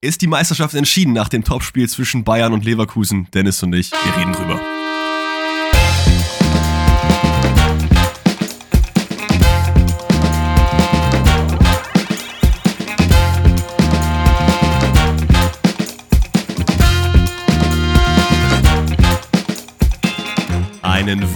Ist 0.00 0.22
die 0.22 0.28
Meisterschaft 0.28 0.74
entschieden 0.74 1.12
nach 1.12 1.28
dem 1.28 1.42
Topspiel 1.42 1.88
zwischen 1.88 2.22
Bayern 2.22 2.52
und 2.52 2.64
Leverkusen? 2.64 3.26
Dennis 3.34 3.60
und 3.64 3.74
ich, 3.74 3.90
wir 3.90 4.16
reden 4.16 4.32
drüber. 4.32 4.77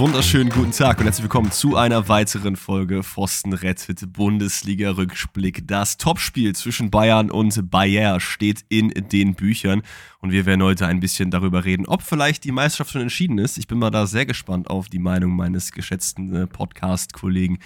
Wunderschönen 0.02 0.50
guten 0.50 0.72
Tag 0.72 0.98
und 0.98 1.04
herzlich 1.04 1.22
willkommen 1.22 1.52
zu 1.52 1.76
einer 1.76 2.08
weiteren 2.08 2.56
Folge 2.56 3.04
Pfosten 3.04 3.52
rettet 3.52 4.12
Bundesliga-Rückblick. 4.12 5.68
Das 5.68 5.96
Topspiel 5.96 6.56
zwischen 6.56 6.90
Bayern 6.90 7.30
und 7.30 7.70
Bayer 7.70 8.18
steht 8.18 8.64
in 8.68 8.88
den 8.88 9.36
Büchern 9.36 9.82
und 10.18 10.32
wir 10.32 10.44
werden 10.44 10.60
heute 10.64 10.88
ein 10.88 10.98
bisschen 10.98 11.30
darüber 11.30 11.64
reden, 11.64 11.86
ob 11.86 12.02
vielleicht 12.02 12.42
die 12.42 12.50
Meisterschaft 12.50 12.90
schon 12.90 13.02
entschieden 13.02 13.38
ist. 13.38 13.58
Ich 13.58 13.68
bin 13.68 13.78
mal 13.78 13.90
da 13.90 14.08
sehr 14.08 14.26
gespannt 14.26 14.68
auf 14.68 14.88
die 14.88 14.98
Meinung 14.98 15.36
meines 15.36 15.70
geschätzten 15.70 16.34
äh, 16.34 16.46
Podcast-Kollegen 16.48 17.60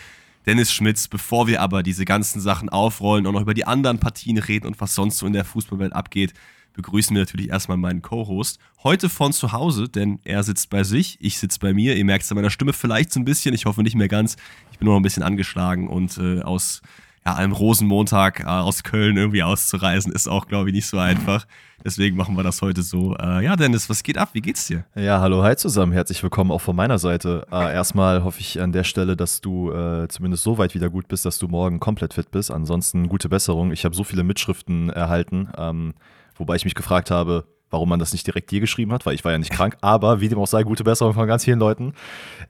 Dennis 0.44 0.70
Schmitz. 0.70 1.08
Bevor 1.08 1.46
wir 1.46 1.62
aber 1.62 1.82
diese 1.82 2.04
ganzen 2.04 2.42
Sachen 2.42 2.68
aufrollen 2.68 3.26
und 3.26 3.32
noch 3.32 3.40
über 3.40 3.54
die 3.54 3.66
anderen 3.66 3.98
Partien 3.98 4.36
reden 4.36 4.66
und 4.66 4.78
was 4.78 4.94
sonst 4.94 5.16
so 5.16 5.26
in 5.26 5.32
der 5.32 5.46
Fußballwelt 5.46 5.94
abgeht, 5.94 6.34
begrüßen 6.76 7.16
wir 7.16 7.22
natürlich 7.22 7.48
erstmal 7.48 7.78
meinen 7.78 8.02
Co-Host. 8.02 8.58
Heute 8.84 9.08
von 9.08 9.32
zu 9.32 9.52
Hause, 9.52 9.88
denn 9.88 10.20
er 10.24 10.42
sitzt 10.42 10.70
bei 10.70 10.84
sich, 10.84 11.16
ich 11.20 11.38
sitze 11.38 11.58
bei 11.58 11.72
mir. 11.74 11.96
Ihr 11.96 12.04
merkt 12.04 12.24
es 12.24 12.30
an 12.30 12.36
meiner 12.36 12.50
Stimme 12.50 12.72
vielleicht 12.72 13.12
so 13.12 13.18
ein 13.18 13.24
bisschen, 13.24 13.54
ich 13.54 13.66
hoffe 13.66 13.82
nicht 13.82 13.96
mehr 13.96 14.08
ganz. 14.08 14.36
Ich 14.70 14.78
bin 14.78 14.86
nur 14.86 14.94
noch 14.94 15.00
ein 15.00 15.02
bisschen 15.02 15.22
angeschlagen 15.22 15.88
und 15.88 16.18
äh, 16.18 16.42
aus 16.42 16.82
ja, 17.26 17.34
einem 17.34 17.52
Rosenmontag 17.52 18.40
äh, 18.40 18.44
aus 18.44 18.84
Köln 18.84 19.16
irgendwie 19.16 19.42
auszureisen, 19.42 20.12
ist 20.12 20.28
auch, 20.28 20.46
glaube 20.46 20.68
ich, 20.68 20.74
nicht 20.74 20.86
so 20.86 20.98
einfach. 20.98 21.46
Deswegen 21.84 22.16
machen 22.16 22.36
wir 22.36 22.44
das 22.44 22.62
heute 22.62 22.82
so. 22.82 23.16
Äh, 23.16 23.44
ja, 23.44 23.56
Dennis, 23.56 23.90
was 23.90 24.04
geht 24.04 24.16
ab? 24.16 24.30
Wie 24.32 24.40
geht's 24.40 24.68
dir? 24.68 24.84
Ja, 24.94 25.20
hallo, 25.20 25.42
hi 25.42 25.56
zusammen. 25.56 25.92
Herzlich 25.92 26.22
willkommen 26.22 26.52
auch 26.52 26.60
von 26.60 26.76
meiner 26.76 26.98
Seite. 26.98 27.46
Äh, 27.50 27.74
erstmal 27.74 28.22
hoffe 28.22 28.40
ich 28.40 28.60
an 28.60 28.70
der 28.70 28.84
Stelle, 28.84 29.16
dass 29.16 29.40
du 29.40 29.72
äh, 29.72 30.06
zumindest 30.08 30.44
so 30.44 30.58
weit 30.58 30.74
wieder 30.74 30.88
gut 30.88 31.08
bist, 31.08 31.24
dass 31.24 31.38
du 31.38 31.48
morgen 31.48 31.80
komplett 31.80 32.14
fit 32.14 32.30
bist. 32.30 32.52
Ansonsten 32.52 33.08
gute 33.08 33.28
Besserung. 33.28 33.72
Ich 33.72 33.84
habe 33.84 33.94
so 33.94 34.04
viele 34.04 34.22
Mitschriften 34.22 34.90
erhalten. 34.90 35.48
Ähm, 35.56 35.94
Wobei 36.38 36.56
ich 36.56 36.64
mich 36.64 36.74
gefragt 36.74 37.10
habe, 37.10 37.44
warum 37.70 37.88
man 37.88 37.98
das 37.98 38.12
nicht 38.12 38.26
direkt 38.26 38.50
dir 38.50 38.60
geschrieben 38.60 38.92
hat, 38.92 39.06
weil 39.06 39.14
ich 39.14 39.24
war 39.24 39.32
ja 39.32 39.38
nicht 39.38 39.52
krank. 39.52 39.76
Aber 39.80 40.20
wie 40.20 40.28
dem 40.28 40.38
auch 40.38 40.46
sei, 40.46 40.62
gute 40.62 40.84
Besserung 40.84 41.14
von 41.14 41.26
ganz 41.26 41.44
vielen 41.44 41.58
Leuten. 41.58 41.94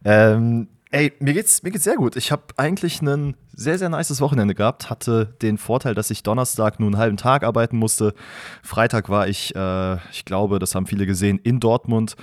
Ähm, 0.05 0.69
ey, 0.91 1.13
mir 1.21 1.35
geht's, 1.35 1.63
mir 1.63 1.71
geht's 1.71 1.85
sehr 1.85 1.97
gut. 1.97 2.17
Ich 2.17 2.33
habe 2.33 2.43
eigentlich 2.57 3.01
ein 3.03 3.35
sehr, 3.53 3.79
sehr 3.79 3.89
nices 3.89 4.21
Wochenende 4.21 4.55
gehabt. 4.55 4.91
Hatte 4.91 5.35
den 5.43 5.59
Vorteil, 5.59 5.95
dass 5.95 6.11
ich 6.11 6.23
Donnerstag 6.23 6.81
nur 6.81 6.89
einen 6.89 6.99
halben 6.99 7.17
Tag 7.17 7.45
arbeiten 7.45 7.77
musste. 7.77 8.15
Freitag 8.63 9.09
war 9.09 9.29
ich, 9.29 9.55
äh, 9.57 9.97
ich 10.11 10.25
glaube, 10.25 10.59
das 10.59 10.75
haben 10.75 10.87
viele 10.87 11.07
gesehen, 11.07 11.39
in 11.43 11.61
Dortmund. 11.61 12.17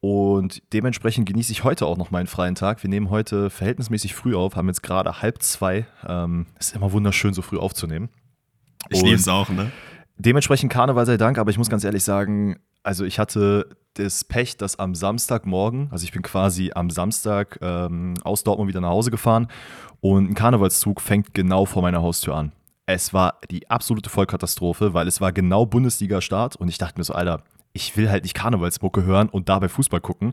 Und 0.00 0.62
dementsprechend 0.74 1.26
genieße 1.26 1.50
ich 1.50 1.64
heute 1.64 1.86
auch 1.86 1.96
noch 1.96 2.10
meinen 2.10 2.26
freien 2.26 2.54
Tag. 2.54 2.82
Wir 2.82 2.90
nehmen 2.90 3.08
heute 3.08 3.48
verhältnismäßig 3.48 4.14
früh 4.14 4.34
auf, 4.34 4.54
haben 4.54 4.68
jetzt 4.68 4.82
gerade 4.82 5.22
halb 5.22 5.40
zwei. 5.40 5.86
Ähm, 6.06 6.44
ist 6.60 6.76
immer 6.76 6.92
wunderschön, 6.92 7.32
so 7.32 7.40
früh 7.40 7.56
aufzunehmen. 7.56 8.10
Ich 8.90 9.00
liebe 9.00 9.16
es 9.16 9.28
auch, 9.28 9.48
ne? 9.48 9.72
Dementsprechend 10.16 10.72
Karneval 10.72 11.06
sei 11.06 11.16
Dank, 11.16 11.38
aber 11.38 11.50
ich 11.50 11.58
muss 11.58 11.68
ganz 11.68 11.84
ehrlich 11.84 12.04
sagen, 12.04 12.60
also 12.84 13.04
ich 13.04 13.18
hatte 13.18 13.76
das 13.94 14.24
Pech, 14.24 14.56
dass 14.56 14.78
am 14.78 14.94
Samstagmorgen, 14.94 15.88
also 15.90 16.04
ich 16.04 16.12
bin 16.12 16.22
quasi 16.22 16.70
am 16.74 16.90
Samstag 16.90 17.58
ähm, 17.62 18.14
aus 18.22 18.44
Dortmund 18.44 18.68
wieder 18.68 18.80
nach 18.80 18.90
Hause 18.90 19.10
gefahren 19.10 19.48
und 20.00 20.30
ein 20.30 20.34
Karnevalszug 20.34 21.00
fängt 21.00 21.34
genau 21.34 21.64
vor 21.64 21.82
meiner 21.82 22.02
Haustür 22.02 22.36
an. 22.36 22.52
Es 22.86 23.14
war 23.14 23.40
die 23.50 23.70
absolute 23.70 24.10
Vollkatastrophe, 24.10 24.94
weil 24.94 25.08
es 25.08 25.20
war 25.20 25.32
genau 25.32 25.66
Bundesliga-Start 25.66 26.56
und 26.56 26.68
ich 26.68 26.78
dachte 26.78 27.00
mir 27.00 27.04
so, 27.04 27.14
Alter, 27.14 27.42
ich 27.72 27.96
will 27.96 28.08
halt 28.08 28.22
nicht 28.22 28.34
Karnevalsmucke 28.34 29.02
hören 29.02 29.28
und 29.28 29.48
dabei 29.48 29.68
Fußball 29.68 30.00
gucken. 30.00 30.32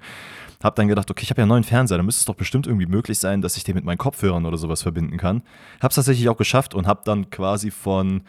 Hab 0.61 0.75
dann 0.75 0.87
gedacht, 0.87 1.09
okay, 1.09 1.23
ich 1.23 1.31
habe 1.31 1.41
ja 1.41 1.43
einen 1.43 1.49
neuen 1.49 1.63
Fernseher, 1.63 1.97
da 1.97 2.03
müsste 2.03 2.19
es 2.19 2.25
doch 2.25 2.35
bestimmt 2.35 2.67
irgendwie 2.67 2.85
möglich 2.85 3.17
sein, 3.17 3.41
dass 3.41 3.57
ich 3.57 3.63
den 3.63 3.75
mit 3.75 3.83
meinen 3.83 3.97
Kopfhörern 3.97 4.45
oder 4.45 4.57
sowas 4.57 4.83
verbinden 4.83 5.17
kann. 5.17 5.41
Hab's 5.81 5.95
tatsächlich 5.95 6.29
auch 6.29 6.37
geschafft 6.37 6.75
und 6.75 6.85
hab 6.85 7.03
dann 7.05 7.31
quasi 7.31 7.71
von 7.71 8.23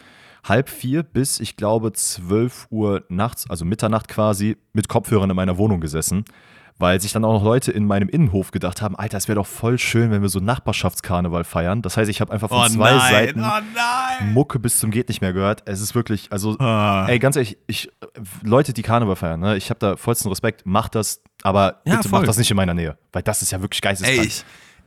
halb 0.45 0.69
vier 0.69 1.03
bis, 1.03 1.41
ich 1.41 1.57
glaube, 1.57 1.93
zwölf 1.93 2.67
Uhr 2.71 3.05
nachts, 3.09 3.49
also 3.49 3.65
Mitternacht 3.65 4.09
quasi, 4.09 4.57
mit 4.73 4.89
Kopfhörern 4.89 5.31
in 5.31 5.37
meiner 5.37 5.57
Wohnung 5.59 5.81
gesessen. 5.81 6.25
Weil 6.79 7.01
sich 7.01 7.13
dann 7.13 7.25
auch 7.25 7.35
noch 7.35 7.45
Leute 7.45 7.71
in 7.71 7.85
meinem 7.87 8.09
Innenhof 8.09 8.51
gedacht 8.51 8.83
haben, 8.83 8.97
Alter, 8.97 9.19
es 9.19 9.29
wäre 9.29 9.37
doch 9.37 9.47
voll 9.47 9.79
schön, 9.79 10.11
wenn 10.11 10.23
wir 10.23 10.29
so 10.31 10.41
Nachbarschaftskarneval 10.41 11.45
feiern. 11.45 11.81
Das 11.83 11.97
heißt, 11.97 12.11
ich 12.11 12.21
habe 12.21 12.33
einfach 12.33 12.49
von 12.49 12.59
oh 12.59 12.67
zwei 12.69 12.93
nein, 12.95 13.11
Seiten 13.13 13.45
oh 13.45 14.25
Mucke 14.25 14.59
bis 14.59 14.79
zum 14.79 14.91
geht 14.91 15.09
nicht 15.09 15.21
mehr 15.21 15.33
gehört. 15.33 15.63
Es 15.67 15.81
ist 15.81 15.95
wirklich, 15.95 16.33
also, 16.33 16.57
Ah. 16.59 17.07
ey, 17.09 17.19
ganz 17.21 17.37
ehrlich, 17.37 17.59
ich, 17.69 17.91
Leute, 18.43 18.73
die 18.73 18.83
Karneval 18.83 19.17
feiern, 19.17 19.39
ne, 19.41 19.57
ich 19.57 19.71
habe 19.71 19.79
da 19.79 19.97
vollsten 19.97 20.29
Respekt, 20.31 20.65
macht 20.65 20.95
das, 20.97 21.23
aber 21.43 21.83
Ja, 21.85 21.97
bitte 21.97 22.09
voll. 22.09 22.19
macht 22.21 22.29
das 22.29 22.39
nicht 22.39 22.51
in 22.51 22.57
meiner 22.57 22.75
Nähe, 22.75 22.97
weil 23.13 23.23
das 23.23 23.43
ist 23.43 23.53
ja 23.53 23.61
wirklich 23.61 23.83
geisteskrank. 23.83 24.21
Ey, 24.21 24.27
ich, 24.27 24.45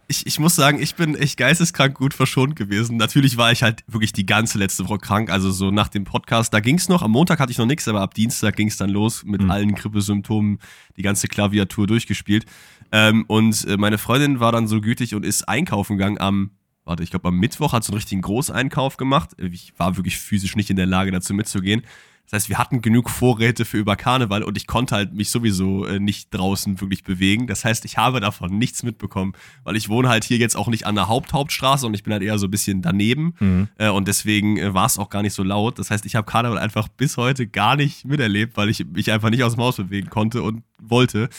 ich, 0.08 0.26
ich 0.28 0.40
muss 0.40 0.56
sagen, 0.56 0.80
ich 0.82 0.96
bin 0.96 1.16
echt 1.16 1.38
geisteskrank 1.38 1.96
gut 1.96 2.14
verschont 2.14 2.56
gewesen. 2.56 2.98
Natürlich 2.98 3.38
war 3.38 3.52
ich 3.52 3.64
halt 3.64 3.84
wirklich 3.88 4.14
die 4.14 4.26
ganze 4.26 4.58
letzte 4.58 4.88
Woche 4.88 5.00
krank, 5.00 5.30
also 5.30 5.52
so 5.52 5.72
nach 5.72 5.88
dem 5.88 6.04
Podcast, 6.04 6.54
da 6.54 6.60
ging's 6.60 6.90
noch, 6.90 7.02
am 7.02 7.12
Montag 7.12 7.40
hatte 7.40 7.52
ich 7.52 7.58
noch 7.58 7.66
nichts, 7.66 7.88
aber 7.88 8.02
ab 8.02 8.14
Dienstag 8.14 8.56
ging's 8.56 8.78
dann 8.78 8.90
los 8.90 9.24
mit 9.24 9.42
Mhm. 9.42 9.52
allen 9.52 9.76
Grippesymptomen, 9.76 10.60
die 10.98 11.02
ganze 11.02 11.28
Klaviatur 11.28 11.88
durchgespielt. 11.88 12.46
Ähm, 12.92 13.26
und 13.28 13.66
äh, 13.66 13.78
meine 13.78 13.98
Freundin 13.98 14.40
war 14.40 14.52
dann 14.52 14.68
so 14.68 14.80
gütig 14.82 15.16
und 15.16 15.26
ist 15.26 15.50
einkaufen 15.50 15.98
gegangen 15.98 16.20
am, 16.20 16.52
warte, 16.84 17.02
ich 17.04 17.10
glaube 17.10 17.28
am 17.30 17.38
Mittwoch 17.38 17.74
hat 17.74 17.84
sie 17.84 17.90
einen 17.90 17.98
richtigen 17.98 18.22
Großeinkauf 18.22 18.98
gemacht. 18.98 19.32
Ich 19.38 19.74
war 19.78 19.98
wirklich 19.98 20.18
physisch 20.20 20.56
nicht 20.56 20.70
in 20.70 20.76
der 20.76 20.86
Lage 20.86 21.12
dazu 21.12 21.34
mitzugehen. 21.34 21.82
Das 22.26 22.34
heißt, 22.34 22.50
wir 22.50 22.58
hatten 22.58 22.82
genug 22.82 23.10
Vorräte 23.10 23.66
für 23.66 23.78
über 23.78 23.96
Karneval 23.96 24.44
und 24.44 24.58
ich 24.58 24.66
konnte 24.68 24.96
halt 24.96 25.14
mich 25.14 25.30
sowieso 25.30 25.86
äh, 25.86 26.00
nicht 26.00 26.34
draußen 26.34 26.82
wirklich 26.82 27.04
bewegen. 27.04 27.46
Das 27.48 27.64
heißt, 27.64 27.86
ich 27.86 27.98
habe 27.98 28.20
davon 28.20 28.58
nichts 28.58 28.82
mitbekommen, 28.84 29.34
weil 29.64 29.76
ich 29.76 29.90
wohne 29.90 30.10
halt 30.10 30.24
hier 30.24 30.38
jetzt 30.38 30.56
auch 30.58 30.68
nicht 30.68 30.86
an 30.88 30.96
der 30.96 31.08
Haupthauptstraße 31.08 31.86
und 31.86 31.94
ich 31.94 32.04
bin 32.04 32.14
halt 32.14 32.24
eher 32.24 32.38
so 32.40 32.48
ein 32.48 32.52
bisschen 32.52 32.82
daneben 32.82 33.36
Mhm. 33.40 33.68
äh, 33.78 33.90
und 33.90 34.08
deswegen 34.08 34.58
äh, 34.58 34.74
war 34.74 34.86
es 34.88 34.98
auch 34.98 35.10
gar 35.10 35.22
nicht 35.22 35.34
so 35.34 35.44
laut. 35.44 35.78
Das 35.80 35.92
heißt, 35.92 36.06
ich 36.06 36.16
habe 36.16 36.26
Karneval 36.30 36.58
einfach 36.58 36.88
bis 36.88 37.18
heute 37.18 37.46
gar 37.48 37.76
nicht 37.76 38.06
miterlebt, 38.06 38.58
weil 38.58 38.70
ich 38.70 38.86
mich 38.86 39.12
einfach 39.12 39.30
nicht 39.30 39.44
aus 39.44 39.54
dem 39.54 39.62
Haus 39.64 39.78
bewegen 39.78 40.10
konnte 40.10 40.42
und 40.42 40.64
wollte. 40.82 41.30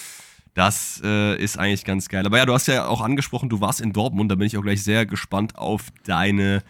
Das 0.54 1.02
äh, 1.04 1.36
ist 1.42 1.58
eigentlich 1.58 1.84
ganz 1.84 2.08
geil. 2.08 2.24
Aber 2.24 2.38
ja, 2.38 2.46
du 2.46 2.54
hast 2.54 2.66
ja 2.66 2.86
auch 2.86 3.02
angesprochen, 3.02 3.48
du 3.50 3.60
warst 3.60 3.80
in 3.80 3.92
Dortmund. 3.92 4.30
Da 4.30 4.36
bin 4.36 4.46
ich 4.46 4.56
auch 4.56 4.62
gleich 4.62 4.82
sehr 4.82 5.04
gespannt 5.04 5.56
auf 5.58 5.82
deine 6.04 6.62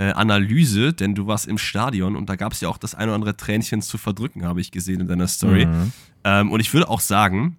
äh, 0.00 0.12
Analyse, 0.12 0.94
denn 0.94 1.14
du 1.14 1.26
warst 1.26 1.46
im 1.46 1.58
Stadion 1.58 2.16
und 2.16 2.30
da 2.30 2.36
gab 2.36 2.54
es 2.54 2.62
ja 2.62 2.70
auch 2.70 2.78
das 2.78 2.94
ein 2.94 3.08
oder 3.08 3.16
andere 3.16 3.36
Tränchen 3.36 3.82
zu 3.82 3.98
verdrücken, 3.98 4.46
habe 4.46 4.62
ich 4.62 4.70
gesehen 4.70 4.98
in 5.00 5.06
deiner 5.06 5.28
Story. 5.28 5.66
Mhm. 5.66 5.92
Ähm, 6.24 6.50
und 6.50 6.60
ich 6.60 6.72
würde 6.72 6.88
auch 6.88 7.00
sagen, 7.00 7.58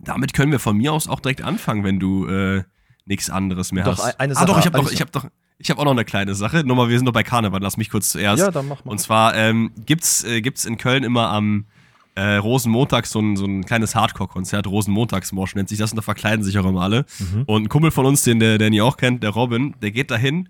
damit 0.00 0.32
können 0.32 0.50
wir 0.50 0.60
von 0.60 0.78
mir 0.78 0.94
aus 0.94 1.08
auch 1.08 1.20
direkt 1.20 1.42
anfangen, 1.42 1.84
wenn 1.84 2.00
du 2.00 2.26
äh, 2.26 2.62
nichts 3.04 3.28
anderes 3.28 3.70
mehr 3.72 3.84
Doch, 3.84 3.98
hast. 3.98 4.18
eine 4.18 4.34
ah, 4.34 4.46
doch, 4.46 4.54
Sache 4.54 4.60
ich 4.60 4.66
habe 4.66 4.78
doch, 4.78 4.92
ich 4.92 5.00
habe 5.02 5.10
doch, 5.10 5.26
ich 5.58 5.68
habe 5.68 5.80
auch 5.80 5.84
noch 5.84 5.92
eine 5.92 6.06
kleine 6.06 6.34
Sache. 6.34 6.64
Nochmal, 6.64 6.88
wir 6.88 6.96
sind 6.96 7.04
noch 7.04 7.12
bei 7.12 7.22
Karneval. 7.22 7.60
Lass 7.60 7.76
mich 7.76 7.90
kurz 7.90 8.08
zuerst. 8.08 8.40
Ja, 8.40 8.50
dann 8.50 8.66
mach 8.66 8.86
mal. 8.86 8.92
Und 8.92 8.98
zwar 8.98 9.34
ähm, 9.34 9.72
gibt's 9.84 10.24
äh, 10.24 10.40
gibt's 10.40 10.64
in 10.64 10.78
Köln 10.78 11.04
immer 11.04 11.28
am 11.28 11.66
äh, 12.14 12.36
Rosenmontag 12.36 13.06
so 13.06 13.20
ein, 13.20 13.36
so 13.36 13.44
ein 13.44 13.64
kleines 13.66 13.94
Hardcore-Konzert, 13.94 14.66
Rosenmontagsmosch 14.66 15.54
nennt 15.54 15.68
sich 15.68 15.78
das, 15.78 15.92
und 15.92 15.96
da 15.96 16.02
verkleiden 16.02 16.44
sich 16.44 16.58
auch 16.58 16.64
immer 16.64 16.82
alle. 16.82 17.04
Mhm. 17.18 17.42
Und 17.46 17.62
ein 17.64 17.68
Kumpel 17.68 17.90
von 17.90 18.06
uns, 18.06 18.22
den 18.22 18.40
der 18.40 18.58
Danny 18.58 18.80
auch 18.80 18.96
kennt, 18.96 19.22
der 19.22 19.30
Robin, 19.30 19.74
der 19.82 19.90
geht 19.90 20.10
dahin. 20.10 20.48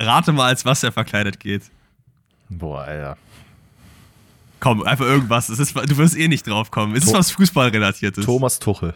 Rate 0.00 0.32
mal, 0.32 0.46
als 0.46 0.64
was 0.64 0.82
er 0.82 0.92
verkleidet 0.92 1.38
geht. 1.38 1.62
Boah, 2.48 2.82
Alter. 2.82 3.16
Komm, 4.58 4.82
einfach 4.82 5.04
irgendwas. 5.06 5.46
Das 5.46 5.58
ist, 5.58 5.74
du 5.74 5.96
wirst 5.96 6.16
eh 6.16 6.28
nicht 6.28 6.46
drauf 6.46 6.70
kommen. 6.70 6.94
Es 6.96 7.04
ist 7.04 7.14
was 7.14 7.30
Fußballrelatiertes. 7.30 8.24
Thomas 8.24 8.58
Tuchel. 8.58 8.94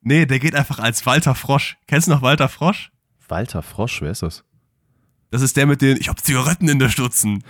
Nee, 0.00 0.26
der 0.26 0.38
geht 0.38 0.54
einfach 0.54 0.78
als 0.78 1.04
Walter 1.06 1.34
Frosch. 1.34 1.76
Kennst 1.86 2.06
du 2.08 2.12
noch 2.12 2.22
Walter 2.22 2.48
Frosch? 2.48 2.90
Walter 3.28 3.62
Frosch, 3.62 4.02
wer 4.02 4.10
ist 4.10 4.22
das? 4.22 4.44
Das 5.34 5.42
ist 5.42 5.56
der 5.56 5.66
mit 5.66 5.82
den, 5.82 5.96
ich 5.96 6.08
hab 6.08 6.20
Zigaretten 6.20 6.68
in 6.68 6.78
der 6.78 6.88
Stutzen. 6.88 7.42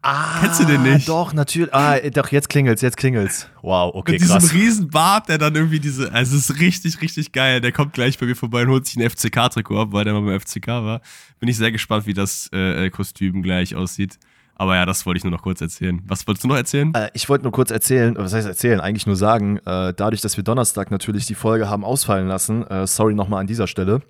Ah, 0.00 0.38
Kennst 0.42 0.60
du 0.60 0.64
den 0.64 0.84
nicht? 0.84 1.08
Doch, 1.08 1.32
natürlich. 1.32 1.74
Ah, 1.74 1.98
doch, 1.98 2.28
jetzt 2.28 2.48
klingelt's, 2.48 2.82
jetzt 2.82 2.96
klingelt's. 2.96 3.48
Wow, 3.62 3.92
okay, 3.96 4.12
mit 4.12 4.20
diesem 4.20 4.38
krass. 4.38 4.54
riesen 4.54 4.90
Bart, 4.90 5.28
der 5.28 5.38
dann 5.38 5.52
irgendwie 5.56 5.80
diese, 5.80 6.12
also 6.12 6.36
es 6.36 6.50
ist 6.50 6.60
richtig, 6.60 7.02
richtig 7.02 7.32
geil. 7.32 7.60
Der 7.60 7.72
kommt 7.72 7.94
gleich 7.94 8.16
bei 8.16 8.26
mir 8.26 8.36
vorbei 8.36 8.62
und 8.62 8.68
holt 8.68 8.86
sich 8.86 8.96
ein 8.96 9.10
FCK-Trikot 9.10 9.76
ab, 9.76 9.88
weil 9.90 10.04
der 10.04 10.14
mal 10.14 10.20
beim 10.20 10.38
FCK 10.38 10.68
war. 10.68 11.00
Bin 11.40 11.48
ich 11.48 11.56
sehr 11.56 11.72
gespannt, 11.72 12.06
wie 12.06 12.14
das 12.14 12.48
äh, 12.52 12.86
äh, 12.86 12.90
Kostüm 12.90 13.42
gleich 13.42 13.74
aussieht. 13.74 14.20
Aber 14.54 14.76
ja, 14.76 14.86
das 14.86 15.04
wollte 15.04 15.18
ich 15.18 15.24
nur 15.24 15.32
noch 15.32 15.42
kurz 15.42 15.60
erzählen. 15.60 16.00
Was 16.06 16.24
wolltest 16.28 16.44
du 16.44 16.48
noch 16.48 16.54
erzählen? 16.54 16.94
Äh, 16.94 17.10
ich 17.12 17.28
wollte 17.28 17.42
nur 17.42 17.50
kurz 17.50 17.72
erzählen, 17.72 18.14
was 18.16 18.32
heißt 18.34 18.46
erzählen, 18.46 18.78
eigentlich 18.78 19.08
nur 19.08 19.16
sagen, 19.16 19.56
äh, 19.66 19.92
dadurch, 19.92 20.20
dass 20.20 20.36
wir 20.36 20.44
Donnerstag 20.44 20.92
natürlich 20.92 21.26
die 21.26 21.34
Folge 21.34 21.68
haben 21.68 21.84
ausfallen 21.84 22.28
lassen, 22.28 22.64
äh, 22.68 22.86
sorry 22.86 23.14
nochmal 23.14 23.40
an 23.40 23.48
dieser 23.48 23.66
Stelle, 23.66 24.00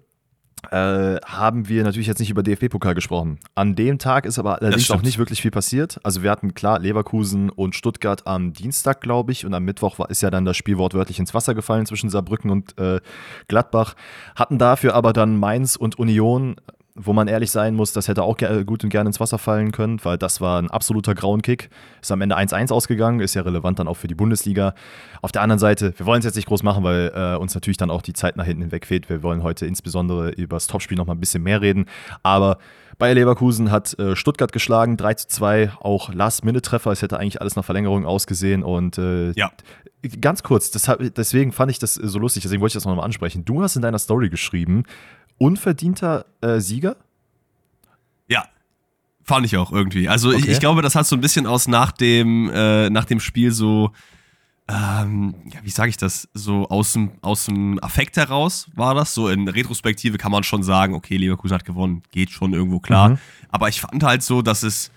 äh, 0.70 1.16
haben 1.24 1.68
wir 1.68 1.82
natürlich 1.82 2.06
jetzt 2.06 2.20
nicht 2.20 2.30
über 2.30 2.42
DFB-Pokal 2.42 2.94
gesprochen. 2.94 3.38
An 3.54 3.74
dem 3.74 3.98
Tag 3.98 4.26
ist 4.26 4.38
aber 4.38 4.60
allerdings 4.60 4.90
auch 4.90 5.02
nicht 5.02 5.18
wirklich 5.18 5.42
viel 5.42 5.50
passiert. 5.50 6.00
Also 6.02 6.22
wir 6.22 6.30
hatten 6.30 6.54
klar 6.54 6.78
Leverkusen 6.78 7.50
und 7.50 7.74
Stuttgart 7.74 8.26
am 8.26 8.52
Dienstag, 8.52 9.00
glaube 9.00 9.32
ich, 9.32 9.44
und 9.44 9.54
am 9.54 9.64
Mittwoch 9.64 9.98
war, 9.98 10.10
ist 10.10 10.22
ja 10.22 10.30
dann 10.30 10.44
das 10.44 10.56
Spiel 10.56 10.78
wortwörtlich 10.78 11.18
ins 11.18 11.34
Wasser 11.34 11.54
gefallen 11.54 11.86
zwischen 11.86 12.10
Saarbrücken 12.10 12.50
und 12.50 12.78
äh, 12.78 13.00
Gladbach. 13.48 13.94
Hatten 14.36 14.58
dafür 14.58 14.94
aber 14.94 15.12
dann 15.12 15.36
Mainz 15.36 15.76
und 15.76 15.98
Union 15.98 16.56
wo 16.94 17.12
man 17.12 17.26
ehrlich 17.26 17.50
sein 17.50 17.74
muss, 17.74 17.92
das 17.92 18.08
hätte 18.08 18.22
auch 18.22 18.36
gut 18.66 18.84
und 18.84 18.90
gerne 18.90 19.08
ins 19.08 19.18
Wasser 19.18 19.38
fallen 19.38 19.72
können, 19.72 19.98
weil 20.04 20.18
das 20.18 20.40
war 20.40 20.60
ein 20.60 20.70
absoluter 20.70 21.14
Grauenkick. 21.14 21.70
Ist 22.02 22.12
am 22.12 22.20
Ende 22.20 22.36
1-1 22.36 22.72
ausgegangen, 22.72 23.20
ist 23.20 23.34
ja 23.34 23.42
relevant 23.42 23.78
dann 23.78 23.88
auch 23.88 23.96
für 23.96 24.08
die 24.08 24.14
Bundesliga. 24.14 24.74
Auf 25.22 25.32
der 25.32 25.42
anderen 25.42 25.58
Seite, 25.58 25.94
wir 25.96 26.04
wollen 26.04 26.18
es 26.18 26.26
jetzt 26.26 26.36
nicht 26.36 26.48
groß 26.48 26.62
machen, 26.62 26.84
weil 26.84 27.12
äh, 27.14 27.36
uns 27.36 27.54
natürlich 27.54 27.78
dann 27.78 27.90
auch 27.90 28.02
die 28.02 28.12
Zeit 28.12 28.36
nach 28.36 28.44
hinten 28.44 28.62
hinweg 28.62 28.86
fehlt. 28.86 29.08
Wir 29.08 29.22
wollen 29.22 29.42
heute 29.42 29.64
insbesondere 29.66 30.30
über 30.30 30.56
das 30.56 30.66
Topspiel 30.66 30.98
noch 30.98 31.06
mal 31.06 31.14
ein 31.14 31.20
bisschen 31.20 31.42
mehr 31.42 31.62
reden. 31.62 31.86
Aber 32.22 32.58
Bayer 32.98 33.14
Leverkusen 33.14 33.70
hat 33.70 33.98
äh, 33.98 34.14
Stuttgart 34.14 34.52
geschlagen, 34.52 34.96
3 34.96 35.14
2, 35.14 35.72
auch 35.80 36.12
Last-Minute-Treffer. 36.12 36.92
Es 36.92 37.02
hätte 37.02 37.18
eigentlich 37.18 37.40
alles 37.40 37.56
nach 37.56 37.64
Verlängerung 37.64 38.04
ausgesehen. 38.04 38.62
Und 38.62 38.98
äh, 38.98 39.32
ja. 39.32 39.50
ganz 40.20 40.42
kurz, 40.42 40.70
das, 40.70 40.90
deswegen 41.16 41.52
fand 41.52 41.70
ich 41.70 41.78
das 41.78 41.94
so 41.94 42.18
lustig, 42.18 42.42
deswegen 42.42 42.60
wollte 42.60 42.72
ich 42.72 42.74
das 42.74 42.84
noch 42.84 42.94
mal 42.94 43.02
ansprechen. 43.02 43.44
Du 43.44 43.62
hast 43.62 43.76
in 43.76 43.82
deiner 43.82 43.98
Story 43.98 44.28
geschrieben, 44.28 44.84
unverdienter 45.38 46.26
äh, 46.40 46.60
Sieger? 46.60 46.96
Ja, 48.28 48.46
fand 49.22 49.46
ich 49.46 49.56
auch 49.56 49.72
irgendwie. 49.72 50.08
Also 50.08 50.28
okay. 50.28 50.38
ich, 50.38 50.48
ich, 50.48 50.60
glaube, 50.60 50.82
das 50.82 50.94
hat 50.94 51.06
so 51.06 51.16
ein 51.16 51.20
bisschen 51.20 51.46
aus 51.46 51.68
nach 51.68 51.92
dem, 51.92 52.50
äh, 52.52 52.90
nach 52.90 53.04
dem 53.04 53.20
Spiel 53.20 53.50
so, 53.52 53.92
ähm, 54.68 55.34
ja, 55.52 55.60
wie 55.62 55.70
sage 55.70 55.90
ich 55.90 55.96
das, 55.96 56.28
so 56.34 56.68
aus 56.68 56.92
dem, 56.92 57.12
aus 57.20 57.46
dem 57.46 57.82
Affekt 57.82 58.16
heraus 58.16 58.68
war 58.74 58.94
das. 58.94 59.14
So 59.14 59.28
in 59.28 59.48
Retrospektive 59.48 60.18
kann 60.18 60.32
man 60.32 60.44
schon 60.44 60.62
sagen, 60.62 60.94
okay, 60.94 61.16
Leverkusen 61.16 61.54
hat 61.54 61.64
gewonnen, 61.64 62.02
geht 62.10 62.30
schon 62.30 62.52
irgendwo 62.52 62.80
klar. 62.80 63.10
Mhm. 63.10 63.18
Aber 63.50 63.68
ich 63.68 63.80
fand 63.80 64.02
halt 64.02 64.22
so, 64.22 64.42
dass 64.42 64.62
es 64.62 64.90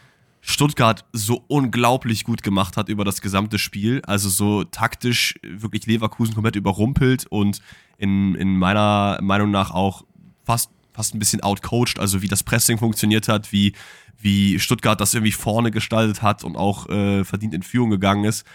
Stuttgart 0.47 1.05
so 1.11 1.43
unglaublich 1.47 2.23
gut 2.23 2.43
gemacht 2.43 2.77
hat 2.77 2.87
über 2.87 3.03
das 3.03 3.21
gesamte 3.21 3.57
Spiel. 3.57 4.01
Also 4.05 4.29
so 4.29 4.63
taktisch 4.63 5.33
wirklich 5.41 5.87
Leverkusen 5.87 6.35
komplett 6.35 6.55
überrumpelt 6.55 7.25
und 7.25 7.61
in, 7.97 8.35
in 8.35 8.57
meiner 8.57 9.17
Meinung 9.23 9.49
nach 9.49 9.71
auch 9.71 10.03
fast, 10.45 10.69
fast 10.93 11.13
ein 11.13 11.19
bisschen 11.19 11.41
outcoached, 11.41 11.99
also 11.99 12.21
wie 12.21 12.27
das 12.27 12.43
Pressing 12.43 12.77
funktioniert 12.77 13.27
hat, 13.27 13.51
wie, 13.51 13.73
wie 14.19 14.59
Stuttgart 14.59 14.99
das 14.99 15.13
irgendwie 15.13 15.31
vorne 15.31 15.71
gestaltet 15.71 16.21
hat 16.21 16.43
und 16.43 16.55
auch 16.55 16.87
äh, 16.89 17.23
verdient 17.23 17.53
in 17.53 17.63
Führung 17.63 17.89
gegangen 17.89 18.23
ist 18.23 18.45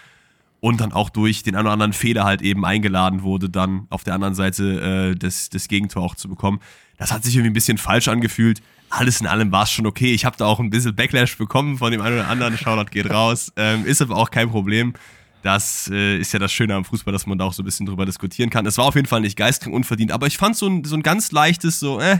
und 0.61 0.79
dann 0.79 0.93
auch 0.93 1.09
durch 1.09 1.43
den 1.43 1.55
einen 1.55 1.65
oder 1.65 1.73
anderen 1.73 1.93
Fehler 1.93 2.23
halt 2.23 2.41
eben 2.41 2.63
eingeladen 2.65 3.23
wurde, 3.23 3.49
dann 3.49 3.87
auf 3.89 4.03
der 4.03 4.13
anderen 4.13 4.35
Seite 4.35 5.11
äh, 5.11 5.15
das, 5.15 5.49
das 5.49 5.67
Gegentor 5.67 6.03
auch 6.03 6.15
zu 6.15 6.29
bekommen. 6.29 6.59
Das 6.97 7.11
hat 7.11 7.23
sich 7.23 7.35
irgendwie 7.35 7.49
ein 7.49 7.53
bisschen 7.53 7.79
falsch 7.79 8.07
angefühlt. 8.07 8.61
Alles 8.91 9.21
in 9.21 9.27
allem 9.27 9.51
war 9.51 9.63
es 9.63 9.71
schon 9.71 9.87
okay. 9.87 10.13
Ich 10.13 10.23
habe 10.23 10.37
da 10.37 10.45
auch 10.45 10.59
ein 10.59 10.69
bisschen 10.69 10.95
Backlash 10.95 11.37
bekommen 11.37 11.79
von 11.79 11.91
dem 11.91 12.01
einen 12.01 12.19
oder 12.19 12.27
anderen. 12.27 12.57
Shoutout 12.57 12.91
geht 12.91 13.09
raus. 13.09 13.51
Ähm, 13.55 13.85
ist 13.85 14.01
aber 14.03 14.15
auch 14.17 14.29
kein 14.29 14.51
Problem. 14.51 14.93
Das 15.43 15.89
äh, 15.91 16.17
ist 16.17 16.33
ja 16.33 16.39
das 16.39 16.51
Schöne 16.51 16.75
am 16.75 16.85
Fußball, 16.85 17.11
dass 17.11 17.25
man 17.25 17.37
da 17.37 17.45
auch 17.45 17.53
so 17.53 17.63
ein 17.63 17.65
bisschen 17.65 17.85
drüber 17.85 18.05
diskutieren 18.05 18.49
kann. 18.49 18.65
Es 18.65 18.77
war 18.77 18.85
auf 18.85 18.95
jeden 18.95 19.07
Fall 19.07 19.21
nicht 19.21 19.37
geistkrank 19.37 19.75
unverdient, 19.75 20.11
aber 20.11 20.27
ich 20.27 20.37
fand 20.37 20.55
so 20.55 20.67
ein, 20.67 20.83
so 20.83 20.95
ein 20.95 21.03
ganz 21.03 21.31
leichtes, 21.31 21.79
so, 21.79 21.99
äh, 21.99 22.19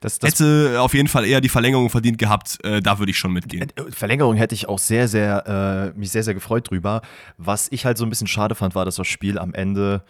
das, 0.00 0.18
das 0.18 0.32
hätte 0.32 0.80
auf 0.80 0.94
jeden 0.94 1.08
Fall 1.08 1.24
eher 1.24 1.40
die 1.40 1.48
Verlängerung 1.48 1.90
verdient 1.90 2.18
gehabt. 2.18 2.58
Äh, 2.64 2.80
da 2.80 2.98
würde 2.98 3.10
ich 3.10 3.18
schon 3.18 3.32
mitgehen. 3.32 3.70
Äh, 3.76 3.90
Verlängerung 3.90 4.36
hätte 4.36 4.54
ich 4.54 4.68
auch 4.68 4.78
sehr, 4.78 5.08
sehr, 5.08 5.92
äh, 5.94 5.98
mich 5.98 6.10
sehr, 6.10 6.22
sehr 6.22 6.34
gefreut 6.34 6.70
drüber. 6.70 7.02
Was 7.36 7.68
ich 7.70 7.84
halt 7.84 7.98
so 7.98 8.04
ein 8.04 8.10
bisschen 8.10 8.26
schade 8.26 8.54
fand, 8.54 8.74
war, 8.74 8.84
dass 8.84 8.96
das 8.96 9.06
Spiel 9.06 9.38
am 9.38 9.54
Ende, 9.54 10.04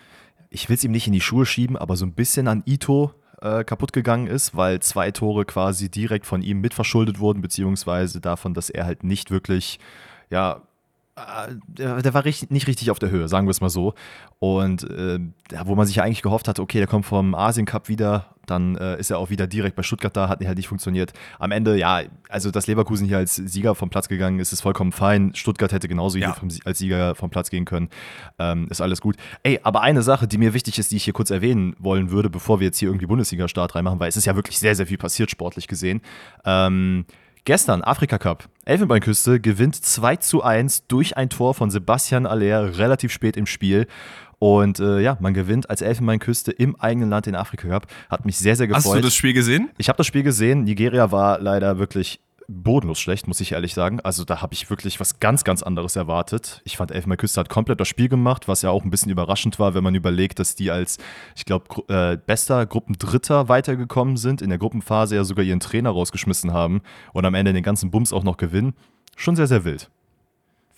ich 0.51 0.69
will 0.69 0.77
es 0.77 0.85
ihm 0.85 0.93
nicht 0.93 1.07
in 1.07 1.13
die 1.13 1.21
Schuhe 1.21 1.47
schieben, 1.47 1.77
aber 1.77 1.97
so 1.97 2.05
ein 2.07 2.13
bisschen 2.13 2.49
an 2.49 2.63
Ito 2.67 3.15
äh, 3.41 3.65
kaputt 3.65 3.93
gegangen 3.93 4.27
ist, 4.27 4.57
weil 4.57 4.81
zwei 4.81 5.11
Tore 5.11 5.45
quasi 5.45 5.91
direkt 5.91 6.27
von 6.27 6.43
ihm 6.43 6.61
mitverschuldet 6.61 7.19
wurden, 7.19 7.41
beziehungsweise 7.41 8.21
davon, 8.21 8.55
dass 8.55 8.71
er 8.71 8.85
halt 8.85 9.05
nicht 9.05 9.31
wirklich, 9.31 9.79
ja, 10.31 10.55
äh, 10.55 10.61
der, 11.67 12.03
der, 12.03 12.15
war 12.15 12.25
richtig, 12.25 12.51
nicht 12.51 12.67
richtig 12.67 12.91
auf 12.91 12.99
der 12.99 13.11
Höhe, 13.11 13.29
sagen 13.29 13.47
wir 13.47 13.51
es 13.51 13.61
mal 13.61 13.71
so. 13.71 13.95
Und 14.39 14.89
äh, 14.91 15.19
wo 15.65 15.75
man 15.75 15.87
sich 15.87 15.97
ja 15.97 16.05
eigentlich 16.05 16.23
gehofft 16.23 16.49
hat, 16.49 16.59
okay, 16.59 16.79
der 16.79 16.87
kommt 16.87 17.07
vom 17.07 17.35
Asien 17.35 17.67
Cup 17.67 17.89
wieder, 17.89 18.27
dann 18.47 18.77
äh, 18.77 18.99
ist 18.99 19.11
er 19.11 19.19
auch 19.19 19.31
wieder 19.31 19.47
direkt 19.47 19.77
bei 19.77 19.83
Stuttgart 19.83 20.17
da, 20.17 20.29
hat 20.29 20.45
halt 20.45 20.57
nicht 20.57 20.69
funktioniert. 20.69 21.13
Am 21.39 21.51
Ende, 21.51 21.77
ja, 21.77 22.03
also 22.29 22.51
dass 22.51 22.67
Leverkusen 22.67 23.07
hier 23.07 23.19
als 23.19 23.37
Sieger 23.37 23.75
vom 23.75 23.91
Platz 23.91 24.09
gegangen 24.09 24.39
ist, 24.39 24.53
ist 24.53 24.61
vollkommen 24.61 24.93
fein. 24.93 25.35
Stuttgart 25.35 25.73
hätte 25.73 25.89
genauso 25.89 26.19
ja. 26.19 26.33
vom, 26.33 26.49
als 26.65 26.79
Sieger 26.79 27.15
vom 27.15 27.31
Platz 27.31 27.51
gehen 27.51 27.65
können. 27.65 27.89
Ähm, 28.39 28.67
ist 28.71 28.81
alles 28.81 29.01
gut. 29.01 29.17
Ey, 29.43 29.61
aber 29.63 29.83
eine 29.83 30.03
Sache, 30.03 30.27
die 30.27 30.39
mir 30.39 30.55
wichtig 30.55 30.79
ist, 30.79 30.91
die 30.91 30.97
ich 30.97 31.05
hier 31.05 31.13
kurz 31.13 31.31
erwähnen 31.31 31.75
wollen 31.79 32.11
würde, 32.11 32.31
bevor 32.31 32.61
wir 32.61 32.67
jetzt 32.67 32.79
hier 32.79 32.89
irgendwie 32.89 33.07
Bundesliga-Start 33.07 33.75
reinmachen, 33.75 34.01
weil 34.01 34.09
es 34.09 34.17
ist 34.17 34.25
ja 34.25 34.37
wirklich 34.37 34.59
sehr, 34.59 34.75
sehr 34.75 34.87
viel 34.87 34.99
passiert, 34.99 35.31
sportlich 35.31 35.69
gesehen. 35.69 36.01
Ähm, 36.45 37.05
Gestern, 37.49 37.83
Afrika 37.83 38.19
Cup. 38.19 38.51
Elfenbeinküste 38.67 39.41
gewinnt 39.41 39.75
2 39.75 40.17
zu 40.17 40.43
1 40.43 40.87
durch 40.87 41.17
ein 41.17 41.31
Tor 41.31 41.55
von 41.55 41.71
Sebastian 41.71 42.27
Aller 42.27 42.77
relativ 42.77 43.11
spät 43.11 43.39
im 43.39 43.47
Spiel. 43.47 43.87
Und 44.39 44.81
äh, 44.81 45.01
ja, 45.01 45.17
man 45.19 45.33
gewinnt 45.33 45.71
als 45.71 45.81
Elfenbeinküste 45.81 46.53
im 46.53 46.79
eigenen 46.79 47.09
Land 47.09 47.25
den 47.25 47.35
Afrika 47.35 47.67
Cup. 47.67 47.87
Hat 48.11 48.27
mich 48.27 48.37
sehr, 48.37 48.55
sehr 48.55 48.67
gefreut. 48.67 48.85
Hast 48.85 48.95
du 48.95 49.01
das 49.01 49.15
Spiel 49.15 49.33
gesehen? 49.33 49.71
Ich 49.79 49.89
habe 49.89 49.97
das 49.97 50.07
Spiel 50.07 50.25
gesehen. 50.25 50.65
Nigeria 50.65 51.11
war 51.11 51.41
leider 51.41 51.79
wirklich 51.79 52.21
bodenlos 52.49 52.99
schlecht, 52.99 53.29
muss 53.29 53.41
ich 53.41 53.53
ehrlich 53.53 53.75
sagen. 53.75 54.01
Also 54.01 54.25
da 54.25 54.41
habe 54.41 54.55
ich 54.55 54.71
wirklich 54.71 54.99
was 55.01 55.21
ganz, 55.21 55.45
ganz 55.45 55.63
anderes 55.63 55.97
erwartet. 55.97 56.63
Ich 56.65 56.79
fand 56.79 56.91
Elfenbeinküste 56.91 57.39
hat 57.39 57.51
komplett 57.51 57.79
das 57.79 57.89
Spiel 57.89 58.09
gemacht, 58.09 58.49
was 58.49 58.63
ja 58.63 58.71
auch 58.71 58.85
ein 58.85 58.91
bisschen 58.91 59.13
überraschend 59.13 59.59
war, 59.59 59.75
wenn 59.75 59.85
man 59.85 59.95
überlegt, 59.95 60.39
dass 60.39 60.55
die 60.55 60.71
als, 60.71 60.97
ich 61.37 61.45
glaube, 61.45 61.67
äh, 61.89 62.17
bester 62.17 62.65
Gruppendritter 62.65 63.49
weitergekommen 63.49 64.17
sind, 64.17 64.41
in 64.41 64.49
der 64.49 64.59
Gruppenphase 64.59 65.15
ja 65.15 65.25
sogar 65.25 65.45
ihren 65.45 65.61
Trainer 65.61 65.91
rausgeschmissen 65.91 66.53
haben 66.53 66.81
und 67.13 67.27
am 67.27 67.35
Ende 67.35 67.53
den 67.53 67.63
ganzen 67.63 67.91
Bums 67.91 68.15
auch 68.15 68.25
noch 68.25 68.39
gewinnen. 68.39 68.75
Schon 69.15 69.37
sehr, 69.37 69.47
sehr 69.47 69.65
wild. 69.65 69.91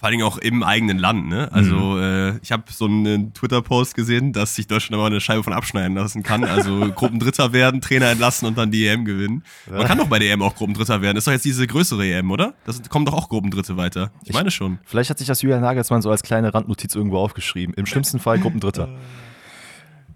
Vor 0.01 0.09
allem 0.09 0.23
auch 0.23 0.39
im 0.39 0.63
eigenen 0.63 0.99
Land, 0.99 1.29
ne? 1.29 1.53
Also 1.53 1.77
mhm. 1.77 2.03
äh, 2.03 2.39
ich 2.39 2.53
habe 2.53 2.65
so 2.71 2.87
einen 2.87 3.35
Twitter-Post 3.35 3.95
gesehen, 3.95 4.33
dass 4.33 4.55
sich 4.55 4.67
Deutschland 4.67 4.95
aber 4.95 5.09
eine 5.09 5.21
Scheibe 5.21 5.43
von 5.43 5.53
abschneiden 5.53 5.95
lassen 5.95 6.23
kann. 6.23 6.43
Also 6.43 6.91
Gruppendritter 6.95 7.53
werden, 7.53 7.83
Trainer 7.83 8.09
entlassen 8.09 8.49
und 8.49 8.57
dann 8.57 8.71
die 8.71 8.87
EM 8.87 9.05
gewinnen. 9.05 9.45
Man 9.71 9.87
kann 9.87 9.99
doch 9.99 10.07
bei 10.07 10.19
der 10.19 10.33
EM 10.33 10.41
auch 10.41 10.55
Gruppendritter 10.55 11.03
werden. 11.03 11.17
Das 11.17 11.23
ist 11.23 11.27
doch 11.27 11.33
jetzt 11.33 11.45
diese 11.45 11.67
größere 11.67 12.07
EM, 12.07 12.31
oder? 12.31 12.55
Das 12.65 12.81
kommen 12.89 13.05
doch 13.05 13.13
auch 13.13 13.29
Gruppendritte 13.29 13.77
weiter. 13.77 14.11
Ich, 14.23 14.31
ich 14.31 14.35
meine 14.35 14.51
schon. 14.51 14.79
Vielleicht 14.87 15.11
hat 15.11 15.19
sich 15.19 15.27
das 15.27 15.43
Julian 15.43 15.61
Nagelsmann 15.61 16.01
so 16.01 16.11
als 16.11 16.23
kleine 16.23 16.55
Randnotiz 16.55 16.95
irgendwo 16.95 17.19
aufgeschrieben. 17.19 17.75
Im 17.75 17.85
schlimmsten 17.85 18.21
Fall 18.21 18.39
Gruppendritter. 18.39 18.89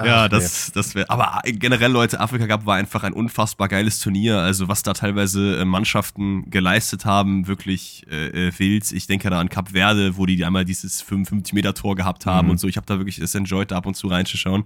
Ja, 0.03 0.29
das, 0.29 0.73
das 0.73 0.95
wäre. 0.95 1.09
Aber 1.11 1.41
generell, 1.45 1.91
Leute, 1.91 2.21
Afrika 2.21 2.47
Cup 2.47 2.67
war 2.67 2.77
einfach 2.77 3.03
ein 3.05 3.13
unfassbar 3.13 3.69
geiles 3.69 4.01
Turnier. 4.01 4.39
Also, 4.39 4.69
was 4.69 4.83
da 4.83 4.93
teilweise 4.93 5.61
äh, 5.61 5.65
Mannschaften 5.65 6.51
geleistet 6.51 7.05
haben, 7.05 7.47
wirklich 7.47 8.07
äh, 8.11 8.49
äh, 8.49 8.59
wild. 8.59 8.91
Ich 8.93 9.07
denke 9.07 9.31
da 9.31 9.41
an 9.41 9.49
Cap 9.49 9.71
Verde, 9.71 10.17
wo 10.17 10.27
die 10.27 10.45
einmal 10.45 10.65
dieses 10.65 11.05
55-Meter-Tor 11.05 11.97
gehabt 11.97 12.27
haben 12.27 12.47
mhm. 12.47 12.53
und 12.53 12.59
so. 12.59 12.69
Ich 12.69 12.77
habe 12.77 12.87
da 12.87 12.99
wirklich 12.99 13.19
es 13.19 13.35
enjoyed, 13.35 13.71
da 13.71 13.77
ab 13.77 13.87
und 13.87 13.95
zu 13.95 14.09
reinzuschauen. 14.09 14.65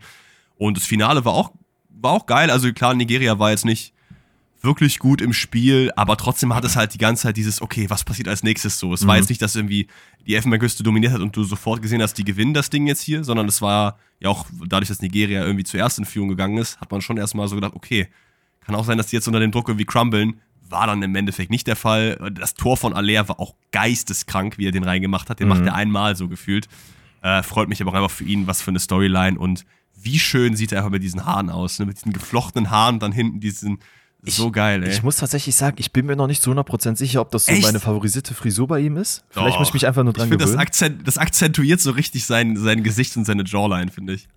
Und 0.57 0.77
das 0.77 0.85
Finale 0.85 1.25
war 1.25 1.35
auch, 1.35 1.53
war 1.91 2.13
auch 2.13 2.27
geil. 2.27 2.51
Also, 2.51 2.73
klar, 2.73 2.95
Nigeria 2.95 3.39
war 3.39 3.51
jetzt 3.51 3.65
nicht 3.65 3.93
wirklich 4.61 4.99
gut 4.99 5.21
im 5.21 5.33
Spiel, 5.33 5.93
aber 5.95 6.17
trotzdem 6.17 6.55
hat 6.55 6.65
es 6.65 6.77
halt 6.77 6.95
die 6.95 6.99
ganze 6.99 7.25
Zeit 7.25 7.37
dieses, 7.37 7.63
okay, 7.63 7.89
was 7.89 8.05
passiert 8.05 8.29
als 8.29 8.43
nächstes 8.43 8.79
so? 8.79 8.93
Es 8.93 9.03
mhm. 9.03 9.09
war 9.09 9.17
jetzt 9.17 9.29
nicht, 9.29 9.41
dass 9.41 9.55
irgendwie 9.55 9.87
die 10.27 10.35
Elfenbeinküste 10.35 10.83
dominiert 10.83 11.13
hat 11.13 11.21
und 11.21 11.37
du 11.37 11.45
sofort 11.45 11.81
gesehen 11.81 12.03
hast, 12.03 12.15
die 12.15 12.25
gewinnen 12.25 12.55
das 12.55 12.71
Ding 12.71 12.87
jetzt 12.87 13.03
hier, 13.03 13.25
sondern 13.25 13.47
es 13.47 13.63
war 13.63 13.99
ja 14.21 14.29
auch 14.29 14.47
dadurch, 14.67 14.89
dass 14.89 15.01
Nigeria 15.01 15.45
irgendwie 15.45 15.65
zuerst 15.65 15.99
in 15.99 16.05
Führung 16.05 16.29
gegangen 16.29 16.59
ist, 16.59 16.81
hat 16.81 16.91
man 16.91 17.01
schon 17.01 17.17
erstmal 17.17 17.47
so 17.49 17.55
gedacht, 17.55 17.75
okay, 17.75 18.09
kann 18.69 18.75
auch 18.75 18.85
sein, 18.85 18.99
dass 18.99 19.07
die 19.07 19.17
jetzt 19.17 19.27
unter 19.27 19.41
dem 19.41 19.51
Druck 19.51 19.69
irgendwie 19.69 19.87
crumblen. 19.87 20.41
War 20.69 20.87
dann 20.87 21.03
im 21.03 21.15
Endeffekt 21.15 21.51
nicht 21.51 21.67
der 21.67 21.77
Fall. 21.77 22.33
Das 22.35 22.53
Tor 22.53 22.77
von 22.77 22.93
Aller 22.93 23.27
war 23.29 23.41
auch 23.41 23.55
geisteskrank, 23.73 24.59
wie 24.59 24.67
er 24.67 24.73
den 24.73 24.85
reingemacht 24.85 25.31
hat. 25.31 25.41
Den 25.41 25.49
mhm. 25.49 25.55
macht 25.55 25.67
er 25.67 25.75
einmal 25.75 26.17
so 26.17 26.29
gefühlt. 26.29 26.69
Äh, 27.23 27.43
freut 27.43 27.71
mich 27.71 27.81
aber 27.81 27.93
auch 27.93 27.95
einfach 27.95 28.11
für 28.11 28.25
ihn, 28.25 28.47
was 28.47 28.61
für 28.61 28.71
eine 28.71 28.79
Storyline 28.79 29.39
und 29.39 29.65
wie 30.01 30.19
schön 30.19 30.55
sieht 30.55 30.73
er 30.73 30.79
einfach 30.79 30.91
mit 30.91 31.03
diesen 31.03 31.25
Haaren 31.25 31.51
aus, 31.51 31.79
ne? 31.79 31.87
mit 31.87 31.97
diesen 31.97 32.13
geflochtenen 32.13 32.71
Haaren, 32.71 32.99
dann 32.99 33.11
hinten 33.13 33.41
diesen, 33.41 33.79
ich, 34.25 34.35
so 34.35 34.51
geil, 34.51 34.83
ey. 34.83 34.91
Ich 34.91 35.03
muss 35.03 35.17
tatsächlich 35.17 35.55
sagen, 35.55 35.77
ich 35.79 35.93
bin 35.93 36.07
mir 36.07 36.17
noch 36.17 36.27
nicht 36.27 36.43
zu 36.43 36.51
100% 36.51 36.97
sicher, 36.97 37.21
ob 37.21 37.31
das 37.31 37.47
so 37.47 37.53
Echt? 37.53 37.63
meine 37.63 37.81
favorisierte 37.81 38.35
Frisur 38.35 38.67
bei 38.67 38.81
ihm 38.81 38.97
ist. 38.97 39.25
Vielleicht 39.31 39.55
Doch. 39.55 39.59
muss 39.61 39.69
ich 39.69 39.75
mich 39.75 39.87
einfach 39.87 40.03
nur 40.03 40.13
dran 40.13 40.27
ich 40.27 40.39
gewöhnen. 40.39 40.53
Das, 40.53 40.61
Akzent, 40.61 41.07
das 41.07 41.19
akzentuiert 41.19 41.81
so 41.81 41.93
richtig 41.93 42.27
sein, 42.27 42.57
sein 42.57 42.83
Gesicht 42.83 43.17
und 43.17 43.25
seine 43.25 43.45
Jawline, 43.45 43.91
finde 43.91 44.15
ich. 44.15 44.29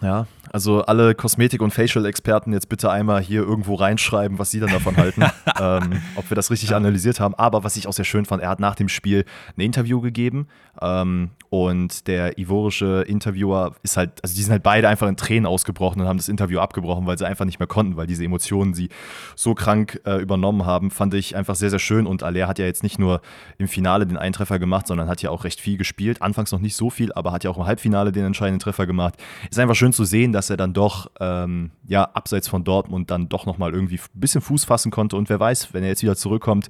Ja, 0.00 0.26
also 0.52 0.82
alle 0.82 1.14
Kosmetik- 1.14 1.62
und 1.62 1.72
Facial-Experten 1.72 2.52
jetzt 2.52 2.68
bitte 2.68 2.90
einmal 2.90 3.22
hier 3.22 3.40
irgendwo 3.40 3.74
reinschreiben, 3.74 4.38
was 4.38 4.50
sie 4.50 4.60
dann 4.60 4.70
davon 4.70 4.96
halten, 4.96 5.22
ähm, 5.60 6.02
ob 6.14 6.30
wir 6.30 6.34
das 6.34 6.50
richtig 6.50 6.70
ja. 6.70 6.76
analysiert 6.76 7.20
haben. 7.20 7.34
Aber 7.34 7.64
was 7.64 7.76
ich 7.76 7.86
auch 7.88 7.92
sehr 7.92 8.04
schön 8.04 8.26
fand, 8.26 8.42
er 8.42 8.50
hat 8.50 8.60
nach 8.60 8.74
dem 8.74 8.88
Spiel 8.88 9.24
ein 9.56 9.62
Interview 9.62 10.00
gegeben 10.00 10.48
ähm, 10.80 11.30
und 11.48 12.06
der 12.06 12.38
ivorische 12.38 13.04
Interviewer 13.06 13.74
ist 13.82 13.96
halt, 13.96 14.22
also 14.22 14.34
die 14.34 14.42
sind 14.42 14.52
halt 14.52 14.62
beide 14.62 14.88
einfach 14.88 15.08
in 15.08 15.16
Tränen 15.16 15.46
ausgebrochen 15.46 16.02
und 16.02 16.08
haben 16.08 16.18
das 16.18 16.28
Interview 16.28 16.60
abgebrochen, 16.60 17.06
weil 17.06 17.16
sie 17.16 17.26
einfach 17.26 17.46
nicht 17.46 17.58
mehr 17.58 17.66
konnten, 17.66 17.96
weil 17.96 18.06
diese 18.06 18.24
Emotionen 18.24 18.74
sie 18.74 18.90
so 19.36 19.54
krank 19.54 20.00
äh, 20.04 20.16
übernommen 20.16 20.66
haben. 20.66 20.90
Fand 20.90 21.14
ich 21.14 21.34
einfach 21.34 21.54
sehr, 21.54 21.70
sehr 21.70 21.78
schön 21.78 22.06
und 22.06 22.22
Aller 22.22 22.46
hat 22.46 22.58
ja 22.58 22.66
jetzt 22.66 22.82
nicht 22.82 22.98
nur 22.98 23.22
im 23.56 23.68
Finale 23.68 24.06
den 24.06 24.18
Eintreffer 24.18 24.58
gemacht, 24.58 24.86
sondern 24.86 25.08
hat 25.08 25.22
ja 25.22 25.30
auch 25.30 25.44
recht 25.44 25.60
viel 25.60 25.78
gespielt. 25.78 26.20
Anfangs 26.20 26.52
noch 26.52 26.60
nicht 26.60 26.76
so 26.76 26.90
viel, 26.90 27.12
aber 27.14 27.32
hat 27.32 27.44
ja 27.44 27.50
auch 27.50 27.56
im 27.56 27.66
Halbfinale 27.66 28.12
den 28.12 28.24
entscheidenden 28.24 28.60
Treffer 28.60 28.86
gemacht. 28.86 29.14
Ist 29.50 29.58
einfach 29.58 29.74
schön 29.74 29.92
zu 29.92 30.04
sehen, 30.04 30.32
dass 30.32 30.41
er 30.50 30.56
dann 30.56 30.72
doch, 30.72 31.10
ähm, 31.20 31.70
ja, 31.86 32.04
abseits 32.04 32.48
von 32.48 32.64
Dortmund 32.64 33.10
dann 33.10 33.28
doch 33.28 33.46
nochmal 33.46 33.72
irgendwie 33.72 33.96
ein 33.96 34.20
bisschen 34.20 34.40
Fuß 34.40 34.64
fassen 34.64 34.90
konnte. 34.90 35.16
Und 35.16 35.28
wer 35.28 35.40
weiß, 35.40 35.72
wenn 35.74 35.82
er 35.82 35.90
jetzt 35.90 36.02
wieder 36.02 36.16
zurückkommt, 36.16 36.68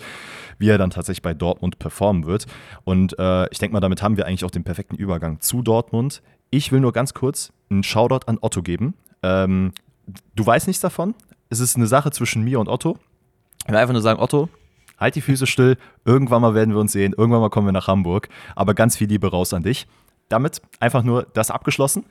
wie 0.58 0.68
er 0.68 0.78
dann 0.78 0.90
tatsächlich 0.90 1.22
bei 1.22 1.34
Dortmund 1.34 1.78
performen 1.78 2.26
wird. 2.26 2.46
Und 2.84 3.18
äh, 3.18 3.48
ich 3.50 3.58
denke 3.58 3.72
mal, 3.72 3.80
damit 3.80 4.02
haben 4.02 4.16
wir 4.16 4.26
eigentlich 4.26 4.44
auch 4.44 4.50
den 4.50 4.64
perfekten 4.64 4.96
Übergang 4.96 5.40
zu 5.40 5.62
Dortmund. 5.62 6.22
Ich 6.50 6.72
will 6.72 6.80
nur 6.80 6.92
ganz 6.92 7.14
kurz 7.14 7.52
einen 7.70 7.82
Shoutout 7.82 8.26
an 8.26 8.38
Otto 8.40 8.62
geben. 8.62 8.94
Ähm, 9.22 9.72
du 10.34 10.44
weißt 10.44 10.66
nichts 10.66 10.82
davon. 10.82 11.14
Es 11.48 11.60
ist 11.60 11.76
eine 11.76 11.86
Sache 11.86 12.10
zwischen 12.10 12.42
mir 12.42 12.60
und 12.60 12.68
Otto. 12.68 12.98
Ich 13.64 13.70
will 13.70 13.76
einfach 13.76 13.92
nur 13.92 14.02
sagen, 14.02 14.20
Otto, 14.20 14.48
halt 14.98 15.14
die 15.14 15.20
Füße 15.20 15.46
still. 15.46 15.76
Irgendwann 16.04 16.42
mal 16.42 16.54
werden 16.54 16.74
wir 16.74 16.80
uns 16.80 16.92
sehen. 16.92 17.14
Irgendwann 17.16 17.40
mal 17.40 17.50
kommen 17.50 17.66
wir 17.66 17.72
nach 17.72 17.88
Hamburg. 17.88 18.28
Aber 18.56 18.74
ganz 18.74 18.96
viel 18.96 19.08
Liebe 19.08 19.30
raus 19.30 19.52
an 19.52 19.62
dich. 19.62 19.86
Damit 20.32 20.62
einfach 20.80 21.02
nur 21.02 21.26
das 21.34 21.50
abgeschlossen. 21.50 22.06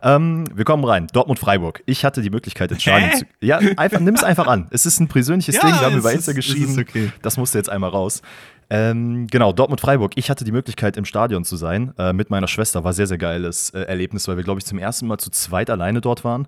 Ähm, 0.00 0.44
wir 0.54 0.64
kommen 0.64 0.84
rein. 0.84 1.08
Dortmund-Freiburg. 1.12 1.82
Ich 1.86 2.04
hatte 2.04 2.22
die 2.22 2.30
Möglichkeit, 2.30 2.70
ins 2.70 2.82
Stadion 2.82 3.10
zu. 3.18 3.24
Ja, 3.40 3.58
einfach, 3.76 3.98
nimm 3.98 4.14
es 4.14 4.22
einfach 4.22 4.46
an. 4.46 4.68
Es 4.70 4.86
ist 4.86 5.00
ein 5.00 5.08
persönliches 5.08 5.56
Ja, 5.56 5.62
Ding. 5.62 5.72
Wir 5.72 5.80
haben 5.80 5.96
über 5.98 6.12
Insta 6.12 6.30
es 6.30 6.36
geschrieben. 6.36 6.78
okay. 6.78 7.10
Das 7.22 7.36
musste 7.36 7.58
jetzt 7.58 7.68
einmal 7.68 7.90
raus. 7.90 8.22
Ähm, 8.70 9.26
genau, 9.26 9.52
Dortmund-Freiburg. 9.52 10.12
Ich 10.14 10.30
hatte 10.30 10.44
die 10.44 10.52
Möglichkeit, 10.52 10.96
im 10.96 11.04
Stadion 11.04 11.44
zu 11.44 11.56
sein 11.56 11.92
äh, 11.98 12.12
mit 12.12 12.30
meiner 12.30 12.46
Schwester. 12.46 12.84
War 12.84 12.92
sehr, 12.92 13.08
sehr 13.08 13.18
geiles 13.18 13.70
äh, 13.70 13.80
Erlebnis, 13.80 14.28
weil 14.28 14.36
wir, 14.36 14.44
glaube 14.44 14.60
ich, 14.60 14.66
zum 14.66 14.78
ersten 14.78 15.08
Mal 15.08 15.18
zu 15.18 15.30
zweit 15.30 15.68
alleine 15.68 16.00
dort 16.00 16.22
waren. 16.22 16.46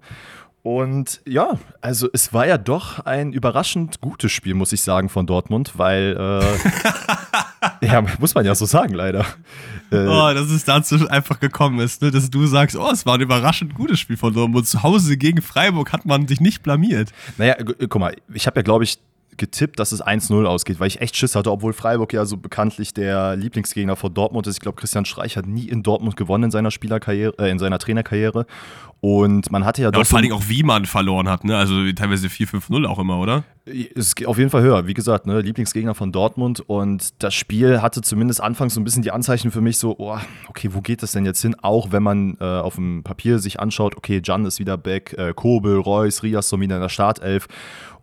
Und 0.62 1.21
ja, 1.25 1.59
also 1.80 2.09
es 2.12 2.33
war 2.33 2.47
ja 2.47 2.59
doch 2.59 3.00
ein 3.06 3.33
überraschend 3.33 4.00
gutes 4.00 4.33
Spiel, 4.33 4.54
muss 4.54 4.73
ich 4.73 4.83
sagen, 4.83 5.09
von 5.09 5.25
Dortmund, 5.26 5.73
weil, 5.76 6.16
äh, 6.18 6.68
ja, 7.87 8.02
muss 8.19 8.35
man 8.35 8.45
ja 8.45 8.55
so 8.55 8.66
sagen, 8.66 8.95
leider. 8.95 9.21
Äh, 9.90 10.07
Oh, 10.07 10.35
dass 10.35 10.50
es 10.50 10.64
dazu 10.64 11.09
einfach 11.09 11.38
gekommen 11.40 11.78
ist, 11.81 12.02
ne? 12.02 12.11
dass 12.11 12.28
du 12.28 12.47
sagst, 12.47 12.76
oh, 12.76 12.90
es 12.93 13.07
war 13.07 13.14
ein 13.14 13.21
überraschend 13.21 13.75
gutes 13.75 14.00
Spiel 14.00 14.16
von 14.16 14.35
Dortmund. 14.35 14.66
Zu 14.66 14.83
Hause 14.83 15.16
gegen 15.16 15.40
Freiburg 15.43 15.93
hat 15.93 16.05
man 16.07 16.26
sich 16.26 16.40
nicht 16.40 16.62
blamiert. 16.62 17.12
Naja, 17.38 17.55
gu- 17.62 17.75
guck 17.88 18.00
mal, 18.00 18.16
ich 18.35 18.47
habe 18.47 18.59
ja, 18.59 18.62
glaube 18.62 18.85
ich, 18.85 18.99
getippt, 19.37 19.78
dass 19.78 19.93
es 19.93 20.05
1-0 20.05 20.45
ausgeht, 20.45 20.81
weil 20.81 20.88
ich 20.88 21.00
echt 21.00 21.16
Schiss 21.16 21.35
hatte, 21.35 21.50
obwohl 21.50 21.73
Freiburg 21.73 22.12
ja 22.12 22.25
so 22.25 22.37
bekanntlich 22.37 22.95
der 22.95 23.37
Lieblingsgegner 23.37 23.97
von 23.97 24.12
Dortmund 24.12 24.47
ist. 24.47 24.57
Ich 24.57 24.61
glaube, 24.61 24.76
Christian 24.76 25.05
Streich 25.05 25.37
hat 25.37 25.47
nie 25.47 25.69
in 25.69 25.83
Dortmund 25.83 26.16
gewonnen 26.16 26.45
in 26.45 26.50
seiner 26.50 26.71
Spielerkarriere, 26.71 27.35
äh, 27.38 27.50
in 27.50 27.59
seiner 27.59 27.78
Trainerkarriere. 27.78 28.47
Und 29.00 29.52
man 29.52 29.64
hatte 29.64 29.83
ja 29.83 29.90
Ja, 29.93 29.99
und 29.99 30.07
vor 30.07 30.23
Dingen 30.23 30.35
auch, 30.35 30.49
wie 30.49 30.62
man 30.62 30.87
verloren 30.87 31.28
hat, 31.28 31.45
ne? 31.45 31.57
Also 31.57 31.75
teilweise 31.93 32.28
4-5-0 32.28 32.87
auch 32.87 32.99
immer, 32.99 33.19
oder? 33.19 33.45
Es 33.95 34.14
geht 34.14 34.26
auf 34.26 34.38
jeden 34.38 34.49
Fall 34.49 34.62
höher. 34.62 34.87
Wie 34.87 34.95
gesagt, 34.95 35.26
ne, 35.26 35.40
Lieblingsgegner 35.40 35.95
von 35.95 36.12
Dortmund. 36.12 36.61
Und 36.61 37.23
das 37.23 37.35
Spiel 37.35 37.83
hatte 37.83 38.00
zumindest 38.00 38.43
anfangs 38.43 38.75
so 38.75 38.81
ein 38.81 38.85
bisschen 38.85 39.02
die 39.02 39.11
Anzeichen 39.11 39.50
für 39.50 39.61
mich 39.61 39.78
so, 39.78 39.97
oh, 39.99 40.19
okay, 40.49 40.71
wo 40.73 40.81
geht 40.81 41.02
das 41.02 41.12
denn 41.12 41.26
jetzt 41.26 41.43
hin? 41.43 41.55
Auch 41.61 41.93
wenn 41.93 42.02
man 42.02 42.37
äh, 42.40 42.45
auf 42.45 42.76
dem 42.76 43.02
Papier 43.05 43.38
sich 43.38 43.61
anschaut, 43.61 43.97
okay, 43.97 44.23
Jan 44.25 44.47
ist 44.47 44.59
wieder 44.59 44.78
back, 44.78 45.12
äh, 45.19 45.35
Kobel, 45.35 45.78
Reus, 45.78 46.23
Rias 46.23 46.49
so 46.49 46.59
wieder 46.59 46.76
in 46.76 46.83
der 46.83 46.88
Startelf. 46.88 47.49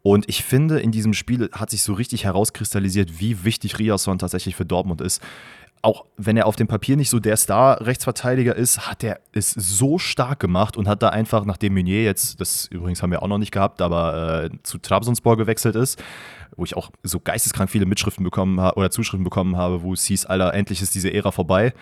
Und 0.03 0.27
ich 0.27 0.43
finde, 0.43 0.79
in 0.79 0.91
diesem 0.91 1.13
Spiel 1.13 1.50
hat 1.53 1.69
sich 1.69 1.81
so 1.81 1.93
richtig 1.93 2.25
herauskristallisiert, 2.25 3.19
wie 3.19 3.45
wichtig 3.45 3.79
Riasson 3.79 4.19
tatsächlich 4.19 4.55
für 4.55 4.65
Dortmund 4.65 5.00
ist. 5.01 5.24
Auch 5.81 6.05
wenn 6.17 6.38
er 6.38 6.45
auf 6.45 6.57
dem 6.57 6.67
Papier 6.67 6.98
nicht 6.98 7.10
so 7.10 7.19
der 7.19 7.36
Star-Rechtsverteidiger 7.38 8.55
ist, 8.55 8.88
hat 8.88 9.03
er 9.03 9.19
es 9.31 9.51
so 9.51 9.98
stark 9.98 10.39
gemacht 10.39 10.77
und 10.77 10.88
hat 10.88 11.01
da 11.01 11.10
einfach, 11.10 11.45
nachdem 11.45 11.74
Meunier 11.74 12.03
jetzt, 12.03 12.39
das 12.39 12.67
übrigens 12.67 13.01
haben 13.01 13.12
wir 13.12 13.24
auch 13.24 13.27
noch 13.27 13.38
nicht 13.38 13.51
gehabt, 13.51 13.81
aber 13.81 14.43
äh, 14.45 14.50
zu 14.63 14.77
Trabzonspor 14.77 15.38
gewechselt 15.38 15.75
ist, 15.75 16.01
wo 16.55 16.65
ich 16.65 16.75
auch 16.75 16.91
so 17.03 17.19
geisteskrank 17.19 17.69
viele 17.69 17.86
Mitschriften 17.86 18.24
bekommen 18.24 18.60
habe 18.60 18.77
oder 18.77 18.91
Zuschriften 18.91 19.24
bekommen 19.24 19.57
habe, 19.57 19.83
wo 19.83 19.93
es 19.93 20.03
hieß, 20.05 20.25
Alter, 20.25 20.53
endlich 20.53 20.81
ist 20.81 20.95
diese 20.95 21.13
Ära 21.13 21.31
vorbei. 21.31 21.74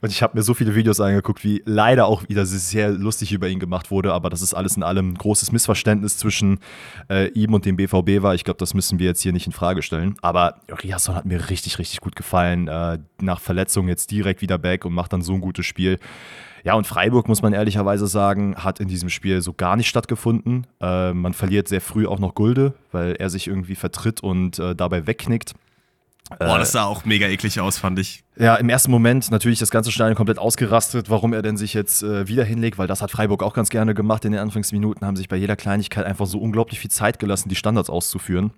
Und 0.00 0.10
ich 0.10 0.22
habe 0.22 0.36
mir 0.36 0.42
so 0.42 0.54
viele 0.54 0.74
Videos 0.74 1.00
angeguckt, 1.00 1.44
wie 1.44 1.62
leider 1.64 2.06
auch 2.06 2.28
wieder 2.28 2.46
sehr 2.46 2.90
lustig 2.90 3.32
über 3.32 3.48
ihn 3.48 3.58
gemacht 3.58 3.90
wurde, 3.90 4.12
aber 4.12 4.30
das 4.30 4.42
ist 4.42 4.54
alles 4.54 4.76
in 4.76 4.82
allem 4.82 5.10
ein 5.10 5.14
großes 5.14 5.52
Missverständnis 5.52 6.16
zwischen 6.16 6.58
äh, 7.10 7.28
ihm 7.30 7.54
und 7.54 7.64
dem 7.64 7.76
BVB 7.76 8.22
war. 8.22 8.34
Ich 8.34 8.44
glaube, 8.44 8.58
das 8.58 8.74
müssen 8.74 8.98
wir 8.98 9.06
jetzt 9.06 9.22
hier 9.22 9.32
nicht 9.32 9.46
in 9.46 9.52
Frage 9.52 9.82
stellen. 9.82 10.14
Aber 10.22 10.60
Riasson 10.68 11.14
hat 11.14 11.24
mir 11.24 11.50
richtig, 11.50 11.78
richtig 11.78 12.00
gut 12.00 12.16
gefallen. 12.16 12.68
Äh, 12.68 12.98
nach 13.20 13.40
Verletzung 13.40 13.88
jetzt 13.88 14.10
direkt 14.10 14.42
wieder 14.42 14.58
back 14.58 14.84
und 14.84 14.92
macht 14.92 15.12
dann 15.12 15.22
so 15.22 15.34
ein 15.34 15.40
gutes 15.40 15.66
Spiel. 15.66 15.98
Ja, 16.64 16.74
und 16.74 16.86
Freiburg, 16.86 17.26
muss 17.26 17.42
man 17.42 17.52
ehrlicherweise 17.52 18.06
sagen, 18.06 18.54
hat 18.56 18.78
in 18.78 18.86
diesem 18.86 19.08
Spiel 19.08 19.42
so 19.42 19.52
gar 19.52 19.76
nicht 19.76 19.88
stattgefunden. 19.88 20.66
Äh, 20.80 21.12
man 21.12 21.34
verliert 21.34 21.66
sehr 21.66 21.80
früh 21.80 22.06
auch 22.06 22.20
noch 22.20 22.34
Gulde, 22.34 22.74
weil 22.92 23.14
er 23.14 23.30
sich 23.30 23.48
irgendwie 23.48 23.74
vertritt 23.74 24.22
und 24.22 24.58
äh, 24.58 24.76
dabei 24.76 25.06
wegknickt. 25.06 25.54
Boah, 26.38 26.56
Äh, 26.56 26.58
das 26.58 26.72
sah 26.72 26.84
auch 26.84 27.04
mega 27.04 27.26
eklig 27.26 27.60
aus, 27.60 27.78
fand 27.78 27.98
ich. 27.98 28.24
Ja, 28.36 28.54
im 28.56 28.68
ersten 28.68 28.90
Moment 28.90 29.30
natürlich 29.30 29.58
das 29.58 29.70
ganze 29.70 29.92
Stadion 29.92 30.16
komplett 30.16 30.38
ausgerastet, 30.38 31.10
warum 31.10 31.32
er 31.32 31.42
denn 31.42 31.56
sich 31.56 31.74
jetzt 31.74 32.02
äh, 32.02 32.26
wieder 32.28 32.44
hinlegt, 32.44 32.78
weil 32.78 32.86
das 32.86 33.02
hat 33.02 33.10
Freiburg 33.10 33.42
auch 33.42 33.54
ganz 33.54 33.68
gerne 33.68 33.94
gemacht 33.94 34.24
in 34.24 34.32
den 34.32 34.40
Anfangsminuten, 34.40 35.06
haben 35.06 35.16
sich 35.16 35.28
bei 35.28 35.36
jeder 35.36 35.56
Kleinigkeit 35.56 36.06
einfach 36.06 36.26
so 36.26 36.38
unglaublich 36.38 36.80
viel 36.80 36.90
Zeit 36.90 37.18
gelassen, 37.18 37.48
die 37.48 37.56
Standards 37.56 37.90
auszuführen. 37.90 38.52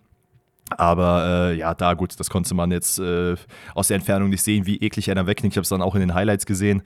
Aber 0.71 1.51
äh, 1.51 1.57
ja, 1.59 1.75
da 1.75 1.95
gut, 1.95 2.19
das 2.19 2.31
konnte 2.31 2.55
man 2.55 2.71
jetzt 2.71 2.99
äh, 2.99 3.35
aus 3.75 3.89
der 3.89 3.97
Entfernung 3.97 4.31
nicht 4.31 4.43
sehen, 4.43 4.67
wie 4.67 4.79
eklig 4.79 5.09
er 5.09 5.15
da 5.15 5.27
wegknickt. 5.27 5.55
Ich 5.55 5.59
habe 5.59 5.65
es 5.65 5.69
dann 5.69 5.83
auch 5.83 5.95
in 5.95 6.01
den 6.01 6.15
Highlights 6.15 6.47
gesehen. 6.47 6.83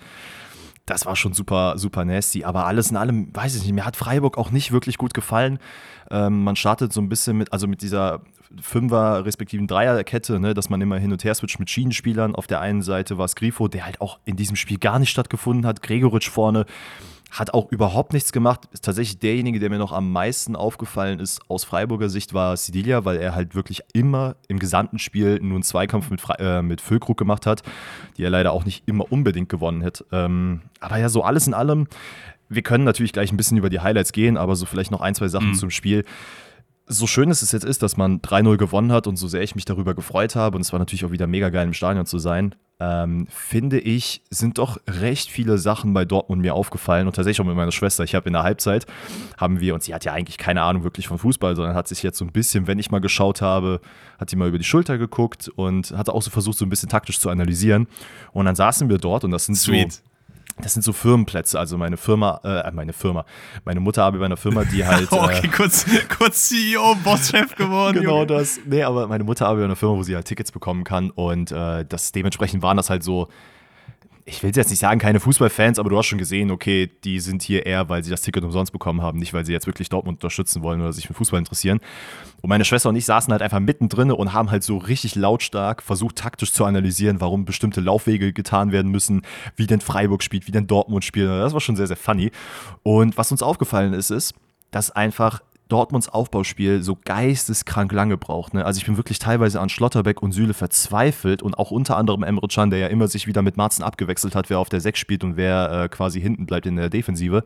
Das 0.85 1.07
war 1.07 1.17
schon 1.17 1.35
super, 1.35 1.75
super 1.77 2.05
nasty. 2.05 2.45
Aber 2.45 2.67
alles 2.67 2.91
in 2.91 2.97
allem, 2.97 3.35
weiß 3.35 3.55
ich 3.55 3.63
nicht, 3.63 3.73
mir 3.73 3.85
hat 3.85 3.97
Freiburg 3.97 4.39
auch 4.39 4.51
nicht 4.51 4.73
wirklich 4.73 4.99
gut 4.99 5.15
gefallen. 5.15 5.59
Ähm, 6.11 6.43
man 6.43 6.57
startet 6.57 6.93
so 6.93 7.01
ein 7.01 7.09
bisschen 7.09 7.37
mit, 7.37 7.53
also 7.53 7.69
mit 7.69 7.83
dieser 7.83 8.23
Fünfer- 8.61 9.25
respektive 9.25 9.65
Dreierkette, 9.67 10.41
ne, 10.41 10.55
dass 10.55 10.71
man 10.71 10.81
immer 10.81 10.99
hin 10.99 11.13
und 11.13 11.23
her 11.25 11.35
switcht 11.35 11.59
mit 11.61 11.69
Schienenspielern. 11.71 12.35
Auf 12.35 12.47
der 12.47 12.61
einen 12.61 12.83
Seite 12.83 13.19
war 13.19 13.25
es 13.27 13.37
Grifo, 13.37 13.69
der 13.69 13.85
halt 13.85 14.01
auch 14.01 14.19
in 14.25 14.37
diesem 14.37 14.57
Spiel 14.57 14.79
gar 14.79 14.99
nicht 14.99 15.11
stattgefunden 15.11 15.67
hat. 15.67 15.83
Gregoritsch 15.83 16.29
vorne 16.31 16.65
hat 17.31 17.53
auch 17.53 17.71
überhaupt 17.71 18.15
nichts 18.15 18.33
gemacht. 18.33 18.63
Ist 18.73 18.87
tatsächlich 18.87 19.19
derjenige, 19.19 19.61
der 19.61 19.69
mir 19.69 19.77
noch 19.77 19.93
am 19.93 20.11
meisten 20.13 20.57
aufgefallen 20.57 21.21
ist 21.21 21.43
aus 21.49 21.63
Freiburger 21.65 22.09
Sicht, 22.09 22.33
war 22.33 22.57
Sidilia, 22.57 23.05
weil 23.05 23.19
er 23.19 23.35
halt 23.35 23.55
wirklich 23.55 23.83
immer 23.93 24.37
im 24.49 24.59
gesamten 24.59 24.99
Spiel 24.99 25.39
nur 25.43 25.57
einen 25.57 25.63
Zweikampf 25.63 26.09
mit, 26.11 26.23
Fre 26.23 26.39
äh, 26.39 26.63
mit 26.63 26.81
Füllkrug 26.81 27.19
gemacht 27.19 27.45
hat, 27.45 27.63
die 28.17 28.23
er 28.25 28.31
leider 28.31 28.53
auch 28.53 28.65
nicht 28.65 28.85
immer 28.89 29.13
unbedingt 29.13 29.51
gewonnen 29.51 29.85
hat. 29.85 30.05
Ähm, 30.11 30.63
aber 30.81 30.97
ja, 30.97 31.11
so 31.11 31.23
alles 31.23 31.47
in 31.47 31.53
allem. 31.53 31.87
Wir 32.49 32.63
können 32.63 32.85
natürlich 32.85 33.13
gleich 33.13 33.31
ein 33.31 33.37
bisschen 33.37 33.59
über 33.59 33.69
die 33.69 33.81
Highlights 33.81 34.13
gehen, 34.13 34.39
aber 34.39 34.57
so 34.57 34.65
vielleicht 34.65 34.91
noch 34.91 35.03
ein, 35.03 35.15
zwei 35.15 35.29
Sachen 35.29 35.51
Mhm. 35.51 35.55
zum 35.55 35.69
Spiel 35.71 36.07
so 36.89 37.07
schön 37.07 37.31
es 37.31 37.53
jetzt 37.53 37.65
ist, 37.65 37.83
dass 37.83 37.97
man 37.97 38.21
3-0 38.21 38.57
gewonnen 38.57 38.93
hat 38.93 39.07
und 39.07 39.17
so 39.17 39.29
sehr 39.29 39.43
ich 39.43 39.55
mich 39.55 39.65
darüber 39.65 39.95
gefreut 39.95 40.35
habe, 40.35 40.57
und 40.57 40.63
es 40.63 40.73
war 40.73 40.79
natürlich 40.79 41.05
auch 41.05 41.11
wieder 41.11 41.27
mega 41.27 41.51
geil 41.51 41.67
im 41.67 41.75
Stadion 41.75 42.07
zu 42.07 42.19
sein, 42.19 42.55
ähm, 42.81 43.27
finde 43.29 43.81
ich, 43.81 44.23
sind 44.31 44.59
doch 44.59 44.79
recht 44.89 45.31
viele 45.31 45.59
Sachen 45.59 45.93
bei 45.95 46.05
Dortmund 46.05 46.41
mir 46.43 46.55
aufgefallen 46.55 47.09
und 47.09 47.17
tatsächlich 47.17 47.41
auch 47.41 47.49
mit 47.49 47.57
meiner 47.57 47.73
Schwester. 47.73 48.05
Ich 48.05 48.15
habe 48.15 48.29
in 48.29 48.35
der 48.35 48.45
Halbzeit, 48.45 48.87
haben 49.37 49.59
wir, 49.61 49.75
und 49.75 49.83
sie 49.83 49.95
hat 49.95 50.05
ja 50.05 50.13
eigentlich 50.13 50.39
keine 50.39 50.63
Ahnung 50.63 50.85
wirklich 50.85 51.09
von 51.09 51.19
Fußball, 51.19 51.57
sondern 51.57 51.75
hat 51.75 51.89
sich 51.89 52.03
jetzt 52.03 52.19
so 52.19 52.25
ein 52.25 52.31
bisschen, 52.31 52.67
wenn 52.67 52.79
ich 52.79 52.91
mal 52.91 53.01
geschaut 53.01 53.43
habe, 53.43 53.81
hat 54.19 54.31
sie 54.31 54.37
mal 54.37 54.49
über 54.49 54.59
die 54.59 54.65
Schulter 54.65 54.97
geguckt 54.97 55.49
und 55.49 55.91
hat 55.91 56.09
auch 56.09 56.23
so 56.23 56.31
versucht, 56.31 56.57
so 56.57 56.65
ein 56.65 56.69
bisschen 56.69 56.89
taktisch 56.89 57.19
zu 57.19 57.31
analysieren. 57.31 57.89
Und 58.33 58.45
dann 58.45 58.55
saßen 58.55 58.89
wir 58.89 58.99
dort 58.99 59.25
und 59.25 59.33
das 59.33 59.47
sind 59.47 59.57
Sweet. 59.57 59.93
so 59.93 60.01
das 60.63 60.75
sind 60.75 60.83
so 60.83 60.93
Firmenplätze. 60.93 61.59
Also 61.59 61.79
meine 61.79 61.97
Firma, 61.97 62.41
äh, 62.45 62.71
meine 62.73 62.93
Firma, 62.93 63.25
meine 63.65 63.81
Mutter 63.81 64.05
arbeitet 64.05 64.21
bei 64.21 64.27
einer 64.27 64.37
Firma, 64.37 64.65
die 64.65 64.85
halt. 64.87 65.11
okay, 65.13 65.47
äh, 65.47 65.49
kurz, 65.49 65.87
kurz 66.17 66.49
CEO, 66.49 66.95
Bosschef 67.05 67.55
geworden. 67.57 68.01
genau 68.01 68.17
Junge. 68.21 68.27
das. 68.27 68.61
Nee, 68.65 68.83
aber 68.83 69.07
meine 69.07 69.25
Mutter 69.25 69.47
arbeitet 69.47 69.63
bei 69.63 69.67
einer 69.67 69.77
Firma, 69.77 69.97
wo 69.97 70.03
sie 70.03 70.15
halt 70.15 70.27
Tickets 70.27 70.53
bekommen 70.53 70.85
kann. 70.85 71.11
Und 71.11 71.53
äh, 71.53 71.85
das 71.85 72.13
dementsprechend 72.13 72.63
waren 72.63 72.77
das 72.77 72.91
halt 72.91 73.03
so. 73.03 73.29
Ich 74.31 74.43
will 74.43 74.53
jetzt 74.55 74.69
nicht 74.69 74.79
sagen, 74.79 75.01
keine 75.01 75.21
Fußballfans, 75.21 75.79
aber 75.79 75.89
du 75.89 75.97
hast 75.97 76.05
schon 76.05 76.19
gesehen, 76.19 76.51
okay, 76.51 76.91
die 77.03 77.19
sind 77.19 77.43
hier 77.43 77.65
eher, 77.65 77.89
weil 77.89 78.05
sie 78.05 78.11
das 78.11 78.21
Ticket 78.21 78.45
umsonst 78.45 78.73
bekommen 78.73 79.01
haben, 79.01 79.19
nicht 79.19 79.33
weil 79.33 79.47
sie 79.47 79.55
jetzt 79.55 79.67
wirklich 79.67 79.89
Dortmund 79.89 80.17
unterstützen 80.17 80.63
wollen 80.63 80.83
oder 80.83 80.93
sich 80.93 81.07
für 81.07 81.15
Fußball 81.15 81.39
interessieren. 81.39 81.81
Und 82.43 82.51
meine 82.51 82.67
Schwester 82.67 82.91
und 82.91 82.97
ich 82.97 83.07
saßen 83.07 83.33
halt 83.33 83.41
einfach 83.41 83.59
mittendrin 83.59 84.13
und 84.13 84.35
haben 84.35 84.51
halt 84.51 84.65
so 84.65 84.77
richtig 84.77 85.15
lautstark 85.15 85.83
versucht, 85.83 86.17
taktisch 86.17 86.53
zu 86.53 86.67
analysieren, 86.67 87.23
warum 87.23 87.47
bestimmte 87.47 87.81
Laufwege 87.81 88.35
getan 88.35 88.71
werden 88.71 88.91
müssen, 88.91 89.23
wie 89.57 89.67
denn 89.67 89.81
Freiburg 89.81 90.23
spielt, 90.23 90.47
wie 90.47 90.53
denn 90.53 90.67
Dortmund 90.67 91.07
spielt. 91.07 91.31
Das 91.31 91.55
war 91.55 91.61
schon 91.63 91.77
sehr, 91.77 91.87
sehr 91.87 91.97
funny. 91.97 92.31
Und 92.83 93.17
was 93.17 93.33
uns 93.33 93.43
aufgefallen 93.43 93.95
ist, 93.95 94.11
ist, 94.11 94.35
dass 94.71 94.91
einfach 94.91 95.41
Dortmunds 95.69 96.09
Aufbauspiel 96.09 96.83
so 96.83 96.99
geisteskrank 97.05 97.93
lange 97.93 98.17
braucht. 98.17 98.55
Ne? 98.55 98.65
Also 98.65 98.79
ich 98.79 98.87
bin 98.87 98.97
wirklich 98.97 99.19
teilweise 99.19 99.61
an 99.61 99.69
Schlotterbeck 99.69 100.23
und 100.23 100.33
Süle 100.33 100.55
verzweifelt 100.55 101.43
und 101.43 101.59
auch 101.59 101.71
unter 101.71 101.97
anderem 101.97 102.23
Emre 102.23 102.49
Can, 102.49 102.71
der 102.71 102.79
ja 102.79 102.87
immer 102.89 103.09
sich 103.09 103.27
wieder 103.27 103.43
mit 103.43 103.57
Marzen 103.57 103.83
abgewechselt 103.83 104.35
hat, 104.35 104.51
wer 104.51 104.59
auf 104.59 104.69
der 104.69 104.81
6 104.81 104.99
spielt 104.99 105.25
und 105.25 105.37
wer 105.37 105.85
äh, 105.85 105.89
quasi 105.89 106.21
hinten 106.21 106.47
bleibt 106.47 106.67
in 106.67 106.77
der 106.77 106.89
Defensive. 106.89 107.45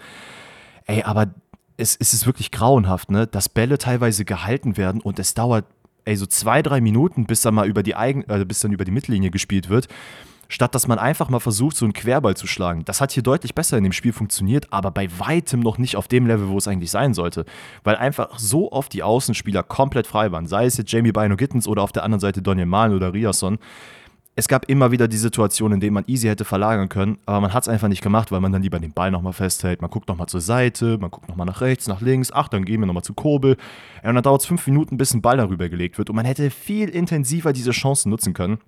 Ey, 0.87 1.02
aber 1.02 1.35
es, 1.76 1.97
es 1.97 2.14
ist 2.14 2.26
wirklich 2.26 2.50
grauenhaft, 2.50 3.11
ne? 3.11 3.26
dass 3.26 3.49
Bälle 3.49 3.79
teilweise 3.79 4.25
gehalten 4.25 4.76
werden 4.76 5.00
und 5.00 5.19
es 5.19 5.35
dauert 5.35 5.64
ey, 6.05 6.17
so 6.17 6.26
zwei, 6.26 6.62
drei 6.62 6.81
Minuten, 6.81 7.26
bis 7.26 7.43
dann 7.43 7.55
mal 7.55 7.69
über 7.69 7.83
die 7.83 7.95
Eigen, 7.95 8.25
äh, 8.29 8.45
bis 8.45 8.61
dann 8.61 8.73
über 8.73 8.85
die 8.85 8.91
Mittellinie 8.91 9.31
gespielt 9.31 9.69
wird 9.69 9.88
statt 10.52 10.75
dass 10.75 10.87
man 10.87 10.99
einfach 10.99 11.30
mal 11.30 11.40
versucht, 11.40 11.76
so 11.76 11.87
einen 11.87 11.94
Querball 11.94 12.37
zu 12.37 12.47
schlagen. 12.47 12.85
Das 12.85 13.00
hat 13.00 13.11
hier 13.11 13.23
deutlich 13.23 13.54
besser 13.54 13.78
in 13.78 13.85
dem 13.85 13.92
Spiel 13.92 14.12
funktioniert, 14.12 14.71
aber 14.71 14.90
bei 14.90 15.09
weitem 15.18 15.61
noch 15.61 15.78
nicht 15.78 15.97
auf 15.97 16.09
dem 16.09 16.26
Level, 16.26 16.49
wo 16.49 16.59
es 16.59 16.68
eigentlich 16.68 16.90
sein 16.90 17.14
sollte. 17.14 17.47
Weil 17.85 17.97
einfach 17.97 18.38
so 18.38 18.71
oft 18.71 18.92
die 18.92 19.02
Außenspieler 19.02 19.62
komplett 19.62 20.06
frei 20.06 20.30
waren. 20.30 20.47
Sei 20.47 20.66
es 20.66 20.76
jetzt 20.76 20.92
Jamie 20.92 21.12
Bino 21.12 21.37
Gittens 21.37 21.66
oder 21.66 21.82
auf 21.82 21.92
der 21.92 22.04
anderen 22.04 22.21
Seite 22.21 22.42
Daniel 22.42 22.66
Mahlen 22.66 22.94
oder 22.94 23.14
Riasson. 23.14 23.59
Es 24.35 24.49
gab 24.49 24.68
immer 24.68 24.90
wieder 24.90 25.09
die 25.09 25.18
Situation, 25.18 25.73
in 25.73 25.80
denen 25.80 25.92
man 25.92 26.04
easy 26.06 26.26
hätte 26.26 26.47
verlagern 26.47 26.88
können, 26.88 27.18
aber 27.26 27.40
man 27.42 27.52
hat 27.52 27.64
es 27.64 27.68
einfach 27.68 27.88
nicht 27.88 28.02
gemacht, 28.02 28.32
weil 28.32 28.40
man 28.40 28.50
dann 28.50 28.62
lieber 28.62 28.78
den 28.78 28.92
Ball 28.92 29.11
nochmal 29.11 29.35
festhält. 29.35 29.82
Man 29.82 29.90
guckt 29.90 30.09
nochmal 30.09 30.26
zur 30.26 30.40
Seite, 30.40 30.97
man 30.99 31.11
guckt 31.11 31.28
nochmal 31.28 31.47
nach 31.47 31.61
rechts, 31.61 31.87
nach 31.87 32.00
links. 32.00 32.30
Ach, 32.32 32.49
dann 32.49 32.64
gehen 32.64 32.80
wir 32.80 32.87
nochmal 32.87 33.02
zu. 33.02 33.12
Ja, 33.14 34.09
Und 34.09 34.14
dann 34.14 34.23
dauert 34.23 34.40
es 34.40 34.47
fünf 34.47 34.66
Minuten, 34.66 34.97
bis 34.97 35.12
ein 35.12 35.21
Ball 35.21 35.37
darüber 35.37 35.68
gelegt 35.68 35.99
wird. 35.99 36.09
Und 36.09 36.16
man 36.16 36.25
hätte 36.25 36.49
viel 36.50 36.88
intensiver 36.88 37.52
diese 37.52 37.73
Chancen 37.73 38.09
nutzen 38.09 38.32
können. 38.32 38.59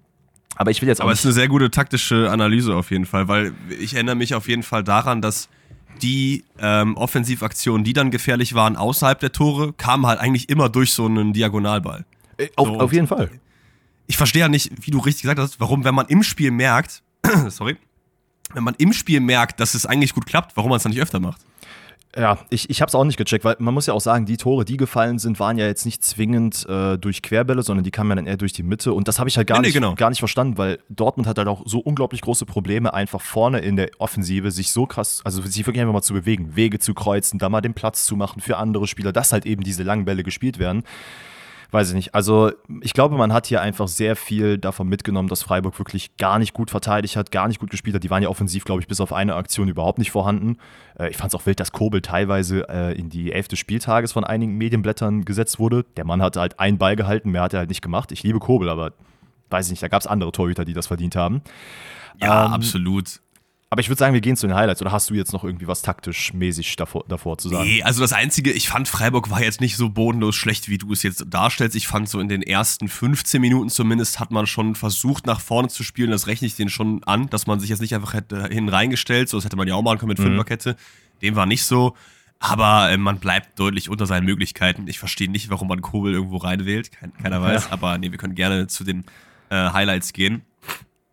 Aber 0.56 0.70
ich 0.70 0.80
will 0.80 0.88
jetzt 0.88 1.00
auch 1.00 1.04
Aber 1.04 1.12
es 1.12 1.20
ist 1.20 1.26
eine 1.26 1.34
sehr 1.34 1.48
gute 1.48 1.70
taktische 1.70 2.30
Analyse 2.30 2.74
auf 2.74 2.90
jeden 2.90 3.06
Fall, 3.06 3.28
weil 3.28 3.52
ich 3.80 3.94
erinnere 3.94 4.14
mich 4.14 4.34
auf 4.34 4.48
jeden 4.48 4.62
Fall 4.62 4.84
daran, 4.84 5.20
dass 5.20 5.48
die 6.02 6.44
ähm, 6.58 6.96
Offensivaktionen, 6.96 7.84
die 7.84 7.92
dann 7.92 8.10
gefährlich 8.10 8.54
waren 8.54 8.76
außerhalb 8.76 9.18
der 9.18 9.32
Tore, 9.32 9.72
kamen 9.72 10.06
halt 10.06 10.20
eigentlich 10.20 10.48
immer 10.48 10.68
durch 10.68 10.92
so 10.92 11.06
einen 11.06 11.32
Diagonalball. 11.32 12.04
Äh, 12.36 12.48
auf, 12.56 12.68
so, 12.68 12.80
auf 12.80 12.92
jeden 12.92 13.06
Fall. 13.06 13.30
Ich 14.06 14.16
verstehe 14.16 14.40
ja 14.40 14.48
nicht, 14.48 14.70
wie 14.84 14.90
du 14.90 14.98
richtig 14.98 15.22
gesagt 15.22 15.40
hast, 15.40 15.60
warum, 15.60 15.84
wenn 15.84 15.94
man 15.94 16.06
im 16.06 16.22
Spiel 16.22 16.50
merkt, 16.50 17.02
sorry, 17.48 17.76
wenn 18.52 18.64
man 18.64 18.74
im 18.78 18.92
Spiel 18.92 19.20
merkt, 19.20 19.60
dass 19.60 19.74
es 19.74 19.86
eigentlich 19.86 20.14
gut 20.14 20.26
klappt, 20.26 20.56
warum 20.56 20.70
man 20.70 20.76
es 20.76 20.82
dann 20.82 20.90
nicht 20.90 21.00
öfter 21.00 21.20
macht. 21.20 21.40
Ja, 22.16 22.38
ich, 22.50 22.70
ich 22.70 22.80
habe 22.80 22.88
es 22.88 22.94
auch 22.94 23.04
nicht 23.04 23.16
gecheckt, 23.16 23.44
weil 23.44 23.56
man 23.58 23.74
muss 23.74 23.86
ja 23.86 23.94
auch 23.94 24.00
sagen, 24.00 24.24
die 24.24 24.36
Tore, 24.36 24.64
die 24.64 24.76
gefallen 24.76 25.18
sind, 25.18 25.40
waren 25.40 25.58
ja 25.58 25.66
jetzt 25.66 25.84
nicht 25.84 26.04
zwingend 26.04 26.64
äh, 26.68 26.96
durch 26.96 27.22
Querbälle, 27.22 27.62
sondern 27.62 27.82
die 27.82 27.90
kamen 27.90 28.10
ja 28.10 28.16
dann 28.16 28.26
eher 28.26 28.36
durch 28.36 28.52
die 28.52 28.62
Mitte. 28.62 28.92
Und 28.92 29.08
das 29.08 29.18
habe 29.18 29.28
ich 29.28 29.36
halt 29.36 29.48
gar, 29.48 29.60
nee, 29.60 29.66
nicht, 29.66 29.74
genau. 29.74 29.94
gar 29.94 30.10
nicht 30.10 30.20
verstanden, 30.20 30.56
weil 30.56 30.78
Dortmund 30.88 31.26
hat 31.26 31.38
halt 31.38 31.48
auch 31.48 31.62
so 31.66 31.80
unglaublich 31.80 32.20
große 32.20 32.46
Probleme, 32.46 32.94
einfach 32.94 33.20
vorne 33.20 33.60
in 33.60 33.76
der 33.76 33.90
Offensive 33.98 34.50
sich 34.52 34.70
so 34.70 34.86
krass, 34.86 35.22
also 35.24 35.42
sich 35.42 35.66
wirklich 35.66 35.80
einfach 35.80 35.92
mal 35.92 36.02
zu 36.02 36.14
bewegen, 36.14 36.54
Wege 36.54 36.78
zu 36.78 36.94
kreuzen, 36.94 37.38
da 37.38 37.48
mal 37.48 37.60
den 37.60 37.74
Platz 37.74 38.04
zu 38.06 38.16
machen 38.16 38.40
für 38.40 38.58
andere 38.58 38.86
Spieler, 38.86 39.12
dass 39.12 39.32
halt 39.32 39.44
eben 39.44 39.62
diese 39.62 39.82
langen 39.82 40.04
Bälle 40.04 40.22
gespielt 40.22 40.58
werden 40.58 40.84
weiß 41.74 41.88
ich 41.88 41.94
nicht. 41.94 42.14
Also 42.14 42.52
ich 42.80 42.92
glaube, 42.92 43.16
man 43.16 43.32
hat 43.32 43.46
hier 43.46 43.60
einfach 43.60 43.88
sehr 43.88 44.14
viel 44.14 44.58
davon 44.58 44.88
mitgenommen, 44.88 45.28
dass 45.28 45.42
Freiburg 45.42 45.76
wirklich 45.78 46.16
gar 46.16 46.38
nicht 46.38 46.54
gut 46.54 46.70
verteidigt 46.70 47.16
hat, 47.16 47.32
gar 47.32 47.48
nicht 47.48 47.58
gut 47.58 47.70
gespielt 47.70 47.96
hat. 47.96 48.04
Die 48.04 48.10
waren 48.10 48.22
ja 48.22 48.28
offensiv, 48.28 48.64
glaube 48.64 48.80
ich, 48.80 48.86
bis 48.86 49.00
auf 49.00 49.12
eine 49.12 49.34
Aktion 49.34 49.68
überhaupt 49.68 49.98
nicht 49.98 50.12
vorhanden. 50.12 50.56
Äh, 50.98 51.10
ich 51.10 51.16
fand 51.16 51.34
es 51.34 51.38
auch 51.38 51.44
wild, 51.46 51.58
dass 51.58 51.72
Kobel 51.72 52.00
teilweise 52.00 52.68
äh, 52.68 52.96
in 52.96 53.10
die 53.10 53.32
elfte 53.32 53.56
Spieltages 53.56 54.12
von 54.12 54.22
einigen 54.22 54.56
Medienblättern 54.56 55.24
gesetzt 55.24 55.58
wurde. 55.58 55.84
Der 55.96 56.04
Mann 56.04 56.22
hatte 56.22 56.40
halt 56.40 56.60
einen 56.60 56.78
Ball 56.78 56.94
gehalten, 56.94 57.32
mehr 57.32 57.42
hat 57.42 57.52
er 57.52 57.58
halt 57.58 57.68
nicht 57.68 57.82
gemacht. 57.82 58.12
Ich 58.12 58.22
liebe 58.22 58.38
Kobel, 58.38 58.68
aber 58.68 58.92
weiß 59.50 59.66
ich 59.66 59.72
nicht, 59.72 59.82
da 59.82 59.88
gab 59.88 60.00
es 60.00 60.06
andere 60.06 60.30
Torhüter, 60.30 60.64
die 60.64 60.74
das 60.74 60.86
verdient 60.86 61.16
haben. 61.16 61.42
Ja, 62.20 62.46
ähm, 62.46 62.52
absolut. 62.52 63.20
Aber 63.74 63.80
ich 63.80 63.88
würde 63.88 63.98
sagen, 63.98 64.14
wir 64.14 64.20
gehen 64.20 64.36
zu 64.36 64.46
den 64.46 64.54
Highlights. 64.54 64.80
Oder 64.82 64.92
hast 64.92 65.10
du 65.10 65.14
jetzt 65.14 65.32
noch 65.32 65.42
irgendwie 65.42 65.66
was 65.66 65.82
taktisch 65.82 66.32
mäßig 66.32 66.76
davor, 66.76 67.04
davor 67.08 67.38
zu 67.38 67.48
sagen? 67.48 67.64
Nee, 67.64 67.82
also 67.82 68.00
das 68.00 68.12
Einzige, 68.12 68.52
ich 68.52 68.68
fand 68.68 68.86
Freiburg 68.86 69.30
war 69.30 69.42
jetzt 69.42 69.60
nicht 69.60 69.76
so 69.76 69.88
bodenlos 69.88 70.36
schlecht, 70.36 70.68
wie 70.68 70.78
du 70.78 70.92
es 70.92 71.02
jetzt 71.02 71.24
darstellst. 71.28 71.74
Ich 71.74 71.88
fand 71.88 72.08
so 72.08 72.20
in 72.20 72.28
den 72.28 72.40
ersten 72.40 72.86
15 72.86 73.40
Minuten 73.40 73.70
zumindest 73.70 74.20
hat 74.20 74.30
man 74.30 74.46
schon 74.46 74.76
versucht, 74.76 75.26
nach 75.26 75.40
vorne 75.40 75.70
zu 75.70 75.82
spielen. 75.82 76.12
Das 76.12 76.28
rechne 76.28 76.46
ich 76.46 76.54
denen 76.54 76.70
schon 76.70 77.02
an, 77.02 77.28
dass 77.30 77.48
man 77.48 77.58
sich 77.58 77.68
jetzt 77.68 77.80
nicht 77.80 77.96
einfach 77.96 78.14
hätte 78.14 78.46
hin 78.46 78.68
reingestellt. 78.68 79.28
So, 79.28 79.38
das 79.38 79.44
hätte 79.44 79.56
man 79.56 79.66
ja 79.66 79.74
auch 79.74 79.82
machen 79.82 79.98
können 79.98 80.10
mit 80.10 80.20
mhm. 80.20 80.26
Fünferkette. 80.26 80.76
Dem 81.20 81.34
war 81.34 81.46
nicht 81.46 81.64
so. 81.64 81.96
Aber 82.38 82.92
äh, 82.92 82.96
man 82.96 83.18
bleibt 83.18 83.58
deutlich 83.58 83.90
unter 83.90 84.06
seinen 84.06 84.24
Möglichkeiten. 84.24 84.86
Ich 84.86 85.00
verstehe 85.00 85.28
nicht, 85.28 85.50
warum 85.50 85.66
man 85.66 85.82
Kobel 85.82 86.12
irgendwo 86.12 86.36
reinwählt. 86.36 86.92
Kein, 86.92 87.12
keiner 87.20 87.42
weiß. 87.42 87.64
Ja. 87.64 87.72
Aber 87.72 87.98
nee, 87.98 88.12
wir 88.12 88.18
können 88.18 88.36
gerne 88.36 88.68
zu 88.68 88.84
den 88.84 89.04
äh, 89.50 89.56
Highlights 89.56 90.12
gehen. 90.12 90.42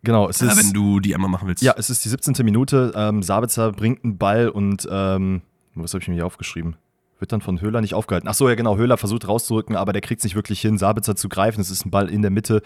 Genau, 0.03 0.29
es 0.29 0.41
ist. 0.41 0.58
wenn 0.58 0.74
du 0.74 1.00
die 1.00 1.13
einmal 1.13 1.29
machen 1.29 1.48
willst. 1.48 1.62
Ja, 1.62 1.75
es 1.77 1.89
ist 1.89 2.03
die 2.03 2.10
17. 2.10 2.43
Minute. 2.43 2.91
Ähm, 2.96 3.22
Sabitzer 3.22 3.72
bringt 3.72 4.03
einen 4.03 4.17
Ball 4.17 4.50
und 4.50 4.88
ähm, 4.91 5.41
was 5.75 5.93
habe 5.93 6.01
ich 6.01 6.08
mir 6.08 6.15
hier 6.15 6.25
aufgeschrieben? 6.25 6.75
Wird 7.21 7.31
dann 7.31 7.41
von 7.41 7.61
Höhler 7.61 7.81
nicht 7.81 7.93
aufgehalten. 7.93 8.27
Ach 8.27 8.33
so, 8.33 8.49
ja 8.49 8.55
genau, 8.55 8.77
Höhler 8.77 8.97
versucht 8.97 9.27
rauszurücken, 9.27 9.75
aber 9.75 9.93
der 9.93 10.01
kriegt 10.01 10.19
es 10.19 10.23
nicht 10.23 10.35
wirklich 10.35 10.59
hin, 10.59 10.77
Sabitzer 10.79 11.15
zu 11.15 11.29
greifen. 11.29 11.61
Es 11.61 11.69
ist 11.69 11.85
ein 11.85 11.91
Ball 11.91 12.09
in 12.09 12.23
der 12.23 12.31
Mitte, 12.31 12.63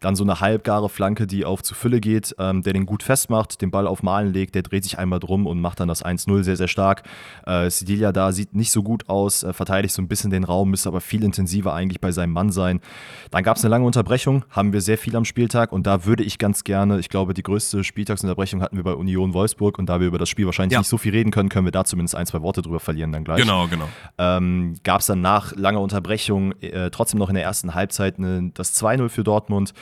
dann 0.00 0.14
so 0.14 0.22
eine 0.22 0.40
halbgare 0.40 0.88
Flanke, 0.88 1.26
die 1.26 1.44
auf 1.44 1.62
zu 1.62 1.74
Fülle 1.74 2.00
geht, 2.00 2.34
ähm, 2.38 2.62
der 2.62 2.72
den 2.72 2.86
gut 2.86 3.02
festmacht, 3.02 3.60
den 3.60 3.70
Ball 3.70 3.86
auf 3.86 4.04
Malen 4.04 4.32
legt, 4.32 4.54
der 4.54 4.62
dreht 4.62 4.84
sich 4.84 4.98
einmal 4.98 5.18
drum 5.18 5.46
und 5.46 5.60
macht 5.60 5.80
dann 5.80 5.88
das 5.88 6.04
1-0 6.04 6.44
sehr, 6.44 6.56
sehr 6.56 6.68
stark. 6.68 7.02
Äh, 7.46 7.68
Sidilia 7.68 8.12
da 8.12 8.30
sieht 8.30 8.54
nicht 8.54 8.70
so 8.70 8.82
gut 8.82 9.08
aus, 9.08 9.42
äh, 9.42 9.52
verteidigt 9.52 9.92
so 9.92 10.00
ein 10.00 10.08
bisschen 10.08 10.30
den 10.30 10.44
Raum, 10.44 10.70
müsste 10.70 10.88
aber 10.88 11.00
viel 11.00 11.24
intensiver 11.24 11.74
eigentlich 11.74 12.00
bei 12.00 12.12
seinem 12.12 12.32
Mann 12.32 12.52
sein. 12.52 12.80
Dann 13.32 13.42
gab 13.42 13.56
es 13.56 13.64
eine 13.64 13.70
lange 13.70 13.86
Unterbrechung, 13.86 14.44
haben 14.50 14.72
wir 14.72 14.80
sehr 14.80 14.98
viel 14.98 15.16
am 15.16 15.24
Spieltag 15.24 15.72
und 15.72 15.86
da 15.86 16.04
würde 16.04 16.22
ich 16.22 16.38
ganz 16.38 16.62
gerne, 16.62 17.00
ich 17.00 17.08
glaube, 17.08 17.34
die 17.34 17.42
größte 17.42 17.82
Spieltagsunterbrechung 17.82 18.62
hatten 18.62 18.76
wir 18.76 18.84
bei 18.84 18.94
Union 18.94 19.34
Wolfsburg 19.34 19.78
und 19.78 19.86
da 19.86 19.98
wir 19.98 20.06
über 20.06 20.18
das 20.18 20.28
Spiel 20.28 20.46
wahrscheinlich 20.46 20.74
ja. 20.74 20.78
nicht 20.78 20.88
so 20.88 20.98
viel 20.98 21.12
reden 21.12 21.32
können, 21.32 21.48
können 21.48 21.66
wir 21.66 21.72
da 21.72 21.84
zumindest 21.84 22.14
ein, 22.14 22.26
zwei 22.26 22.42
Worte 22.42 22.62
drüber 22.62 22.78
verlieren 22.78 23.12
dann 23.12 23.24
gleich. 23.24 23.40
Genau, 23.40 23.66
genau. 23.66 23.88
Ähm, 24.18 24.74
gab 24.84 25.00
es 25.00 25.06
dann 25.06 25.20
nach 25.20 25.54
langer 25.54 25.80
Unterbrechung 25.80 26.52
äh, 26.60 26.90
trotzdem 26.90 27.18
noch 27.18 27.28
in 27.28 27.34
der 27.34 27.44
ersten 27.44 27.74
Halbzeit 27.74 28.18
eine, 28.18 28.50
das 28.54 28.80
2-0 28.80 29.08
für 29.08 29.24
Dortmund. 29.24 29.74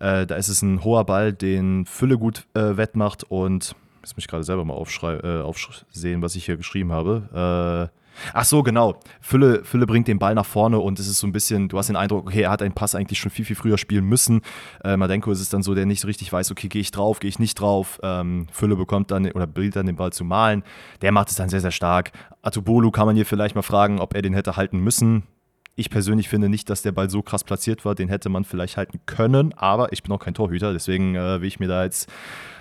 Äh, 0.00 0.26
da 0.26 0.36
ist 0.36 0.48
es 0.48 0.62
ein 0.62 0.84
hoher 0.84 1.04
Ball, 1.04 1.32
den 1.32 1.86
Fülle 1.86 2.18
gut 2.18 2.46
äh, 2.54 2.76
wettmacht 2.76 3.24
und 3.24 3.74
jetzt 4.02 4.16
muss 4.16 4.24
ich 4.24 4.28
gerade 4.28 4.44
selber 4.44 4.64
mal 4.64 4.74
äh, 4.76 5.42
aufsehen, 5.42 6.22
was 6.22 6.34
ich 6.36 6.44
hier 6.44 6.56
geschrieben 6.56 6.92
habe. 6.92 7.90
Ach 8.34 8.44
so, 8.44 8.62
genau. 8.62 8.98
Fülle, 9.20 9.64
Fülle 9.64 9.86
bringt 9.86 10.08
den 10.08 10.18
Ball 10.18 10.34
nach 10.34 10.46
vorne 10.46 10.78
und 10.78 10.98
es 10.98 11.08
ist 11.08 11.18
so 11.18 11.26
ein 11.26 11.32
bisschen, 11.32 11.68
du 11.68 11.78
hast 11.78 11.88
den 11.88 11.96
Eindruck, 11.96 12.26
okay, 12.26 12.42
er 12.42 12.50
hat 12.50 12.62
einen 12.62 12.74
Pass 12.74 12.94
eigentlich 12.94 13.18
schon 13.18 13.30
viel, 13.30 13.44
viel 13.44 13.56
früher 13.56 13.78
spielen 13.78 14.04
müssen. 14.04 14.42
Äh, 14.84 14.96
Madenko 14.96 15.30
ist 15.30 15.40
es 15.40 15.48
dann 15.48 15.62
so, 15.62 15.74
der 15.74 15.86
nicht 15.86 16.00
so 16.00 16.06
richtig 16.06 16.32
weiß, 16.32 16.50
okay, 16.50 16.68
gehe 16.68 16.80
ich 16.80 16.90
drauf, 16.90 17.20
gehe 17.20 17.28
ich 17.28 17.38
nicht 17.38 17.60
drauf. 17.60 18.00
Ähm, 18.02 18.46
Fülle 18.52 18.76
bekommt 18.76 19.10
dann 19.10 19.30
oder 19.30 19.46
bildet 19.46 19.76
dann 19.76 19.86
den 19.86 19.96
Ball 19.96 20.12
zu 20.12 20.24
malen. 20.24 20.62
Der 21.02 21.12
macht 21.12 21.30
es 21.30 21.36
dann 21.36 21.48
sehr, 21.48 21.60
sehr 21.60 21.70
stark. 21.70 22.12
Atubolu 22.42 22.90
kann 22.90 23.06
man 23.06 23.16
hier 23.16 23.26
vielleicht 23.26 23.54
mal 23.54 23.62
fragen, 23.62 24.00
ob 24.00 24.14
er 24.14 24.22
den 24.22 24.34
hätte 24.34 24.56
halten 24.56 24.78
müssen. 24.78 25.24
Ich 25.78 25.90
persönlich 25.90 26.28
finde 26.28 26.48
nicht, 26.48 26.68
dass 26.70 26.82
der 26.82 26.90
Ball 26.90 27.08
so 27.08 27.22
krass 27.22 27.44
platziert 27.44 27.84
war. 27.84 27.94
Den 27.94 28.08
hätte 28.08 28.28
man 28.28 28.44
vielleicht 28.44 28.76
halten 28.76 28.98
können, 29.06 29.54
aber 29.54 29.92
ich 29.92 30.02
bin 30.02 30.10
auch 30.10 30.18
kein 30.18 30.34
Torhüter, 30.34 30.72
deswegen 30.72 31.14
äh, 31.14 31.40
will 31.40 31.46
ich 31.46 31.60
mir 31.60 31.68
da 31.68 31.84
jetzt 31.84 32.10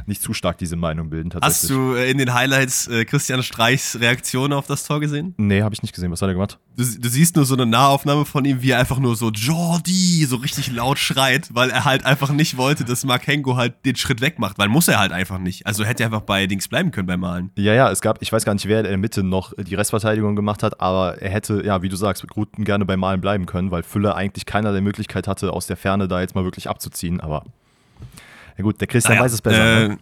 nicht 0.08 0.22
zu 0.22 0.34
stark 0.34 0.58
diese 0.58 0.76
Meinung 0.76 1.10
bilden. 1.10 1.32
Hast 1.42 1.70
du 1.70 1.94
äh, 1.94 2.10
in 2.10 2.18
den 2.18 2.34
Highlights 2.34 2.88
äh, 2.88 3.06
Christian 3.06 3.44
Streichs 3.44 4.00
Reaktion 4.00 4.54
auf 4.54 4.68
das 4.68 4.86
Tor 4.86 5.00
gesehen? 5.00 5.34
Nee, 5.38 5.62
habe 5.64 5.74
ich 5.74 5.82
nicht 5.82 5.94
gesehen. 5.94 6.12
Was 6.12 6.22
hat 6.22 6.30
er 6.30 6.34
gemacht? 6.34 6.60
Du, 6.78 6.84
du, 6.84 7.10
siehst 7.10 7.36
nur 7.36 7.46
so 7.46 7.56
eine 7.56 7.66
Nahaufnahme 7.66 8.24
von 8.26 8.46
ihm, 8.46 8.62
wie 8.62 8.72
er 8.72 8.80
einfach 8.80 9.00
nur 9.00 9.16
so 9.16 9.32
Jordi 9.32 10.26
so 10.26 10.38
richtig 10.38 10.72
laut 10.72 11.00
schreit, 11.00 11.50
weil 11.54 11.72
er 11.72 11.86
halt 11.86 12.06
einfach 12.06 12.30
nicht 12.32 12.56
wollte, 12.56 12.86
dass 12.86 13.04
Mark 13.04 13.26
Hengo 13.26 13.58
halt 13.58 13.74
den 13.84 13.96
Schritt 13.96 14.22
weg 14.22 14.38
macht, 14.38 14.60
weil 14.60 14.70
muss 14.70 14.88
er 14.88 15.00
halt 15.00 15.12
einfach 15.12 15.40
nicht. 15.40 15.66
Also 15.66 15.84
hätte 15.84 16.04
er 16.04 16.08
einfach 16.08 16.22
bei 16.22 16.46
Dings 16.46 16.68
bleiben 16.68 16.92
können 16.92 17.08
beim 17.08 17.20
Malen. 17.20 17.52
Ja, 17.58 17.74
ja, 17.74 17.92
es 17.92 18.02
gab, 18.02 18.22
ich 18.22 18.32
weiß 18.32 18.46
gar 18.46 18.54
nicht, 18.54 18.68
wer 18.68 18.80
in 18.80 18.86
der 18.86 18.98
Mitte 18.98 19.24
noch 19.24 19.54
die 19.58 19.76
Restverteidigung 19.76 20.36
gemacht 20.36 20.62
hat, 20.62 20.80
aber 20.80 21.22
er 21.22 21.32
hätte, 21.32 21.64
ja, 21.66 21.82
wie 21.82 21.90
du 21.90 21.96
sagst, 21.96 22.26
Gruten 22.28 22.64
gerne 22.64 22.86
beim 22.86 23.00
Malen 23.00 23.07
bleiben 23.16 23.46
können, 23.46 23.72
weil 23.72 23.84
Fülle 23.84 24.16
eigentlich 24.16 24.46
keiner 24.46 24.74
der 24.74 24.82
Möglichkeit 24.82 25.28
hatte, 25.28 25.54
aus 25.54 25.68
der 25.68 25.78
Ferne 25.78 26.10
da 26.10 26.20
jetzt 26.20 26.36
mal 26.36 26.44
wirklich 26.44 26.70
abzuziehen, 26.70 27.22
aber 27.22 27.46
ja 28.58 28.64
gut, 28.64 28.82
der 28.82 28.88
Christian 28.88 29.14
naja, 29.14 29.26
weiß 29.26 29.34
es 29.34 29.42
besser. 29.42 29.84
Äh, 29.84 29.88
ne? 29.90 30.00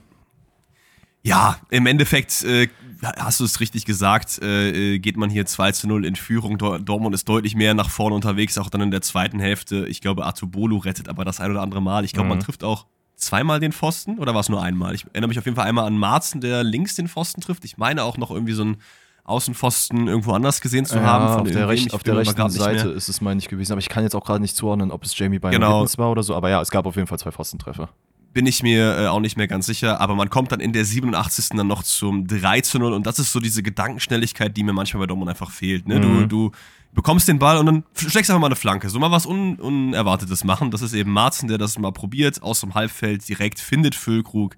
Ja, 1.24 1.58
im 1.70 1.86
Endeffekt 1.86 2.44
äh, 2.44 2.70
hast 3.18 3.40
du 3.40 3.44
es 3.44 3.60
richtig 3.60 3.86
gesagt, 3.86 4.42
äh, 4.42 4.94
äh 4.94 5.00
geht 5.00 5.18
man 5.18 5.30
hier 5.30 5.46
2 5.46 5.72
zu 5.74 5.88
0 5.88 6.06
in 6.06 6.16
Führung. 6.16 6.58
Dortmund 6.58 7.14
ist 7.14 7.28
deutlich 7.28 7.56
mehr 7.56 7.74
nach 7.74 7.90
vorne 7.90 8.16
unterwegs, 8.16 8.58
auch 8.58 8.70
dann 8.70 8.82
in 8.82 8.92
der 8.92 9.02
zweiten 9.02 9.40
Hälfte. 9.40 9.88
Ich 9.88 10.02
glaube, 10.02 10.26
Atubolu 10.26 10.78
rettet 10.78 11.10
aber 11.10 11.26
das 11.26 11.40
ein 11.40 11.52
oder 11.52 11.62
andere 11.62 11.82
Mal. 11.82 12.06
Ich 12.06 12.14
glaube, 12.14 12.26
mhm. 12.26 12.36
man 12.36 12.40
trifft 12.40 12.64
auch 12.64 12.86
zweimal 13.16 13.60
den 13.60 13.72
Pfosten 13.72 14.20
oder 14.20 14.34
war 14.34 14.42
es 14.42 14.50
nur 14.50 14.62
einmal? 14.62 14.94
Ich 14.94 15.06
erinnere 15.06 15.30
mich 15.30 15.40
auf 15.40 15.46
jeden 15.46 15.56
Fall 15.56 15.68
einmal 15.68 15.86
an 15.86 15.98
Marzen, 15.98 16.42
der 16.42 16.64
links 16.64 16.96
den 16.96 17.08
Pfosten 17.08 17.42
trifft. 17.42 17.66
Ich 17.66 17.78
meine 17.78 18.04
auch 18.04 18.18
noch 18.18 18.32
irgendwie 18.32 18.54
so 18.54 18.64
ein 18.64 18.78
Außenpfosten 19.26 20.08
irgendwo 20.08 20.34
anders 20.34 20.62
gesehen 20.62 20.86
zu 20.86 20.98
ja, 20.98 21.04
haben. 21.04 21.42
auf 21.42 21.52
der, 21.52 21.68
recht, 21.68 21.94
auf 21.94 22.04
der 22.04 22.18
rechten 22.18 22.50
Seite 22.50 22.90
ist 22.90 23.10
es, 23.10 23.22
meine 23.22 23.40
ich, 23.40 23.48
gewesen. 23.48 23.74
Aber 23.74 23.80
ich 23.80 23.90
kann 23.90 24.04
jetzt 24.04 24.16
auch 24.16 24.24
gerade 24.24 24.40
nicht 24.40 24.56
zuordnen, 24.56 24.92
ob 24.92 25.04
es 25.04 25.18
Jamie 25.18 25.40
Bynum 25.40 25.54
genau. 25.54 25.86
war 25.98 26.12
oder 26.12 26.24
so. 26.24 26.36
Aber 26.36 26.50
ja, 26.50 26.62
es 26.62 26.70
gab 26.70 26.86
auf 26.86 26.96
jeden 26.96 27.08
Fall 27.08 27.20
zwei 27.20 27.32
Pfostentreffer 27.32 27.90
bin 28.36 28.46
ich 28.48 28.62
mir 28.62 28.98
äh, 28.98 29.08
auch 29.08 29.22
nicht 29.22 29.38
mehr 29.38 29.48
ganz 29.48 29.66
sicher, 29.66 30.02
aber 30.02 30.14
man 30.14 30.30
kommt 30.30 30.52
dann 30.52 30.60
in 30.60 30.74
der 30.74 30.84
87. 30.84 31.52
dann 31.56 31.68
noch 31.68 31.84
zum 31.84 32.28
3 32.28 32.60
zu 32.62 32.80
0 32.80 32.92
und 32.92 33.08
das 33.08 33.18
ist 33.18 33.32
so 33.32 33.40
diese 33.40 33.64
Gedankenschnelligkeit, 33.64 34.58
die 34.58 34.64
mir 34.64 34.74
manchmal 34.74 35.04
bei 35.04 35.08
Dortmund 35.08 35.30
einfach 35.30 35.52
fehlt. 35.52 35.88
Ne? 35.88 36.02
Mhm. 36.02 36.28
Du, 36.28 36.50
du 36.50 36.52
bekommst 36.94 37.30
den 37.30 37.40
Ball 37.40 37.58
und 37.58 37.66
dann 37.66 37.84
schlägst 37.96 38.30
einfach 38.30 38.42
mal 38.42 38.48
eine 38.48 38.58
Flanke. 38.58 38.90
So 38.90 39.00
mal 39.00 39.10
was 39.10 39.26
Un 39.26 39.56
Unerwartetes 39.56 40.44
machen. 40.44 40.70
Das 40.70 40.82
ist 40.82 40.94
eben 40.94 41.14
Marzen, 41.14 41.48
der 41.48 41.58
das 41.58 41.80
mal 41.80 41.94
probiert, 41.94 42.44
aus 42.44 42.60
dem 42.60 42.74
Halbfeld 42.74 43.26
direkt 43.26 43.62
findet 43.62 43.96
Füllkrug 43.96 44.58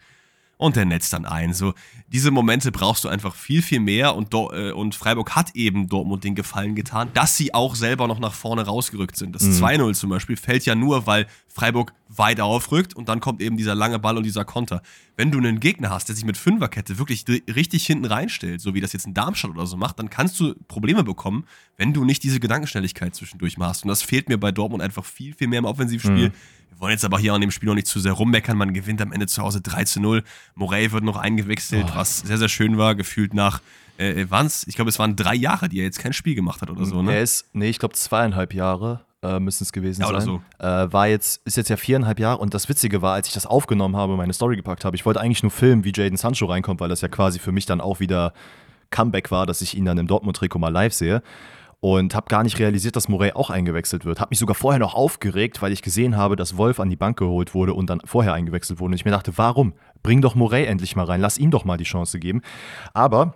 und 0.58 0.76
der 0.76 0.86
netzt 0.86 1.13
dann 1.13 1.26
ein. 1.26 1.54
So, 1.54 1.74
diese 2.08 2.32
Momente 2.32 2.72
brauchst 2.72 3.04
du 3.04 3.10
einfach 3.10 3.36
viel, 3.36 3.62
viel 3.62 3.80
mehr 3.80 4.15
und, 4.15 4.34
Do 4.34 4.52
äh, 4.52 4.72
und 4.72 4.96
Freiburg 4.96 5.36
hat 5.36 5.56
eben 5.56 5.88
Dortmund 5.88 6.24
den 6.24 6.36
Gefallen 6.36 6.76
getan, 6.76 7.10
dass 7.13 7.38
sie 7.38 7.54
auch 7.54 7.76
selber 7.76 8.08
noch 8.08 8.20
nach 8.20 8.34
vorne 8.34 8.65
rausgerückt 8.65 9.15
sind. 9.15 9.36
Das 9.36 9.43
mhm. 9.43 9.63
2-0 9.63 9.93
zum 9.93 10.10
Beispiel 10.10 10.36
fällt 10.36 10.65
ja 10.65 10.76
nur, 10.76 11.06
weil 11.06 11.28
Freiburg 11.48 11.93
weit 12.10 12.39
aufrückt 12.39 12.96
und 12.96 13.10
dann 13.10 13.20
kommt 13.20 13.41
eben 13.41 13.58
dieser 13.58 13.76
lange 13.76 14.00
Ball 14.00 14.17
und 14.17 14.24
dieser 14.24 14.46
Konter. 14.46 14.82
Wenn 15.15 15.32
du 15.32 15.38
einen 15.39 15.60
Gegner 15.60 15.89
hast, 15.89 16.08
der 16.08 16.15
sich 16.15 16.26
mit 16.26 16.38
Fünferkette 16.38 16.98
wirklich 16.98 17.26
richtig 17.28 17.86
hinten 17.86 18.06
reinstellt, 18.06 18.62
so 18.62 18.74
wie 18.74 18.82
das 18.82 18.93
jetzt 18.93 19.08
ein 19.08 19.13
Darmstadt 19.13 19.52
oder 19.52 19.65
so 19.65 19.78
macht, 19.78 20.00
dann 20.00 20.10
kannst 20.10 20.39
du 20.39 20.56
Probleme 20.67 21.04
bekommen, 21.04 21.46
wenn 21.76 21.93
du 21.93 22.06
nicht 22.06 22.24
diese 22.24 22.39
Gedankenschnelligkeit 22.39 23.15
zwischendurch 23.15 23.58
machst. 23.58 23.84
Und 23.84 23.89
das 23.89 24.02
fehlt 24.02 24.30
mir 24.30 24.38
bei 24.38 24.52
Dortmund 24.52 24.82
einfach 24.82 25.06
viel, 25.06 25.34
viel 25.34 25.48
mehr 25.48 25.60
im 25.60 25.65
Offensivspiel. 25.65 26.30
Mhm. 26.30 26.34
Wir 26.78 26.82
wollen 26.82 26.92
jetzt 26.92 27.06
aber 27.06 27.18
hier 27.18 27.34
an 27.34 27.42
dem 27.42 27.50
Spiel 27.50 27.68
noch 27.68 27.76
nicht 27.76 27.88
zu 27.88 28.00
sehr 28.00 28.12
rummeckern. 28.12 28.56
Man 28.56 28.72
gewinnt 28.72 29.02
am 29.02 29.12
Ende 29.12 29.26
zu 29.26 29.42
Hause 29.42 29.62
3 29.62 29.86
zu 29.86 30.00
0. 30.00 30.24
Morey 30.54 30.92
wird 30.92 31.04
noch 31.04 31.18
eingewechselt, 31.18 31.88
oh. 31.92 31.96
was 31.96 32.20
sehr, 32.20 32.38
sehr 32.38 32.50
schön 32.50 32.78
war, 32.78 32.94
gefühlt 32.94 33.34
nach 33.34 33.62
äh, 33.98 34.28
waren's, 34.30 34.63
ich 34.68 34.76
glaube, 34.76 34.90
es 34.90 35.00
waren 35.00 35.16
drei 35.16 35.34
Jahre, 35.34 35.70
die 35.70 35.80
er 35.80 35.86
jetzt 35.86 35.98
kein 35.98 36.13
Spiel 36.13 36.36
gemacht 36.36 36.62
hat 36.62 36.70
oder 36.70 36.86
so, 36.86 37.02
ne? 37.02 37.16
Er 37.16 37.24
ist, 37.24 37.46
nee, 37.54 37.68
ich 37.68 37.80
glaube 37.80 37.96
zweieinhalb 37.96 38.54
Jahre 38.54 39.02
äh, 39.24 39.40
müssen 39.40 39.63
es 39.63 39.72
gewesen 39.72 40.02
ja, 40.02 40.10
oder 40.10 40.22
sein. 40.22 40.40
So. 40.60 40.63
Äh, 40.63 40.94
war 40.94 41.08
jetzt, 41.08 41.42
ist 41.46 41.58
jetzt 41.58 41.70
ja 41.70 41.78
viereinhalb 41.78 42.20
Jahre 42.20 42.38
und 42.38 42.54
das 42.54 42.70
Witzige 42.70 43.02
war, 43.02 43.16
als 43.16 43.28
ich 43.28 43.34
das 43.34 43.48
aufgenommen 43.48 43.96
habe, 43.96 44.16
meine 44.16 44.34
Story 44.34 44.56
gepackt 44.56 44.86
habe, 44.86 44.96
ich 44.96 45.04
wollte 45.04 45.20
eigentlich 45.20 45.42
nur 45.42 45.52
filmen, 45.52 45.84
wie 45.84 45.92
Jaden 45.96 46.16
Sancho 46.16 46.46
reinkommt, 46.46 46.80
weil 46.80 46.90
das 46.90 47.02
ja 47.02 47.08
quasi 47.08 47.40
für 47.40 47.52
mich 47.52 47.66
dann 47.66 47.82
auch 47.82 48.00
wieder 48.00 48.34
Comeback 48.92 49.32
war, 49.32 49.48
dass 49.48 49.62
ich 49.62 49.76
ihn 49.76 49.86
dann 49.86 49.98
im 49.98 50.06
Dortmund-Trikot 50.06 50.60
mal 50.60 50.70
live 50.70 50.94
sehe 50.94 51.24
und 51.80 52.16
habe 52.16 52.28
gar 52.28 52.44
nicht 52.44 52.58
realisiert, 52.60 52.96
dass 52.96 53.08
Morey 53.08 53.32
auch 53.34 53.50
eingewechselt 53.50 54.06
wird. 54.06 54.20
Habe 54.20 54.30
mich 54.32 54.40
sogar 54.40 54.56
vorher 54.56 54.80
noch 54.80 54.96
aufgeregt, 54.96 55.62
weil 55.62 55.72
ich 55.72 55.82
gesehen 55.82 56.18
habe, 56.18 56.36
dass 56.36 56.58
Wolf 56.58 56.80
an 56.80 56.90
die 56.90 56.96
Bank 56.96 57.18
geholt 57.18 57.54
wurde 57.54 57.74
und 57.74 57.90
dann 57.90 58.02
vorher 58.04 58.34
eingewechselt 58.34 58.80
wurde. 58.80 58.92
Und 58.92 58.96
ich 58.96 59.06
mir 59.06 59.12
dachte, 59.12 59.38
warum? 59.38 59.74
Bring 60.02 60.22
doch 60.22 60.36
Morey 60.36 60.66
endlich 60.66 60.96
mal 60.96 61.06
rein, 61.06 61.22
lass 61.22 61.38
ihm 61.38 61.52
doch 61.52 61.66
mal 61.66 61.78
die 61.78 61.84
Chance 61.84 62.20
geben. 62.20 62.42
Aber 62.94 63.36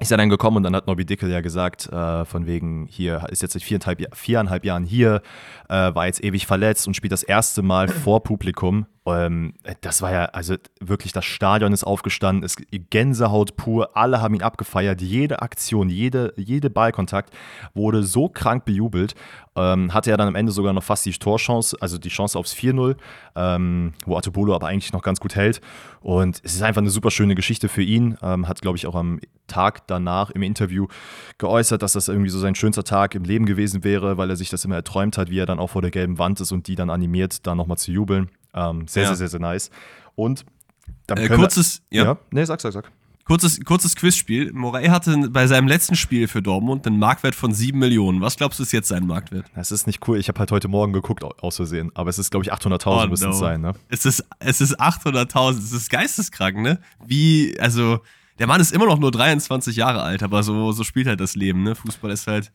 ist 0.00 0.10
er 0.10 0.18
dann 0.18 0.28
gekommen 0.28 0.56
und 0.58 0.62
dann 0.64 0.74
hat 0.74 0.86
Nobby 0.86 1.04
Dickel 1.04 1.30
ja 1.30 1.40
gesagt, 1.40 1.86
äh, 1.86 2.24
von 2.24 2.46
wegen, 2.46 2.86
hier 2.90 3.26
ist 3.30 3.42
jetzt 3.42 3.52
seit 3.52 3.62
viereinhalb, 3.62 4.16
viereinhalb 4.16 4.64
Jahren 4.64 4.84
hier, 4.84 5.22
äh, 5.68 5.94
war 5.94 6.06
jetzt 6.06 6.22
ewig 6.22 6.46
verletzt 6.46 6.86
und 6.88 6.94
spielt 6.94 7.12
das 7.12 7.22
erste 7.22 7.62
Mal 7.62 7.88
vor 7.88 8.22
Publikum. 8.22 8.86
Ähm, 9.06 9.54
das 9.82 10.00
war 10.00 10.12
ja, 10.12 10.24
also 10.26 10.56
wirklich, 10.80 11.12
das 11.12 11.24
Stadion 11.26 11.72
ist 11.72 11.84
aufgestanden, 11.84 12.42
es 12.42 12.56
Gänsehaut 12.90 13.56
pur, 13.56 13.96
alle 13.96 14.22
haben 14.22 14.34
ihn 14.34 14.42
abgefeiert, 14.42 15.02
jede 15.02 15.42
Aktion, 15.42 15.90
jede, 15.90 16.32
jede 16.36 16.70
Ballkontakt 16.70 17.34
wurde 17.74 18.02
so 18.02 18.28
krank 18.28 18.64
bejubelt. 18.64 19.14
Ähm, 19.56 19.94
hatte 19.94 20.10
er 20.10 20.16
dann 20.16 20.26
am 20.26 20.34
Ende 20.34 20.50
sogar 20.50 20.72
noch 20.72 20.82
fast 20.82 21.06
die 21.06 21.12
Torchance, 21.12 21.76
also 21.80 21.96
die 21.96 22.08
Chance 22.08 22.36
aufs 22.36 22.54
4-0, 22.54 22.96
ähm, 23.36 23.92
wo 24.04 24.16
Atobolo 24.16 24.54
aber 24.54 24.66
eigentlich 24.66 24.92
noch 24.92 25.02
ganz 25.02 25.20
gut 25.20 25.36
hält. 25.36 25.60
Und 26.00 26.40
es 26.42 26.56
ist 26.56 26.62
einfach 26.62 26.80
eine 26.80 26.90
super 26.90 27.12
schöne 27.12 27.36
Geschichte 27.36 27.68
für 27.68 27.82
ihn. 27.82 28.16
Ähm, 28.20 28.48
hat, 28.48 28.62
glaube 28.62 28.78
ich, 28.78 28.86
auch 28.86 28.96
am 28.96 29.20
Tag 29.46 29.86
danach 29.86 30.30
im 30.30 30.42
Interview 30.42 30.88
geäußert, 31.38 31.82
dass 31.82 31.92
das 31.92 32.08
irgendwie 32.08 32.30
so 32.30 32.40
sein 32.40 32.56
schönster 32.56 32.82
Tag 32.82 33.14
im 33.14 33.22
Leben 33.22 33.46
gewesen 33.46 33.84
wäre, 33.84 34.16
weil 34.16 34.30
er 34.30 34.36
sich 34.36 34.50
das 34.50 34.64
immer 34.64 34.74
erträumt 34.74 35.18
hat, 35.18 35.30
wie 35.30 35.38
er 35.38 35.46
dann 35.46 35.60
auch 35.60 35.70
vor 35.70 35.82
der 35.82 35.92
gelben 35.92 36.18
Wand 36.18 36.40
ist 36.40 36.50
und 36.50 36.66
die 36.66 36.74
dann 36.74 36.90
animiert, 36.90 37.46
da 37.46 37.54
nochmal 37.54 37.78
zu 37.78 37.92
jubeln. 37.92 38.30
Ähm, 38.54 38.86
sehr, 38.88 39.02
ja. 39.02 39.08
sehr, 39.10 39.16
sehr, 39.16 39.28
sehr 39.28 39.40
nice. 39.40 39.70
Und 40.14 40.44
dann 41.06 41.18
äh, 41.18 41.28
kurzes, 41.28 41.82
wir, 41.90 42.02
ja. 42.02 42.04
ja. 42.12 42.18
Nee, 42.30 42.44
sag, 42.44 42.60
sag, 42.60 42.72
sag. 42.72 42.90
Kurzes, 43.24 43.58
kurzes 43.64 43.96
Quizspiel. 43.96 44.52
Morey 44.52 44.88
hatte 44.88 45.30
bei 45.30 45.46
seinem 45.46 45.66
letzten 45.66 45.96
Spiel 45.96 46.28
für 46.28 46.42
Dortmund 46.42 46.86
einen 46.86 46.98
Marktwert 46.98 47.34
von 47.34 47.54
7 47.54 47.78
Millionen. 47.78 48.20
Was 48.20 48.36
glaubst 48.36 48.58
du, 48.58 48.62
ist 48.62 48.72
jetzt 48.72 48.88
sein 48.88 49.06
Marktwert? 49.06 49.46
Das 49.54 49.72
ist 49.72 49.86
nicht 49.86 50.06
cool. 50.06 50.18
Ich 50.18 50.28
habe 50.28 50.38
halt 50.38 50.52
heute 50.52 50.68
Morgen 50.68 50.92
geguckt, 50.92 51.24
aus 51.24 51.56
Versehen. 51.56 51.90
Aber 51.94 52.10
es 52.10 52.18
ist, 52.18 52.30
glaube 52.30 52.44
ich, 52.44 52.52
800.000 52.52 52.86
oh, 52.86 53.08
müssen 53.08 53.24
no. 53.24 53.30
es 53.30 53.38
sein, 53.38 53.62
ne? 53.62 53.72
Es 53.88 54.04
ist, 54.04 54.24
es 54.40 54.60
ist 54.60 54.78
800.000. 54.78 55.58
Es 55.58 55.72
ist 55.72 55.88
geisteskrank, 55.88 56.58
ne? 56.58 56.80
Wie, 57.06 57.58
also, 57.58 58.00
der 58.38 58.46
Mann 58.46 58.60
ist 58.60 58.72
immer 58.72 58.86
noch 58.86 58.98
nur 58.98 59.10
23 59.10 59.74
Jahre 59.74 60.02
alt, 60.02 60.22
aber 60.22 60.42
so, 60.42 60.72
so 60.72 60.84
spielt 60.84 61.06
halt 61.06 61.20
das 61.20 61.34
Leben, 61.34 61.62
ne? 61.62 61.74
Fußball 61.74 62.10
ist 62.10 62.26
halt 62.26 62.52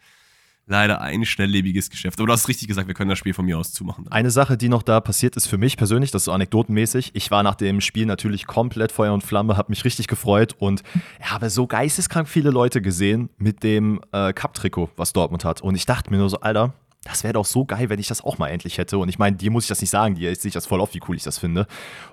leider 0.69 1.01
ein 1.01 1.25
schnelllebiges 1.25 1.89
Geschäft. 1.89 2.19
Aber 2.19 2.27
du 2.27 2.33
hast 2.33 2.47
richtig 2.47 2.67
gesagt, 2.67 2.87
wir 2.87 2.93
können 2.93 3.09
das 3.09 3.19
Spiel 3.19 3.33
von 3.33 3.45
mir 3.45 3.57
aus 3.57 3.73
zumachen. 3.73 4.07
Eine 4.09 4.31
Sache, 4.31 4.55
die 4.55 4.69
noch 4.69 4.83
da 4.83 5.01
passiert 5.01 5.35
ist 5.35 5.47
für 5.47 5.57
mich 5.57 5.75
persönlich, 5.75 6.11
das 6.11 6.21
ist 6.21 6.25
so 6.25 6.31
anekdotenmäßig. 6.31 7.11
Ich 7.13 7.31
war 7.31 7.43
nach 7.43 7.55
dem 7.55 7.81
Spiel 7.81 8.05
natürlich 8.05 8.47
komplett 8.47 8.91
Feuer 8.91 9.13
und 9.13 9.23
Flamme, 9.23 9.57
habe 9.57 9.71
mich 9.71 9.83
richtig 9.83 10.07
gefreut 10.07 10.55
und 10.59 10.83
habe 11.21 11.49
so 11.49 11.67
geisteskrank 11.67 12.29
viele 12.29 12.51
Leute 12.51 12.81
gesehen 12.81 13.29
mit 13.37 13.63
dem 13.63 13.99
äh, 14.11 14.31
Cup-Trikot, 14.31 14.91
was 14.95 15.11
Dortmund 15.11 15.43
hat. 15.43 15.61
Und 15.61 15.75
ich 15.75 15.85
dachte 15.85 16.11
mir 16.11 16.17
nur 16.17 16.29
so, 16.29 16.39
Alter, 16.39 16.73
das 17.03 17.23
wäre 17.23 17.33
doch 17.33 17.45
so 17.45 17.65
geil, 17.65 17.89
wenn 17.89 17.99
ich 17.99 18.07
das 18.07 18.21
auch 18.21 18.37
mal 18.37 18.49
endlich 18.49 18.77
hätte. 18.77 18.97
Und 18.97 19.09
ich 19.09 19.17
meine, 19.17 19.37
dir 19.37 19.51
muss 19.51 19.63
ich 19.63 19.69
das 19.69 19.81
nicht 19.81 19.89
sagen, 19.89 20.15
dir 20.15 20.35
sehe 20.35 20.49
ich 20.49 20.53
das 20.53 20.67
voll 20.67 20.81
auf, 20.81 20.93
wie 20.93 20.99
cool 21.07 21.15
ich 21.15 21.23
das 21.23 21.39
finde. 21.39 21.65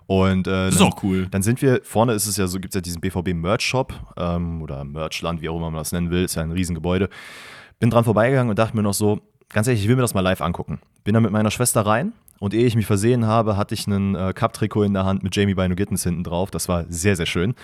Und 0.07 0.47
äh, 0.47 0.67
das 0.67 0.77
ist 0.77 0.81
auch 0.81 1.03
cool. 1.03 1.27
Dann 1.31 1.43
sind 1.43 1.61
wir, 1.61 1.81
vorne 1.83 2.13
ist 2.13 2.27
es 2.27 2.37
ja 2.37 2.47
so, 2.47 2.61
gibt 2.61 2.75
es 2.75 2.77
ja 2.77 2.81
diesen 2.81 3.01
BVB 3.01 3.35
Merch 3.35 3.63
Shop 3.63 3.93
ähm, 4.17 4.63
oder 4.63 4.85
Merchland, 4.85 5.43
wie 5.43 5.49
auch 5.49 5.57
immer 5.57 5.71
man 5.71 5.81
das 5.81 5.93
nennen 5.93 6.11
will, 6.11 6.25
ist 6.25 6.37
ja 6.37 6.43
ein 6.43 6.53
Riesengebäude. 6.53 7.11
Bin 7.79 7.91
dran 7.91 8.05
vorbeigegangen 8.05 8.51
und 8.51 8.59
dachte 8.59 8.77
mir 8.77 8.83
noch 8.83 8.95
so, 8.95 9.21
ganz 9.49 9.67
ehrlich, 9.67 9.83
ich 9.83 9.89
will 9.89 9.97
mir 9.97 10.03
das 10.03 10.15
mal 10.15 10.21
live 10.21 10.41
angucken. 10.41 10.81
Bin 11.05 11.15
dann 11.15 11.23
mit 11.23 11.33
meiner 11.33 11.51
Schwester 11.51 11.83
rein 11.83 12.13
und 12.39 12.55
ehe 12.55 12.67
ich 12.67 12.77
mich 12.77 12.87
versehen 12.87 13.27
habe, 13.27 13.57
hatte 13.57 13.75
ich 13.75 13.87
einen 13.87 14.15
äh, 14.15 14.33
Cup-Trikot 14.35 14.85
in 14.85 14.95
der 14.95 15.05
Hand 15.05 15.23
mit 15.23 15.37
Jamie 15.37 15.55
Bino 15.55 15.75
Gittens 15.75 16.03
hinten 16.03 16.25
drauf. 16.25 16.51
Das 16.51 16.69
war 16.69 16.85
sehr, 16.89 17.17
sehr 17.17 17.27
schön. 17.27 17.55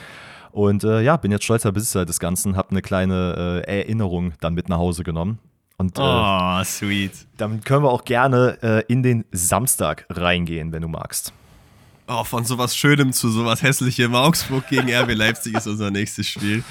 Und 0.51 0.85
äh, 0.85 1.01
ja, 1.01 1.16
bin 1.16 1.31
jetzt 1.31 1.44
stolzer 1.44 1.72
Besitzer 1.72 2.05
des 2.05 2.20
Ganzen, 2.20 2.57
habe 2.57 2.70
eine 2.70 2.83
kleine 2.83 3.62
äh, 3.66 3.81
Erinnerung 3.81 4.35
dann 4.40 4.55
mit 4.55 4.68
nach 4.68 4.79
Hause 4.79 5.03
genommen. 5.03 5.38
Und, 5.79 5.98
oh, 5.98 6.62
sweet. 6.64 7.27
Dann 7.38 7.62
können 7.62 7.83
wir 7.83 7.90
auch 7.90 8.05
gerne 8.05 8.59
äh, 8.62 8.85
in 8.87 9.03
den 9.03 9.25
Samstag 9.33 10.07
reingehen, 10.11 10.72
wenn 10.72 10.83
du 10.83 10.88
magst. 10.88 11.33
Oh, 12.08 12.24
von 12.24 12.44
sowas 12.44 12.76
Schönem 12.76 13.12
zu 13.12 13.30
sowas 13.30 13.62
Hässlichem. 13.62 14.14
Augsburg 14.14 14.66
gegen 14.68 14.92
RB 14.92 15.14
Leipzig 15.14 15.54
ist 15.54 15.68
unser 15.68 15.90
nächstes 15.92 16.26
Spiel. 16.26 16.64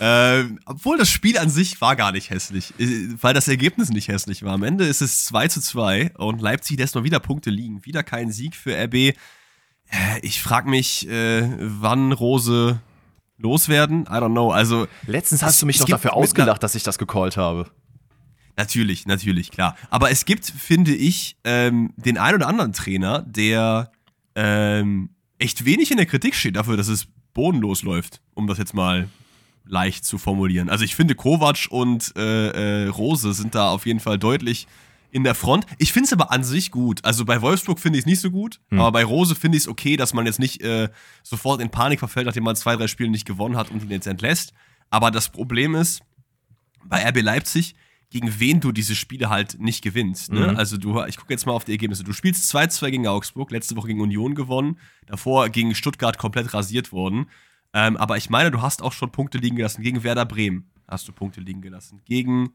Ähm, 0.00 0.58
obwohl 0.66 0.98
das 0.98 1.08
Spiel 1.08 1.38
an 1.38 1.50
sich 1.50 1.80
war 1.80 1.94
gar 1.94 2.10
nicht 2.10 2.30
hässlich, 2.30 2.74
äh, 2.80 3.08
weil 3.20 3.32
das 3.32 3.46
Ergebnis 3.46 3.90
nicht 3.90 4.08
hässlich 4.08 4.42
war. 4.42 4.54
Am 4.54 4.64
Ende 4.64 4.84
ist 4.84 5.00
es 5.00 5.24
2 5.26 5.48
zu 5.48 5.60
2 5.60 6.14
und 6.18 6.40
Leipzig 6.40 6.78
lässt 6.78 6.96
mal 6.96 7.04
wieder 7.04 7.20
Punkte 7.20 7.50
liegen. 7.50 7.84
Wieder 7.86 8.02
kein 8.02 8.32
Sieg 8.32 8.56
für 8.56 8.74
RB. 8.76 8.94
Äh, 8.94 9.14
ich 10.22 10.42
frage 10.42 10.68
mich, 10.68 11.08
äh, 11.08 11.48
wann 11.60 12.10
Rose 12.10 12.80
loswerden. 13.38 14.02
I 14.02 14.14
don't 14.14 14.32
know. 14.32 14.50
Also, 14.50 14.88
Letztens 15.06 15.42
hast 15.42 15.62
du 15.62 15.66
mich 15.66 15.78
doch 15.78 15.86
dafür 15.86 16.14
ausgelacht, 16.14 16.62
dass 16.62 16.74
ich 16.74 16.82
das 16.82 16.98
gecallt 16.98 17.36
habe. 17.36 17.70
Natürlich, 18.56 19.06
natürlich, 19.06 19.50
klar. 19.50 19.76
Aber 19.90 20.10
es 20.10 20.24
gibt, 20.24 20.44
finde 20.44 20.94
ich, 20.94 21.36
ähm, 21.44 21.92
den 21.96 22.18
ein 22.18 22.34
oder 22.34 22.48
anderen 22.48 22.72
Trainer, 22.72 23.22
der 23.22 23.90
ähm, 24.34 25.10
echt 25.38 25.64
wenig 25.64 25.90
in 25.90 25.96
der 25.96 26.06
Kritik 26.06 26.34
steht 26.34 26.56
dafür, 26.56 26.76
dass 26.76 26.88
es 26.88 27.06
bodenlos 27.34 27.82
läuft, 27.82 28.20
um 28.34 28.46
das 28.46 28.58
jetzt 28.58 28.74
mal 28.74 29.08
leicht 29.64 30.04
zu 30.04 30.18
formulieren. 30.18 30.68
Also 30.68 30.84
ich 30.84 30.94
finde, 30.94 31.14
Kovac 31.14 31.66
und 31.70 32.12
äh, 32.16 32.84
äh, 32.84 32.88
Rose 32.88 33.32
sind 33.32 33.54
da 33.54 33.70
auf 33.70 33.86
jeden 33.86 34.00
Fall 34.00 34.18
deutlich 34.18 34.66
in 35.10 35.24
der 35.24 35.34
Front. 35.34 35.66
Ich 35.78 35.92
finde 35.92 36.06
es 36.06 36.12
aber 36.12 36.32
an 36.32 36.42
sich 36.42 36.70
gut. 36.70 37.04
Also 37.04 37.24
bei 37.24 37.42
Wolfsburg 37.42 37.78
finde 37.78 37.98
ich 37.98 38.04
es 38.04 38.06
nicht 38.06 38.20
so 38.20 38.30
gut, 38.30 38.60
hm. 38.70 38.80
aber 38.80 38.92
bei 38.92 39.04
Rose 39.04 39.34
finde 39.34 39.58
ich 39.58 39.64
es 39.64 39.68
okay, 39.68 39.96
dass 39.96 40.14
man 40.14 40.26
jetzt 40.26 40.38
nicht 40.38 40.62
äh, 40.62 40.88
sofort 41.22 41.60
in 41.60 41.70
Panik 41.70 41.98
verfällt, 41.98 42.26
nachdem 42.26 42.44
man 42.44 42.56
zwei, 42.56 42.76
drei 42.76 42.88
Spiele 42.88 43.10
nicht 43.10 43.26
gewonnen 43.26 43.56
hat 43.56 43.70
und 43.70 43.82
ihn 43.82 43.90
jetzt 43.90 44.06
entlässt. 44.06 44.52
Aber 44.90 45.10
das 45.10 45.28
Problem 45.28 45.74
ist, 45.74 46.02
bei 46.84 47.06
RB 47.08 47.22
Leipzig, 47.22 47.74
gegen 48.12 48.38
wen 48.38 48.60
du 48.60 48.72
diese 48.72 48.94
Spiele 48.94 49.30
halt 49.30 49.58
nicht 49.58 49.82
gewinnst. 49.82 50.32
Ne? 50.32 50.52
Mhm. 50.52 50.56
Also 50.56 50.76
du, 50.76 51.02
ich 51.04 51.16
gucke 51.16 51.32
jetzt 51.32 51.46
mal 51.46 51.52
auf 51.52 51.64
die 51.64 51.72
Ergebnisse. 51.72 52.04
Du 52.04 52.12
spielst 52.12 52.54
2-2 52.54 52.90
gegen 52.90 53.06
Augsburg, 53.06 53.50
letzte 53.50 53.74
Woche 53.76 53.88
gegen 53.88 54.00
Union 54.00 54.34
gewonnen, 54.34 54.78
davor 55.06 55.48
gegen 55.48 55.74
Stuttgart 55.74 56.18
komplett 56.18 56.52
rasiert 56.54 56.92
worden. 56.92 57.26
Ähm, 57.72 57.96
aber 57.96 58.16
ich 58.16 58.30
meine, 58.30 58.50
du 58.50 58.60
hast 58.60 58.82
auch 58.82 58.92
schon 58.92 59.10
Punkte 59.10 59.38
liegen 59.38 59.56
gelassen. 59.56 59.82
Gegen 59.82 60.02
Werder 60.04 60.26
Bremen 60.26 60.70
hast 60.86 61.08
du 61.08 61.12
Punkte 61.12 61.40
liegen 61.40 61.62
gelassen. 61.62 62.02
Gegen 62.04 62.52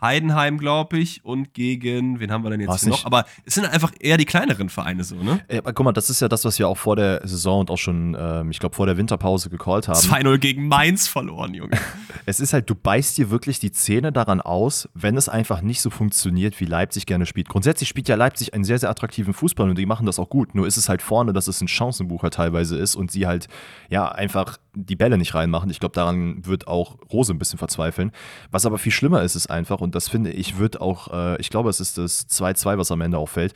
Heidenheim, 0.00 0.58
glaube 0.58 0.98
ich, 0.98 1.24
und 1.24 1.54
gegen, 1.54 2.20
wen 2.20 2.30
haben 2.30 2.44
wir 2.44 2.50
denn 2.50 2.60
jetzt 2.60 2.86
noch? 2.86 3.06
Aber 3.06 3.24
es 3.44 3.54
sind 3.54 3.64
einfach 3.64 3.92
eher 3.98 4.18
die 4.18 4.26
kleineren 4.26 4.68
Vereine 4.68 5.04
so, 5.04 5.16
ne? 5.16 5.40
Ja, 5.50 5.60
guck 5.62 5.84
mal, 5.84 5.92
das 5.92 6.10
ist 6.10 6.20
ja 6.20 6.28
das, 6.28 6.44
was 6.44 6.58
wir 6.58 6.68
auch 6.68 6.76
vor 6.76 6.96
der 6.96 7.26
Saison 7.26 7.60
und 7.60 7.70
auch 7.70 7.78
schon, 7.78 8.16
ähm, 8.18 8.50
ich 8.50 8.58
glaube, 8.58 8.76
vor 8.76 8.86
der 8.86 8.96
Winterpause 8.98 9.48
gecallt 9.48 9.88
haben. 9.88 9.98
2-0 9.98 10.38
gegen 10.38 10.68
Mainz 10.68 11.08
verloren, 11.08 11.54
Junge. 11.54 11.78
es 12.26 12.40
ist 12.40 12.52
halt, 12.52 12.68
du 12.68 12.74
beißt 12.74 13.16
dir 13.16 13.30
wirklich 13.30 13.58
die 13.58 13.72
Zähne 13.72 14.12
daran 14.12 14.40
aus, 14.40 14.88
wenn 14.94 15.16
es 15.16 15.28
einfach 15.28 15.62
nicht 15.62 15.80
so 15.80 15.88
funktioniert, 15.88 16.60
wie 16.60 16.66
Leipzig 16.66 17.06
gerne 17.06 17.24
spielt. 17.24 17.48
Grundsätzlich 17.48 17.88
spielt 17.88 18.08
ja 18.08 18.16
Leipzig 18.16 18.52
einen 18.52 18.64
sehr, 18.64 18.78
sehr 18.78 18.90
attraktiven 18.90 19.32
Fußball 19.32 19.68
und 19.68 19.78
die 19.78 19.86
machen 19.86 20.04
das 20.04 20.18
auch 20.18 20.28
gut. 20.28 20.54
Nur 20.54 20.66
ist 20.66 20.76
es 20.76 20.88
halt 20.88 21.00
vorne, 21.00 21.32
dass 21.32 21.48
es 21.48 21.60
ein 21.62 21.68
Chancenbucher 21.68 22.30
teilweise 22.30 22.76
ist 22.76 22.96
und 22.96 23.10
sie 23.10 23.26
halt, 23.26 23.48
ja, 23.88 24.08
einfach 24.08 24.58
die 24.74 24.96
Bälle 24.96 25.16
nicht 25.16 25.34
reinmachen. 25.34 25.70
Ich 25.70 25.80
glaube, 25.80 25.94
daran 25.94 26.44
wird 26.44 26.68
auch 26.68 26.98
Rose 27.10 27.32
ein 27.32 27.38
bisschen 27.38 27.58
verzweifeln. 27.58 28.12
Was 28.50 28.66
aber 28.66 28.78
viel 28.78 28.92
schlimmer 28.92 29.22
ist, 29.22 29.34
ist 29.34 29.46
einfach, 29.48 29.80
und 29.86 29.94
das 29.94 30.08
finde 30.08 30.32
ich, 30.32 30.58
wird 30.58 30.80
auch, 30.80 31.12
äh, 31.12 31.40
ich 31.40 31.48
glaube, 31.48 31.70
es 31.70 31.78
ist 31.78 31.96
das 31.96 32.28
2-2, 32.28 32.76
was 32.76 32.90
am 32.90 33.00
Ende 33.00 33.18
auffällt. 33.18 33.54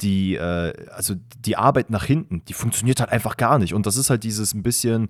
Die, 0.00 0.34
äh, 0.34 0.72
also 0.90 1.14
die 1.38 1.56
Arbeit 1.56 1.90
nach 1.90 2.04
hinten, 2.04 2.44
die 2.46 2.54
funktioniert 2.54 2.98
halt 2.98 3.12
einfach 3.12 3.36
gar 3.36 3.60
nicht. 3.60 3.72
Und 3.72 3.86
das 3.86 3.96
ist 3.96 4.10
halt 4.10 4.24
dieses 4.24 4.52
ein 4.52 4.64
bisschen, 4.64 5.08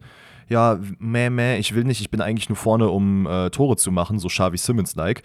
ja, 0.51 0.79
meh, 0.99 1.31
meh, 1.31 1.57
ich 1.57 1.75
will 1.75 1.85
nicht, 1.85 2.03
ich 2.03 2.11
bin 2.11 2.21
eigentlich 2.21 2.51
nur 2.51 2.57
vorne, 2.57 2.91
um 2.91 3.27
äh, 3.27 3.49
Tore 3.49 3.77
zu 3.77 3.91
machen, 3.91 4.19
so 4.19 4.29
Xavi 4.29 4.59
Simmons-like 4.59 5.23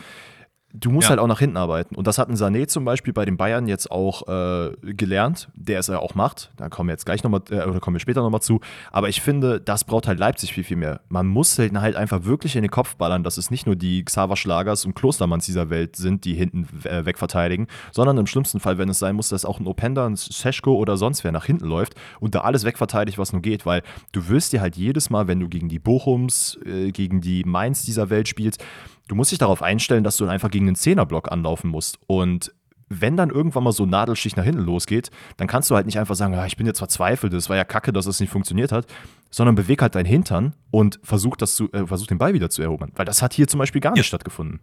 du 0.74 0.92
musst 0.92 1.06
ja. 1.06 1.12
halt 1.12 1.20
auch 1.20 1.28
nach 1.28 1.40
hinten 1.40 1.58
arbeiten. 1.58 1.96
Und 1.96 2.06
das 2.06 2.18
hat 2.18 2.30
ein 2.30 2.36
Sané 2.36 2.68
zum 2.68 2.86
Beispiel 2.86 3.12
bei 3.12 3.26
den 3.26 3.38
Bayern 3.38 3.68
jetzt 3.68 3.90
auch 3.92 4.28
äh, 4.28 4.72
gelernt, 4.82 5.50
der 5.56 5.80
es 5.80 5.88
ja 5.88 6.00
auch 6.00 6.14
macht. 6.16 6.52
Da 6.58 6.70
kommen 6.70 6.90
wir 6.90 6.94
jetzt 6.94 7.06
gleich 7.06 7.24
nochmal, 7.24 7.42
äh, 7.50 7.64
oder 7.64 7.80
kommen 7.80 7.96
wir 7.96 8.00
später 8.00 8.22
nochmal 8.22 8.42
zu. 8.42 8.60
Aber 8.92 9.10
ich 9.10 9.22
finde, 9.22 9.60
das 9.60 9.84
braucht 9.84 10.08
halt 10.08 10.20
Leipzig 10.20 10.54
viel, 10.54 10.64
viel 10.64 10.78
mehr. 10.78 11.02
Man 11.10 11.28
muss 11.28 11.58
halt, 11.58 11.74
halt 11.74 11.96
einfach 11.96 12.26
wirklich 12.26 12.56
in 12.56 12.62
den 12.62 12.72
Kopf 12.72 12.96
ballern, 12.96 13.24
dass 13.24 13.38
es 13.38 13.50
nicht 13.50 13.66
nur 13.66 13.76
die 13.76 14.06
Xaver 14.06 14.36
Schlagers 14.36 14.86
und 14.86 14.94
Klostermanns 14.94 15.46
dieser 15.46 15.70
Welt 15.70 15.96
sind, 15.96 16.24
die 16.26 16.36
hinten 16.36 16.68
äh, 16.84 17.06
wegverteidigen, 17.06 17.68
sondern 17.92 18.18
im 18.18 18.28
schlimmsten 18.28 18.60
Fall, 18.60 18.78
wenn 18.78 18.90
es 18.90 19.00
sein 19.00 19.16
muss, 19.16 19.30
dass 19.30 19.46
auch 19.46 19.60
ein 19.60 19.68
Openda, 19.68 20.06
ein 20.06 20.16
Seschko 20.16 20.76
oder 20.76 20.98
sonst 20.98 21.24
wer 21.24 21.32
nach 21.32 21.46
hinten 21.46 21.66
läuft 21.66 21.96
und 22.20 22.36
da 22.36 22.42
alles 22.42 22.64
wegverteidigt, 22.64 23.18
was 23.18 23.34
nur 23.34 23.42
geht. 23.42 23.66
Weil 23.66 23.82
du 24.12 24.28
wirst 24.30 24.54
dir 24.54 24.62
halt 24.62 24.76
jedes 24.76 25.10
Mal, 25.10 25.28
wenn 25.28 25.40
du 25.40 25.50
gegen 25.50 25.70
die 25.70 25.80
Bochums, 25.80 26.60
äh, 26.66 26.92
gegen 26.92 27.22
die 27.22 27.44
Mainz 27.44 27.84
dieser 27.84 28.10
Welt 28.12 28.28
spielst, 28.28 28.64
du 29.10 29.16
musst 29.16 29.32
dich 29.32 29.40
darauf 29.40 29.62
einstellen, 29.62 30.06
dass 30.06 30.16
du 30.16 30.24
dann 30.24 30.34
einfach 30.34 30.52
gegen 30.52 30.68
einen 30.68 30.76
Zehnerblock 30.76 31.32
anlaufen 31.32 31.70
musst. 31.70 32.00
Und 32.08 32.54
wenn 32.88 33.18
dann 33.18 33.30
irgendwann 33.30 33.64
mal 33.64 33.72
so 33.72 33.84
ein 33.84 33.90
Nadelstich 33.90 34.36
nach 34.36 34.44
hinten 34.44 34.62
losgeht, 34.62 35.12
dann 35.38 35.48
kannst 35.48 35.70
du 35.70 35.76
halt 35.76 35.86
nicht 35.86 36.00
einfach 36.00 36.16
sagen, 36.16 36.34
ah, 36.36 36.46
ich 36.46 36.58
bin 36.58 36.66
jetzt 36.66 36.80
verzweifelt, 36.80 37.34
das 37.34 37.50
war 37.50 37.58
ja 37.58 37.64
kacke, 37.64 37.92
dass 37.92 38.06
es 38.06 38.16
das 38.16 38.20
nicht 38.22 38.32
funktioniert 38.32 38.72
hat, 38.72 38.88
sondern 39.30 39.56
beweg 39.56 39.82
halt 39.82 39.96
deinen 39.96 40.06
Hintern 40.06 40.56
und 40.72 41.00
versuch, 41.04 41.36
das 41.36 41.56
zu, 41.56 41.72
äh, 41.72 41.86
versuch 41.86 42.08
den 42.08 42.18
Ball 42.18 42.34
wieder 42.34 42.50
zu 42.50 42.62
erobern. 42.62 42.92
Weil 42.96 43.06
das 43.06 43.22
hat 43.22 43.34
hier 43.34 43.48
zum 43.48 43.60
Beispiel 43.60 43.82
gar 43.82 43.92
nicht 43.92 44.00
ja. 44.00 44.04
stattgefunden. 44.04 44.60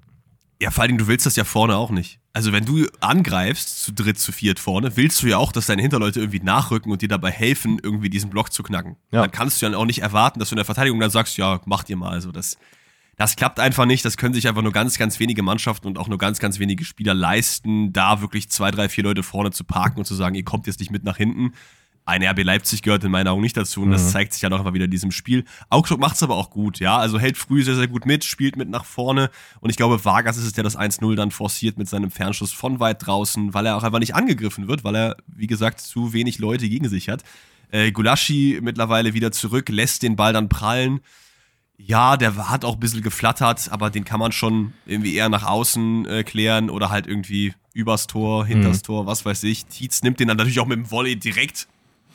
Ja, 0.61 0.71
vor 0.71 0.85
allem, 0.85 0.97
du 0.97 1.07
willst 1.07 1.27
das 1.27 1.37
ja 1.37 1.45
vorne 1.45 1.77
auch 1.77 1.91
nicht. 1.91 2.19
Also, 2.33 2.51
wenn 2.51 2.65
du 2.65 2.87
angreifst, 3.01 3.83
zu 3.83 3.93
dritt, 3.93 4.19
zu 4.19 4.33
viert 4.33 4.59
vorne, 4.59 4.97
willst 4.97 5.23
du 5.23 5.27
ja 5.27 5.37
auch, 5.37 5.53
dass 5.53 5.67
deine 5.67 5.83
Hinterleute 5.83 6.21
irgendwie 6.21 6.41
nachrücken 6.41 6.91
und 6.91 7.03
dir 7.03 7.09
dabei 7.09 7.31
helfen, 7.31 7.79
irgendwie 7.83 8.09
diesen 8.09 8.31
Block 8.31 8.51
zu 8.51 8.63
knacken. 8.63 8.97
Ja. 9.13 9.21
Dann 9.21 9.31
kannst 9.31 9.61
du 9.61 9.67
ja 9.67 9.77
auch 9.77 9.85
nicht 9.85 10.01
erwarten, 10.01 10.39
dass 10.39 10.49
du 10.49 10.55
in 10.55 10.57
der 10.57 10.65
Verteidigung 10.65 10.99
dann 10.99 11.11
sagst, 11.11 11.37
ja, 11.37 11.61
macht 11.67 11.91
ihr 11.91 11.97
mal. 11.97 12.11
Also, 12.11 12.33
das, 12.33 12.57
das 13.17 13.37
klappt 13.37 13.61
einfach 13.61 13.87
nicht. 13.87 14.05
Das 14.05 14.17
können 14.17 14.35
sich 14.35 14.47
einfach 14.47 14.63
nur 14.63 14.73
ganz, 14.73 14.99
ganz 14.99 15.19
wenige 15.19 15.43
Mannschaften 15.43 15.87
und 15.87 15.99
auch 15.99 16.09
nur 16.09 16.19
ganz, 16.19 16.39
ganz 16.39 16.59
wenige 16.59 16.85
Spieler 16.85 17.15
leisten, 17.15 17.93
da 17.93 18.21
wirklich 18.21 18.51
zwei, 18.51 18.71
drei, 18.71 18.89
vier 18.89 19.05
Leute 19.05 19.23
vorne 19.23 19.51
zu 19.51 19.65
parken 19.65 19.99
und 19.99 20.05
zu 20.05 20.15
sagen, 20.15 20.35
ihr 20.35 20.45
kommt 20.45 20.67
jetzt 20.67 20.81
nicht 20.81 20.91
mit 20.91 21.03
nach 21.03 21.17
hinten. 21.17 21.53
ein 22.05 22.23
RB 22.23 22.45
Leipzig 22.45 22.83
gehört 22.83 23.03
in 23.03 23.11
meinen 23.11 23.27
Augen 23.27 23.41
nicht 23.41 23.57
dazu 23.57 23.83
und 23.83 23.89
mhm. 23.89 23.93
das 23.93 24.13
zeigt 24.13 24.33
sich 24.33 24.43
ja 24.43 24.49
noch 24.49 24.63
mal 24.63 24.75
wieder 24.75 24.85
in 24.85 24.91
diesem 24.91 25.11
Spiel. 25.11 25.45
Augsburg 25.71 25.99
macht 25.99 26.17
es 26.17 26.23
aber 26.23 26.37
auch 26.37 26.51
gut, 26.51 26.79
ja, 26.79 26.97
also 26.99 27.19
hält 27.19 27.37
früh 27.37 27.65
sehr, 27.65 27.75
sehr 27.75 27.89
gut 27.89 28.07
mit, 28.07 28.25
spielt 28.25 28.57
mit 28.57 28.69
nach 28.69 28.85
vorne 28.85 29.31
und 29.61 29.71
ich 29.71 29.77
glaube, 29.77 30.05
Vargas 30.05 30.37
ist 30.37 30.45
es, 30.45 30.53
der 30.53 30.63
das 30.63 30.79
1-0 30.79 31.17
dann 31.17 31.33
forciert 31.33 31.79
mit 31.79 31.89
seinem 31.89 32.13
Fernschuss 32.13 32.53
von 32.53 32.79
weit 32.79 33.05
draußen, 33.05 33.55
weil 33.55 33.67
er 33.67 33.77
auch 33.77 33.83
einfach 33.83 33.99
nicht 33.99 34.15
angegriffen 34.15 34.69
wird, 34.69 34.85
weil 34.85 34.95
er, 34.95 35.17
wie 35.27 35.49
gesagt, 35.49 35.81
zu 35.81 36.13
wenig 36.13 36.39
Leute 36.39 36.69
gegen 36.69 36.89
sich 36.89 37.09
hat. 37.09 37.25
Äh, 37.71 37.91
Gulaschi 37.91 38.61
mittlerweile 38.63 39.13
wieder 39.15 39.33
zurück, 39.33 39.69
lässt 39.69 40.05
den 40.05 40.15
Ball 40.15 40.33
dann 40.33 40.49
prallen. 40.49 41.01
Ja, 41.79 42.17
der 42.17 42.49
hat 42.49 42.65
auch 42.65 42.75
ein 42.75 42.81
bisschen 42.81 43.03
geflattert, 43.03 43.71
aber 43.71 43.91
den 43.91 44.05
kann 44.05 44.19
man 44.19 44.33
schon 44.33 44.73
irgendwie 44.87 45.15
eher 45.15 45.29
nach 45.29 45.45
außen 45.45 46.07
äh, 46.07 46.25
klären 46.25 46.71
oder 46.71 46.91
halt 46.91 47.07
irgendwie 47.07 47.55
übers 47.75 48.07
Tor, 48.07 48.47
hinters 48.47 48.79
mhm. 48.79 48.83
Tor, 48.83 49.07
was 49.07 49.25
weiß 49.25 49.43
ich. 49.45 49.67
Tietz 49.67 50.03
nimmt 50.03 50.19
den 50.19 50.29
dann 50.29 50.39
natürlich 50.39 50.59
auch 50.61 50.67
mit 50.67 50.79
dem 50.79 50.91
Volley 50.91 51.17
direkt 51.17 51.69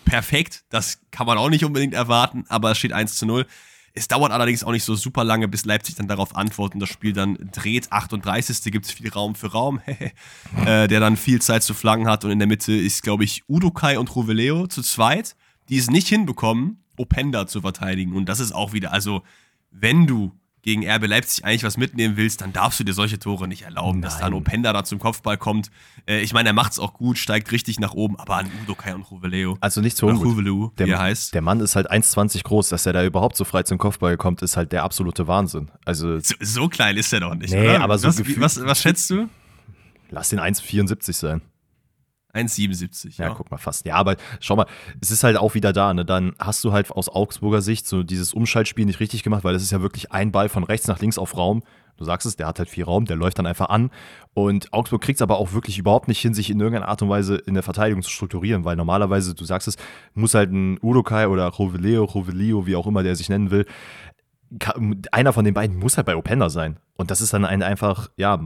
perfekt. 0.04 0.64
Das 0.70 1.00
kann 1.12 1.28
man 1.28 1.38
auch 1.38 1.50
nicht 1.50 1.64
unbedingt 1.64 1.94
erwarten, 1.94 2.46
aber 2.50 2.72
es 2.72 2.80
steht 2.80 2.94
1 2.94 3.16
zu 3.16 3.26
0. 3.26 3.46
Es 3.94 4.08
dauert 4.08 4.32
allerdings 4.32 4.64
auch 4.64 4.72
nicht 4.72 4.86
so 4.86 4.96
super 4.96 5.24
lange, 5.24 5.48
bis 5.48 5.66
Leipzig 5.66 5.96
dann 5.96 6.08
darauf 6.08 6.36
antwortet 6.36 6.76
und 6.76 6.80
das 6.80 6.90
Spiel 6.90 7.14
dann 7.14 7.38
dreht. 7.52 7.92
38. 7.92 8.72
gibt 8.72 8.86
es 8.86 8.92
viel 8.92 9.10
Raum 9.10 9.36
für 9.36 9.52
Raum, 9.52 9.82
äh, 10.66 10.88
der 10.88 11.00
dann 11.00 11.18
viel 11.18 11.42
Zeit 11.42 11.62
zu 11.62 11.74
Flaggen 11.74 12.08
hat. 12.08 12.24
Und 12.24 12.32
in 12.32 12.40
der 12.40 12.48
Mitte 12.48 12.74
ist, 12.74 13.04
glaube 13.04 13.26
ich, 13.26 13.44
Udokai 13.48 14.00
und 14.00 14.16
Roveleo 14.16 14.68
zu 14.68 14.82
zweit, 14.82 15.36
die 15.70 15.78
es 15.78 15.90
nicht 15.90 16.08
hinbekommen, 16.08 16.82
Openda 16.98 17.48
zu 17.48 17.62
verteidigen. 17.62 18.14
Und 18.14 18.30
das 18.30 18.40
ist 18.40 18.54
auch 18.54 18.72
wieder, 18.74 18.94
also 18.94 19.24
wenn 19.72 20.08
du 20.08 20.32
gegen 20.62 20.88
RB 20.88 21.08
Leipzig 21.08 21.44
eigentlich 21.44 21.64
was 21.64 21.78
mitnehmen 21.78 22.18
willst, 22.18 22.42
dann 22.42 22.54
darfst 22.54 22.80
du 22.80 22.84
dir 22.84 22.94
solche 22.94 23.18
Tore 23.18 23.48
nicht 23.48 23.64
erlauben, 23.64 24.00
Nein. 24.00 24.02
dass 24.02 24.20
da 24.20 24.28
ein 24.28 24.34
Openda 24.34 24.74
da 24.74 24.84
zum 24.84 25.00
Kopfball 25.00 25.38
kommt. 25.38 25.72
Äh, 26.08 26.22
ich 26.22 26.34
meine, 26.34 26.50
er 26.50 26.54
macht's 26.54 26.78
auch 26.78 26.94
gut, 26.94 27.18
steigt 27.18 27.52
richtig 27.52 27.80
nach 27.80 27.94
oben, 27.94 28.20
aber 28.20 28.36
an 28.36 28.52
Udo 28.62 28.76
Kai 28.76 28.94
und 28.94 29.10
Ruveleo. 29.10 29.58
Also 29.60 29.82
nicht 29.82 29.98
so 29.98 30.08
Ruvelu, 30.08 30.70
der, 30.78 30.88
wie 30.88 30.92
er 30.92 31.00
heißt. 31.00 31.34
Der 31.34 31.42
Mann 31.42 31.60
ist 31.62 31.76
halt 31.76 31.92
1,20 31.92 32.44
groß, 32.44 32.70
dass 32.70 32.86
er 32.86 32.94
da 32.94 33.04
überhaupt 33.04 33.38
so 33.38 33.44
frei 33.44 33.64
zum 33.64 33.78
Kopfball 33.78 34.18
kommt, 34.18 34.42
ist 34.44 34.56
halt 34.56 34.72
der 34.72 34.84
absolute 34.84 35.28
Wahnsinn. 35.28 35.72
Also 35.84 36.20
so, 36.20 36.36
so 36.40 36.68
klein 36.68 36.98
ist 36.98 37.12
er 37.12 37.22
doch 37.22 37.34
nicht. 37.34 37.52
Nee, 37.52 37.70
oder? 37.70 37.82
aber 37.82 37.98
so 37.98 38.08
was, 38.08 38.20
was, 38.40 38.64
was 38.64 38.82
schätzt 38.82 39.10
du? 39.10 39.30
Lass 40.10 40.30
den 40.30 40.40
1,74 40.40 41.14
sein. 41.14 41.42
1,77. 42.34 43.18
Ja, 43.18 43.28
ja, 43.28 43.34
guck 43.34 43.52
mal, 43.52 43.58
fast. 43.58 43.86
Ja, 43.86 43.96
aber 43.96 44.16
schau 44.40 44.56
mal, 44.56 44.66
es 45.00 45.12
ist 45.12 45.24
halt 45.24 45.38
auch 45.38 45.54
wieder 45.54 45.74
da. 45.74 45.94
Ne? 45.94 46.06
Dann 46.06 46.34
hast 46.40 46.64
du 46.64 46.72
halt 46.72 46.92
aus 46.92 47.10
Augsburger 47.10 47.62
Sicht 47.62 47.88
so 47.88 48.04
dieses 48.04 48.34
Umschaltspiel 48.34 48.86
nicht 48.86 49.00
richtig 49.00 49.24
gemacht, 49.24 49.44
weil 49.44 49.56
es 49.56 49.64
ist 49.64 49.72
ja 49.72 49.82
wirklich 49.82 50.12
ein 50.12 50.32
Ball 50.32 50.50
von 50.50 50.64
rechts 50.64 50.88
nach 50.88 51.00
links 51.00 51.18
auf 51.18 51.38
Raum. 51.38 51.64
Du 51.98 52.06
sagst 52.06 52.26
es, 52.26 52.36
der 52.36 52.48
hat 52.48 52.58
halt 52.58 52.70
viel 52.70 52.84
Raum, 52.84 53.06
der 53.06 53.16
läuft 53.16 53.38
dann 53.38 53.46
einfach 53.46 53.70
an. 53.70 53.92
Und 54.34 54.74
Augsburg 54.74 55.02
kriegt 55.02 55.18
es 55.18 55.22
aber 55.22 55.38
auch 55.38 55.54
wirklich 55.54 55.78
überhaupt 55.78 56.08
nicht 56.08 56.20
hin, 56.20 56.34
sich 56.34 56.50
in 56.50 56.60
irgendeiner 56.60 56.88
Art 56.88 57.02
und 57.04 57.10
Weise 57.10 57.36
in 57.36 57.54
der 57.54 57.62
Verteidigung 57.62 58.02
zu 58.02 58.10
strukturieren, 58.10 58.66
weil 58.66 58.76
normalerweise, 58.76 59.36
du 59.36 59.46
sagst 59.46 59.68
es, 59.68 59.76
muss 60.16 60.34
halt 60.34 60.52
ein 60.52 60.80
Udokai 60.82 61.28
oder 61.28 61.46
Roveleo, 61.48 62.06
Rovelio, 62.06 62.66
wie 62.66 62.76
auch 62.76 62.88
immer 62.88 63.04
der 63.04 63.16
sich 63.16 63.30
nennen 63.30 63.52
will, 63.52 63.68
einer 65.12 65.34
von 65.34 65.46
den 65.46 65.54
beiden 65.54 65.78
muss 65.78 65.98
halt 65.98 66.08
bei 66.08 66.16
Openda 66.16 66.50
sein. 66.50 66.78
Und 66.96 67.12
das 67.12 67.22
ist 67.22 67.34
dann 67.34 67.46
ein 67.46 67.64
einfach, 67.64 68.10
ja, 68.18 68.40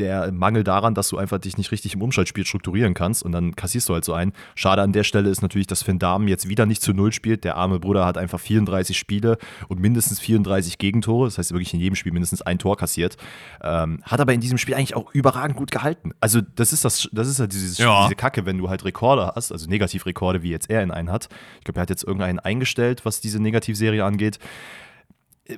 der 0.00 0.32
Mangel 0.32 0.64
daran, 0.64 0.94
dass 0.94 1.08
du 1.08 1.18
einfach 1.18 1.38
dich 1.38 1.56
nicht 1.56 1.70
richtig 1.70 1.94
im 1.94 2.02
Umschaltspiel 2.02 2.44
strukturieren 2.44 2.94
kannst 2.94 3.22
und 3.22 3.32
dann 3.32 3.54
kassierst 3.54 3.88
du 3.88 3.94
halt 3.94 4.04
so 4.04 4.12
ein. 4.12 4.32
Schade 4.54 4.82
an 4.82 4.92
der 4.92 5.04
Stelle 5.04 5.30
ist 5.30 5.42
natürlich, 5.42 5.66
dass 5.66 5.82
Finn 5.82 5.98
Dahmen 5.98 6.26
jetzt 6.26 6.48
wieder 6.48 6.66
nicht 6.66 6.82
zu 6.82 6.92
Null 6.92 7.12
spielt. 7.12 7.44
Der 7.44 7.56
arme 7.56 7.78
Bruder 7.78 8.04
hat 8.04 8.18
einfach 8.18 8.40
34 8.40 8.98
Spiele 8.98 9.38
und 9.68 9.80
mindestens 9.80 10.18
34 10.18 10.78
Gegentore. 10.78 11.26
Das 11.26 11.38
heißt, 11.38 11.52
wirklich 11.52 11.72
in 11.74 11.80
jedem 11.80 11.94
Spiel 11.94 12.12
mindestens 12.12 12.42
ein 12.42 12.58
Tor 12.58 12.76
kassiert. 12.76 13.16
Ähm, 13.62 14.00
hat 14.02 14.20
aber 14.20 14.32
in 14.32 14.40
diesem 14.40 14.58
Spiel 14.58 14.74
eigentlich 14.74 14.96
auch 14.96 15.12
überragend 15.14 15.56
gut 15.56 15.70
gehalten. 15.70 16.12
Also, 16.20 16.40
das 16.40 16.72
ist 16.72 16.84
das, 16.84 17.08
das 17.12 17.28
ist 17.28 17.38
halt 17.38 17.52
dieses, 17.52 17.78
ja. 17.78 18.04
diese 18.04 18.16
Kacke, 18.16 18.46
wenn 18.46 18.58
du 18.58 18.68
halt 18.68 18.84
Rekorde 18.84 19.32
hast, 19.36 19.52
also 19.52 19.68
Negativrekorde, 19.68 20.42
wie 20.42 20.50
jetzt 20.50 20.70
er 20.70 20.82
in 20.82 20.90
einen 20.90 21.10
hat. 21.12 21.28
Ich 21.58 21.64
glaube, 21.64 21.78
er 21.78 21.82
hat 21.82 21.90
jetzt 21.90 22.04
irgendeinen 22.04 22.38
eingestellt, 22.38 23.04
was 23.04 23.20
diese 23.20 23.40
Negativserie 23.40 24.04
angeht. 24.04 24.38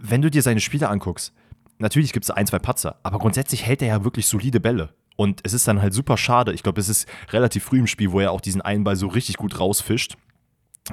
Wenn 0.01 0.23
du 0.23 0.31
dir 0.31 0.43
seine 0.43 0.61
Spiele 0.61 0.89
anguckst, 0.89 1.33
natürlich 1.83 2.13
gibt 2.13 2.25
es 2.25 2.31
ein, 2.31 2.47
zwei 2.47 2.59
Patzer, 2.59 2.97
aber 3.03 3.19
grundsätzlich 3.19 3.67
hält 3.67 3.83
er 3.83 3.89
ja 3.89 4.05
wirklich 4.05 4.27
solide 4.27 4.61
Bälle. 4.61 4.95
Und 5.17 5.41
es 5.45 5.53
ist 5.53 5.69
dann 5.69 5.83
halt 5.83 5.93
super 5.93 6.17
schade. 6.17 6.53
Ich 6.53 6.63
glaube, 6.63 6.81
es 6.81 6.89
ist 6.89 7.07
relativ 7.31 7.65
früh 7.65 7.79
im 7.79 7.87
Spiel, 7.87 8.13
wo 8.13 8.21
er 8.21 8.33
auch 8.33 8.41
diesen 8.41 8.63
einen 8.63 8.85
Ball 8.85 8.97
so 8.97 9.09
richtig 9.09 9.37
gut 9.37 9.61
rausfischt. 9.61 10.17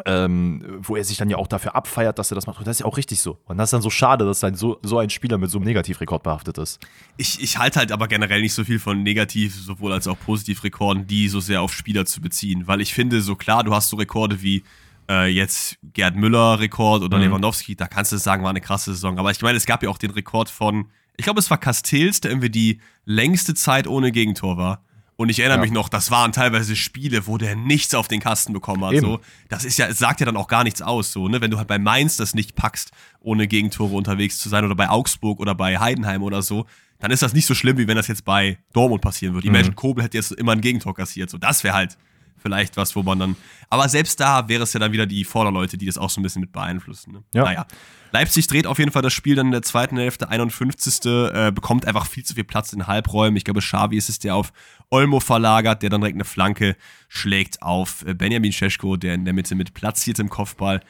Ähm, 0.06 0.63
wo 0.82 0.95
er 0.95 1.04
sich 1.04 1.17
dann 1.17 1.32
ja 1.32 1.38
auch 1.38 1.47
dafür 1.47 1.75
abfeiert, 1.75 2.19
dass 2.19 2.32
er 2.32 2.36
das 2.36 2.45
macht. 2.45 2.60
Und 2.60 2.67
das 2.67 2.75
ist 2.75 2.82
ja 2.82 2.86
auch 2.86 2.97
richtig 2.97 3.21
so. 3.21 3.39
Und 3.45 3.58
das 3.58 3.69
ist 3.69 3.73
dann 3.73 3.82
so 3.82 3.89
schade, 3.89 4.23
dass 4.23 4.39
dann 4.39 4.54
so, 4.54 4.78
so 4.84 4.99
ein 4.99 5.10
Spieler 5.10 5.39
mit 5.39 5.49
so 5.49 5.58
einem 5.58 5.65
Negativrekord 5.65 6.21
behaftet 6.21 6.60
ist. 6.60 6.80
Ich, 7.17 7.41
ich 7.41 7.58
halte 7.58 7.80
halt 7.80 7.91
aber 7.91 8.08
generell 8.08 8.41
nicht 8.41 8.54
so 8.54 8.63
viel 8.63 8.78
von 8.78 9.02
Negativ, 9.02 9.56
sowohl 9.56 9.91
als 9.91 10.08
auch 10.08 10.19
Positivrekorden, 10.19 11.08
die 11.08 11.28
so 11.28 11.39
sehr 11.39 11.63
auf 11.63 11.73
Spieler 11.73 12.06
zu 12.06 12.21
beziehen. 12.21 12.67
Weil 12.67 12.82
ich 12.82 12.93
finde, 12.93 13.21
so 13.21 13.36
klar, 13.36 13.63
du 13.63 13.73
hast 13.73 13.89
so 13.89 13.97
Rekorde 13.97 14.43
wie 14.43 14.63
äh, 15.10 15.28
jetzt 15.28 15.78
Gerd 15.82 16.15
Müller-Rekord 16.15 17.04
oder 17.04 17.17
mhm. 17.17 17.24
Lewandowski, 17.26 17.76
da 17.76 17.88
kannst 17.88 18.12
du 18.12 18.17
sagen, 18.17 18.43
war 18.43 18.52
eine 18.52 18.62
krasse 18.62 18.93
Saison. 18.93 19.17
Aber 19.17 19.32
ich 19.32 19.41
meine, 19.41 19.58
es 19.58 19.65
gab 19.65 19.84
ja 19.84 19.89
auch 19.89 19.98
den 19.98 20.12
Rekord 20.12 20.50
von, 20.50 20.91
ich 21.17 21.24
glaube, 21.24 21.39
es 21.39 21.50
war 21.50 21.58
Castells, 21.58 22.22
der 22.22 22.32
irgendwie 22.32 22.50
die 22.50 22.80
längste 23.06 23.56
Zeit 23.56 23.88
ohne 23.88 24.12
Gegentor 24.12 24.58
war. 24.58 24.86
Und 25.17 25.28
ich 25.28 25.39
erinnere 25.39 25.58
ja. 25.58 25.63
mich 25.63 25.72
noch, 25.72 25.89
das 25.89 26.12
waren 26.12 26.32
teilweise 26.32 26.78
Spiele, 26.78 27.28
wo 27.28 27.38
der 27.38 27.58
nichts 27.58 27.93
auf 27.93 28.08
den 28.08 28.22
Kasten 28.22 28.54
bekommen 28.54 28.86
hat. 28.86 28.95
So. 29.02 29.19
Das 29.50 29.65
ist 29.65 29.78
ja, 29.78 29.88
es 29.88 29.98
sagt 29.98 30.22
ja 30.22 30.26
dann 30.26 30.38
auch 30.38 30.48
gar 30.48 30.63
nichts 30.63 30.82
aus, 30.82 31.12
so, 31.12 31.28
ne? 31.28 31.41
Wenn 31.41 31.52
du 31.52 31.58
halt 31.58 31.67
bei 31.67 31.78
Mainz 31.78 32.15
das 32.15 32.34
nicht 32.34 32.56
packst, 32.56 32.91
ohne 33.19 33.45
Gegentore 33.45 33.93
unterwegs 33.95 34.39
zu 34.39 34.48
sein, 34.48 34.63
oder 34.63 34.76
bei 34.76 34.88
Augsburg 34.88 35.41
oder 35.41 35.56
bei 35.56 35.78
Heidenheim 35.78 36.24
oder 36.24 36.41
so, 36.41 36.67
dann 37.00 37.12
ist 37.12 37.22
das 37.22 37.34
nicht 37.34 37.48
so 37.48 37.54
schlimm, 37.54 37.78
wie 37.78 37.86
wenn 37.86 37.98
das 37.98 38.08
jetzt 38.08 38.24
bei 38.24 38.60
Dortmund 38.72 39.02
passieren 39.02 39.34
würde. 39.34 39.50
Mhm. 39.50 39.56
Imagine 39.56 39.76
Kobel 39.76 40.06
hätte 40.06 40.15
jetzt 40.15 40.32
immer 40.32 40.54
ein 40.54 40.62
Gegentor 40.62 40.95
kassiert. 40.95 41.30
So, 41.30 41.38
das 41.38 41.65
wäre 41.65 41.76
halt 41.76 41.98
vielleicht 42.41 42.78
was, 42.78 42.95
wo 42.95 43.04
man 43.04 43.19
dann. 43.19 43.36
Aber 43.69 43.89
selbst 43.89 44.19
da 44.19 44.47
wäre 44.47 44.63
es 44.63 44.73
ja 44.73 44.80
dann 44.80 44.91
wieder 44.91 45.06
die 45.06 45.23
Vorderleute, 45.23 45.78
die 45.78 45.86
das 45.86 45.97
auch 45.97 46.10
so 46.10 46.19
ein 46.19 46.23
bisschen 46.23 46.41
mit 46.41 46.52
beeinflussen. 46.52 47.13
Ne? 47.13 47.23
Ja. 47.34 47.43
Naja. 47.43 47.67
Leipzig 48.12 48.47
dreht 48.47 48.65
auf 48.65 48.80
jeden 48.80 48.91
Fall 48.91 49.04
das 49.04 49.13
Spiel 49.13 49.36
dann 49.36 49.47
in 49.47 49.52
der 49.52 49.62
zweiten 49.62 49.97
Hälfte, 49.97 50.30
51. 50.30 51.06
Äh, 51.06 51.52
bekommt 51.52 51.86
einfach 51.86 52.08
viel 52.08 52.23
zu 52.23 52.34
viel 52.34 52.43
Platz 52.43 52.73
in 52.73 52.88
Halbräumen. 52.88 53.38
Ich 53.38 53.43
glaube, 53.43 53.60
Xavi 53.60 53.97
ist 53.97 54.10
es, 54.10 54.17
der 54.17 54.36
auf 54.36 54.52
Olmo 54.89 55.19
verlagert, 55.19 55.84
der 55.84 55.91
dann 55.91 56.02
direkt 56.02 56.15
eine 56.15 56.25
Flanke 56.25 56.75
schlägt 57.08 57.62
auf 57.62 58.04
äh, 58.08 58.15
Benjamin 58.15 58.52
Scheschko, 58.52 58.97
der 58.97 59.13
in 59.13 59.25
der 59.25 59.34
Mitte 59.34 59.54
mit 59.54 59.75
platziertem 59.75 60.30
Kopfball 60.30 60.82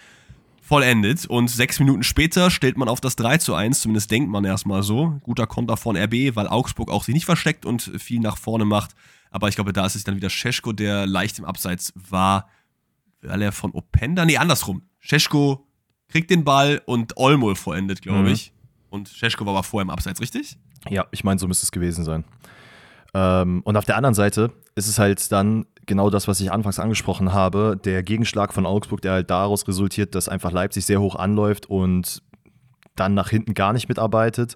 vollendet. 0.61 1.25
Und 1.25 1.49
sechs 1.49 1.79
Minuten 1.79 2.03
später 2.03 2.51
stellt 2.51 2.77
man 2.77 2.87
auf 2.87 3.01
das 3.01 3.15
3 3.15 3.39
zu 3.39 3.55
1, 3.55 3.81
zumindest 3.81 4.11
denkt 4.11 4.29
man 4.29 4.45
erstmal 4.45 4.83
so. 4.83 5.19
Guter 5.23 5.47
Konter 5.47 5.77
von 5.77 5.97
RB, 5.97 6.35
weil 6.35 6.47
Augsburg 6.47 6.91
auch 6.91 7.03
sich 7.03 7.15
nicht 7.15 7.25
versteckt 7.25 7.65
und 7.65 7.81
viel 7.97 8.19
nach 8.19 8.37
vorne 8.37 8.65
macht. 8.65 8.91
Aber 9.31 9.47
ich 9.47 9.55
glaube, 9.55 9.73
da 9.73 9.85
ist 9.85 9.95
es 9.95 10.03
dann 10.03 10.15
wieder 10.15 10.29
Scheschko, 10.29 10.73
der 10.73 11.05
leicht 11.05 11.39
im 11.39 11.45
Abseits 11.45 11.93
war, 11.95 12.49
weil 13.21 13.41
er 13.41 13.51
von 13.51 13.71
Openda, 13.71 14.25
nee, 14.25 14.37
andersrum. 14.37 14.83
Scheschko 14.99 15.67
kriegt 16.07 16.29
den 16.29 16.43
Ball 16.43 16.81
und 16.85 17.17
Olmo 17.17 17.53
vollendet, 17.55 18.01
glaube 18.01 18.21
mhm. 18.21 18.27
ich. 18.27 18.53
Und 18.89 19.09
Scheschko 19.09 19.45
war 19.45 19.53
aber 19.53 19.63
vorher 19.63 19.83
im 19.83 19.89
Abseits, 19.91 20.19
richtig? 20.19 20.57
Ja, 20.89 21.05
ich 21.11 21.23
meine, 21.23 21.39
so 21.39 21.47
müsste 21.47 21.63
es 21.63 21.71
gewesen 21.71 22.03
sein. 22.03 22.23
Ähm, 23.13 23.61
und 23.63 23.77
auf 23.77 23.85
der 23.85 23.97
anderen 23.97 24.15
Seite 24.15 24.51
ist 24.75 24.87
es 24.87 24.99
halt 24.99 25.31
dann 25.31 25.65
genau 25.85 26.09
das, 26.09 26.27
was 26.27 26.39
ich 26.39 26.51
anfangs 26.51 26.79
angesprochen 26.79 27.33
habe, 27.33 27.79
der 27.83 28.03
Gegenschlag 28.03 28.53
von 28.53 28.65
Augsburg, 28.65 29.01
der 29.01 29.13
halt 29.13 29.29
daraus 29.29 29.67
resultiert, 29.67 30.15
dass 30.15 30.29
einfach 30.29 30.51
Leipzig 30.51 30.85
sehr 30.85 31.01
hoch 31.01 31.15
anläuft 31.15 31.67
und 31.67 32.21
dann 32.95 33.13
nach 33.13 33.29
hinten 33.29 33.53
gar 33.53 33.73
nicht 33.73 33.89
mitarbeitet. 33.89 34.55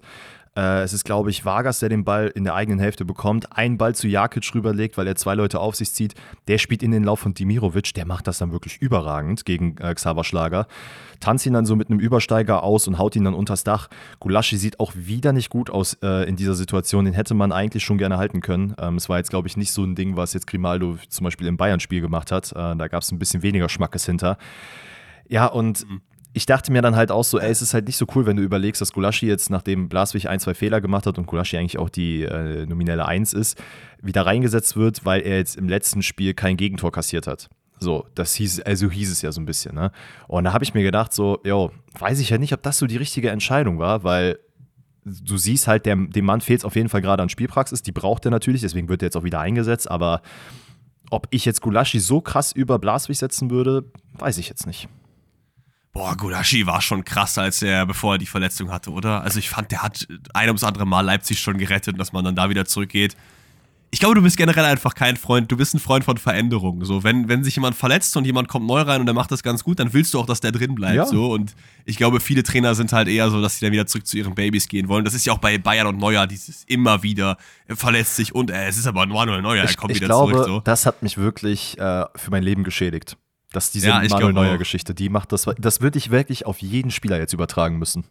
Äh, 0.56 0.82
es 0.82 0.92
ist, 0.92 1.04
glaube 1.04 1.30
ich, 1.30 1.44
Vargas, 1.44 1.80
der 1.80 1.88
den 1.88 2.04
Ball 2.04 2.28
in 2.28 2.44
der 2.44 2.54
eigenen 2.54 2.78
Hälfte 2.78 3.04
bekommt, 3.04 3.56
einen 3.56 3.76
Ball 3.76 3.94
zu 3.94 4.06
Jakic 4.06 4.54
rüberlegt, 4.54 4.96
weil 4.96 5.06
er 5.06 5.16
zwei 5.16 5.34
Leute 5.34 5.58
auf 5.58 5.74
sich 5.74 5.92
zieht. 5.92 6.14
Der 6.48 6.58
spielt 6.58 6.82
in 6.82 6.92
den 6.92 7.04
Lauf 7.04 7.20
von 7.20 7.34
Dimirovic, 7.34 7.92
der 7.94 8.06
macht 8.06 8.26
das 8.26 8.38
dann 8.38 8.52
wirklich 8.52 8.80
überragend 8.80 9.44
gegen 9.44 9.76
äh, 9.78 9.94
Xaver 9.94 10.24
Schlager. 10.24 10.66
Tanzt 11.20 11.46
ihn 11.46 11.54
dann 11.54 11.66
so 11.66 11.74
mit 11.74 11.90
einem 11.90 12.00
Übersteiger 12.00 12.62
aus 12.62 12.86
und 12.86 12.98
haut 12.98 13.16
ihn 13.16 13.24
dann 13.24 13.34
unters 13.34 13.64
Dach. 13.64 13.88
Gulaschi 14.20 14.56
sieht 14.56 14.78
auch 14.78 14.92
wieder 14.94 15.32
nicht 15.32 15.50
gut 15.50 15.70
aus 15.70 15.94
äh, 16.02 16.28
in 16.28 16.36
dieser 16.36 16.54
Situation. 16.54 17.04
Den 17.04 17.14
hätte 17.14 17.34
man 17.34 17.50
eigentlich 17.50 17.84
schon 17.84 17.98
gerne 17.98 18.18
halten 18.18 18.40
können. 18.40 18.74
Ähm, 18.78 18.96
es 18.96 19.08
war 19.08 19.18
jetzt, 19.18 19.30
glaube 19.30 19.48
ich, 19.48 19.56
nicht 19.56 19.72
so 19.72 19.82
ein 19.82 19.94
Ding, 19.94 20.16
was 20.16 20.34
jetzt 20.34 20.46
Grimaldo 20.46 20.98
zum 21.08 21.24
Beispiel 21.24 21.46
im 21.46 21.56
Bayern-Spiel 21.56 22.00
gemacht 22.00 22.30
hat. 22.30 22.52
Äh, 22.52 22.76
da 22.76 22.88
gab 22.88 23.02
es 23.02 23.10
ein 23.10 23.18
bisschen 23.18 23.42
weniger 23.42 23.68
Schmackes 23.68 24.06
hinter. 24.06 24.38
Ja, 25.26 25.46
und 25.46 25.88
mhm 25.88 26.02
ich 26.36 26.46
dachte 26.46 26.72
mir 26.72 26.82
dann 26.82 26.96
halt 26.96 27.12
auch 27.12 27.22
so, 27.22 27.38
ey, 27.38 27.48
es 27.48 27.62
ist 27.62 27.74
halt 27.74 27.86
nicht 27.86 27.96
so 27.96 28.06
cool, 28.14 28.26
wenn 28.26 28.36
du 28.36 28.42
überlegst, 28.42 28.80
dass 28.80 28.92
Gulaschi 28.92 29.28
jetzt, 29.28 29.50
nachdem 29.50 29.88
Blaswig 29.88 30.28
ein, 30.28 30.40
zwei 30.40 30.54
Fehler 30.54 30.80
gemacht 30.80 31.06
hat 31.06 31.16
und 31.16 31.26
Gulaschi 31.26 31.56
eigentlich 31.56 31.78
auch 31.78 31.88
die 31.88 32.24
äh, 32.24 32.66
nominelle 32.66 33.06
Eins 33.06 33.32
ist, 33.32 33.62
wieder 34.02 34.26
reingesetzt 34.26 34.76
wird, 34.76 35.04
weil 35.04 35.22
er 35.22 35.38
jetzt 35.38 35.56
im 35.56 35.68
letzten 35.68 36.02
Spiel 36.02 36.34
kein 36.34 36.56
Gegentor 36.56 36.90
kassiert 36.90 37.28
hat. 37.28 37.48
So, 37.78 38.06
das 38.16 38.34
hieß, 38.34 38.62
also 38.62 38.90
hieß 38.90 39.12
es 39.12 39.22
ja 39.22 39.30
so 39.30 39.40
ein 39.40 39.46
bisschen, 39.46 39.76
ne? 39.76 39.92
Und 40.26 40.44
da 40.44 40.52
habe 40.52 40.64
ich 40.64 40.74
mir 40.74 40.82
gedacht, 40.82 41.12
so, 41.12 41.38
jo, 41.44 41.70
weiß 41.98 42.18
ich 42.18 42.30
ja 42.30 42.38
nicht, 42.38 42.52
ob 42.52 42.62
das 42.62 42.78
so 42.78 42.88
die 42.88 42.96
richtige 42.96 43.30
Entscheidung 43.30 43.78
war, 43.78 44.02
weil 44.02 44.40
du 45.04 45.36
siehst 45.36 45.68
halt, 45.68 45.86
der, 45.86 45.94
dem 45.94 46.24
Mann 46.24 46.40
fehlt 46.40 46.60
es 46.60 46.64
auf 46.64 46.74
jeden 46.74 46.88
Fall 46.88 47.02
gerade 47.02 47.22
an 47.22 47.28
Spielpraxis, 47.28 47.82
die 47.82 47.92
braucht 47.92 48.24
er 48.24 48.32
natürlich, 48.32 48.62
deswegen 48.62 48.88
wird 48.88 49.02
er 49.02 49.06
jetzt 49.06 49.16
auch 49.16 49.24
wieder 49.24 49.38
eingesetzt, 49.38 49.88
aber 49.88 50.20
ob 51.10 51.28
ich 51.30 51.44
jetzt 51.44 51.60
Gulaschi 51.60 52.00
so 52.00 52.20
krass 52.20 52.50
über 52.50 52.80
Blaswig 52.80 53.18
setzen 53.18 53.50
würde, 53.50 53.84
weiß 54.14 54.38
ich 54.38 54.48
jetzt 54.48 54.66
nicht. 54.66 54.88
Boah, 55.94 56.16
Gulaschi 56.16 56.66
war 56.66 56.82
schon 56.82 57.04
krass, 57.04 57.38
als 57.38 57.62
er, 57.62 57.86
bevor 57.86 58.16
er 58.16 58.18
die 58.18 58.26
Verletzung 58.26 58.72
hatte, 58.72 58.90
oder? 58.90 59.22
Also 59.22 59.38
ich 59.38 59.48
fand, 59.48 59.70
der 59.70 59.82
hat 59.84 60.08
ein 60.34 60.48
ums 60.48 60.64
andere 60.64 60.86
Mal 60.86 61.02
Leipzig 61.02 61.38
schon 61.38 61.56
gerettet, 61.56 62.00
dass 62.00 62.12
man 62.12 62.24
dann 62.24 62.34
da 62.34 62.50
wieder 62.50 62.64
zurückgeht. 62.64 63.16
ich 63.92 64.00
glaube, 64.00 64.16
du 64.16 64.22
bist 64.22 64.36
generell 64.36 64.64
einfach 64.64 64.96
kein 64.96 65.16
Freund, 65.16 65.52
du 65.52 65.56
bist 65.56 65.72
ein 65.72 65.78
Freund 65.78 66.04
von 66.04 66.18
Veränderungen. 66.18 66.84
So, 66.84 67.04
wenn, 67.04 67.28
wenn 67.28 67.44
sich 67.44 67.54
jemand 67.54 67.76
verletzt 67.76 68.16
und 68.16 68.24
jemand 68.24 68.48
kommt 68.48 68.66
neu 68.66 68.80
rein 68.80 68.98
und 68.98 69.06
der 69.06 69.14
macht 69.14 69.30
das 69.30 69.44
ganz 69.44 69.62
gut, 69.62 69.78
dann 69.78 69.92
willst 69.92 70.14
du 70.14 70.18
auch, 70.18 70.26
dass 70.26 70.40
der 70.40 70.50
drin 70.50 70.74
bleibt. 70.74 70.96
Ja. 70.96 71.06
So. 71.06 71.30
Und 71.30 71.54
ich 71.84 71.96
glaube, 71.96 72.18
viele 72.18 72.42
Trainer 72.42 72.74
sind 72.74 72.92
halt 72.92 73.06
eher 73.06 73.30
so, 73.30 73.40
dass 73.40 73.60
sie 73.60 73.64
dann 73.64 73.72
wieder 73.72 73.86
zurück 73.86 74.04
zu 74.04 74.16
ihren 74.16 74.34
Babys 74.34 74.66
gehen 74.66 74.88
wollen. 74.88 75.04
Das 75.04 75.14
ist 75.14 75.24
ja 75.26 75.32
auch 75.32 75.38
bei 75.38 75.58
Bayern 75.58 75.86
und 75.86 75.98
Neuer 75.98 76.26
dieses 76.26 76.64
immer 76.64 77.04
wieder, 77.04 77.36
er 77.68 77.76
verletzt 77.76 78.16
sich 78.16 78.34
und 78.34 78.50
äh, 78.50 78.66
es 78.66 78.78
ist 78.78 78.88
aber 78.88 79.06
Manuel 79.06 79.42
Neuer, 79.42 79.62
er 79.62 79.70
ich, 79.70 79.76
kommt 79.76 79.92
ich 79.92 79.98
wieder 79.98 80.08
glaube, 80.08 80.32
zurück. 80.32 80.46
So. 80.48 80.60
das 80.64 80.86
hat 80.86 81.04
mich 81.04 81.18
wirklich 81.18 81.78
äh, 81.78 82.04
für 82.16 82.32
mein 82.32 82.42
Leben 82.42 82.64
geschädigt. 82.64 83.16
Dass 83.54 83.70
diese 83.70 83.88
Ja, 83.88 83.94
Manuel 83.94 84.08
glaube 84.18 84.32
Neuer 84.32 84.54
auch. 84.54 84.58
Geschichte, 84.58 84.94
die 84.94 85.08
macht 85.08 85.32
das, 85.32 85.46
das 85.58 85.80
würde 85.80 85.98
ich 85.98 86.10
wirklich 86.10 86.46
auf 86.46 86.58
jeden 86.60 86.90
Spieler 86.90 87.18
jetzt 87.18 87.32
übertragen 87.32 87.78
müssen. 87.78 88.04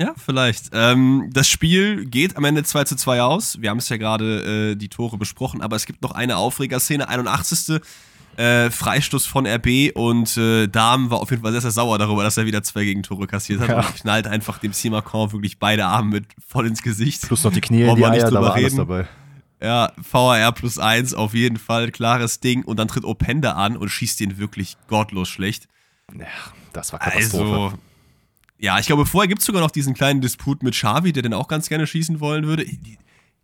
Ja, 0.00 0.12
vielleicht. 0.16 0.70
Ähm, 0.72 1.30
das 1.32 1.48
Spiel 1.48 2.04
geht 2.06 2.36
am 2.36 2.44
Ende 2.44 2.64
2 2.64 2.84
zu 2.84 2.96
2 2.96 3.22
aus. 3.22 3.60
Wir 3.60 3.70
haben 3.70 3.78
es 3.78 3.88
ja 3.88 3.96
gerade 3.96 4.72
äh, 4.72 4.74
die 4.76 4.88
Tore 4.88 5.16
besprochen, 5.18 5.62
aber 5.62 5.76
es 5.76 5.86
gibt 5.86 6.02
noch 6.02 6.10
eine 6.10 6.36
Aufregerszene, 6.36 7.08
81. 7.08 7.80
Äh, 8.36 8.68
Freistoß 8.72 9.26
von 9.26 9.46
RB 9.46 9.92
und 9.94 10.36
äh, 10.36 10.66
Dahm 10.66 11.08
war 11.10 11.20
auf 11.20 11.30
jeden 11.30 11.44
Fall 11.44 11.52
sehr, 11.52 11.60
sehr 11.60 11.70
sauer 11.70 11.98
darüber, 11.98 12.24
dass 12.24 12.36
er 12.36 12.46
wieder 12.46 12.64
zwei 12.64 12.82
Gegentore 12.84 13.28
kassiert 13.28 13.60
hat 13.60 13.68
Ja. 13.68 13.76
und 13.78 13.94
knallt 13.94 14.26
einfach 14.26 14.58
dem 14.58 14.72
Simakon 14.72 15.30
wirklich 15.32 15.60
beide 15.60 15.86
Arme 15.86 16.10
mit 16.10 16.24
voll 16.44 16.66
ins 16.66 16.82
Gesicht. 16.82 17.22
Plus 17.22 17.44
noch 17.44 17.52
die 17.52 17.60
Knie 17.60 17.82
in 17.82 17.94
die 17.94 18.04
Eier, 18.04 18.18
da 18.22 18.26
drüber 18.30 18.40
war 18.42 18.54
alles 18.56 18.74
dabei. 18.74 19.06
Ja, 19.62 19.92
VAR 19.96 20.52
plus 20.52 20.78
1 20.78 21.14
auf 21.14 21.32
jeden 21.34 21.56
Fall, 21.58 21.90
klares 21.90 22.40
Ding. 22.40 22.64
Und 22.64 22.78
dann 22.78 22.88
tritt 22.88 23.04
Openda 23.04 23.52
an 23.52 23.76
und 23.76 23.88
schießt 23.88 24.20
den 24.20 24.38
wirklich 24.38 24.76
gottlos 24.88 25.28
schlecht. 25.28 25.68
Ja, 26.18 26.26
das 26.72 26.92
war 26.92 26.98
Katastrophe. 27.00 27.44
Also, 27.44 27.78
ja, 28.58 28.78
ich 28.78 28.86
glaube, 28.86 29.06
vorher 29.06 29.28
gibt 29.28 29.40
es 29.40 29.46
sogar 29.46 29.62
noch 29.62 29.70
diesen 29.70 29.94
kleinen 29.94 30.20
Disput 30.20 30.62
mit 30.62 30.74
Xavi, 30.74 31.12
der 31.12 31.22
den 31.22 31.34
auch 31.34 31.48
ganz 31.48 31.68
gerne 31.68 31.86
schießen 31.86 32.20
wollen 32.20 32.46
würde. 32.46 32.66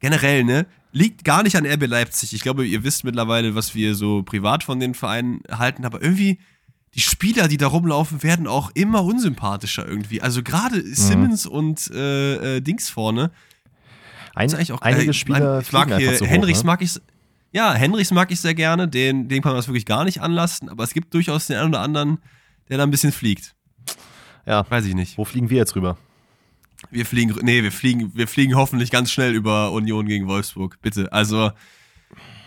Generell, 0.01 0.45
ne? 0.45 0.67
Liegt 0.93 1.25
gar 1.25 1.43
nicht 1.43 1.57
an 1.57 1.67
RB 1.67 1.87
Leipzig. 1.87 2.33
Ich 2.33 2.41
glaube, 2.43 2.67
ihr 2.67 2.85
wisst 2.85 3.05
mittlerweile, 3.05 3.55
was 3.55 3.75
wir 3.75 3.95
so 3.95 4.23
privat 4.23 4.65
von 4.65 4.81
den 4.81 4.95
Vereinen 4.95 5.43
halten, 5.51 5.85
aber 5.85 6.03
irgendwie, 6.03 6.39
die 6.95 7.01
Spieler, 7.01 7.49
die 7.49 7.59
da 7.59 7.69
rumlaufen, 7.69 8.23
werden 8.23 8.47
auch 8.47 8.71
immer 8.75 9.05
unsympathischer 9.05 9.87
irgendwie. 9.87 10.21
Also 10.23 10.43
gerade 10.43 10.79
Mhm. 10.79 10.95
Simmons 10.95 11.47
und 11.47 11.91
äh, 11.93 12.57
äh, 12.57 12.61
Dings 12.61 12.89
vorne. 12.91 13.31
Ein, 14.35 14.47
ist 14.47 14.55
eigentlich 14.55 14.73
auch 14.73 14.83
einige 14.83 15.11
äh, 15.11 15.15
Spieler 15.15 15.61
ich 15.61 15.73
mag 15.73 15.89
hier, 15.89 15.97
einfach 15.97 16.15
zu 16.19 16.25
hoch, 16.25 16.31
Henrichs 16.31 16.61
ne? 16.63 16.67
mag 16.67 16.83
ich 16.83 17.01
ja, 17.53 17.75
Henrichs 17.75 18.13
mag 18.13 18.31
ich 18.31 18.41
sehr 18.41 18.55
gerne, 18.55 18.87
den, 18.87 19.29
den 19.29 19.43
kann 19.43 19.51
man 19.51 19.59
das 19.59 19.67
wirklich 19.67 19.87
gar 19.87 20.05
nicht 20.05 20.21
anlasten, 20.21 20.69
aber 20.69 20.85
es 20.85 20.95
gibt 20.95 21.13
durchaus 21.15 21.49
den 21.49 21.57
einen 21.57 21.71
oder 21.71 21.81
anderen, 21.81 22.19
der 22.69 22.79
da 22.79 22.85
ein 22.85 22.91
bisschen 22.91 23.13
fliegt. 23.13 23.57
Ja, 24.47 24.65
Weiß 24.71 24.85
ich 24.85 24.95
nicht. 24.95 25.19
wo 25.19 25.25
fliegen 25.25 25.51
wir 25.51 25.57
jetzt 25.59 25.75
rüber? 25.75 25.99
Wir 26.91 27.05
fliegen, 27.05 27.37
nee, 27.43 27.63
wir 27.63 27.73
fliegen, 27.73 28.13
wir 28.15 28.27
fliegen 28.27 28.55
hoffentlich 28.55 28.91
ganz 28.91 29.11
schnell 29.11 29.35
über 29.35 29.73
Union 29.73 30.07
gegen 30.07 30.29
Wolfsburg. 30.29 30.79
Bitte. 30.81 31.13
Also, 31.13 31.51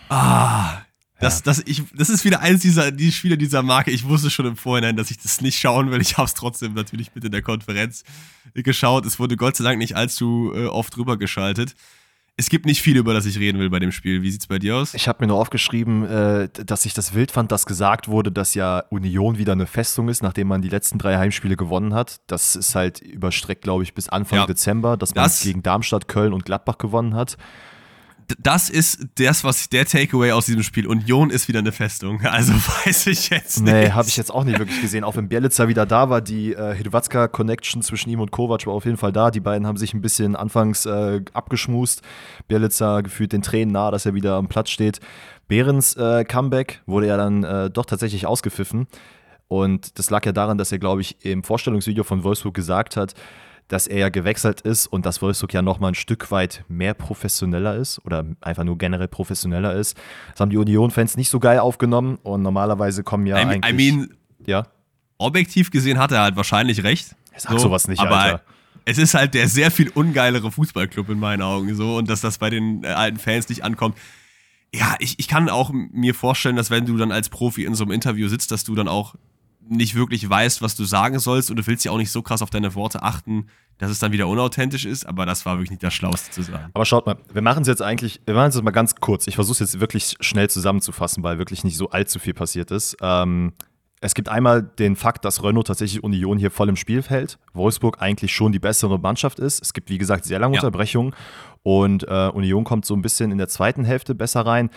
ah, 0.09 0.81
das, 1.23 1.43
das, 1.43 1.63
ich, 1.65 1.83
das 1.95 2.09
ist 2.09 2.23
wieder 2.25 2.41
eins 2.41 2.61
dieser 2.61 2.91
die 2.91 3.11
Spiele 3.11 3.37
dieser 3.37 3.63
Marke. 3.63 3.91
Ich 3.91 4.03
wusste 4.07 4.29
schon 4.29 4.45
im 4.45 4.55
Vorhinein, 4.57 4.95
dass 4.95 5.09
ich 5.11 5.17
das 5.17 5.41
nicht 5.41 5.57
schauen 5.59 5.89
will. 5.91 6.01
Ich 6.01 6.17
habe 6.17 6.27
es 6.27 6.33
trotzdem 6.33 6.73
natürlich 6.73 7.13
mit 7.15 7.23
in 7.23 7.31
der 7.31 7.41
Konferenz 7.41 8.03
geschaut. 8.53 9.05
Es 9.05 9.19
wurde 9.19 9.35
Gott 9.37 9.55
sei 9.55 9.63
Dank 9.63 9.77
nicht 9.79 9.95
allzu 9.95 10.51
äh, 10.55 10.65
oft 10.65 10.95
drüber 10.95 11.17
geschaltet. 11.17 11.75
Es 12.35 12.49
gibt 12.49 12.65
nicht 12.65 12.81
viel, 12.81 12.97
über 12.97 13.13
das 13.13 13.27
ich 13.27 13.37
reden 13.37 13.59
will 13.59 13.69
bei 13.69 13.77
dem 13.77 13.91
Spiel. 13.91 14.23
Wie 14.23 14.31
sieht's 14.31 14.47
bei 14.47 14.57
dir 14.57 14.75
aus? 14.77 14.95
Ich 14.95 15.07
habe 15.07 15.23
mir 15.23 15.27
nur 15.27 15.37
aufgeschrieben, 15.37 16.03
äh, 16.07 16.49
dass 16.65 16.85
ich 16.87 16.95
das 16.95 17.13
wild 17.13 17.29
fand, 17.29 17.51
dass 17.51 17.67
gesagt 17.67 18.07
wurde, 18.07 18.31
dass 18.31 18.55
ja 18.55 18.79
Union 18.89 19.37
wieder 19.37 19.51
eine 19.51 19.67
Festung 19.67 20.09
ist, 20.09 20.23
nachdem 20.23 20.47
man 20.47 20.63
die 20.63 20.69
letzten 20.69 20.97
drei 20.97 21.17
Heimspiele 21.17 21.55
gewonnen 21.55 21.93
hat. 21.93 22.21
Das 22.25 22.55
ist 22.55 22.73
halt 22.73 23.01
überstreckt, 23.01 23.61
glaube 23.61 23.83
ich, 23.83 23.93
bis 23.93 24.09
Anfang 24.09 24.39
Ja. 24.39 24.45
Dezember, 24.47 24.97
dass 24.97 25.13
man 25.13 25.25
Das- 25.25 25.41
gegen 25.43 25.61
Darmstadt, 25.61 26.07
Köln 26.07 26.33
und 26.33 26.43
Gladbach 26.43 26.79
gewonnen 26.79 27.13
hat. 27.13 27.37
Das 28.39 28.69
ist 28.69 29.05
das, 29.15 29.43
was 29.43 29.69
der 29.69 29.85
Takeaway 29.85 30.31
aus 30.31 30.45
diesem 30.45 30.63
Spiel. 30.63 30.87
Union 30.87 31.29
ist 31.29 31.47
wieder 31.47 31.59
eine 31.59 31.71
Festung. 31.71 32.21
Also 32.33 32.53
weiß 32.53 33.07
ich 33.07 33.29
jetzt 33.29 33.61
nicht. 33.61 33.71
Nee, 33.71 33.91
habe 33.91 34.07
ich 34.07 34.17
jetzt 34.17 34.31
auch 34.33 34.43
nicht 34.43 34.57
wirklich 34.57 34.81
gesehen. 34.81 35.03
Auch 35.03 35.15
wenn 35.15 35.29
Bielitzer 35.29 35.67
wieder 35.67 35.85
da 35.85 36.09
war, 36.09 36.19
die 36.19 36.53
äh, 36.53 36.73
Hedwatzka-Connection 36.73 37.83
zwischen 37.83 38.09
ihm 38.09 38.19
und 38.19 38.31
Kovac 38.31 38.65
war 38.65 38.73
auf 38.73 38.85
jeden 38.85 38.97
Fall 38.97 39.11
da. 39.11 39.29
Die 39.29 39.39
beiden 39.39 39.67
haben 39.67 39.77
sich 39.77 39.93
ein 39.93 40.01
bisschen 40.01 40.35
anfangs 40.35 40.85
äh, 40.85 41.21
abgeschmust. 41.33 42.01
Bielitzer 42.47 43.03
gefühlt 43.03 43.33
den 43.33 43.43
Tränen 43.43 43.71
nah, 43.71 43.91
dass 43.91 44.05
er 44.05 44.15
wieder 44.15 44.35
am 44.35 44.47
Platz 44.47 44.71
steht. 44.71 44.99
Behrens 45.47 45.95
äh, 45.95 46.23
Comeback 46.23 46.81
wurde 46.87 47.07
ja 47.07 47.17
dann 47.17 47.43
äh, 47.43 47.69
doch 47.69 47.85
tatsächlich 47.85 48.25
ausgepfiffen. 48.25 48.87
Und 49.47 49.99
das 49.99 50.09
lag 50.09 50.25
ja 50.25 50.31
daran, 50.31 50.57
dass 50.57 50.71
er, 50.71 50.79
glaube 50.79 51.01
ich, 51.01 51.23
im 51.23 51.43
Vorstellungsvideo 51.43 52.03
von 52.03 52.23
Wolfsburg 52.23 52.55
gesagt 52.55 52.97
hat, 52.97 53.13
dass 53.67 53.87
er 53.87 53.97
ja 53.97 54.09
gewechselt 54.09 54.61
ist 54.61 54.87
und 54.87 55.05
dass 55.05 55.21
Wolfsburg 55.21 55.53
ja 55.53 55.61
nochmal 55.61 55.91
ein 55.91 55.95
Stück 55.95 56.31
weit 56.31 56.63
mehr 56.67 56.93
professioneller 56.93 57.75
ist 57.75 57.99
oder 58.05 58.25
einfach 58.41 58.63
nur 58.63 58.77
generell 58.77 59.07
professioneller 59.07 59.73
ist. 59.73 59.97
Das 60.31 60.41
haben 60.41 60.49
die 60.49 60.57
Union-Fans 60.57 61.17
nicht 61.17 61.29
so 61.29 61.39
geil 61.39 61.59
aufgenommen 61.59 62.19
und 62.23 62.41
normalerweise 62.41 63.03
kommen 63.03 63.25
ja 63.25 63.41
I, 63.41 63.45
mean- 63.45 63.63
eigentlich... 63.63 63.89
I 63.89 63.91
mean, 63.91 64.13
ja, 64.45 64.67
objektiv 65.17 65.71
gesehen 65.71 65.99
hat 65.99 66.11
er 66.11 66.21
halt 66.21 66.35
wahrscheinlich 66.35 66.83
recht. 66.83 67.15
Sag 67.35 67.59
sowas 67.59 67.87
nicht, 67.87 67.99
aber 67.99 68.19
Alter. 68.19 68.41
Es 68.85 68.97
ist 68.97 69.13
halt 69.13 69.33
der 69.33 69.47
sehr 69.47 69.71
viel 69.71 69.89
ungeilere 69.89 70.51
Fußballclub 70.51 71.09
in 71.09 71.19
meinen 71.19 71.41
Augen 71.41 71.73
so 71.75 71.95
und 71.95 72.09
dass 72.09 72.21
das 72.21 72.37
bei 72.37 72.49
den 72.49 72.83
äh, 72.83 72.87
alten 72.87 73.17
Fans 73.17 73.47
nicht 73.47 73.63
ankommt. 73.63 73.97
Ja, 74.75 74.95
ich, 74.99 75.19
ich 75.19 75.27
kann 75.27 75.49
auch 75.49 75.71
mir 75.71 76.13
vorstellen, 76.13 76.55
dass 76.55 76.69
wenn 76.69 76.85
du 76.85 76.97
dann 76.97 77.11
als 77.11 77.29
Profi 77.29 77.63
in 77.63 77.75
so 77.75 77.83
einem 77.83 77.91
Interview 77.91 78.27
sitzt, 78.27 78.51
dass 78.51 78.63
du 78.63 78.75
dann 78.75 78.87
auch 78.87 79.15
nicht 79.67 79.95
wirklich 79.95 80.29
weißt, 80.29 80.61
was 80.61 80.75
du 80.75 80.83
sagen 80.83 81.19
sollst 81.19 81.49
und 81.49 81.57
du 81.57 81.67
willst 81.67 81.85
ja 81.85 81.91
auch 81.91 81.97
nicht 81.97 82.11
so 82.11 82.21
krass 82.21 82.41
auf 82.41 82.49
deine 82.49 82.75
Worte 82.75 83.03
achten, 83.03 83.47
dass 83.77 83.89
es 83.89 83.99
dann 83.99 84.11
wieder 84.11 84.27
unauthentisch 84.27 84.85
ist, 84.85 85.05
aber 85.05 85.25
das 85.25 85.45
war 85.45 85.55
wirklich 85.55 85.71
nicht 85.71 85.83
das 85.83 85.93
Schlauste 85.93 86.31
zu 86.31 86.43
sagen. 86.43 86.69
Aber 86.73 86.85
schaut 86.85 87.05
mal, 87.05 87.17
wir 87.33 87.41
machen 87.41 87.63
es 87.63 87.67
jetzt 87.67 87.81
eigentlich, 87.81 88.21
wir 88.25 88.33
machen 88.33 88.49
es 88.49 88.55
jetzt 88.55 88.63
mal 88.63 88.71
ganz 88.71 88.95
kurz. 88.95 89.27
Ich 89.27 89.35
versuche 89.35 89.53
es 89.53 89.59
jetzt 89.59 89.79
wirklich 89.79 90.15
schnell 90.19 90.49
zusammenzufassen, 90.49 91.23
weil 91.23 91.37
wirklich 91.37 91.63
nicht 91.63 91.77
so 91.77 91.89
allzu 91.89 92.19
viel 92.19 92.33
passiert 92.33 92.71
ist. 92.71 92.95
Ähm, 93.01 93.53
es 94.03 94.15
gibt 94.15 94.27
einmal 94.27 94.61
den 94.61 94.97
Fakt, 94.97 95.23
dass 95.23 95.41
Renault 95.43 95.67
tatsächlich 95.67 96.03
Union 96.03 96.37
hier 96.37 96.51
voll 96.51 96.67
im 96.67 96.75
Spiel 96.75 97.01
hält. 97.03 97.39
Wolfsburg 97.53 98.01
eigentlich 98.01 98.33
schon 98.33 98.51
die 98.51 98.59
bessere 98.59 98.99
Mannschaft 98.99 99.39
ist. 99.39 99.61
Es 99.61 99.71
gibt, 99.71 99.89
wie 99.89 99.97
gesagt, 99.97 100.25
sehr 100.25 100.39
lange 100.39 100.55
Ja. 100.55 100.61
Unterbrechungen 100.61 101.15
und 101.63 102.03
äh, 102.07 102.29
Union 102.33 102.65
kommt 102.65 102.85
so 102.85 102.95
ein 102.95 103.01
bisschen 103.01 103.31
in 103.31 103.37
der 103.37 103.47
zweiten 103.47 103.85
Hälfte 103.85 104.13
besser 104.13 104.45
rein. 104.45 104.69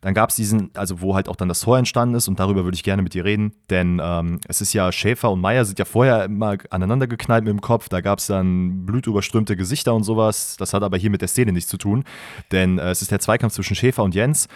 Dann 0.00 0.14
gab 0.14 0.30
es 0.30 0.36
diesen, 0.36 0.70
also 0.74 1.00
wo 1.00 1.16
halt 1.16 1.28
auch 1.28 1.34
dann 1.34 1.48
das 1.48 1.58
Tor 1.60 1.76
entstanden 1.76 2.14
ist 2.14 2.28
und 2.28 2.38
darüber 2.38 2.62
würde 2.62 2.76
ich 2.76 2.84
gerne 2.84 3.02
mit 3.02 3.14
dir 3.14 3.24
reden, 3.24 3.52
denn 3.68 4.00
ähm, 4.00 4.38
es 4.46 4.60
ist 4.60 4.72
ja 4.72 4.92
Schäfer 4.92 5.32
und 5.32 5.40
Meier 5.40 5.64
sind 5.64 5.80
ja 5.80 5.84
vorher 5.84 6.24
immer 6.24 6.56
aneinander 6.70 7.08
geknallt 7.08 7.42
mit 7.42 7.50
dem 7.50 7.60
Kopf, 7.60 7.88
da 7.88 8.00
gab 8.00 8.20
es 8.20 8.28
dann 8.28 8.86
blutüberströmte 8.86 9.56
Gesichter 9.56 9.92
und 9.94 10.04
sowas, 10.04 10.56
das 10.56 10.72
hat 10.72 10.84
aber 10.84 10.98
hier 10.98 11.10
mit 11.10 11.20
der 11.20 11.26
Szene 11.26 11.50
nichts 11.50 11.68
zu 11.68 11.78
tun, 11.78 12.04
denn 12.52 12.78
äh, 12.78 12.90
es 12.90 13.02
ist 13.02 13.10
der 13.10 13.18
Zweikampf 13.18 13.54
zwischen 13.54 13.74
Schäfer 13.74 14.04
und 14.04 14.14
Jens, 14.14 14.46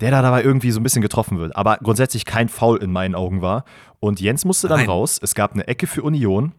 der 0.00 0.10
da 0.10 0.22
dabei 0.22 0.42
irgendwie 0.42 0.70
so 0.70 0.80
ein 0.80 0.82
bisschen 0.82 1.02
getroffen 1.02 1.38
wird, 1.38 1.54
aber 1.56 1.78
grundsätzlich 1.82 2.24
kein 2.24 2.48
Foul 2.48 2.82
in 2.82 2.92
meinen 2.92 3.14
Augen 3.14 3.42
war 3.42 3.64
und 4.00 4.20
Jens 4.20 4.44
musste 4.44 4.68
dann 4.68 4.80
Nein. 4.80 4.88
raus, 4.88 5.18
es 5.22 5.34
gab 5.34 5.52
eine 5.52 5.66
Ecke 5.66 5.86
für 5.86 6.02
Union, 6.02 6.52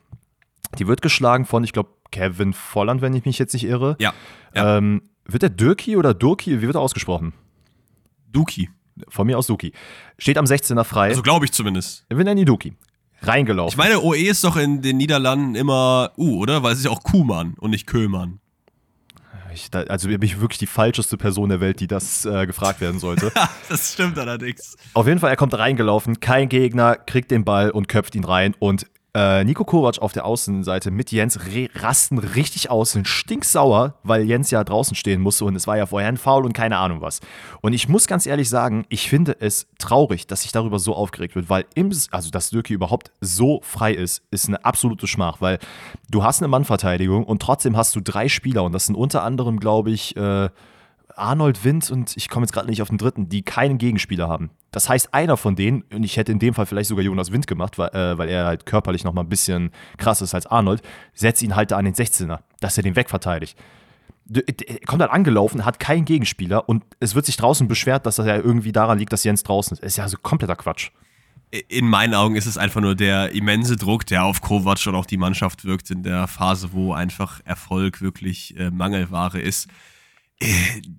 die 0.78 0.88
wird 0.88 1.02
geschlagen 1.02 1.46
von, 1.46 1.64
ich 1.64 1.74
glaube, 1.74 1.90
Kevin 2.12 2.54
Volland, 2.54 3.02
wenn 3.02 3.14
ich 3.14 3.26
mich 3.26 3.40
jetzt 3.40 3.54
nicht 3.54 3.66
irre. 3.66 3.98
Ja, 4.00 4.14
ja. 4.54 4.78
Ähm, 4.78 5.02
wird 5.26 5.44
der 5.44 5.50
Dürki 5.50 5.98
oder 5.98 6.14
Durki, 6.14 6.62
wie 6.62 6.66
wird 6.66 6.76
er 6.76 6.82
ausgesprochen? 6.82 7.34
Duki. 8.32 8.70
Von 9.10 9.28
mir 9.28 9.38
aus 9.38 9.48
Duki. 9.48 9.74
Steht 10.18 10.38
am 10.38 10.46
16er 10.46 10.84
frei. 10.86 11.10
Also 11.10 11.22
glaube 11.22 11.46
ich 11.46 11.52
zumindest. 11.52 12.06
wir 12.10 12.24
nennen 12.24 12.38
ihn 12.40 12.46
Duki. 12.46 12.74
Reingelaufen. 13.22 13.72
Ich 13.72 13.78
meine, 13.78 14.02
OE 14.02 14.16
ist 14.16 14.44
doch 14.44 14.56
in 14.56 14.82
den 14.82 14.98
Niederlanden 14.98 15.56
immer 15.56 16.12
U, 16.18 16.38
oder? 16.40 16.64
Weil 16.64 16.74
es 16.74 16.80
ist 16.80 16.86
ja 16.86 16.92
auch 16.92 17.04
Kuhmann 17.04 17.56
und 17.60 17.72
nicht 17.72 17.88
Köhlmann. 17.88 18.40
Ich, 19.56 19.72
da, 19.72 19.82
also 19.84 20.10
bin 20.10 20.22
ich 20.22 20.42
wirklich 20.42 20.58
die 20.58 20.68
falscheste 20.68 21.16
Person 21.18 21.50
der 21.50 21.62
Welt, 21.62 21.80
die 21.80 21.88
das 21.88 22.26
äh, 22.26 22.46
gefragt 22.46 22.82
werden 22.82 23.00
sollte. 23.00 23.32
das 23.70 23.94
stimmt 23.94 24.20
allerdings. 24.20 24.76
Auf 24.94 25.08
jeden 25.08 25.20
Fall, 25.20 25.30
er 25.30 25.38
kommt 25.38 25.58
reingelaufen, 25.58 26.20
kein 26.20 26.50
Gegner, 26.50 26.96
kriegt 26.98 27.32
den 27.32 27.46
Ball 27.46 27.72
und 27.72 27.88
köpft 27.88 28.16
ihn 28.16 28.26
rein. 28.26 28.54
Und 28.60 28.86
äh, 29.16 29.46
Nico 29.46 29.64
Kovac 29.64 30.00
auf 30.00 30.12
der 30.12 30.26
Außenseite 30.26 30.92
mit 30.92 31.12
Jens 31.12 31.40
rasten 31.76 32.20
richtig 32.20 32.70
aus, 32.70 32.92
sind 32.92 33.08
stinksauer, 33.08 33.96
weil 34.04 34.24
Jens 34.24 34.52
ja 34.52 34.62
draußen 34.64 34.94
stehen 34.94 35.22
musste 35.22 35.46
und 35.46 35.56
es 35.56 35.68
war 35.68 35.78
ja 35.78 35.86
vorher 35.86 36.10
ein 36.10 36.18
Foul 36.18 36.46
und 36.46 36.52
keine 36.52 36.78
Ahnung 36.78 37.00
was. 37.00 37.22
Und 37.62 37.72
ich 37.72 37.88
muss 37.88 38.08
ganz 38.08 38.26
ehrlich 38.26 38.50
sagen, 38.50 38.86
ich 38.90 39.10
finde 39.10 39.38
es 39.40 39.68
traurig, 39.80 40.28
dass 40.28 40.42
sich 40.42 40.52
darüber 40.52 40.80
so 40.80 40.94
aufgeregt 40.94 41.36
wird, 41.36 41.50
weil 41.50 41.66
im, 41.76 41.94
also 42.12 42.30
dass 42.30 42.50
Dürki 42.50 42.74
überhaupt 42.74 43.12
so 43.22 43.62
frei 43.64 43.94
ist, 43.94 44.22
ist 44.32 44.50
eine 44.50 44.66
absolute 44.66 45.08
Schmach, 45.08 45.40
weil 45.40 45.60
du 46.10 46.24
hast 46.24 46.42
eine 46.42 46.50
Mannverteidigung 46.50 47.24
und 47.24 47.42
trotzdem 47.42 47.78
hast 47.78 47.96
du 47.96 48.02
drei 48.02 48.28
Spieler 48.28 48.64
und 48.64 48.74
das 48.74 48.86
sind 48.86 48.96
unter 48.96 49.24
anderem, 49.24 49.62
glaube 49.62 49.92
ich, 49.92 50.18
äh, 50.18 50.50
Arnold 51.18 51.64
Wind 51.64 51.90
und 51.92 52.16
ich 52.18 52.30
komme 52.30 52.46
jetzt 52.46 52.54
gerade 52.54 52.70
nicht 52.70 52.82
auf 52.82 52.90
den 52.90 52.98
dritten, 52.98 53.30
die 53.30 53.42
keinen 53.42 53.78
Gegenspieler 53.78 54.28
haben. 54.28 54.52
Das 54.72 54.90
heißt, 54.90 55.14
einer 55.14 55.38
von 55.38 55.56
denen, 55.56 55.84
und 55.94 56.04
ich 56.04 56.18
hätte 56.18 56.32
in 56.32 56.40
dem 56.40 56.54
Fall 56.54 56.66
vielleicht 56.66 56.90
sogar 56.90 57.04
Jonas 57.04 57.32
Wind 57.32 57.48
gemacht, 57.48 57.78
weil, 57.78 57.90
äh, 57.90 58.18
weil 58.18 58.30
er 58.30 58.46
halt 58.46 58.66
körperlich 58.66 59.04
noch 59.04 59.14
mal 59.14 59.22
ein 59.22 59.30
bisschen 59.30 59.72
krasser 59.98 60.26
ist 60.26 60.36
als 60.36 60.48
Arnold, 60.48 60.82
setzt 61.14 61.42
ihn 61.44 61.56
halt 61.56 61.72
da 61.72 61.78
an 61.78 61.86
den 61.86 61.94
16er, 61.94 62.40
dass 62.60 62.78
er 62.78 62.84
den 62.84 62.96
wegverteidigt. 62.96 63.58
Er 64.28 64.80
kommt 64.88 65.02
halt 65.02 65.12
angelaufen, 65.12 65.66
hat 65.66 65.80
keinen 65.80 66.04
Gegenspieler 66.04 66.68
und 66.68 66.84
es 67.00 67.14
wird 67.14 67.26
sich 67.26 67.38
draußen 67.38 67.68
beschwert, 67.68 68.06
dass 68.06 68.16
das 68.16 68.26
ja 68.26 68.36
irgendwie 68.36 68.72
daran 68.72 68.98
liegt, 68.98 69.14
dass 69.14 69.24
Jens 69.24 69.44
draußen 69.44 69.78
ist. 69.78 69.84
Ist 69.84 69.98
ja 69.98 70.10
so 70.10 70.18
kompletter 70.22 70.56
Quatsch. 70.56 70.90
in 71.70 71.88
meinen 71.88 72.16
Augen 72.16 72.36
ist 72.36 72.48
es 72.48 72.58
einfach 72.58 72.82
nur 72.82 72.96
der 72.96 73.34
immense 73.34 73.76
Druck, 73.76 74.06
der 74.08 74.24
auf 74.26 74.42
Kovac 74.42 74.88
und 74.88 74.96
auch 74.96 75.06
die 75.06 75.18
Mannschaft 75.18 75.64
wirkt 75.64 75.92
in 75.92 76.02
der 76.02 76.28
Phase, 76.28 76.74
wo 76.74 76.92
einfach 76.92 77.40
Erfolg 77.46 78.02
wirklich 78.02 78.58
äh, 78.58 78.72
Mangelware 78.72 79.40
ist. 79.40 79.70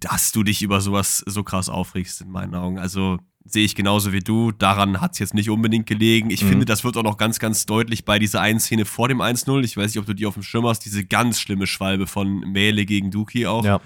Dass 0.01 0.32
du 0.32 0.43
dich 0.43 0.62
über 0.62 0.80
sowas 0.80 1.22
so 1.26 1.43
krass 1.43 1.68
aufregst, 1.68 2.22
in 2.22 2.30
meinen 2.30 2.55
Augen. 2.55 2.78
Also 2.78 3.18
sehe 3.45 3.64
ich 3.64 3.74
genauso 3.74 4.12
wie 4.12 4.20
du. 4.20 4.51
Daran 4.51 5.01
hat 5.01 5.12
es 5.12 5.18
jetzt 5.18 5.34
nicht 5.34 5.51
unbedingt 5.51 5.87
gelegen. 5.87 6.30
Ich 6.30 6.43
mhm. 6.43 6.49
finde, 6.49 6.64
das 6.64 6.84
wird 6.84 6.97
auch 6.97 7.03
noch 7.03 7.16
ganz, 7.16 7.39
ganz 7.39 7.66
deutlich 7.66 8.05
bei 8.05 8.18
dieser 8.18 8.41
einen 8.41 8.61
Szene 8.61 8.84
vor 8.84 9.09
dem 9.09 9.20
1-0. 9.20 9.62
Ich 9.64 9.76
weiß 9.76 9.93
nicht, 9.93 9.99
ob 9.99 10.07
du 10.07 10.14
die 10.14 10.26
auf 10.26 10.34
dem 10.34 10.43
Schirm 10.43 10.66
hast, 10.66 10.80
diese 10.80 11.05
ganz 11.05 11.41
schlimme 11.41 11.66
Schwalbe 11.66 12.07
von 12.07 12.41
Mähle 12.41 12.84
gegen 12.87 13.11
Duki 13.11 13.47
auch. 13.47 13.64
Ja. 13.64 13.80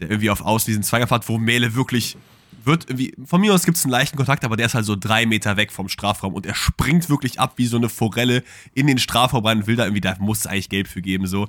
Der 0.00 0.10
irgendwie 0.10 0.30
auf 0.30 0.40
Außen 0.40 0.66
diesen 0.66 0.82
Zweikampf 0.82 1.10
hat, 1.10 1.28
wo 1.28 1.38
Mähle 1.38 1.74
wirklich 1.74 2.16
wird 2.64 2.88
irgendwie, 2.88 3.14
von 3.24 3.40
mir 3.40 3.54
aus 3.54 3.64
gibt 3.64 3.76
es 3.76 3.84
einen 3.84 3.92
leichten 3.92 4.16
Kontakt, 4.16 4.44
aber 4.44 4.56
der 4.56 4.66
ist 4.66 4.74
halt 4.74 4.84
so 4.84 4.96
drei 4.96 5.26
Meter 5.26 5.56
weg 5.56 5.72
vom 5.72 5.88
Strafraum 5.88 6.34
und 6.34 6.46
er 6.46 6.54
springt 6.54 7.08
wirklich 7.08 7.40
ab 7.40 7.54
wie 7.56 7.66
so 7.66 7.76
eine 7.76 7.88
Forelle 7.88 8.44
in 8.74 8.86
den 8.86 8.98
Strafraum 8.98 9.44
rein 9.44 9.58
und 9.58 9.66
will 9.66 9.76
da 9.76 9.84
irgendwie, 9.84 10.00
da 10.00 10.16
muss 10.20 10.40
es 10.40 10.46
eigentlich 10.46 10.68
Gelb 10.68 10.88
für 10.88 11.02
geben, 11.02 11.26
so. 11.26 11.48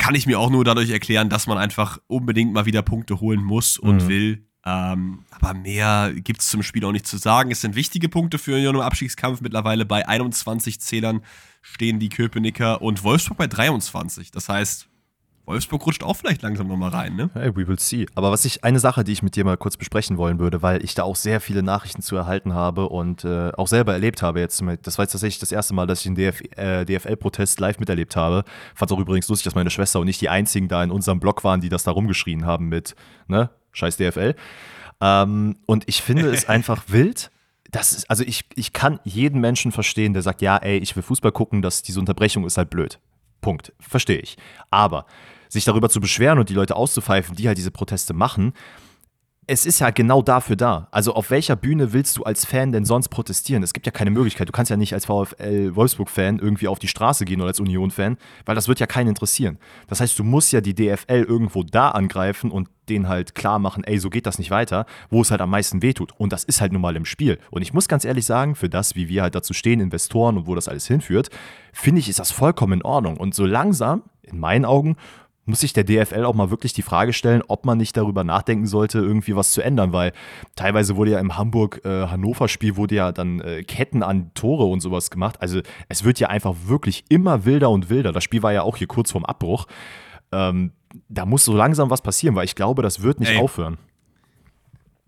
Kann 0.00 0.14
ich 0.14 0.26
mir 0.26 0.40
auch 0.40 0.48
nur 0.48 0.64
dadurch 0.64 0.88
erklären, 0.88 1.28
dass 1.28 1.46
man 1.46 1.58
einfach 1.58 1.98
unbedingt 2.06 2.54
mal 2.54 2.64
wieder 2.64 2.80
Punkte 2.80 3.20
holen 3.20 3.44
muss 3.44 3.76
und 3.76 4.04
mhm. 4.04 4.08
will. 4.08 4.46
Ähm, 4.64 5.24
aber 5.30 5.52
mehr 5.52 6.12
gibt 6.14 6.40
es 6.40 6.48
zum 6.48 6.62
Spiel 6.62 6.84
auch 6.86 6.92
nicht 6.92 7.06
zu 7.06 7.18
sagen. 7.18 7.50
Es 7.50 7.60
sind 7.60 7.74
wichtige 7.74 8.08
Punkte 8.08 8.38
für 8.38 8.54
Union 8.54 8.76
im 8.76 8.80
Abstiegskampf. 8.80 9.42
Mittlerweile 9.42 9.84
bei 9.84 10.08
21 10.08 10.80
Zählern 10.80 11.22
stehen 11.60 11.98
die 11.98 12.08
Köpenicker 12.08 12.80
und 12.80 13.04
Wolfsburg 13.04 13.36
bei 13.36 13.46
23. 13.46 14.30
Das 14.30 14.48
heißt, 14.48 14.88
Wolfsburg 15.50 15.84
rutscht 15.84 16.04
auch 16.04 16.16
vielleicht 16.16 16.42
langsam 16.42 16.68
nochmal 16.68 16.90
rein, 16.90 17.16
ne? 17.16 17.28
Hey, 17.34 17.54
we 17.54 17.66
will 17.66 17.78
see. 17.78 18.06
Aber 18.14 18.30
was 18.30 18.44
ich, 18.44 18.62
eine 18.62 18.78
Sache, 18.78 19.02
die 19.02 19.10
ich 19.10 19.22
mit 19.22 19.34
dir 19.34 19.44
mal 19.44 19.56
kurz 19.56 19.76
besprechen 19.76 20.16
wollen 20.16 20.38
würde, 20.38 20.62
weil 20.62 20.84
ich 20.84 20.94
da 20.94 21.02
auch 21.02 21.16
sehr 21.16 21.40
viele 21.40 21.64
Nachrichten 21.64 22.02
zu 22.02 22.14
erhalten 22.14 22.54
habe 22.54 22.88
und 22.88 23.24
äh, 23.24 23.50
auch 23.56 23.66
selber 23.66 23.92
erlebt 23.92 24.22
habe 24.22 24.38
jetzt. 24.38 24.62
Das 24.82 24.96
war 24.96 25.04
jetzt 25.04 25.12
tatsächlich 25.12 25.40
das 25.40 25.50
erste 25.50 25.74
Mal, 25.74 25.88
dass 25.88 25.98
ich 25.98 26.04
den 26.04 26.14
DF, 26.14 26.40
äh, 26.56 26.84
DFL-Protest 26.84 27.58
live 27.58 27.80
miterlebt 27.80 28.14
habe. 28.14 28.44
Fand 28.76 28.90
es 28.90 28.96
auch 28.96 29.00
übrigens 29.00 29.28
lustig, 29.28 29.44
dass 29.44 29.56
meine 29.56 29.70
Schwester 29.70 29.98
und 29.98 30.06
nicht 30.06 30.20
die 30.20 30.28
einzigen 30.28 30.68
da 30.68 30.84
in 30.84 30.92
unserem 30.92 31.18
Blog 31.18 31.42
waren, 31.42 31.60
die 31.60 31.68
das 31.68 31.82
da 31.82 31.90
rumgeschrien 31.90 32.46
haben 32.46 32.68
mit, 32.68 32.94
ne, 33.26 33.50
scheiß 33.72 33.96
DFL. 33.96 34.36
Ähm, 35.00 35.56
und 35.66 35.88
ich 35.88 36.00
finde 36.02 36.30
es 36.30 36.44
einfach 36.48 36.84
wild. 36.86 37.32
Das 37.72 37.92
ist, 37.92 38.08
also 38.08 38.22
ich, 38.24 38.44
ich 38.54 38.72
kann 38.72 39.00
jeden 39.02 39.40
Menschen 39.40 39.72
verstehen, 39.72 40.12
der 40.12 40.22
sagt, 40.22 40.42
ja, 40.42 40.58
ey, 40.58 40.78
ich 40.78 40.94
will 40.94 41.02
Fußball 41.02 41.32
gucken, 41.32 41.60
dass 41.60 41.82
diese 41.82 41.98
Unterbrechung 41.98 42.44
ist 42.44 42.56
halt 42.56 42.70
blöd. 42.70 43.00
Punkt. 43.40 43.72
Verstehe 43.80 44.18
ich. 44.18 44.36
Aber 44.70 45.06
sich 45.50 45.64
darüber 45.64 45.90
zu 45.90 46.00
beschweren 46.00 46.38
und 46.38 46.48
die 46.48 46.54
Leute 46.54 46.76
auszupfeifen, 46.76 47.36
die 47.36 47.46
halt 47.46 47.58
diese 47.58 47.70
Proteste 47.70 48.14
machen, 48.14 48.54
es 49.52 49.66
ist 49.66 49.80
ja 49.80 49.90
genau 49.90 50.22
dafür 50.22 50.54
da. 50.54 50.86
Also 50.92 51.14
auf 51.14 51.30
welcher 51.30 51.56
Bühne 51.56 51.92
willst 51.92 52.16
du 52.16 52.22
als 52.22 52.44
Fan 52.44 52.70
denn 52.70 52.84
sonst 52.84 53.08
protestieren? 53.08 53.64
Es 53.64 53.72
gibt 53.72 53.84
ja 53.84 53.90
keine 53.90 54.12
Möglichkeit. 54.12 54.48
Du 54.48 54.52
kannst 54.52 54.70
ja 54.70 54.76
nicht 54.76 54.94
als 54.94 55.06
VfL 55.06 55.74
Wolfsburg-Fan 55.74 56.38
irgendwie 56.38 56.68
auf 56.68 56.78
die 56.78 56.86
Straße 56.86 57.24
gehen 57.24 57.40
oder 57.40 57.48
als 57.48 57.58
Union-Fan, 57.58 58.16
weil 58.46 58.54
das 58.54 58.68
wird 58.68 58.78
ja 58.78 58.86
keinen 58.86 59.08
interessieren. 59.08 59.58
Das 59.88 60.00
heißt, 60.00 60.16
du 60.16 60.22
musst 60.22 60.52
ja 60.52 60.60
die 60.60 60.76
DFL 60.76 61.24
irgendwo 61.26 61.64
da 61.64 61.90
angreifen 61.90 62.52
und 62.52 62.68
denen 62.88 63.08
halt 63.08 63.34
klar 63.34 63.58
machen, 63.58 63.82
ey, 63.82 63.98
so 63.98 64.08
geht 64.08 64.26
das 64.26 64.38
nicht 64.38 64.52
weiter, 64.52 64.86
wo 65.08 65.20
es 65.20 65.32
halt 65.32 65.40
am 65.40 65.50
meisten 65.50 65.82
wehtut. 65.82 66.12
Und 66.16 66.32
das 66.32 66.44
ist 66.44 66.60
halt 66.60 66.72
nun 66.72 66.82
mal 66.82 66.94
im 66.94 67.04
Spiel. 67.04 67.40
Und 67.50 67.62
ich 67.62 67.74
muss 67.74 67.88
ganz 67.88 68.04
ehrlich 68.04 68.26
sagen, 68.26 68.54
für 68.54 68.68
das, 68.68 68.94
wie 68.94 69.08
wir 69.08 69.22
halt 69.22 69.34
dazu 69.34 69.52
stehen, 69.52 69.80
Investoren 69.80 70.36
und 70.36 70.46
wo 70.46 70.54
das 70.54 70.68
alles 70.68 70.86
hinführt, 70.86 71.28
finde 71.72 71.98
ich, 71.98 72.08
ist 72.08 72.20
das 72.20 72.30
vollkommen 72.30 72.74
in 72.74 72.82
Ordnung. 72.82 73.16
Und 73.16 73.34
so 73.34 73.46
langsam, 73.46 74.04
in 74.22 74.38
meinen 74.38 74.64
Augen, 74.64 74.96
muss 75.50 75.60
sich 75.60 75.72
der 75.72 75.84
DFL 75.84 76.24
auch 76.24 76.34
mal 76.34 76.50
wirklich 76.50 76.72
die 76.72 76.82
Frage 76.82 77.12
stellen, 77.12 77.42
ob 77.46 77.66
man 77.66 77.78
nicht 77.78 77.96
darüber 77.96 78.24
nachdenken 78.24 78.66
sollte, 78.66 78.98
irgendwie 78.98 79.36
was 79.36 79.52
zu 79.52 79.62
ändern, 79.62 79.92
weil 79.92 80.12
teilweise 80.56 80.96
wurde 80.96 81.12
ja 81.12 81.18
im 81.18 81.36
Hamburg-Hannover-Spiel 81.36 82.76
wurde 82.76 82.94
ja 82.94 83.12
dann 83.12 83.40
äh, 83.40 83.62
Ketten 83.62 84.02
an 84.02 84.32
Tore 84.34 84.64
und 84.64 84.80
sowas 84.80 85.10
gemacht. 85.10 85.40
Also 85.40 85.60
es 85.88 86.04
wird 86.04 86.18
ja 86.18 86.28
einfach 86.28 86.54
wirklich 86.66 87.04
immer 87.08 87.44
wilder 87.44 87.70
und 87.70 87.90
wilder. 87.90 88.12
Das 88.12 88.24
Spiel 88.24 88.42
war 88.42 88.52
ja 88.52 88.62
auch 88.62 88.76
hier 88.76 88.86
kurz 88.86 89.10
vorm 89.12 89.24
Abbruch. 89.24 89.66
Ähm, 90.32 90.72
da 91.08 91.26
muss 91.26 91.44
so 91.44 91.54
langsam 91.54 91.90
was 91.90 92.02
passieren, 92.02 92.34
weil 92.34 92.44
ich 92.44 92.54
glaube, 92.54 92.82
das 92.82 93.02
wird 93.02 93.20
nicht 93.20 93.32
Ey. 93.32 93.38
aufhören. 93.38 93.78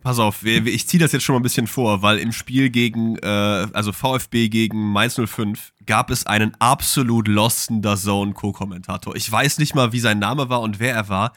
Pass 0.02 0.18
auf, 0.18 0.42
ich 0.42 0.88
ziehe 0.88 1.00
das 1.00 1.12
jetzt 1.12 1.22
schon 1.22 1.34
mal 1.34 1.40
ein 1.40 1.44
bisschen 1.44 1.68
vor, 1.68 2.02
weil 2.02 2.18
im 2.18 2.32
Spiel 2.32 2.70
gegen, 2.70 3.16
äh, 3.18 3.68
also 3.72 3.92
VfB 3.92 4.48
gegen 4.48 4.90
Mainz 4.90 5.14
05 5.14 5.72
gab 5.86 6.10
es 6.10 6.26
einen 6.26 6.56
absolut 6.58 7.28
losten 7.28 7.82
Zone 7.96 8.32
Co-Kommentator. 8.32 9.14
Ich 9.14 9.30
weiß 9.30 9.58
nicht 9.58 9.76
mal, 9.76 9.92
wie 9.92 10.00
sein 10.00 10.18
Name 10.18 10.48
war 10.48 10.60
und 10.60 10.80
wer 10.80 10.92
er 10.92 11.08
war, 11.08 11.32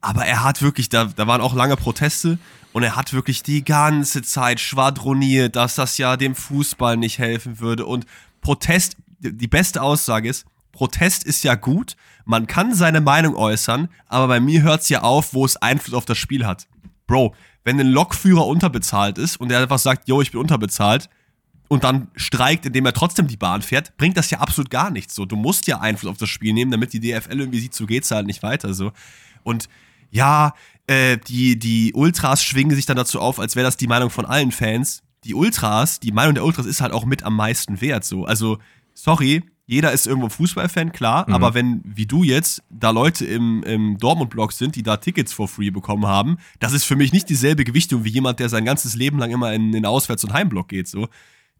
aber 0.00 0.24
er 0.24 0.44
hat 0.44 0.62
wirklich, 0.62 0.88
da, 0.88 1.04
da 1.04 1.26
waren 1.26 1.42
auch 1.42 1.54
lange 1.54 1.76
Proteste 1.76 2.38
und 2.72 2.82
er 2.82 2.96
hat 2.96 3.12
wirklich 3.12 3.42
die 3.42 3.62
ganze 3.64 4.22
Zeit 4.22 4.60
schwadroniert, 4.60 5.54
dass 5.54 5.74
das 5.74 5.98
ja 5.98 6.16
dem 6.16 6.34
Fußball 6.34 6.96
nicht 6.96 7.18
helfen 7.18 7.60
würde 7.60 7.84
und 7.84 8.06
Protest, 8.40 8.96
die 9.18 9.48
beste 9.48 9.82
Aussage 9.82 10.30
ist, 10.30 10.46
Protest 10.72 11.24
ist 11.24 11.44
ja 11.44 11.54
gut, 11.54 11.96
man 12.24 12.46
kann 12.46 12.74
seine 12.74 13.02
Meinung 13.02 13.34
äußern, 13.34 13.88
aber 14.06 14.28
bei 14.28 14.40
mir 14.40 14.62
hört 14.62 14.82
es 14.82 14.88
ja 14.88 15.02
auf, 15.02 15.34
wo 15.34 15.44
es 15.44 15.56
Einfluss 15.56 15.94
auf 15.94 16.04
das 16.06 16.16
Spiel 16.16 16.46
hat. 16.46 16.66
Bro, 17.06 17.34
wenn 17.66 17.80
ein 17.80 17.88
Lokführer 17.88 18.46
unterbezahlt 18.46 19.18
ist 19.18 19.40
und 19.40 19.50
er 19.50 19.60
einfach 19.60 19.80
sagt, 19.80 20.06
yo, 20.06 20.22
ich 20.22 20.30
bin 20.30 20.40
unterbezahlt 20.40 21.10
und 21.66 21.82
dann 21.82 22.06
streikt, 22.14 22.64
indem 22.64 22.86
er 22.86 22.92
trotzdem 22.92 23.26
die 23.26 23.36
Bahn 23.36 23.60
fährt, 23.60 23.96
bringt 23.96 24.16
das 24.16 24.30
ja 24.30 24.38
absolut 24.38 24.70
gar 24.70 24.92
nichts. 24.92 25.16
So, 25.16 25.26
du 25.26 25.34
musst 25.34 25.66
ja 25.66 25.80
Einfluss 25.80 26.12
auf 26.12 26.16
das 26.16 26.28
Spiel 26.28 26.52
nehmen, 26.52 26.70
damit 26.70 26.92
die 26.92 27.00
DFL 27.00 27.40
irgendwie 27.40 27.58
sieht, 27.58 27.74
so 27.74 27.86
geht's 27.86 28.12
halt 28.12 28.28
nicht 28.28 28.44
weiter. 28.44 28.72
So. 28.72 28.92
Und 29.42 29.68
ja, 30.12 30.54
äh, 30.86 31.18
die, 31.18 31.58
die 31.58 31.92
Ultras 31.92 32.44
schwingen 32.44 32.76
sich 32.76 32.86
dann 32.86 32.96
dazu 32.96 33.20
auf, 33.20 33.40
als 33.40 33.56
wäre 33.56 33.66
das 33.66 33.76
die 33.76 33.88
Meinung 33.88 34.10
von 34.10 34.26
allen 34.26 34.52
Fans. 34.52 35.02
Die 35.24 35.34
Ultras, 35.34 35.98
die 35.98 36.12
Meinung 36.12 36.34
der 36.34 36.44
Ultras 36.44 36.66
ist 36.66 36.80
halt 36.80 36.92
auch 36.92 37.04
mit 37.04 37.24
am 37.24 37.34
meisten 37.34 37.80
wert. 37.80 38.04
So. 38.04 38.26
Also, 38.26 38.58
sorry, 38.94 39.42
jeder 39.66 39.92
ist 39.92 40.06
irgendwo 40.06 40.28
Fußballfan, 40.28 40.92
klar, 40.92 41.26
mhm. 41.26 41.34
aber 41.34 41.54
wenn, 41.54 41.82
wie 41.84 42.06
du 42.06 42.22
jetzt, 42.22 42.62
da 42.70 42.90
Leute 42.90 43.26
im, 43.26 43.64
im 43.64 43.98
Dortmund-Blog 43.98 44.52
sind, 44.52 44.76
die 44.76 44.84
da 44.84 44.96
Tickets 44.96 45.32
for 45.32 45.48
free 45.48 45.70
bekommen 45.70 46.06
haben, 46.06 46.38
das 46.60 46.72
ist 46.72 46.84
für 46.84 46.96
mich 46.96 47.12
nicht 47.12 47.28
dieselbe 47.28 47.64
Gewichtung 47.64 48.04
wie 48.04 48.10
jemand, 48.10 48.38
der 48.38 48.48
sein 48.48 48.64
ganzes 48.64 48.94
Leben 48.94 49.18
lang 49.18 49.32
immer 49.32 49.52
in 49.52 49.72
den 49.72 49.84
Auswärts- 49.84 50.24
und 50.24 50.32
Heimblock 50.32 50.68
geht, 50.68 50.88
so. 50.88 51.08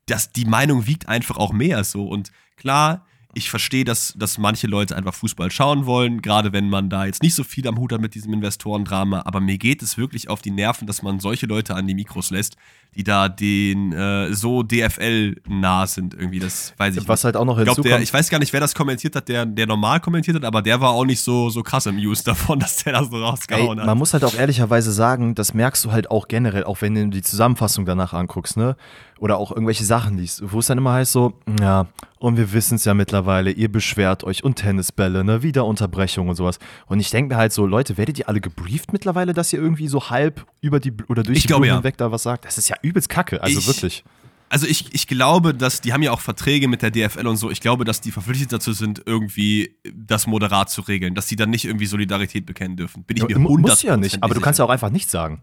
Das, 0.07 0.31
die 0.31 0.45
Meinung 0.45 0.87
wiegt 0.87 1.09
einfach 1.09 1.37
auch 1.37 1.53
mehr, 1.53 1.83
so. 1.83 2.07
Und 2.07 2.31
klar, 2.57 3.05
ich 3.37 3.51
verstehe, 3.51 3.85
dass, 3.85 4.15
dass 4.17 4.39
manche 4.39 4.67
Leute 4.67 4.97
einfach 4.97 5.13
Fußball 5.13 5.51
schauen 5.51 5.85
wollen, 5.85 6.23
gerade 6.23 6.55
wenn 6.55 6.71
man 6.71 6.89
da 6.89 7.05
jetzt 7.05 7.23
nicht 7.23 7.35
so 7.35 7.45
viel 7.45 7.69
am 7.69 7.77
Hut 7.79 7.93
hat 7.93 8.01
mit 8.01 8.15
diesem 8.15 8.33
Investorendrama. 8.33 9.23
Aber 9.27 9.41
mir 9.41 9.59
geht 9.59 9.83
es 9.83 9.99
wirklich 9.99 10.31
auf 10.31 10.41
die 10.41 10.51
Nerven, 10.51 10.87
dass 10.87 11.03
man 11.03 11.21
solche 11.21 11.45
Leute 11.45 11.75
an 11.75 11.87
die 11.87 11.95
Mikros 11.95 12.31
lässt, 12.31 12.57
die 12.95 13.05
da 13.05 13.29
den 13.29 13.93
äh, 13.93 14.33
so 14.33 14.63
DFL-nah 14.63 15.87
sind 15.87 16.15
irgendwie. 16.15 16.39
Das 16.39 16.73
weiß 16.79 16.97
ich 16.97 17.07
Was 17.07 17.21
nicht. 17.21 17.25
halt 17.27 17.37
auch 17.37 17.45
noch. 17.45 17.59
Ich, 17.59 17.65
glaub, 17.65 17.83
der, 17.83 18.01
ich 18.01 18.11
weiß 18.11 18.31
gar 18.31 18.39
nicht, 18.39 18.55
wer 18.55 18.61
das 18.61 18.75
kommentiert 18.75 19.15
hat, 19.15 19.29
der, 19.29 19.45
der 19.45 19.67
normal 19.67 20.01
kommentiert 20.01 20.37
hat, 20.37 20.45
aber 20.45 20.63
der 20.63 20.81
war 20.81 20.93
auch 20.93 21.05
nicht 21.05 21.21
so, 21.21 21.51
so 21.51 21.63
krass 21.63 21.85
im 21.85 21.97
News 21.97 22.23
davon, 22.25 22.59
dass 22.59 22.85
der 22.85 22.95
das 22.95 23.11
so 23.11 23.23
rausgehauen 23.23 23.77
Ey, 23.77 23.81
hat. 23.81 23.87
Man 23.87 23.99
muss 23.99 24.15
halt 24.15 24.25
auch 24.25 24.35
ehrlicherweise 24.35 24.93
sagen, 24.93 25.35
das 25.35 25.53
merkst 25.53 25.85
du 25.85 25.93
halt 25.93 26.11
auch 26.11 26.27
generell, 26.29 26.65
auch 26.65 26.81
wenn 26.81 26.95
du 26.95 27.09
die 27.09 27.23
Zusammenfassung 27.23 27.85
danach 27.85 28.15
anguckst, 28.15 28.57
ne? 28.57 28.77
Oder 29.19 29.39
auch 29.39 29.51
irgendwelche 29.51 29.85
Sachen 29.85 30.19
liest, 30.19 30.43
wo 30.53 30.59
es 30.59 30.67
dann 30.67 30.77
immer 30.77 30.93
heißt 30.93 31.13
so, 31.13 31.41
ja, 31.61 31.87
und 32.19 32.37
wir 32.37 32.53
wissen 32.53 32.75
es 32.75 32.85
ja 32.85 32.93
mittlerweile, 32.93 33.51
ihr 33.51 33.73
beschwert 33.73 34.25
euch 34.25 34.45
und 34.45 34.57
Tennisbälle, 34.57 35.25
ne, 35.25 35.43
wieder 35.43 35.65
Unterbrechung 35.65 36.29
und 36.29 36.35
sowas. 36.35 36.59
Und 36.87 37.01
ich 37.01 37.11
denke 37.11 37.35
mir 37.35 37.39
halt 37.39 37.53
so, 37.53 37.67
Leute, 37.67 37.97
werdet 37.97 38.19
ihr 38.19 38.29
alle 38.29 38.41
gebrieft 38.41 38.93
mittlerweile, 38.93 39.33
dass 39.33 39.53
ihr 39.53 39.59
irgendwie 39.59 39.89
so 39.89 40.11
halb 40.11 40.47
über 40.61 40.81
die 40.81 40.93
oder 41.09 41.23
durch 41.23 41.39
ich 41.39 41.43
die 41.45 41.49
Blumen 41.49 41.69
ja. 41.69 41.77
hinweg 41.77 41.97
da 41.97 42.13
was 42.13 42.25
sagt? 42.25 42.45
Das 42.45 42.59
ist 42.59 42.69
ja 42.69 42.77
übelst 42.83 43.09
kacke, 43.09 43.43
also 43.43 43.59
ich, 43.59 43.67
wirklich. 43.67 44.05
Also 44.49 44.67
ich, 44.67 44.95
ich 44.95 45.09
glaube, 45.09 45.55
dass 45.55 45.81
die 45.81 45.93
haben 45.93 46.03
ja 46.03 46.13
auch 46.13 46.21
Verträge 46.21 46.69
mit 46.69 46.83
der 46.83 46.91
DFL 46.91 47.27
und 47.27 47.37
so. 47.37 47.51
Ich 47.51 47.61
glaube, 47.61 47.85
dass 47.85 48.01
die 48.01 48.13
verpflichtet 48.13 48.53
dazu 48.53 48.73
sind, 48.73 49.03
irgendwie 49.05 49.77
das 49.93 50.27
moderat 50.27 50.71
zu 50.71 50.83
regeln, 50.83 51.15
dass 51.15 51.27
die 51.27 51.37
dann 51.37 51.51
nicht 51.51 51.65
irgendwie 51.65 51.87
Solidarität 51.87 52.47
bekennen 52.47 52.77
dürfen. 52.77 53.03
Bin 53.05 53.17
ich 53.17 53.25
mir 53.25 53.31
ja, 53.31 53.39
Muss 53.39 53.83
ja 53.83 53.97
nicht, 53.97 54.23
aber 54.23 54.35
du 54.35 54.41
kannst 54.41 54.59
ja 54.59 54.65
auch 54.65 54.71
einfach 54.71 54.91
nichts 54.91 55.11
sagen. 55.11 55.43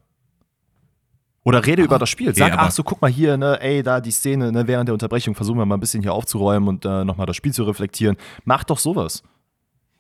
Oder 1.44 1.66
rede 1.66 1.82
ah, 1.82 1.86
über 1.86 2.00
das 2.00 2.10
Spiel. 2.10 2.34
Sag, 2.34 2.54
okay, 2.54 2.58
ach 2.58 2.72
so, 2.72 2.84
guck 2.84 3.02
mal 3.02 3.12
hier, 3.12 3.38
ne, 3.38 3.60
ey, 3.62 3.84
da 3.84 4.00
die 4.00 4.12
Szene, 4.12 4.52
ne, 4.52 4.66
während 4.68 4.88
der 4.88 4.94
Unterbrechung 4.94 5.36
versuchen 5.36 5.58
wir 5.58 5.66
mal 5.66 5.76
ein 5.76 5.82
bisschen 5.82 6.02
hier 6.02 6.14
aufzuräumen 6.14 6.70
und 6.70 6.86
äh, 6.86 7.04
nochmal 7.04 7.26
das 7.26 7.36
Spiel 7.36 7.54
zu 7.54 7.64
reflektieren. 7.64 8.16
Mach 8.46 8.64
doch 8.64 8.80
sowas. 8.80 9.24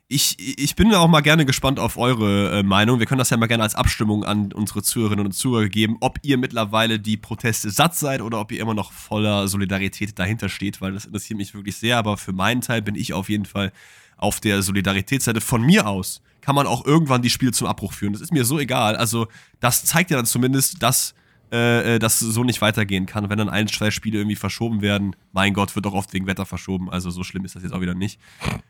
Ich, 0.08 0.38
ich 0.60 0.76
bin 0.76 0.94
auch 0.94 1.08
mal 1.08 1.22
gerne 1.22 1.46
gespannt 1.46 1.80
auf 1.80 1.98
eure 1.98 2.60
äh, 2.60 2.64
Meinung. 2.64 3.00
Wir 3.00 3.08
können 3.08 3.20
das 3.20 3.30
ja 3.30 3.38
mal 3.38 3.48
gerne 3.48 3.64
als 3.64 3.74
Abstimmung 3.74 4.24
an 4.24 4.54
unsere 4.54 4.84
Zuhörerinnen 4.84 5.26
und 5.26 5.32
Zuhörer 5.32 5.70
geben, 5.70 5.98
ob 6.02 6.20
ihr 6.22 6.38
mittlerweile 6.38 7.00
die 7.00 7.18
Proteste 7.18 7.72
satt 7.72 7.96
seid 7.96 8.22
oder 8.22 8.39
ob 8.39 8.52
ihr 8.52 8.62
immer 8.62 8.74
noch 8.74 8.91
voller 8.91 9.48
Solidarität 9.48 10.20
dahinter 10.20 10.50
steht, 10.50 10.82
weil 10.82 10.91
das 10.91 11.06
interessiert 11.06 11.38
mich 11.38 11.56
wirklich 11.56 11.78
sehr. 11.78 11.98
Aber 11.98 12.18
für 12.18 12.34
meinen 12.34 12.62
Teil 12.62 12.82
bin 12.82 12.96
ich 12.96 13.14
auf 13.14 13.28
jeden 13.28 13.46
Fall 13.46 13.72
auf 14.18 14.39
der 14.39 14.62
Solidaritätsseite. 14.62 15.41
Von 15.41 15.64
mir 15.64 15.88
aus 15.88 16.22
kann 16.41 16.56
man 16.56 16.68
auch 16.68 16.86
irgendwann 16.86 17.22
die 17.22 17.30
Spiele 17.30 17.52
zum 17.52 17.68
Abbruch 17.68 17.94
führen. 17.94 18.14
Das 18.14 18.22
ist 18.22 18.34
mir 18.34 18.46
so 18.46 18.60
egal. 18.60 18.96
Also, 18.96 19.28
das 19.62 19.84
zeigt 19.86 20.12
ja 20.12 20.18
dann 20.18 20.26
zumindest, 20.26 20.84
dass 20.84 21.16
äh, 21.54 21.99
das 21.99 22.20
so 22.20 22.43
nicht 22.43 22.62
weitergehen 22.62 23.06
kann. 23.06 23.30
Wenn 23.30 23.38
dann 23.38 23.49
ein, 23.49 23.68
zwei 23.68 23.91
Spiele 23.91 24.18
irgendwie 24.18 24.36
verschoben 24.36 24.82
werden, 24.82 25.16
mein 25.32 25.54
Gott, 25.54 25.76
wird 25.76 25.86
auch 25.86 25.93
oft 25.93 26.14
wegen 26.14 26.28
Wetter 26.28 26.45
verschoben. 26.45 26.89
Also 26.89 27.12
so 27.12 27.24
schlimm 27.24 27.45
ist 27.45 27.56
das 27.56 27.64
jetzt 27.64 27.74
auch 27.74 27.82
wieder 27.82 27.93
nicht. 27.93 28.20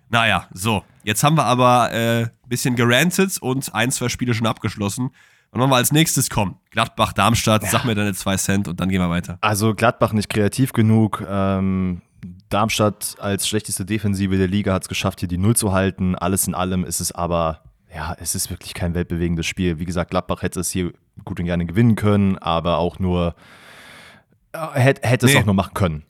Naja, 0.10 0.48
so. 0.54 0.84
Jetzt 1.04 1.24
haben 1.24 1.38
wir 1.38 1.46
aber 1.46 1.84
ein 1.84 2.24
äh, 2.26 2.30
bisschen 2.48 2.76
gerantet 2.76 3.38
und 3.40 3.74
ein, 3.74 3.92
zwei 3.92 4.10
Spiele 4.10 4.34
schon 4.34 4.48
abgeschlossen. 4.48 5.12
Und 5.52 5.60
machen 5.60 5.70
wir 5.70 5.76
als 5.78 5.92
nächstes 5.92 6.30
kommen. 6.30 6.56
Gladbach, 6.72 7.14
Darmstadt, 7.14 7.64
ja. 7.64 7.70
sag 7.70 7.86
mir 7.86 7.94
deine 7.94 8.14
zwei 8.16 8.38
Cent 8.38 8.68
und 8.68 8.80
dann 8.80 8.90
gehen 8.90 9.00
wir 9.00 9.10
weiter. 9.10 9.38
Also 9.42 9.76
Gladbach 9.76 10.12
nicht 10.12 10.30
kreativ 10.30 10.74
genug. 10.74 11.24
Ähm, 11.28 12.02
Darmstadt 12.50 13.16
als 13.20 13.48
schlechteste 13.48 13.86
Defensive 13.86 14.38
der 14.38 14.48
Liga 14.48 14.74
hat 14.74 14.84
es 14.84 14.90
geschafft, 14.90 15.20
hier 15.20 15.30
die 15.30 15.38
Null 15.38 15.56
zu 15.56 15.72
halten. 15.72 16.16
Alles 16.16 16.48
in 16.48 16.56
allem 16.56 16.84
ist 16.84 17.02
es 17.02 17.12
aber 17.12 17.62
ja, 17.96 18.16
es 18.20 18.36
ist 18.36 18.50
wirklich 18.50 18.74
kein 18.74 18.94
weltbewegendes 18.94 19.46
Spiel. 19.46 19.80
Wie 19.80 19.86
gesagt, 19.86 20.12
Gladbach 20.12 20.42
hätte 20.42 20.60
es 20.60 20.72
hier 20.72 20.94
gut 21.26 21.40
und 21.40 21.46
gerne 21.46 21.66
gewinnen 21.66 21.96
können, 21.96 22.38
aber 22.38 22.78
auch 22.78 23.00
nur, 23.00 23.36
äh, 24.52 24.80
hätte, 24.80 25.08
hätte 25.08 25.26
nee. 25.26 25.34
es 25.34 25.38
auch 25.38 25.46
nur 25.46 25.54
machen 25.54 25.74
können. 25.74 26.04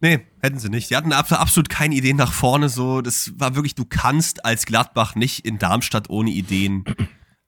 Nee, 0.00 0.20
hätten 0.40 0.58
sie 0.58 0.68
nicht. 0.68 0.90
Die 0.90 0.96
hatten 0.96 1.12
absolut 1.12 1.68
keine 1.68 1.94
Ideen 1.94 2.16
nach 2.16 2.32
vorne. 2.32 2.68
So, 2.68 3.00
das 3.00 3.32
war 3.36 3.54
wirklich, 3.54 3.74
du 3.74 3.84
kannst 3.84 4.44
als 4.44 4.66
Gladbach 4.66 5.14
nicht 5.14 5.46
in 5.46 5.58
Darmstadt 5.58 6.10
ohne 6.10 6.30
Ideen 6.30 6.84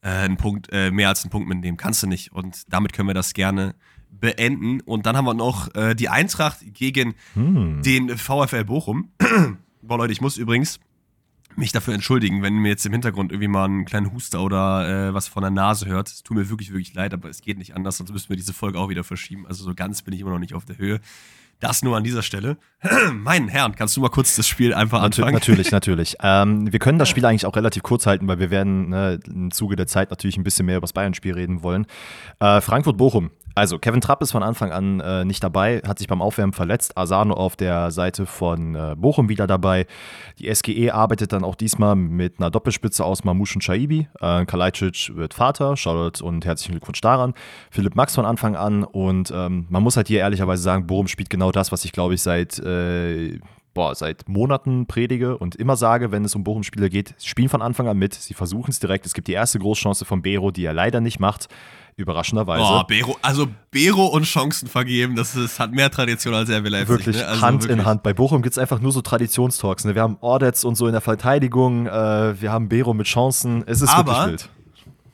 äh, 0.00 0.08
einen 0.08 0.38
Punkt, 0.38 0.68
äh, 0.72 0.90
mehr 0.90 1.08
als 1.08 1.22
einen 1.22 1.30
Punkt 1.30 1.48
mitnehmen. 1.48 1.76
Kannst 1.76 2.02
du 2.02 2.06
nicht. 2.06 2.32
Und 2.32 2.62
damit 2.72 2.94
können 2.94 3.08
wir 3.08 3.14
das 3.14 3.34
gerne 3.34 3.74
beenden. 4.10 4.80
Und 4.80 5.04
dann 5.06 5.16
haben 5.16 5.26
wir 5.26 5.34
noch 5.34 5.74
äh, 5.74 5.94
die 5.94 6.08
Eintracht 6.08 6.58
gegen 6.72 7.14
hm. 7.34 7.82
den 7.82 8.16
VfL 8.16 8.64
Bochum. 8.64 9.12
Boah, 9.82 9.98
Leute, 9.98 10.12
ich 10.12 10.22
muss 10.22 10.38
übrigens 10.38 10.80
mich 11.58 11.72
dafür 11.72 11.94
entschuldigen, 11.94 12.42
wenn 12.42 12.54
mir 12.54 12.68
jetzt 12.68 12.86
im 12.86 12.92
Hintergrund 12.92 13.32
irgendwie 13.32 13.48
mal 13.48 13.64
einen 13.64 13.84
kleinen 13.84 14.12
Huster 14.12 14.42
oder 14.42 15.08
äh, 15.08 15.14
was 15.14 15.28
von 15.28 15.42
der 15.42 15.50
Nase 15.50 15.86
hört. 15.86 16.08
Es 16.08 16.22
tut 16.22 16.36
mir 16.36 16.48
wirklich, 16.48 16.70
wirklich 16.70 16.94
leid, 16.94 17.12
aber 17.12 17.28
es 17.28 17.42
geht 17.42 17.58
nicht 17.58 17.74
anders, 17.74 17.98
sonst 17.98 18.12
müssen 18.12 18.28
wir 18.28 18.36
diese 18.36 18.54
Folge 18.54 18.78
auch 18.78 18.88
wieder 18.88 19.04
verschieben. 19.04 19.46
Also 19.46 19.64
so 19.64 19.74
ganz 19.74 20.02
bin 20.02 20.14
ich 20.14 20.20
immer 20.20 20.30
noch 20.30 20.38
nicht 20.38 20.54
auf 20.54 20.64
der 20.64 20.78
Höhe. 20.78 21.00
Das 21.60 21.82
nur 21.82 21.96
an 21.96 22.04
dieser 22.04 22.22
Stelle. 22.22 22.56
mein 23.12 23.48
Herrn, 23.48 23.74
kannst 23.74 23.96
du 23.96 24.00
mal 24.00 24.08
kurz 24.10 24.36
das 24.36 24.46
Spiel 24.46 24.72
einfach 24.72 25.02
anfangen? 25.02 25.34
Natürlich, 25.34 25.70
natürlich. 25.72 26.16
ähm, 26.22 26.72
wir 26.72 26.78
können 26.78 26.98
das 26.98 27.08
Spiel 27.08 27.24
eigentlich 27.24 27.46
auch 27.46 27.56
relativ 27.56 27.82
kurz 27.82 28.06
halten, 28.06 28.28
weil 28.28 28.38
wir 28.38 28.50
werden 28.50 28.90
ne, 28.90 29.18
im 29.26 29.50
Zuge 29.50 29.74
der 29.74 29.88
Zeit 29.88 30.10
natürlich 30.10 30.36
ein 30.36 30.44
bisschen 30.44 30.66
mehr 30.66 30.76
über 30.76 30.84
das 30.84 30.92
Bayern-Spiel 30.92 31.34
reden 31.34 31.62
wollen. 31.62 31.86
Äh, 32.38 32.60
Frankfurt-Bochum. 32.60 33.30
Also, 33.58 33.80
Kevin 33.80 34.00
Trapp 34.00 34.22
ist 34.22 34.30
von 34.30 34.44
Anfang 34.44 34.70
an 34.70 35.00
äh, 35.00 35.24
nicht 35.24 35.42
dabei, 35.42 35.82
hat 35.84 35.98
sich 35.98 36.06
beim 36.06 36.22
Aufwärmen 36.22 36.52
verletzt. 36.52 36.96
Asano 36.96 37.34
auf 37.34 37.56
der 37.56 37.90
Seite 37.90 38.24
von 38.24 38.76
äh, 38.76 38.94
Bochum 38.96 39.28
wieder 39.28 39.48
dabei. 39.48 39.86
Die 40.38 40.54
SGE 40.54 40.92
arbeitet 40.94 41.32
dann 41.32 41.42
auch 41.42 41.56
diesmal 41.56 41.96
mit 41.96 42.38
einer 42.38 42.52
Doppelspitze 42.52 43.04
aus 43.04 43.24
Mamouche 43.24 43.56
und 43.56 43.64
Shaibi. 43.64 44.06
Äh, 44.20 44.44
Kalajdzic 44.44 45.16
wird 45.16 45.34
Vater, 45.34 45.76
Charlotte 45.76 46.24
und 46.24 46.46
herzlichen 46.46 46.74
Glückwunsch 46.74 47.00
daran. 47.00 47.34
Philipp 47.72 47.96
Max 47.96 48.14
von 48.14 48.24
Anfang 48.24 48.54
an 48.54 48.84
und 48.84 49.32
ähm, 49.34 49.66
man 49.70 49.82
muss 49.82 49.96
halt 49.96 50.06
hier 50.06 50.20
ehrlicherweise 50.20 50.62
sagen, 50.62 50.86
Bochum 50.86 51.08
spielt 51.08 51.28
genau 51.28 51.47
das, 51.52 51.72
was 51.72 51.84
ich 51.84 51.92
glaube 51.92 52.14
ich 52.14 52.22
seit 52.22 52.58
äh, 52.58 53.38
boah, 53.78 53.94
seit 53.94 54.28
Monaten 54.28 54.86
predige 54.86 55.38
und 55.38 55.54
immer 55.54 55.76
sage, 55.76 56.10
wenn 56.10 56.24
es 56.24 56.34
um 56.34 56.42
Bochum-Spiele 56.42 56.90
geht, 56.90 57.14
spielen 57.22 57.48
von 57.48 57.62
Anfang 57.62 57.86
an 57.86 57.96
mit. 57.96 58.12
Sie 58.12 58.34
versuchen 58.34 58.70
es 58.70 58.80
direkt. 58.80 59.06
Es 59.06 59.14
gibt 59.14 59.28
die 59.28 59.34
erste 59.34 59.60
Großchance 59.60 60.04
von 60.04 60.20
Bero, 60.20 60.50
die 60.50 60.64
er 60.64 60.72
leider 60.72 61.00
nicht 61.00 61.20
macht. 61.20 61.46
Überraschenderweise. 61.94 62.64
Oh, 62.64 62.82
Bero, 62.84 63.16
also 63.22 63.46
Bero 63.70 64.06
und 64.06 64.24
Chancen 64.24 64.68
vergeben, 64.68 65.14
das, 65.14 65.36
ist, 65.36 65.60
hat 65.60 65.72
mehr 65.72 65.90
Tradition 65.90 66.34
als 66.34 66.48
er 66.48 66.64
will 66.64 66.72
Leipzig. 66.72 66.88
Wirklich 66.88 67.16
ne? 67.16 67.26
also 67.26 67.42
Hand 67.42 67.62
wirklich. 67.62 67.78
in 67.78 67.84
Hand. 67.84 68.02
Bei 68.02 68.12
Bochum 68.12 68.42
gibt 68.42 68.52
es 68.52 68.58
einfach 68.58 68.80
nur 68.80 68.90
so 68.90 69.00
Traditionstalks. 69.00 69.84
Ne? 69.84 69.94
Wir 69.94 70.02
haben 70.02 70.16
Ordets 70.20 70.64
und 70.64 70.76
so 70.76 70.86
in 70.86 70.92
der 70.92 71.00
Verteidigung, 71.00 71.86
äh, 71.86 72.40
wir 72.40 72.50
haben 72.50 72.68
Bero 72.68 72.94
mit 72.94 73.06
Chancen. 73.06 73.62
Es 73.66 73.80
ist 73.80 73.90
aber, 73.90 74.12
wirklich 74.12 74.28
wild. 74.28 74.50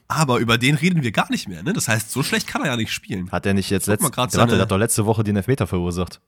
Aber 0.08 0.38
über 0.38 0.58
den 0.58 0.74
reden 0.74 1.02
wir 1.02 1.12
gar 1.12 1.30
nicht 1.30 1.48
mehr. 1.48 1.62
Ne? 1.62 1.72
Das 1.72 1.88
heißt, 1.88 2.10
so 2.10 2.22
schlecht 2.22 2.46
kann 2.46 2.62
er 2.62 2.68
ja 2.68 2.76
nicht 2.76 2.92
spielen. 2.92 3.30
Hat 3.32 3.46
er 3.46 3.54
nicht 3.54 3.70
jetzt 3.70 3.86
letzte, 3.86 4.10
der, 4.10 4.46
der 4.46 4.58
hat 4.60 4.70
doch 4.70 4.78
letzte 4.78 5.06
Woche 5.06 5.24
den 5.24 5.36
Elfmeter 5.36 5.66
verursacht. 5.66 6.20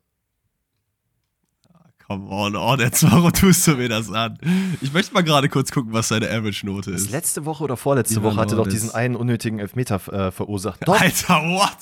Come 2.06 2.28
on, 2.30 2.54
Ordets, 2.54 3.02
warum 3.02 3.32
tust 3.32 3.66
du 3.66 3.74
mir 3.76 3.88
das 3.88 4.10
an? 4.10 4.38
Ich 4.80 4.92
möchte 4.92 5.12
mal 5.12 5.24
gerade 5.24 5.48
kurz 5.48 5.72
gucken, 5.72 5.92
was 5.92 6.08
seine 6.08 6.30
Average-Note 6.30 6.92
ist. 6.92 7.10
Letzte 7.10 7.44
Woche 7.44 7.64
oder 7.64 7.76
vorletzte 7.76 8.22
Woche 8.22 8.36
hat 8.36 8.52
er 8.52 8.56
doch 8.56 8.68
diesen 8.68 8.92
einen 8.92 9.16
unnötigen 9.16 9.58
Elfmeter 9.58 9.96
äh, 10.12 10.30
verursacht. 10.30 10.86
Doch. 10.86 11.00
Alter, 11.00 11.42
what? 11.42 11.76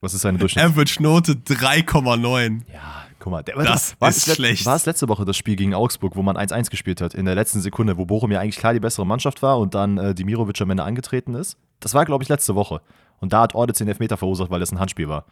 Was 0.00 0.12
ist 0.12 0.20
seine 0.20 0.38
Durchschnitt? 0.38 0.64
Average-Note 0.64 1.32
3,9. 1.32 2.60
Ja, 2.72 3.06
guck 3.28 3.32
mal. 3.32 3.42
Der, 3.42 3.56
das 3.56 4.00
war 4.00 4.08
ist 4.08 4.34
schlecht. 4.34 4.66
War 4.66 4.76
es 4.76 4.86
letzte 4.86 5.08
Woche 5.08 5.24
das 5.24 5.36
Spiel 5.36 5.56
gegen 5.56 5.74
Augsburg, 5.74 6.16
wo 6.16 6.22
man 6.22 6.36
1-1 6.36 6.70
gespielt 6.70 7.00
hat, 7.00 7.14
in 7.14 7.24
der 7.24 7.34
letzten 7.34 7.60
Sekunde, 7.60 7.96
wo 7.96 8.06
Bochum 8.06 8.32
ja 8.32 8.40
eigentlich 8.40 8.56
klar 8.56 8.72
die 8.72 8.80
bessere 8.80 9.06
Mannschaft 9.06 9.42
war 9.42 9.58
und 9.58 9.74
dann 9.74 9.98
äh, 9.98 10.14
Dimirovic 10.14 10.60
am 10.60 10.70
Ende 10.70 10.84
angetreten 10.84 11.34
ist? 11.34 11.56
Das 11.80 11.94
war, 11.94 12.04
glaube 12.04 12.22
ich, 12.22 12.28
letzte 12.28 12.54
Woche. 12.54 12.80
Und 13.20 13.32
da 13.32 13.42
hat 13.42 13.54
Ordets 13.54 13.78
den 13.78 13.88
Elfmeter 13.88 14.16
verursacht, 14.16 14.50
weil 14.50 14.62
es 14.62 14.72
ein 14.72 14.80
Handspiel 14.80 15.08
war. 15.08 15.24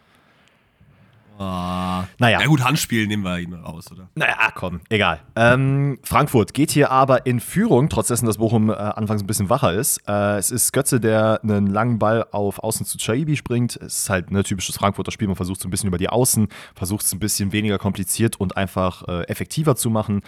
Oh. 1.39 2.05
Naja. 2.19 2.39
Na 2.41 2.47
gut, 2.47 2.65
Handspiel 2.65 3.07
nehmen 3.07 3.23
wir 3.23 3.39
ihn 3.39 3.53
raus, 3.53 3.93
oder? 3.93 4.09
Naja, 4.15 4.51
komm, 4.55 4.81
egal. 4.89 5.21
Ähm, 5.35 5.99
Frankfurt 6.03 6.55
geht 6.55 6.71
hier 6.71 6.91
aber 6.91 7.27
in 7.27 7.41
Führung, 7.41 7.89
trotz 7.89 8.09
dessen, 8.09 8.27
dass 8.27 8.39
Bochum 8.39 8.71
äh, 8.71 8.73
anfangs 8.73 9.23
ein 9.23 9.27
bisschen 9.27 9.51
wacher 9.51 9.75
ist. 9.75 10.01
Äh, 10.09 10.39
es 10.39 10.51
ist 10.51 10.73
Götze, 10.73 10.99
der 10.99 11.41
einen 11.43 11.67
langen 11.67 11.99
Ball 11.99 12.27
auf 12.31 12.61
Außen 12.61 12.87
zu 12.87 12.97
Chaibi 12.97 13.37
springt. 13.37 13.77
Es 13.77 14.01
ist 14.01 14.11
halt 14.11 14.31
ein 14.31 14.35
ne, 14.35 14.45
typisches 14.45 14.77
Frankfurter 14.77 15.13
Spiel. 15.13 15.29
Man 15.29 15.37
versucht 15.37 15.61
es 15.61 15.67
ein 15.67 15.71
bisschen 15.71 15.89
über 15.89 15.99
die 15.99 16.09
Außen, 16.09 16.49
versucht 16.75 17.05
es 17.05 17.13
ein 17.13 17.19
bisschen 17.19 17.53
weniger 17.53 17.79
kompliziert 17.79 18.41
und 18.41 18.57
einfach 18.57 19.07
äh, 19.07 19.23
effektiver 19.25 19.77
zu 19.77 19.91
machen. 19.91 20.23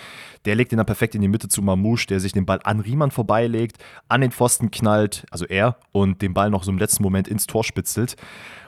Der 0.45 0.57
legt 0.57 0.73
ihn 0.73 0.77
dann 0.77 0.87
perfekt 0.87 1.15
in 1.15 1.23
die 1.23 1.29
Mitte 1.29 1.49
zu 1.49 1.63
Mamouche, 1.63 2.07
der 2.07 2.21
sich 2.21 2.33
den 2.33 2.45
Ball 2.45 2.61
an 2.65 2.81
Riemann 2.81 3.11
vorbeilegt, 3.11 3.79
an 4.09 4.21
den 4.21 4.33
Pfosten 4.33 4.71
knallt, 4.71 5.25
also 5.31 5.47
er, 5.47 5.77
und 5.93 6.21
den 6.21 6.35
Ball 6.35 6.51
noch 6.51 6.65
so 6.65 6.71
im 6.71 6.79
letzten 6.79 7.03
Moment 7.03 7.29
ins 7.29 7.47
Tor 7.47 7.65
spitzelt. 7.65 8.17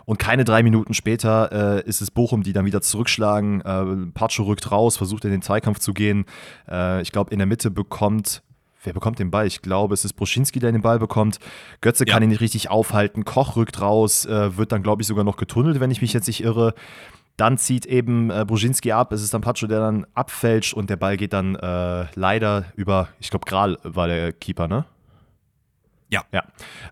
Und 0.04 0.18
keine 0.18 0.44
drei 0.44 0.62
Minuten 0.62 0.94
später 0.94 1.78
äh, 1.78 1.88
ist 1.88 2.00
es 2.00 2.10
Bochum, 2.10 2.42
die 2.42 2.52
dann 2.52 2.64
wieder 2.64 2.80
zurückschlagen. 2.80 3.60
Äh, 3.60 4.12
Pacho 4.12 4.44
rückt 4.44 4.70
raus, 4.70 4.96
versucht 4.96 5.24
in 5.24 5.30
den 5.30 5.42
Zweikampf 5.42 5.78
zu 5.78 5.92
gehen. 5.92 6.24
Äh, 6.68 7.02
ich 7.02 7.12
glaube, 7.12 7.30
in 7.30 7.38
der 7.38 7.46
Mitte 7.46 7.70
bekommt 7.70 8.42
Wer 8.82 8.94
bekommt 8.94 9.18
den 9.18 9.30
Ball? 9.30 9.46
Ich 9.46 9.60
glaube, 9.60 9.92
es 9.92 10.04
ist 10.04 10.14
Broschinski, 10.14 10.58
der 10.58 10.72
den 10.72 10.80
Ball 10.80 10.98
bekommt. 10.98 11.38
Götze 11.82 12.06
ja. 12.06 12.14
kann 12.14 12.22
ihn 12.22 12.30
nicht 12.30 12.40
richtig 12.40 12.70
aufhalten. 12.70 13.24
Koch 13.24 13.56
rückt 13.56 13.80
raus, 13.80 14.24
äh, 14.24 14.56
wird 14.56 14.72
dann, 14.72 14.82
glaube 14.82 15.02
ich, 15.02 15.08
sogar 15.08 15.24
noch 15.24 15.36
getunnelt, 15.36 15.80
wenn 15.80 15.90
ich 15.90 16.00
mich 16.00 16.14
jetzt 16.14 16.26
nicht 16.26 16.42
irre. 16.42 16.72
Dann 17.36 17.58
zieht 17.58 17.84
eben 17.84 18.30
äh, 18.30 18.44
Brzezinski 18.46 18.92
ab. 18.92 19.12
Es 19.12 19.22
ist 19.22 19.34
dann 19.34 19.42
Pacho, 19.42 19.66
der 19.66 19.80
dann 19.80 20.06
abfälscht 20.14 20.72
und 20.72 20.88
der 20.88 20.96
Ball 20.96 21.18
geht 21.18 21.34
dann 21.34 21.56
äh, 21.56 22.06
leider 22.14 22.66
über, 22.74 23.08
ich 23.18 23.28
glaube, 23.28 23.44
Gral 23.44 23.78
war 23.82 24.08
der 24.08 24.32
Keeper, 24.32 24.66
ne? 24.66 24.86
Ja. 26.10 26.24
Ja, 26.32 26.44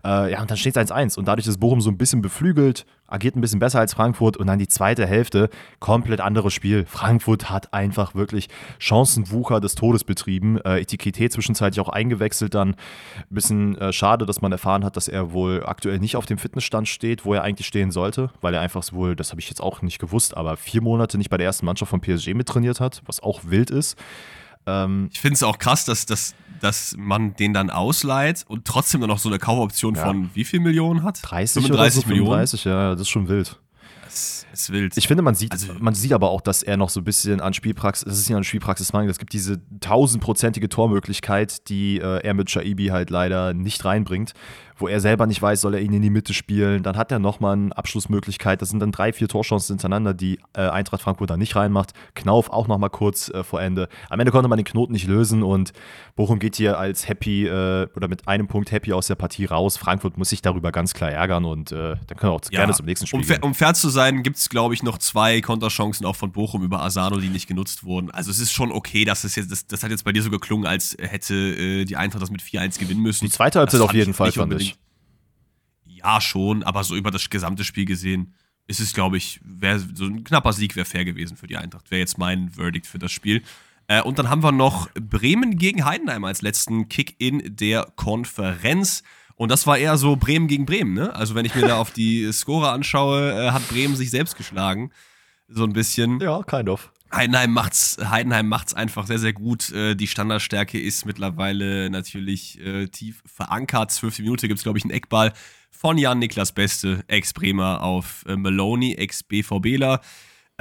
äh, 0.03 0.31
ja 0.31 0.41
und 0.41 0.49
dann 0.49 0.57
steht 0.57 0.75
es 0.75 0.91
1-1. 0.91 1.17
Und 1.17 1.27
dadurch 1.27 1.45
ist 1.45 1.59
Bochum 1.59 1.81
so 1.81 1.89
ein 1.89 1.97
bisschen 1.97 2.21
beflügelt, 2.21 2.85
agiert 3.07 3.35
ein 3.35 3.41
bisschen 3.41 3.59
besser 3.59 3.79
als 3.79 3.93
Frankfurt. 3.93 4.37
Und 4.37 4.47
dann 4.47 4.59
die 4.59 4.67
zweite 4.67 5.05
Hälfte, 5.05 5.49
komplett 5.79 6.21
anderes 6.21 6.53
Spiel. 6.53 6.85
Frankfurt 6.85 7.49
hat 7.49 7.73
einfach 7.73 8.15
wirklich 8.15 8.47
Chancenwucher 8.79 9.59
des 9.59 9.75
Todes 9.75 10.05
betrieben. 10.05 10.59
Äh, 10.61 10.79
Etiketät 10.79 11.33
zwischenzeitlich 11.33 11.81
auch 11.81 11.89
eingewechselt. 11.89 12.55
Dann 12.55 12.69
ein 12.69 12.75
bisschen 13.29 13.77
äh, 13.77 13.91
schade, 13.91 14.25
dass 14.25 14.41
man 14.41 14.51
erfahren 14.51 14.85
hat, 14.85 14.95
dass 14.95 15.07
er 15.09 15.33
wohl 15.33 15.63
aktuell 15.65 15.99
nicht 15.99 16.15
auf 16.15 16.25
dem 16.25 16.37
Fitnessstand 16.37 16.87
steht, 16.87 17.25
wo 17.25 17.33
er 17.33 17.43
eigentlich 17.43 17.67
stehen 17.67 17.91
sollte. 17.91 18.29
Weil 18.39 18.53
er 18.53 18.61
einfach 18.61 18.79
wohl, 18.93 19.15
das 19.15 19.31
habe 19.31 19.41
ich 19.41 19.49
jetzt 19.49 19.61
auch 19.61 19.81
nicht 19.81 19.99
gewusst, 19.99 20.37
aber 20.37 20.55
vier 20.55 20.81
Monate 20.81 21.17
nicht 21.17 21.29
bei 21.29 21.37
der 21.37 21.45
ersten 21.45 21.65
Mannschaft 21.65 21.89
von 21.89 21.99
PSG 21.99 22.33
mittrainiert 22.33 22.79
hat, 22.79 23.01
was 23.05 23.21
auch 23.21 23.41
wild 23.43 23.69
ist. 23.69 23.97
Ähm, 24.69 25.09
ich 25.11 25.19
finde 25.19 25.35
es 25.35 25.43
auch 25.43 25.57
krass, 25.57 25.85
dass, 25.85 26.05
dass, 26.05 26.35
dass 26.61 26.95
man 26.97 27.35
den 27.35 27.53
dann 27.53 27.69
ausleiht 27.69 28.45
und 28.47 28.65
trotzdem 28.65 29.01
dann 29.01 29.09
noch 29.09 29.19
so 29.19 29.29
eine 29.29 29.39
Kaufoption 29.39 29.95
ja. 29.95 30.05
von 30.05 30.29
wie 30.33 30.43
viel 30.43 30.59
Millionen 30.59 31.03
hat? 31.03 31.19
30 31.21 31.63
35 31.63 32.03
so, 32.03 32.07
Millionen. 32.07 32.29
35, 32.29 32.63
ja, 32.65 32.91
das 32.91 33.01
ist 33.01 33.09
schon 33.09 33.27
wild. 33.27 33.59
Das 34.03 34.45
ist 34.51 34.71
wild. 34.71 34.97
Ich 34.97 35.07
finde, 35.07 35.21
man 35.21 35.35
sieht, 35.35 35.51
also, 35.51 35.67
man 35.79 35.93
sieht 35.93 36.13
aber 36.13 36.31
auch, 36.31 36.41
dass 36.41 36.63
er 36.63 36.77
noch 36.77 36.89
so 36.89 37.01
ein 37.01 37.03
bisschen 37.03 37.41
an 37.41 37.53
Spielpraxis, 37.53 38.05
das 38.05 38.17
ist 38.17 38.27
ja 38.27 38.37
an 38.37 38.43
Spielpraxismangel. 38.43 39.09
Es 39.09 39.19
gibt 39.19 39.33
diese 39.33 39.61
tausendprozentige 39.79 40.67
Tormöglichkeit, 40.67 41.69
die 41.69 41.99
äh, 41.99 42.23
er 42.23 42.33
mit 42.33 42.49
Shaibi 42.49 42.87
halt 42.87 43.11
leider 43.11 43.53
nicht 43.53 43.85
reinbringt 43.85 44.33
wo 44.79 44.87
er 44.87 44.99
selber 44.99 45.27
nicht 45.27 45.41
weiß, 45.41 45.61
soll 45.61 45.75
er 45.75 45.81
ihn 45.81 45.93
in 45.93 46.01
die 46.01 46.09
Mitte 46.09 46.33
spielen. 46.33 46.83
Dann 46.83 46.97
hat 46.97 47.11
er 47.11 47.19
nochmal 47.19 47.53
eine 47.53 47.77
Abschlussmöglichkeit. 47.77 48.61
Das 48.61 48.69
sind 48.69 48.79
dann 48.79 48.91
drei, 48.91 49.13
vier 49.13 49.27
Torchancen 49.27 49.75
hintereinander, 49.75 50.13
die 50.13 50.39
äh, 50.53 50.61
Eintracht 50.61 51.01
Frankfurt 51.01 51.29
da 51.29 51.37
nicht 51.37 51.55
reinmacht. 51.55 51.93
Knauf 52.15 52.49
auch 52.49 52.67
nochmal 52.67 52.89
kurz 52.89 53.29
äh, 53.29 53.43
vor 53.43 53.61
Ende. 53.61 53.89
Am 54.09 54.19
Ende 54.19 54.31
konnte 54.31 54.47
man 54.47 54.57
den 54.57 54.65
Knoten 54.65 54.93
nicht 54.93 55.07
lösen 55.07 55.43
und 55.43 55.73
Bochum 56.15 56.39
geht 56.39 56.55
hier 56.55 56.79
als 56.79 57.07
happy 57.07 57.45
äh, 57.45 57.87
oder 57.95 58.07
mit 58.07 58.27
einem 58.27 58.47
Punkt 58.47 58.71
happy 58.71 58.93
aus 58.93 59.07
der 59.07 59.15
Partie 59.15 59.45
raus. 59.45 59.77
Frankfurt 59.77 60.17
muss 60.17 60.29
sich 60.29 60.41
darüber 60.41 60.71
ganz 60.71 60.93
klar 60.93 61.11
ärgern 61.11 61.45
und 61.45 61.71
äh, 61.71 61.95
dann 62.07 62.17
können 62.17 62.31
wir 62.31 62.35
auch 62.35 62.41
ja, 62.49 62.59
gerne 62.59 62.73
zum 62.73 62.85
nächsten 62.85 63.07
Spiel 63.07 63.19
um, 63.19 63.25
gehen. 63.25 63.43
Um 63.43 63.53
fair 63.53 63.73
zu 63.73 63.89
sein, 63.89 64.23
gibt 64.23 64.37
es, 64.37 64.49
glaube 64.49 64.73
ich, 64.73 64.83
noch 64.83 64.97
zwei 64.97 65.41
Konterchancen 65.41 66.05
auch 66.05 66.15
von 66.15 66.31
Bochum 66.31 66.63
über 66.63 66.81
Asano, 66.81 67.17
die 67.19 67.29
nicht 67.29 67.47
genutzt 67.47 67.83
wurden. 67.83 68.11
Also 68.11 68.31
es 68.31 68.39
ist 68.39 68.53
schon 68.53 68.71
okay, 68.71 69.05
dass 69.05 69.23
es 69.23 69.35
jetzt, 69.35 69.51
das, 69.51 69.67
das 69.67 69.83
hat 69.83 69.91
jetzt 69.91 70.03
bei 70.03 70.11
dir 70.11 70.23
so 70.23 70.29
geklungen, 70.29 70.65
als 70.65 70.95
hätte 70.99 71.35
äh, 71.35 71.85
die 71.85 71.97
Eintracht 71.97 72.21
das 72.21 72.31
mit 72.31 72.41
4-1 72.41 72.79
gewinnen 72.79 73.01
müssen. 73.01 73.25
Die 73.25 73.31
zweite 73.31 73.59
Halbzeit 73.59 73.81
auf 73.81 73.93
jeden 73.93 74.13
Fall, 74.13 74.31
fand 74.31 74.53
ich 74.53 74.68
ja, 76.03 76.21
schon, 76.21 76.63
aber 76.63 76.83
so 76.83 76.95
über 76.95 77.11
das 77.11 77.29
gesamte 77.29 77.63
Spiel 77.63 77.85
gesehen 77.85 78.33
ist 78.67 78.79
es, 78.79 78.93
glaube 78.93 79.17
ich, 79.17 79.39
wär, 79.43 79.79
so 79.79 80.05
ein 80.05 80.23
knapper 80.23 80.53
Sieg 80.53 80.75
wäre 80.75 80.85
fair 80.85 81.03
gewesen 81.03 81.37
für 81.37 81.47
die 81.47 81.57
Eintracht. 81.57 81.89
Wäre 81.89 81.99
jetzt 81.99 82.19
mein 82.19 82.51
Verdict 82.51 82.85
für 82.85 82.99
das 82.99 83.11
Spiel. 83.11 83.41
Äh, 83.87 84.03
und 84.03 84.19
dann 84.19 84.29
haben 84.29 84.43
wir 84.43 84.51
noch 84.51 84.89
Bremen 84.93 85.57
gegen 85.57 85.85
Heidenheim 85.85 86.23
als 86.23 86.43
letzten 86.43 86.87
Kick 86.87 87.15
in 87.17 87.55
der 87.55 87.87
Konferenz. 87.95 89.03
Und 89.35 89.49
das 89.49 89.65
war 89.65 89.77
eher 89.77 89.97
so 89.97 90.15
Bremen 90.15 90.47
gegen 90.47 90.67
Bremen, 90.67 90.93
ne? 90.93 91.15
Also, 91.15 91.33
wenn 91.33 91.45
ich 91.45 91.55
mir 91.55 91.67
da 91.67 91.77
auf 91.77 91.91
die 91.91 92.31
Score 92.31 92.69
anschaue, 92.69 93.31
äh, 93.31 93.51
hat 93.51 93.67
Bremen 93.69 93.95
sich 93.95 94.11
selbst 94.11 94.37
geschlagen. 94.37 94.91
So 95.47 95.63
ein 95.63 95.73
bisschen. 95.73 96.19
Ja, 96.19 96.43
kind 96.43 96.69
of. 96.69 96.91
Heidenheim 97.11 97.51
macht's, 97.51 97.97
Heidenheim 98.03 98.47
macht's 98.47 98.75
einfach 98.75 99.07
sehr, 99.07 99.17
sehr 99.17 99.33
gut. 99.33 99.71
Äh, 99.71 99.95
die 99.95 100.05
Standardstärke 100.05 100.79
ist 100.79 101.07
mittlerweile 101.07 101.89
natürlich 101.89 102.59
äh, 102.59 102.87
tief 102.87 103.23
verankert. 103.25 103.91
Zwölfte 103.91 104.21
Minute 104.21 104.47
gibt's, 104.47 104.61
glaube 104.61 104.77
ich, 104.77 104.83
einen 104.83 104.91
Eckball 104.91 105.33
von 105.71 105.97
Jan 105.97 106.19
Niklas 106.19 106.51
Beste, 106.51 107.03
Ex-Bremer 107.07 107.83
auf 107.83 108.25
äh, 108.27 108.35
Maloney, 108.35 108.95
Ex-BVBler. 108.95 110.01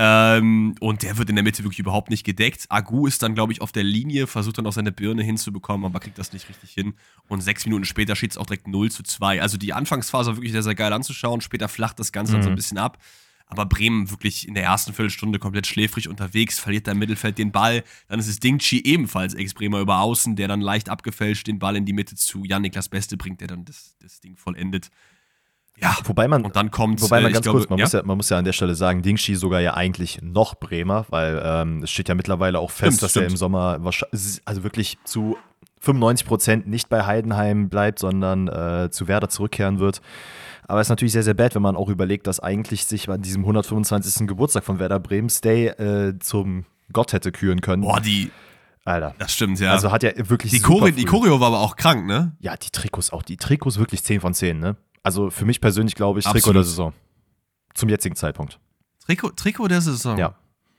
Ähm, 0.01 0.77
und 0.79 1.03
der 1.03 1.19
wird 1.19 1.29
in 1.29 1.35
der 1.35 1.43
Mitte 1.43 1.65
wirklich 1.65 1.81
überhaupt 1.81 2.09
nicht 2.09 2.23
gedeckt. 2.25 2.67
Agu 2.69 3.09
ist 3.09 3.21
dann, 3.25 3.35
glaube 3.35 3.53
ich, 3.53 3.61
auf 3.61 3.73
der 3.73 3.83
Linie, 3.83 4.29
versucht 4.29 4.59
dann 4.59 4.67
auch 4.69 4.73
seine 4.73 4.93
Birne 4.93 5.25
hinzubekommen, 5.25 5.85
aber 5.85 5.99
kriegt 5.99 6.19
das 6.19 6.33
nicht 6.33 6.49
richtig 6.49 6.71
hin. 6.71 6.95
Und 7.27 7.41
sechs 7.41 7.67
Minuten 7.67 7.85
später 7.85 8.15
steht 8.15 8.31
es 8.31 8.39
auch 8.39 8.47
direkt 8.47 8.69
0 8.69 8.93
zu 8.93 9.03
2. 9.03 9.43
Also 9.43 9.59
die 9.59 9.73
Anfangsphase 9.73 10.31
war 10.31 10.37
wirklich 10.37 10.53
sehr, 10.53 10.63
sehr 10.63 10.77
geil 10.77 10.93
anzuschauen. 10.93 11.41
Später 11.41 11.67
flacht 11.67 11.99
das 11.99 12.13
Ganze 12.13 12.33
mhm. 12.33 12.37
dann 12.37 12.43
so 12.43 12.49
ein 12.51 12.53
mhm. 12.53 12.57
bisschen 12.57 12.79
ab. 12.79 12.99
Aber 13.49 13.67
Bremen 13.67 14.11
wirklich 14.11 14.47
in 14.47 14.55
der 14.55 14.65
ersten 14.65 14.93
Viertelstunde 14.93 15.39
komplett 15.39 15.67
schläfrig 15.67 16.09
unterwegs, 16.09 16.59
verliert 16.59 16.87
da 16.87 16.93
im 16.93 16.99
Mittelfeld 16.99 17.39
den 17.39 17.51
Ball. 17.51 17.83
Dann 18.09 18.21
ist 18.21 18.29
es 18.29 18.41
Dingchi 18.41 18.83
ebenfalls 18.85 19.35
Ex-Bremer 19.35 19.81
über 19.81 20.01
Außen, 20.01 20.37
der 20.37 20.49
dann 20.49 20.61
leicht 20.61 20.89
abgefälscht 20.89 21.47
den 21.47 21.59
Ball 21.59 21.77
in 21.77 21.87
die 21.87 21.95
Mitte 21.95 22.15
zu 22.15 22.45
Jan-Niklas 22.45 22.89
Beste 22.89 23.17
bringt, 23.17 23.41
der 23.41 23.49
dann 23.49 23.65
das, 23.65 23.97
das 24.01 24.21
Ding 24.21 24.37
vollendet. 24.37 24.91
Ja, 25.81 25.97
wobei 26.05 26.27
man, 26.27 26.45
und 26.45 26.57
dann 26.57 26.71
kommt, 26.71 27.01
wobei 27.01 27.21
man 27.21 27.31
äh, 27.31 27.35
ganz 27.35 27.45
glaube, 27.45 27.61
kurz, 27.61 27.71
man, 27.71 27.79
ja? 27.79 27.85
Muss 27.85 27.93
ja, 27.93 28.03
man 28.03 28.17
muss 28.17 28.29
ja 28.31 28.39
an 28.39 28.45
der 28.45 28.53
Stelle 28.53 28.75
sagen, 28.75 29.03
Dingshi 29.03 29.37
sogar 29.37 29.61
ja 29.61 29.75
eigentlich 29.75 30.21
noch 30.23 30.57
Bremer, 30.57 31.07
weil 31.09 31.41
ähm, 31.43 31.85
es 31.85 31.91
steht 31.91 32.09
ja 32.09 32.17
mittlerweile 32.17 32.59
auch 32.59 32.71
fest, 32.71 32.97
stimmt, 32.97 33.03
dass 33.03 33.11
stimmt. 33.13 33.27
er 33.27 33.31
im 33.31 33.37
Sommer 33.37 33.81
also 34.45 34.63
wirklich 34.65 34.99
zu 35.05 35.37
95 35.81 36.27
Prozent 36.27 36.67
nicht 36.67 36.89
bei 36.89 37.07
Heidenheim 37.07 37.69
bleibt, 37.69 37.99
sondern 37.99 38.49
äh, 38.49 38.91
zu 38.91 39.09
Werder 39.09 39.29
zurückkehren 39.29 39.79
wird. 39.79 40.01
Aber 40.67 40.81
es 40.81 40.87
ist 40.87 40.91
natürlich 40.91 41.13
sehr, 41.13 41.23
sehr 41.23 41.35
bad, 41.35 41.55
wenn 41.55 41.63
man 41.63 41.77
auch 41.77 41.89
überlegt, 41.89 42.27
dass 42.27 42.41
eigentlich 42.41 42.85
sich 42.85 43.09
an 43.09 43.23
diesem 43.23 43.43
125. 43.43 44.27
Geburtstag 44.27 44.65
von 44.65 44.79
Werder 44.79 45.01
Bremen 45.01 45.31
Stay 45.31 45.69
äh, 45.69 46.19
zum 46.19 46.67
Gott 46.93 47.13
hätte 47.13 47.33
küren 47.33 47.61
können. 47.61 47.83
Boah, 47.83 48.01
die. 48.01 48.31
Alter. 48.85 49.15
Das 49.19 49.35
stimmt, 49.35 49.61
ja. 49.61 49.73
Also 49.73 49.93
hat 49.93 50.03
ja 50.03 50.13
wirklich. 50.17 50.53
Die, 50.53 50.61
Choreo, 50.61 50.91
die 50.91 51.05
Choreo 51.05 51.41
war 51.41 51.49
aber 51.49 51.61
auch 51.61 51.77
krank, 51.77 52.07
ne? 52.07 52.37
Ja, 52.41 52.57
die 52.57 52.71
Trikots 52.71 53.13
auch. 53.13 53.23
Die 53.23 53.37
Trikots 53.37 53.79
wirklich 53.79 54.03
10 54.03 54.21
von 54.21 54.33
10, 54.33 54.59
ne? 54.59 54.77
Also 55.03 55.31
für 55.31 55.45
mich 55.45 55.61
persönlich 55.61 55.95
glaube 55.95 56.21
ich, 56.21 56.27
Absolut. 56.27 56.43
Trikot 56.43 56.53
der 56.55 56.65
Saison. 56.65 56.93
Zum 57.75 57.89
jetzigen 57.89 58.17
Zeitpunkt. 58.17 58.59
Trikot, 59.07 59.31
Trikot 59.31 59.69
der 59.69 59.81
Saison? 59.81 60.19
Ja. 60.19 60.35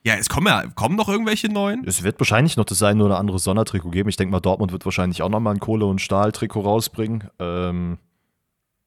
Ja, 0.05 0.15
es 0.15 0.29
kommen 0.29 0.47
ja 0.47 0.65
kommen 0.67 0.95
noch 0.95 1.09
irgendwelche 1.09 1.49
neuen. 1.49 1.83
Es 1.85 2.03
wird 2.03 2.19
wahrscheinlich 2.19 2.55
noch 2.55 2.65
das 2.65 2.81
eine 2.83 3.03
oder 3.03 3.19
andere 3.19 3.39
Sondertrikot 3.39 3.91
geben. 3.91 4.09
Ich 4.09 4.15
denke 4.15 4.31
mal, 4.31 4.39
Dortmund 4.39 4.71
wird 4.71 4.85
wahrscheinlich 4.85 5.21
auch 5.21 5.29
nochmal 5.29 5.55
ein 5.55 5.59
Kohle- 5.59 5.85
und 5.85 5.99
Stahl-Trikot 5.99 6.61
rausbringen. 6.61 7.25
Ähm, 7.39 7.97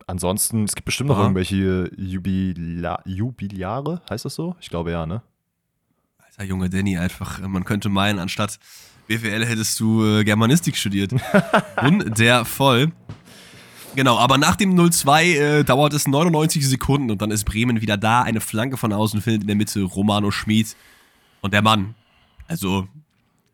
ansonsten, 0.07 0.65
es 0.65 0.75
gibt 0.75 0.87
bestimmt 0.87 1.09
noch 1.09 1.17
Aha. 1.17 1.25
irgendwelche 1.25 1.91
Jubila 1.97 3.03
Jubiliare, 3.05 4.01
heißt 4.09 4.25
das 4.25 4.35
so? 4.35 4.57
Ich 4.61 4.71
glaube 4.71 4.91
ja, 4.91 5.05
ne? 5.05 5.23
Alter 6.19 6.45
Junge 6.45 6.71
Danny, 6.71 6.97
einfach, 6.97 7.41
man 7.41 7.65
könnte 7.65 7.91
meinen, 7.91 8.19
anstatt 8.19 8.59
BWL 9.07 9.45
hättest 9.45 9.79
du 9.81 10.05
äh, 10.05 10.25
Germanistik 10.25 10.77
studiert. 10.77 11.13
Wundervoll. 11.83 12.93
Genau, 13.95 14.17
aber 14.17 14.39
nach 14.39 14.57
dem 14.57 14.75
0-2 14.75 15.23
äh, 15.23 15.65
dauert 15.65 15.93
es 15.93 16.09
99 16.09 16.67
Sekunden 16.67 17.11
und 17.11 17.21
dann 17.21 17.31
ist 17.31 17.45
Bremen 17.45 17.83
wieder 17.83 17.99
da. 17.99 18.23
Eine 18.23 18.41
Flanke 18.41 18.79
von 18.79 18.93
außen 18.93 19.21
findet 19.21 19.43
in 19.43 19.49
der 19.49 19.57
Mitte 19.57 19.83
Romano 19.83 20.31
Schmid. 20.31 20.75
Und 21.43 21.53
der 21.53 21.61
Mann, 21.61 21.95
also 22.47 22.89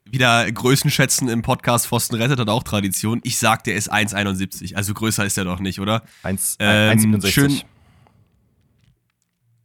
wieder 0.04 0.50
Größenschätzen 0.50 1.28
im 1.28 1.42
Podcast 1.42 1.86
Pfosten 1.86 2.16
rettet 2.16 2.38
hat 2.38 2.48
auch 2.48 2.62
Tradition. 2.62 3.20
Ich 3.24 3.38
sag, 3.38 3.64
der 3.64 3.74
ist 3.74 3.92
1,71. 3.92 4.74
Also 4.74 4.94
größer 4.94 5.24
ist 5.24 5.36
er 5.38 5.44
doch 5.44 5.58
nicht, 5.58 5.80
oder? 5.80 6.02
1,67. 6.22 6.58
Ähm, 6.60 7.22
schön. 7.22 7.60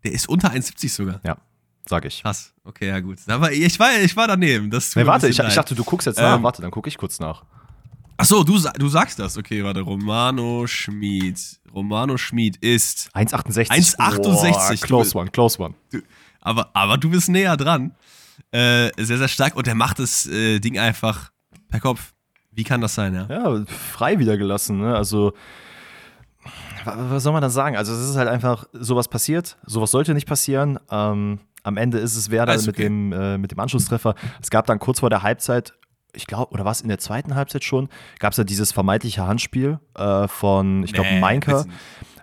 Der 0.03 0.13
ist 0.13 0.28
unter 0.28 0.51
1,70 0.51 0.89
sogar. 0.89 1.21
Ja, 1.24 1.38
sag 1.86 2.05
ich. 2.05 2.21
Krass. 2.21 2.53
Okay, 2.63 2.88
ja 2.88 2.99
gut. 3.01 3.19
Aber 3.28 3.51
ich 3.51 3.78
war, 3.78 3.99
ich 4.01 4.15
war 4.15 4.28
daneben. 4.28 4.69
Das 4.69 4.95
nee, 4.95 5.05
warte, 5.05 5.28
ich, 5.28 5.38
ich, 5.39 5.55
dachte, 5.55 5.76
du 5.76 5.84
guckst 5.84 6.07
jetzt 6.07 6.19
nach. 6.19 6.38
Ähm, 6.38 6.43
warte, 6.43 6.61
dann 6.61 6.71
gucke 6.71 6.88
ich 6.88 6.97
kurz 6.97 7.19
nach. 7.19 7.43
Ach 8.15 8.26
so, 8.26 8.43
du, 8.43 8.57
du 8.57 8.88
sagst 8.88 9.19
das. 9.19 9.38
Okay, 9.38 9.63
warte. 9.63 9.82
Romano 9.82 10.65
Schmid. 10.65 11.59
Romano 11.74 12.17
Schmid 12.17 12.57
ist 12.57 13.09
1,68. 13.13 13.69
1,68. 13.97 14.82
Close 14.82 15.17
one, 15.17 15.30
close 15.30 15.61
one. 15.61 15.74
Du, 15.91 16.01
aber, 16.41 16.69
aber 16.74 16.97
du 16.97 17.09
bist 17.09 17.30
näher 17.30 17.57
dran. 17.57 17.95
Äh, 18.51 18.89
sehr, 18.97 19.17
sehr 19.17 19.27
stark. 19.27 19.55
Und 19.55 19.67
er 19.67 19.75
macht 19.75 19.99
das 19.99 20.25
äh, 20.27 20.59
Ding 20.59 20.77
einfach 20.79 21.31
per 21.69 21.79
Kopf. 21.79 22.13
Wie 22.51 22.63
kann 22.63 22.81
das 22.81 22.95
sein, 22.95 23.13
ja? 23.13 23.27
Ja, 23.29 23.63
frei 23.65 24.19
wieder 24.19 24.38
gelassen. 24.38 24.79
Ne? 24.79 24.95
Also, 24.95 25.34
was 26.86 27.23
soll 27.23 27.34
man 27.34 27.41
da 27.41 27.49
sagen? 27.49 27.75
Also, 27.77 27.93
es 27.93 28.09
ist 28.09 28.15
halt 28.15 28.29
einfach, 28.29 28.65
sowas 28.73 29.07
passiert. 29.07 29.57
Sowas 29.65 29.91
sollte 29.91 30.13
nicht 30.13 30.27
passieren. 30.27 30.79
Ähm, 30.91 31.39
am 31.63 31.77
Ende 31.77 31.97
ist 31.97 32.15
es 32.15 32.29
Werder 32.29 32.53
okay. 32.53 32.65
mit, 32.67 32.77
dem, 32.77 33.13
äh, 33.13 33.38
mit 33.38 33.51
dem 33.51 33.59
Anschlusstreffer. 33.59 34.15
Es 34.41 34.49
gab 34.49 34.67
dann 34.67 34.79
kurz 34.79 34.99
vor 34.99 35.09
der 35.09 35.23
Halbzeit 35.23 35.73
ich 36.15 36.27
glaube, 36.27 36.53
oder 36.53 36.63
was 36.63 36.81
in 36.81 36.89
der 36.89 36.99
zweiten 36.99 37.36
Halbzeit 37.36 37.63
schon, 37.63 37.89
gab 38.19 38.31
es 38.31 38.38
ja 38.38 38.43
dieses 38.43 38.71
vermeintliche 38.71 39.25
Handspiel 39.25 39.79
äh, 39.95 40.27
von, 40.27 40.84
ich 40.84 40.93
glaube, 40.93 41.09
nee, 41.09 41.19
Meinker. 41.19 41.65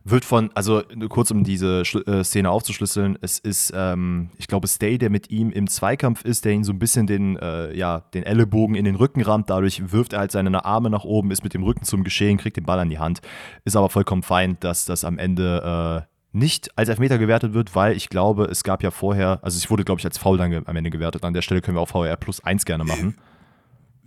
Wird 0.05 0.25
von, 0.25 0.51
also 0.55 0.83
kurz 1.09 1.31
um 1.31 1.45
diese 1.45 1.83
äh, 1.83 2.25
Szene 2.25 2.51
aufzuschlüsseln, 2.51 3.19
es 3.21 3.39
ist, 3.39 3.73
ähm, 3.75 4.31
ich 4.39 4.47
glaube, 4.47 4.67
Stay, 4.67 4.97
der 4.97 5.11
mit 5.11 5.31
ihm 5.31 5.51
im 5.51 5.67
Zweikampf 5.67 6.25
ist, 6.25 6.45
der 6.45 6.53
ihn 6.53 6.65
so 6.65 6.73
ein 6.73 6.79
bisschen 6.79 7.07
den, 7.07 7.37
äh, 7.37 7.77
ja, 7.77 8.01
den 8.15 8.23
Ellenbogen 8.23 8.75
in 8.75 8.85
den 8.85 8.97
Rücken 8.97 9.21
rammt. 9.21 9.51
Dadurch 9.51 9.93
wirft 9.93 10.15
er 10.15 10.21
halt 10.21 10.33
seine 10.33 10.65
Arme 10.65 10.89
nach 10.91 11.05
oben, 11.05 11.31
ist 11.31 11.45
mit 11.45 11.53
dem 11.53 11.63
Rücken 11.63 11.85
zum 11.85 12.03
Geschehen, 12.03 12.39
kriegt 12.39 12.57
den 12.57 12.65
Ball 12.65 12.79
an 12.79 12.89
die 12.89 12.99
Hand. 12.99 13.21
Ist 13.65 13.77
aber 13.77 13.91
vollkommen 13.91 14.23
fein, 14.23 14.57
dass 14.61 14.87
das 14.87 15.05
am 15.05 15.19
Ende 15.19 16.07
äh, 16.07 16.11
nicht 16.33 16.77
als 16.79 16.89
Elfmeter 16.89 17.19
gewertet 17.19 17.53
wird, 17.53 17.75
weil 17.75 17.97
ich 17.97 18.09
glaube, 18.09 18.45
es 18.45 18.63
gab 18.65 18.83
ja 18.83 18.91
vorher, 18.91 19.41
also 19.43 19.57
es 19.57 19.71
wurde, 19.71 19.85
glaube 19.85 20.01
ich, 20.01 20.05
als 20.07 20.17
Foul 20.17 20.39
dann 20.39 20.63
am 20.67 20.77
Ende 20.77 20.91
gewertet. 20.91 21.25
An 21.25 21.35
der 21.35 21.43
Stelle 21.43 21.61
können 21.61 21.77
wir 21.77 21.83
auch 21.83 21.89
VR 21.89 22.17
plus 22.17 22.43
1 22.43 22.65
gerne 22.65 22.85
machen 22.85 23.17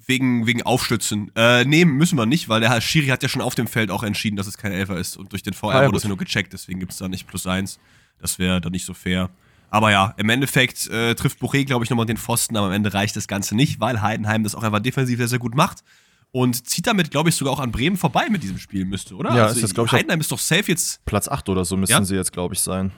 wegen, 0.05 0.45
wegen 0.45 0.61
Aufstützen. 0.63 1.31
Äh, 1.35 1.65
nee, 1.65 1.85
müssen 1.85 2.17
wir 2.17 2.25
nicht, 2.25 2.49
weil 2.49 2.61
der 2.61 2.69
Herr 2.69 2.81
Schiri 2.81 3.07
hat 3.07 3.23
ja 3.23 3.29
schon 3.29 3.41
auf 3.41 3.55
dem 3.55 3.67
Feld 3.67 3.91
auch 3.91 4.03
entschieden, 4.03 4.35
dass 4.35 4.47
es 4.47 4.57
kein 4.57 4.71
Elfer 4.71 4.97
ist. 4.97 5.17
Und 5.17 5.31
durch 5.31 5.43
den 5.43 5.53
VR 5.53 5.75
ah, 5.75 5.85
wurde 5.85 5.97
es 5.97 6.03
ja 6.03 6.09
nur 6.09 6.17
gecheckt, 6.17 6.53
deswegen 6.53 6.79
gibt 6.79 6.91
es 6.91 6.97
da 6.97 7.07
nicht 7.07 7.27
plus 7.27 7.47
eins. 7.47 7.79
Das 8.19 8.39
wäre 8.39 8.61
dann 8.61 8.71
nicht 8.71 8.85
so 8.85 8.93
fair. 8.93 9.29
Aber 9.69 9.91
ja, 9.91 10.13
im 10.17 10.29
Endeffekt 10.29 10.87
äh, 10.87 11.15
trifft 11.15 11.39
Boré, 11.39 11.65
glaube 11.65 11.83
ich, 11.83 11.89
nochmal 11.89 12.05
den 12.05 12.17
Pfosten, 12.17 12.55
aber 12.57 12.67
am 12.67 12.73
Ende 12.73 12.93
reicht 12.93 13.15
das 13.15 13.27
Ganze 13.27 13.55
nicht, 13.55 13.79
weil 13.79 14.01
Heidenheim 14.01 14.43
das 14.43 14.53
auch 14.55 14.63
einfach 14.63 14.79
defensiv 14.79 15.17
sehr, 15.17 15.27
sehr 15.27 15.39
gut 15.39 15.55
macht. 15.55 15.83
Und 16.31 16.67
zieht 16.67 16.87
damit, 16.87 17.11
glaube 17.11 17.29
ich, 17.29 17.35
sogar 17.35 17.53
auch 17.53 17.59
an 17.59 17.71
Bremen 17.71 17.97
vorbei 17.97 18.27
mit 18.29 18.43
diesem 18.43 18.57
Spiel, 18.57 18.85
müsste, 18.85 19.15
oder? 19.15 19.35
Ja, 19.35 19.43
also, 19.43 19.55
ist 19.55 19.63
das, 19.63 19.73
glaube 19.73 19.87
ich. 19.87 19.93
Heidenheim 19.93 20.19
ist 20.19 20.31
doch 20.31 20.39
safe 20.39 20.63
jetzt. 20.67 21.03
Platz 21.05 21.27
8 21.27 21.47
oder 21.49 21.63
so 21.63 21.77
müssten 21.77 21.93
ja? 21.93 22.03
sie 22.03 22.15
jetzt, 22.15 22.31
glaube 22.31 22.55
ich, 22.55 22.59
sein. 22.59 22.91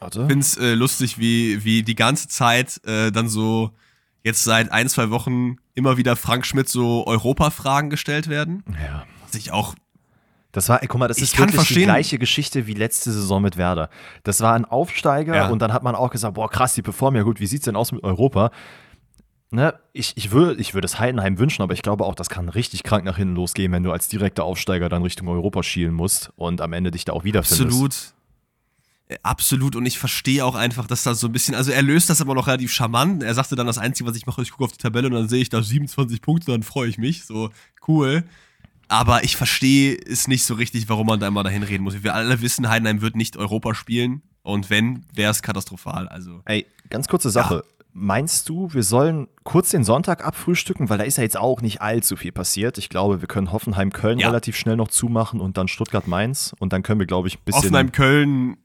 Warte. 0.00 0.20
Ich 0.22 0.26
finde 0.26 0.40
es 0.40 0.56
äh, 0.56 0.74
lustig, 0.74 1.18
wie, 1.18 1.64
wie 1.64 1.82
die 1.82 1.94
ganze 1.94 2.28
Zeit 2.28 2.80
äh, 2.84 3.10
dann 3.10 3.28
so 3.28 3.72
jetzt 4.24 4.44
seit 4.44 4.72
ein, 4.72 4.88
zwei 4.88 5.10
Wochen 5.10 5.56
immer 5.74 5.96
wieder 5.96 6.16
Frank 6.16 6.46
Schmidt 6.46 6.68
so 6.68 7.06
Europa-Fragen 7.06 7.90
gestellt 7.90 8.28
werden. 8.28 8.64
Ja. 8.82 9.04
Was 9.24 9.34
ich 9.34 9.52
auch. 9.52 9.74
Das 10.52 10.68
war, 10.68 10.82
ey, 10.82 10.88
guck 10.88 10.98
mal, 10.98 11.08
das 11.08 11.18
ist 11.18 11.38
wirklich 11.38 11.54
verstehen. 11.54 11.80
die 11.80 11.84
gleiche 11.84 12.18
Geschichte 12.18 12.66
wie 12.66 12.74
letzte 12.74 13.12
Saison 13.12 13.42
mit 13.42 13.56
Werder. 13.58 13.90
Das 14.24 14.40
war 14.40 14.54
ein 14.54 14.64
Aufsteiger 14.64 15.36
ja. 15.36 15.48
und 15.48 15.60
dann 15.60 15.72
hat 15.72 15.82
man 15.82 15.94
auch 15.94 16.10
gesagt, 16.10 16.34
boah, 16.34 16.48
krass, 16.48 16.74
die 16.74 16.82
performen 16.82 17.18
ja 17.18 17.22
gut, 17.22 17.38
wie 17.38 17.46
sieht's 17.46 17.66
denn 17.66 17.76
aus 17.76 17.92
mit 17.92 18.02
Europa? 18.02 18.50
Ne, 19.50 19.74
ich, 19.92 20.12
ich 20.16 20.30
würde 20.30 20.60
ich 20.60 20.74
würd 20.74 20.84
es 20.84 20.98
Heidenheim 20.98 21.38
wünschen, 21.38 21.62
aber 21.62 21.72
ich 21.72 21.80
glaube 21.80 22.04
auch, 22.04 22.14
das 22.14 22.28
kann 22.28 22.50
richtig 22.50 22.82
krank 22.82 23.04
nach 23.04 23.16
hinten 23.16 23.34
losgehen, 23.34 23.72
wenn 23.72 23.82
du 23.82 23.92
als 23.92 24.08
direkter 24.08 24.44
Aufsteiger 24.44 24.88
dann 24.88 25.02
Richtung 25.02 25.28
Europa 25.28 25.62
schielen 25.62 25.94
musst 25.94 26.32
und 26.36 26.60
am 26.60 26.74
Ende 26.74 26.90
dich 26.90 27.06
da 27.06 27.14
auch 27.14 27.24
wiederfindest. 27.24 27.62
Absolut. 27.66 28.14
Absolut 29.22 29.74
und 29.74 29.86
ich 29.86 29.98
verstehe 29.98 30.44
auch 30.44 30.54
einfach, 30.54 30.86
dass 30.86 31.02
da 31.02 31.14
so 31.14 31.28
ein 31.28 31.32
bisschen, 31.32 31.54
also 31.54 31.70
er 31.70 31.80
löst 31.80 32.10
das 32.10 32.20
aber 32.20 32.34
noch 32.34 32.46
relativ 32.46 32.72
charmant. 32.72 33.22
Er 33.22 33.32
sagte 33.32 33.56
dann, 33.56 33.66
das 33.66 33.78
Einzige, 33.78 34.08
was 34.08 34.16
ich 34.16 34.26
mache, 34.26 34.42
ich 34.42 34.50
gucke 34.50 34.64
auf 34.64 34.72
die 34.72 34.78
Tabelle 34.78 35.06
und 35.06 35.14
dann 35.14 35.28
sehe 35.28 35.40
ich 35.40 35.48
da 35.48 35.62
27 35.62 36.20
Punkte, 36.20 36.52
dann 36.52 36.62
freue 36.62 36.90
ich 36.90 36.98
mich. 36.98 37.24
So, 37.24 37.50
cool. 37.86 38.24
Aber 38.88 39.24
ich 39.24 39.36
verstehe 39.36 39.96
es 39.96 40.28
nicht 40.28 40.44
so 40.44 40.54
richtig, 40.54 40.88
warum 40.90 41.06
man 41.06 41.20
da 41.20 41.26
immer 41.26 41.42
dahin 41.42 41.62
reden 41.62 41.84
muss. 41.84 42.02
Wir 42.02 42.14
alle 42.14 42.42
wissen, 42.42 42.68
Heidenheim 42.68 43.00
wird 43.00 43.16
nicht 43.16 43.38
Europa 43.38 43.74
spielen 43.74 44.22
und 44.42 44.68
wenn, 44.68 45.04
wäre 45.14 45.30
es 45.30 45.42
katastrophal. 45.42 46.08
Also. 46.08 46.42
Ey, 46.44 46.66
ganz 46.90 47.08
kurze 47.08 47.30
Sache. 47.30 47.56
Ja. 47.66 47.84
Meinst 47.94 48.48
du, 48.48 48.72
wir 48.72 48.82
sollen 48.82 49.26
kurz 49.42 49.70
den 49.70 49.84
Sonntag 49.84 50.24
abfrühstücken? 50.24 50.88
Weil 50.88 50.98
da 50.98 51.04
ist 51.04 51.16
ja 51.16 51.22
jetzt 51.22 51.36
auch 51.36 51.62
nicht 51.62 51.80
allzu 51.82 52.16
viel 52.16 52.32
passiert. 52.32 52.78
Ich 52.78 52.90
glaube, 52.90 53.20
wir 53.22 53.28
können 53.28 53.52
Hoffenheim-Köln 53.52 54.18
ja. 54.18 54.28
relativ 54.28 54.56
schnell 54.56 54.76
noch 54.76 54.88
zumachen 54.88 55.40
und 55.40 55.56
dann 55.56 55.68
Stuttgart-Mainz. 55.68 56.54
Und 56.58 56.72
dann 56.72 56.82
können 56.82 57.00
wir, 57.00 57.06
glaube 57.06 57.28
ich, 57.28 57.38
ein 57.38 57.44
bisschen. 57.44 57.62
Hoffenheim-Köln 57.62 58.58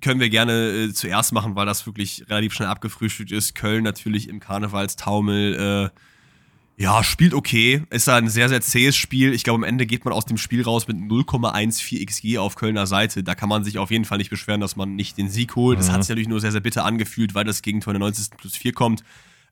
können 0.00 0.20
wir 0.20 0.30
gerne 0.30 0.52
äh, 0.70 0.92
zuerst 0.92 1.32
machen, 1.32 1.56
weil 1.56 1.66
das 1.66 1.86
wirklich 1.86 2.24
relativ 2.28 2.52
schnell 2.54 2.68
abgefrühstückt 2.68 3.32
ist. 3.32 3.54
Köln 3.54 3.84
natürlich 3.84 4.28
im 4.28 4.40
Karnevalstaumel. 4.40 5.90
Äh, 5.92 6.00
ja, 6.82 7.04
spielt 7.04 7.34
okay. 7.34 7.82
Ist 7.90 8.08
ein 8.08 8.30
sehr, 8.30 8.48
sehr 8.48 8.62
zähes 8.62 8.96
Spiel. 8.96 9.34
Ich 9.34 9.44
glaube, 9.44 9.56
am 9.56 9.64
Ende 9.64 9.84
geht 9.84 10.06
man 10.06 10.14
aus 10.14 10.24
dem 10.24 10.38
Spiel 10.38 10.62
raus 10.62 10.88
mit 10.88 10.96
0,14 10.96 12.06
XG 12.06 12.38
auf 12.38 12.54
Kölner 12.54 12.86
Seite. 12.86 13.22
Da 13.22 13.34
kann 13.34 13.50
man 13.50 13.64
sich 13.64 13.76
auf 13.76 13.90
jeden 13.90 14.06
Fall 14.06 14.16
nicht 14.16 14.30
beschweren, 14.30 14.62
dass 14.62 14.76
man 14.76 14.96
nicht 14.96 15.18
den 15.18 15.28
Sieg 15.28 15.56
holt. 15.56 15.76
Mhm. 15.76 15.82
Das 15.82 15.92
hat 15.92 16.02
sich 16.02 16.08
natürlich 16.08 16.28
nur 16.28 16.40
sehr, 16.40 16.52
sehr 16.52 16.62
bitter 16.62 16.86
angefühlt, 16.86 17.34
weil 17.34 17.44
das 17.44 17.60
Gegentor 17.60 17.92
in 17.92 18.00
der 18.00 18.08
90. 18.08 18.30
plus 18.38 18.56
4 18.56 18.72
kommt. 18.72 19.04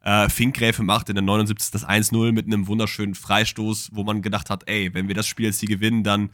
Äh, 0.02 0.30
Finkgräfe 0.30 0.82
macht 0.82 1.10
in 1.10 1.16
der 1.16 1.22
79. 1.22 1.70
das 1.70 1.86
1-0 1.86 2.32
mit 2.32 2.46
einem 2.46 2.66
wunderschönen 2.66 3.14
Freistoß, 3.14 3.90
wo 3.92 4.04
man 4.04 4.22
gedacht 4.22 4.48
hat, 4.48 4.66
ey, 4.66 4.94
wenn 4.94 5.08
wir 5.08 5.14
das 5.14 5.26
Spiel 5.26 5.46
jetzt 5.46 5.60
hier 5.60 5.68
gewinnen, 5.68 6.04
dann 6.04 6.30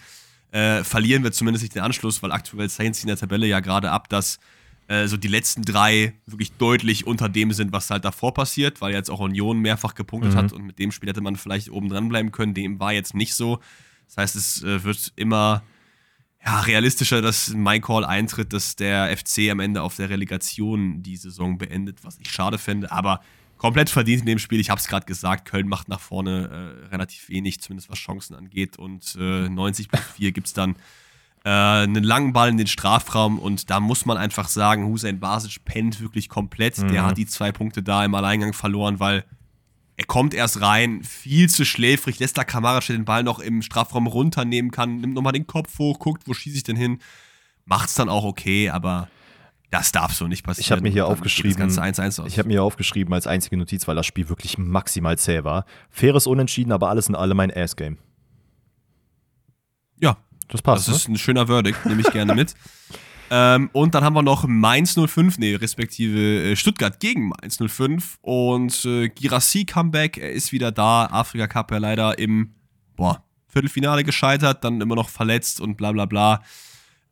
äh, 0.54 0.84
verlieren 0.84 1.24
wir 1.24 1.32
zumindest 1.32 1.64
nicht 1.64 1.74
den 1.74 1.82
Anschluss, 1.82 2.22
weil 2.22 2.30
aktuell 2.30 2.68
Saints 2.68 3.02
in 3.02 3.08
der 3.08 3.16
Tabelle 3.16 3.46
ja 3.46 3.58
gerade 3.58 3.90
ab, 3.90 4.08
dass 4.08 4.38
äh, 4.86 5.08
so 5.08 5.16
die 5.16 5.26
letzten 5.26 5.62
drei 5.62 6.14
wirklich 6.26 6.52
deutlich 6.52 7.08
unter 7.08 7.28
dem 7.28 7.52
sind, 7.52 7.72
was 7.72 7.90
halt 7.90 8.04
davor 8.04 8.34
passiert, 8.34 8.80
weil 8.80 8.92
jetzt 8.92 9.10
auch 9.10 9.18
Union 9.18 9.58
mehrfach 9.58 9.96
gepunktet 9.96 10.34
mhm. 10.34 10.36
hat 10.36 10.52
und 10.52 10.62
mit 10.62 10.78
dem 10.78 10.92
Spiel 10.92 11.08
hätte 11.08 11.22
man 11.22 11.34
vielleicht 11.34 11.70
oben 11.70 11.88
dran 11.88 12.08
bleiben 12.08 12.30
können. 12.30 12.54
Dem 12.54 12.78
war 12.78 12.92
jetzt 12.92 13.14
nicht 13.14 13.34
so. 13.34 13.58
Das 14.06 14.16
heißt, 14.16 14.36
es 14.36 14.62
äh, 14.62 14.84
wird 14.84 15.12
immer 15.16 15.64
ja, 16.44 16.60
realistischer, 16.60 17.20
dass 17.20 17.48
mein 17.48 17.82
Call 17.82 18.04
eintritt, 18.04 18.52
dass 18.52 18.76
der 18.76 19.16
FC 19.16 19.50
am 19.50 19.58
Ende 19.58 19.82
auf 19.82 19.96
der 19.96 20.08
Relegation 20.08 21.02
die 21.02 21.16
Saison 21.16 21.58
beendet, 21.58 22.04
was 22.04 22.16
ich 22.20 22.30
schade 22.30 22.58
fände, 22.58 22.92
aber 22.92 23.22
komplett 23.64 23.88
verdient 23.88 24.20
in 24.20 24.26
dem 24.26 24.38
Spiel. 24.38 24.60
Ich 24.60 24.68
habe 24.68 24.78
es 24.78 24.88
gerade 24.88 25.06
gesagt, 25.06 25.46
Köln 25.46 25.68
macht 25.68 25.88
nach 25.88 25.98
vorne 25.98 26.84
äh, 26.84 26.88
relativ 26.88 27.30
wenig, 27.30 27.62
zumindest 27.62 27.88
was 27.88 27.96
Chancen 27.96 28.34
angeht. 28.34 28.78
Und 28.78 29.16
äh, 29.18 29.48
90 29.48 29.88
plus 29.88 30.02
4 30.16 30.32
gibt 30.32 30.48
es 30.48 30.52
dann 30.52 30.76
äh, 31.46 31.48
einen 31.48 32.04
langen 32.04 32.34
Ball 32.34 32.50
in 32.50 32.58
den 32.58 32.66
Strafraum 32.66 33.38
und 33.38 33.70
da 33.70 33.80
muss 33.80 34.04
man 34.04 34.18
einfach 34.18 34.48
sagen, 34.48 34.84
Hussein 34.84 35.18
Basic 35.18 35.64
pennt 35.64 36.02
wirklich 36.02 36.28
komplett. 36.28 36.76
Mhm. 36.76 36.88
Der 36.88 37.06
hat 37.06 37.16
die 37.16 37.24
zwei 37.24 37.52
Punkte 37.52 37.82
da 37.82 38.04
im 38.04 38.14
Alleingang 38.14 38.52
verloren, 38.52 39.00
weil 39.00 39.24
er 39.96 40.04
kommt 40.04 40.34
erst 40.34 40.60
rein, 40.60 41.02
viel 41.02 41.48
zu 41.48 41.64
schläfrig, 41.64 42.18
lässt 42.18 42.36
da 42.36 42.44
Kamara 42.44 42.80
den 42.80 43.06
Ball 43.06 43.22
noch 43.22 43.38
im 43.38 43.62
Strafraum 43.62 44.06
runternehmen 44.06 44.72
kann, 44.72 44.98
nimmt 44.98 45.14
nochmal 45.14 45.32
den 45.32 45.46
Kopf 45.46 45.78
hoch, 45.78 45.98
guckt, 45.98 46.24
wo 46.26 46.34
schieße 46.34 46.58
ich 46.58 46.64
denn 46.64 46.76
hin. 46.76 46.98
Macht's 47.64 47.94
dann 47.94 48.10
auch 48.10 48.24
okay, 48.24 48.68
aber 48.68 49.08
das 49.70 49.92
darf 49.92 50.14
so 50.14 50.26
nicht 50.28 50.44
passieren. 50.44 50.64
Ich 50.64 50.70
habe 50.70 50.82
mir 50.82 50.90
hier 50.90 51.06
aufgeschrieben, 51.06 51.62
1 51.62 51.78
-1 51.78 52.26
ich 52.26 52.38
habe 52.38 52.48
mir 52.48 52.62
aufgeschrieben 52.62 53.12
als 53.12 53.26
einzige 53.26 53.56
Notiz, 53.56 53.88
weil 53.88 53.96
das 53.96 54.06
Spiel 54.06 54.28
wirklich 54.28 54.56
maximal 54.58 55.18
zäh 55.18 55.44
war. 55.44 55.64
Faires 55.90 56.26
Unentschieden, 56.26 56.72
aber 56.72 56.90
alles 56.90 57.08
in 57.08 57.14
allem 57.14 57.40
ein 57.40 57.50
Ass-Game. 57.50 57.98
Ja, 60.00 60.16
das 60.48 60.62
passt. 60.62 60.88
Das 60.88 60.94
ne? 60.94 60.96
ist 60.96 61.08
ein 61.08 61.18
schöner 61.18 61.46
Verdict, 61.46 61.84
nehme 61.86 62.00
ich 62.00 62.10
gerne 62.10 62.34
mit. 62.34 62.54
Ähm, 63.30 63.70
und 63.72 63.94
dann 63.94 64.04
haben 64.04 64.14
wir 64.14 64.22
noch 64.22 64.46
Mainz 64.46 64.94
05, 64.94 65.38
nee, 65.38 65.54
respektive 65.54 66.52
äh, 66.52 66.56
Stuttgart 66.56 67.00
gegen 67.00 67.28
Mainz 67.28 67.58
05. 67.58 68.18
Und 68.20 68.84
äh, 68.84 69.08
Girassi 69.08 69.64
Comeback, 69.64 70.18
er 70.18 70.32
ist 70.32 70.52
wieder 70.52 70.70
da. 70.70 71.06
Afrika 71.06 71.46
Cup 71.46 71.70
ja 71.70 71.78
leider 71.78 72.18
im 72.18 72.54
boah, 72.96 73.24
Viertelfinale 73.48 74.04
gescheitert, 74.04 74.62
dann 74.62 74.80
immer 74.80 74.94
noch 74.94 75.08
verletzt 75.08 75.60
und 75.60 75.76
bla 75.76 75.92
bla 75.92 76.06
bla. 76.06 76.42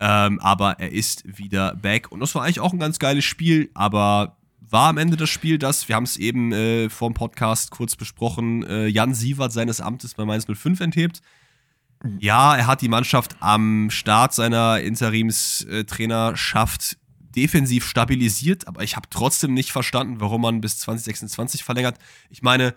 Ähm, 0.05 0.40
aber 0.40 0.80
er 0.80 0.90
ist 0.90 1.22
wieder 1.38 1.76
back. 1.76 2.11
Und 2.11 2.18
das 2.18 2.34
war 2.34 2.42
eigentlich 2.42 2.59
auch 2.59 2.72
ein 2.72 2.80
ganz 2.80 2.98
geiles 2.98 3.24
Spiel, 3.24 3.70
aber 3.72 4.36
war 4.59 4.88
am 4.88 4.98
Ende 4.98 5.16
das 5.16 5.30
Spiel 5.30 5.59
das, 5.59 5.88
wir 5.88 5.94
haben 5.94 6.03
es 6.03 6.16
eben 6.16 6.53
äh, 6.53 6.90
vor 6.90 7.09
dem 7.09 7.14
Podcast 7.14 7.70
kurz 7.70 7.94
besprochen, 7.94 8.64
äh, 8.64 8.88
Jan 8.88 9.14
Sievert 9.14 9.53
seines 9.53 9.80
Amtes 9.80 10.14
bei 10.14 10.24
Mainz 10.24 10.46
05 10.53 10.80
enthebt. 10.80 11.22
Ja, 12.18 12.57
er 12.57 12.66
hat 12.66 12.80
die 12.80 12.88
Mannschaft 12.88 13.36
am 13.38 13.90
Start 13.90 14.34
seiner 14.34 14.80
Interimstrainerschaft 14.80 16.96
defensiv 17.36 17.86
stabilisiert, 17.86 18.66
aber 18.66 18.82
ich 18.82 18.96
habe 18.96 19.07
trotzdem 19.09 19.55
nicht 19.55 19.70
verstanden, 19.70 20.16
warum 20.18 20.42
man 20.42 20.61
bis 20.61 20.80
2026 20.80 21.62
verlängert. 21.62 21.96
Ich 22.28 22.42
meine, 22.42 22.74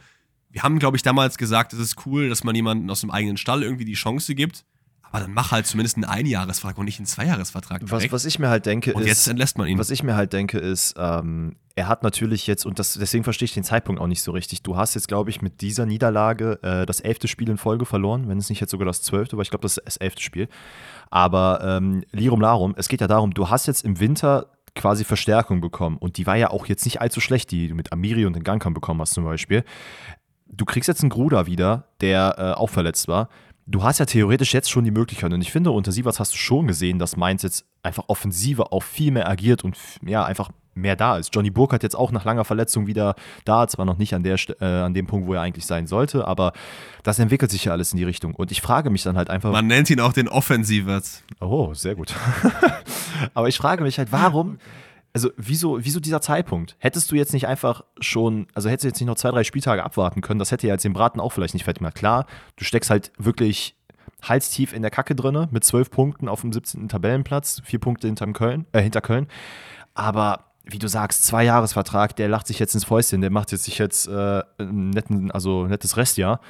wir 0.51 0.61
haben, 0.61 0.77
glaube 0.77 0.95
ich, 0.95 1.01
damals 1.01 1.39
gesagt, 1.39 1.73
es 1.73 1.79
ist 1.79 2.05
cool, 2.05 2.29
dass 2.29 2.43
man 2.43 2.53
jemanden 2.53 2.87
aus 2.91 3.01
dem 3.01 3.09
eigenen 3.09 3.37
Stall 3.37 3.63
irgendwie 3.63 3.85
die 3.85 3.93
Chance 3.93 4.35
gibt. 4.35 4.63
Aber 5.11 5.21
dann 5.21 5.33
mach 5.33 5.51
halt 5.51 5.65
zumindest 5.65 5.95
einen 5.97 6.05
Einjahresvertrag 6.05 6.77
und 6.77 6.85
nicht 6.85 6.99
einen 6.99 7.05
Zweijahresvertrag. 7.05 7.81
Was, 7.85 8.11
was 8.11 8.25
ich 8.25 8.39
mir 8.39 8.49
halt 8.49 8.65
denke, 8.65 8.93
und 8.93 9.03
ist. 9.03 9.07
jetzt 9.07 9.27
entlässt 9.27 9.57
man 9.57 9.67
ihn. 9.67 9.77
Was 9.77 9.89
ich 9.89 10.03
mir 10.03 10.15
halt 10.15 10.33
denke, 10.33 10.57
ist, 10.57 10.95
ähm, 10.97 11.55
er 11.75 11.87
hat 11.87 12.03
natürlich 12.03 12.47
jetzt, 12.47 12.65
und 12.65 12.79
das, 12.79 12.93
deswegen 12.93 13.23
verstehe 13.23 13.45
ich 13.45 13.53
den 13.53 13.63
Zeitpunkt 13.63 14.01
auch 14.01 14.07
nicht 14.07 14.21
so 14.21 14.31
richtig. 14.31 14.63
Du 14.63 14.77
hast 14.77 14.93
jetzt, 14.93 15.07
glaube 15.07 15.29
ich, 15.29 15.41
mit 15.41 15.61
dieser 15.61 15.85
Niederlage 15.85 16.59
äh, 16.63 16.85
das 16.85 17.01
elfte 17.01 17.27
Spiel 17.27 17.49
in 17.49 17.57
Folge 17.57 17.85
verloren, 17.85 18.29
wenn 18.29 18.37
es 18.37 18.49
nicht 18.49 18.61
jetzt 18.61 18.71
sogar 18.71 18.85
das 18.85 19.01
zwölfte, 19.01 19.35
aber 19.35 19.41
ich 19.41 19.49
glaube, 19.49 19.63
das 19.63 19.77
ist 19.77 19.85
das 19.85 19.97
elfte 19.97 20.21
Spiel. 20.21 20.47
Aber 21.09 21.59
ähm, 21.63 22.03
Lirum 22.11 22.41
Larum, 22.41 22.73
es 22.77 22.87
geht 22.87 23.01
ja 23.01 23.07
darum, 23.07 23.33
du 23.33 23.49
hast 23.49 23.67
jetzt 23.67 23.83
im 23.83 23.99
Winter 23.99 24.47
quasi 24.75 25.03
Verstärkung 25.03 25.61
bekommen 25.61 25.97
und 25.97 26.17
die 26.17 26.27
war 26.27 26.35
ja 26.35 26.49
auch 26.49 26.65
jetzt 26.65 26.85
nicht 26.85 27.01
allzu 27.01 27.21
schlecht, 27.21 27.51
die 27.51 27.69
du 27.69 27.75
mit 27.75 27.93
Amiri 27.93 28.25
und 28.25 28.33
den 28.33 28.43
Gankam 28.43 28.73
bekommen 28.73 29.01
hast 29.01 29.13
zum 29.13 29.23
Beispiel. 29.23 29.63
Du 30.47 30.65
kriegst 30.65 30.87
jetzt 30.87 31.01
einen 31.01 31.09
Gruder 31.09 31.45
wieder, 31.45 31.87
der 32.01 32.35
äh, 32.37 32.51
auch 32.59 32.69
verletzt 32.69 33.07
war 33.07 33.29
du 33.67 33.83
hast 33.83 33.99
ja 33.99 34.05
theoretisch 34.05 34.53
jetzt 34.53 34.69
schon 34.69 34.83
die 34.83 34.91
Möglichkeit. 34.91 35.33
Und 35.33 35.41
ich 35.41 35.51
finde, 35.51 35.71
unter 35.71 35.91
Sievers 35.91 36.19
hast 36.19 36.33
du 36.33 36.37
schon 36.37 36.67
gesehen, 36.67 36.99
dass 36.99 37.17
Mainz 37.17 37.43
jetzt 37.43 37.65
einfach 37.83 38.05
offensiver 38.07 38.71
auch 38.73 38.83
viel 38.83 39.11
mehr 39.11 39.29
agiert 39.29 39.63
und 39.63 39.77
ja, 40.05 40.23
einfach 40.23 40.49
mehr 40.75 40.95
da 40.95 41.17
ist. 41.17 41.33
Johnny 41.33 41.49
Burke 41.49 41.75
hat 41.75 41.83
jetzt 41.83 41.95
auch 41.95 42.11
nach 42.11 42.25
langer 42.25 42.43
Verletzung 42.43 42.85
wieder 42.85 43.15
da, 43.45 43.65
zwar 43.67 43.85
noch 43.85 43.97
nicht 43.97 44.13
an, 44.13 44.23
der, 44.23 44.37
äh, 44.59 44.65
an 44.65 44.93
dem 44.93 45.07
Punkt, 45.07 45.25
wo 45.25 45.33
er 45.33 45.41
eigentlich 45.41 45.65
sein 45.65 45.87
sollte, 45.87 46.27
aber 46.27 46.51
das 47.01 47.17
entwickelt 47.17 47.49
sich 47.49 47.65
ja 47.65 47.71
alles 47.71 47.93
in 47.93 47.97
die 47.97 48.03
Richtung. 48.03 48.35
Und 48.35 48.51
ich 48.51 48.61
frage 48.61 48.89
mich 48.89 49.03
dann 49.03 49.15
halt 49.15 49.29
einfach. 49.29 49.51
Man 49.51 49.67
nennt 49.67 49.89
ihn 49.89 50.01
auch 50.01 50.11
den 50.11 50.27
Offensivers. 50.27 51.23
Oh, 51.39 51.73
sehr 51.73 51.95
gut. 51.95 52.13
aber 53.33 53.47
ich 53.47 53.57
frage 53.57 53.83
mich 53.83 53.97
halt, 53.97 54.11
warum 54.11 54.57
also 55.15 55.31
wieso, 55.37 55.83
wieso 55.83 56.01
dieser 56.01 56.19
Zeitpunkt? 56.19 56.75
Hättest 56.77 57.09
du 57.09 57.15
jetzt 57.15 57.31
nicht 57.31 57.47
einfach 57.47 57.85
schon, 58.01 58.47
also 58.53 58.67
hättest 58.67 58.83
du 58.83 58.87
jetzt 58.89 58.99
nicht 58.99 59.07
noch 59.07 59.15
zwei, 59.15 59.31
drei 59.31 59.45
Spieltage 59.45 59.81
abwarten 59.81 60.19
können, 60.19 60.39
das 60.39 60.51
hätte 60.51 60.67
ja 60.67 60.73
jetzt 60.73 60.83
den 60.83 60.91
Braten 60.91 61.21
auch 61.21 61.31
vielleicht 61.31 61.53
nicht 61.53 61.63
fertig 61.63 61.79
gemacht. 61.79 61.95
Klar, 61.95 62.25
du 62.57 62.65
steckst 62.65 62.89
halt 62.89 63.13
wirklich 63.17 63.77
halstief 64.21 64.73
in 64.73 64.81
der 64.81 64.91
Kacke 64.91 65.15
drinne 65.15 65.47
mit 65.51 65.63
zwölf 65.63 65.89
Punkten 65.89 66.27
auf 66.27 66.41
dem 66.41 66.51
17. 66.51 66.89
Tabellenplatz, 66.89 67.61
vier 67.63 67.79
Punkte 67.79 68.07
hinterm 68.07 68.33
Köln, 68.33 68.65
äh, 68.73 68.81
hinter 68.81 68.99
Köln. 68.99 69.27
Aber 69.93 70.51
wie 70.65 70.79
du 70.79 70.89
sagst, 70.89 71.23
zwei 71.23 71.45
Jahresvertrag, 71.45 72.17
der 72.17 72.27
lacht 72.27 72.47
sich 72.47 72.59
jetzt 72.59 72.73
ins 72.73 72.83
Fäustchen, 72.83 73.21
der 73.21 73.29
macht 73.29 73.53
jetzt 73.53 73.63
sich 73.63 73.77
jetzt 73.77 74.09
äh, 74.09 74.43
netten, 74.59 75.31
also 75.31 75.65
nettes 75.65 75.95
Restjahr. 75.95 76.41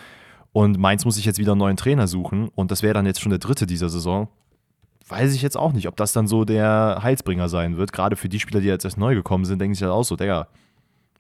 Und 0.54 0.80
Mainz 0.80 1.06
muss 1.06 1.16
sich 1.16 1.26
jetzt 1.26 1.38
wieder 1.38 1.52
einen 1.52 1.60
neuen 1.60 1.78
Trainer 1.78 2.08
suchen. 2.08 2.50
Und 2.56 2.72
das 2.72 2.82
wäre 2.82 2.96
dann 2.96 3.06
jetzt 3.06 3.22
schon 3.22 3.30
der 3.30 3.40
dritte 3.40 3.68
dieser 3.68 3.90
Saison 3.90 4.28
weiß 5.08 5.34
ich 5.34 5.42
jetzt 5.42 5.58
auch 5.58 5.74
nicht, 5.74 5.88
ob 5.88 5.96
das 5.96 6.14
dann 6.14 6.28
so 6.28 6.46
der 6.46 7.00
Heilsbringer 7.02 7.50
sein 7.50 7.78
wird. 7.78 7.94
Gerade 7.94 8.16
für 8.16 8.30
die 8.30 8.40
Spieler, 8.40 8.62
die 8.62 8.68
jetzt 8.68 8.86
erst 8.86 8.98
neu 8.98 9.16
gekommen 9.16 9.46
sind, 9.46 9.60
denke 9.60 9.76
ich 9.76 9.82
halt 9.82 9.92
auch 9.92 10.04
so, 10.04 10.16
Digga, 10.16 10.48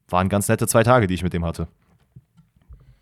waren 0.10 0.30
ganz 0.30 0.48
nette 0.48 0.68
zwei 0.68 0.84
Tage, 0.84 1.08
die 1.08 1.14
ich 1.14 1.24
mit 1.24 1.34
dem 1.34 1.46
hatte. 1.46 1.68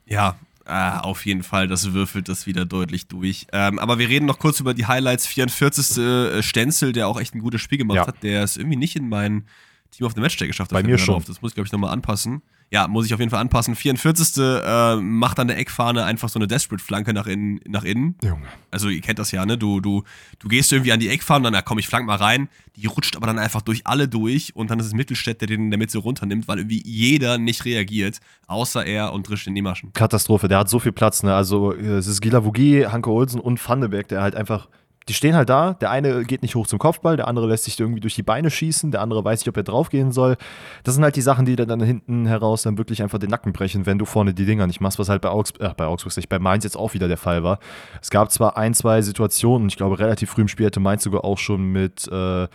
Ja, 0.05 0.35
äh, 0.65 0.99
auf 0.99 1.25
jeden 1.25 1.43
Fall, 1.43 1.67
das 1.67 1.93
würfelt 1.93 2.29
das 2.29 2.45
wieder 2.45 2.65
deutlich 2.65 3.07
durch. 3.07 3.47
Ähm, 3.51 3.79
aber 3.79 3.99
wir 3.99 4.09
reden 4.09 4.25
noch 4.25 4.39
kurz 4.39 4.59
über 4.59 4.73
die 4.73 4.85
Highlights. 4.85 5.25
44. 5.27 5.97
Äh, 5.97 6.43
Stenzel, 6.43 6.93
der 6.93 7.07
auch 7.07 7.19
echt 7.19 7.35
ein 7.35 7.39
gutes 7.39 7.61
Spiel 7.61 7.77
gemacht 7.77 7.97
ja. 7.97 8.07
hat, 8.07 8.23
der 8.23 8.43
es 8.43 8.57
irgendwie 8.57 8.77
nicht 8.77 8.95
in 8.95 9.09
mein 9.09 9.45
Team 9.91 10.05
of 10.05 10.13
the 10.13 10.21
Matchday 10.21 10.47
geschafft 10.47 10.71
hat. 10.71 10.81
Bei 10.81 10.87
mir 10.87 10.97
schon. 10.97 11.15
Auf. 11.15 11.25
Das 11.25 11.41
muss 11.41 11.51
ich, 11.51 11.55
glaube 11.55 11.67
ich, 11.67 11.71
nochmal 11.71 11.91
anpassen 11.91 12.41
ja, 12.73 12.87
muss 12.87 13.05
ich 13.05 13.13
auf 13.13 13.19
jeden 13.19 13.29
Fall 13.29 13.39
anpassen. 13.39 13.75
44. 13.75 14.43
Äh, 14.43 14.95
macht 14.95 15.39
an 15.39 15.47
der 15.47 15.59
Eckfahne 15.59 16.05
einfach 16.05 16.27
so 16.27 16.39
eine 16.39 16.47
Desperate-Flanke 16.47 17.13
nach 17.13 17.27
innen, 17.27 17.59
nach 17.67 17.83
innen. 17.83 18.15
Junge. 18.23 18.47
Also 18.71 18.89
ihr 18.89 18.99
kennt 18.99 19.19
das 19.19 19.31
ja, 19.31 19.45
ne? 19.45 19.59
Du, 19.59 19.79
du, 19.79 20.03
du 20.39 20.47
gehst 20.47 20.71
irgendwie 20.71 20.91
an 20.91 20.99
die 20.99 21.09
Eckfahne 21.09 21.45
und 21.45 21.53
dann, 21.53 21.63
komm, 21.63 21.77
ich 21.77 21.87
flank 21.87 22.07
mal 22.07 22.15
rein. 22.15 22.49
Die 22.75 22.87
rutscht 22.87 23.15
aber 23.15 23.27
dann 23.27 23.37
einfach 23.37 23.61
durch 23.61 23.85
alle 23.85 24.07
durch 24.07 24.55
und 24.55 24.71
dann 24.71 24.79
ist 24.79 24.87
es 24.87 24.93
Mittelstädt, 24.95 25.39
der 25.41 25.47
den 25.47 25.65
in 25.65 25.69
der 25.69 25.77
Mitte 25.77 25.99
runternimmt, 25.99 26.47
weil 26.47 26.57
irgendwie 26.57 26.81
jeder 26.83 27.37
nicht 27.37 27.63
reagiert, 27.65 28.17
außer 28.47 28.83
er 28.83 29.13
und 29.13 29.29
Drisch 29.29 29.45
in 29.45 29.53
die 29.53 29.61
Maschen. 29.61 29.93
Katastrophe, 29.93 30.47
der 30.47 30.57
hat 30.57 30.69
so 30.69 30.79
viel 30.79 30.93
Platz, 30.93 31.21
ne? 31.21 31.35
Also 31.35 31.73
es 31.73 32.07
ist 32.07 32.21
Gila 32.21 32.43
Vogie, 32.43 32.87
Hanke 32.87 33.11
Olsen 33.11 33.39
und 33.39 33.69
Vandenberg, 33.69 34.07
der 34.07 34.23
halt 34.23 34.33
einfach 34.33 34.67
die 35.07 35.13
stehen 35.13 35.35
halt 35.35 35.49
da, 35.49 35.73
der 35.73 35.91
eine 35.91 36.23
geht 36.23 36.41
nicht 36.41 36.55
hoch 36.55 36.67
zum 36.67 36.79
Kopfball, 36.79 37.17
der 37.17 37.27
andere 37.27 37.47
lässt 37.47 37.65
sich 37.65 37.79
irgendwie 37.79 37.99
durch 37.99 38.15
die 38.15 38.23
Beine 38.23 38.49
schießen, 38.49 38.91
der 38.91 39.01
andere 39.01 39.23
weiß 39.23 39.41
nicht, 39.41 39.49
ob 39.49 39.57
er 39.57 39.63
draufgehen 39.63 40.11
soll. 40.11 40.37
Das 40.83 40.95
sind 40.95 41.03
halt 41.03 41.15
die 41.15 41.21
Sachen, 41.21 41.45
die 41.45 41.55
dann 41.55 41.81
hinten 41.81 42.25
heraus 42.25 42.63
dann 42.63 42.77
wirklich 42.77 43.03
einfach 43.03 43.19
den 43.19 43.29
Nacken 43.29 43.53
brechen, 43.53 43.85
wenn 43.85 43.97
du 43.97 44.05
vorne 44.05 44.33
die 44.33 44.45
Dinger 44.45 44.67
nicht 44.67 44.81
machst, 44.81 44.99
was 44.99 45.09
halt 45.09 45.21
bei, 45.21 45.29
Augs 45.29 45.51
äh, 45.59 45.69
bei 45.75 45.85
Augsburg, 45.85 46.13
bei 46.29 46.39
Mainz 46.39 46.63
jetzt 46.63 46.77
auch 46.77 46.93
wieder 46.93 47.07
der 47.07 47.17
Fall 47.17 47.43
war. 47.43 47.59
Es 48.01 48.09
gab 48.09 48.31
zwar 48.31 48.57
ein, 48.57 48.73
zwei 48.73 49.01
Situationen, 49.01 49.67
ich 49.67 49.77
glaube 49.77 49.99
relativ 49.99 50.29
früh 50.29 50.41
im 50.41 50.47
Spiel 50.47 50.67
hätte 50.67 50.79
Mainz 50.79 51.03
sogar 51.03 51.25
auch 51.25 51.37
schon 51.37 51.63
mit 51.63 52.07
äh, 52.07 52.47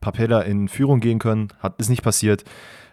Papella 0.00 0.42
in 0.42 0.68
Führung 0.68 1.00
gehen 1.00 1.18
können, 1.18 1.48
hat 1.60 1.74
ist 1.78 1.88
nicht 1.88 2.02
passiert. 2.02 2.44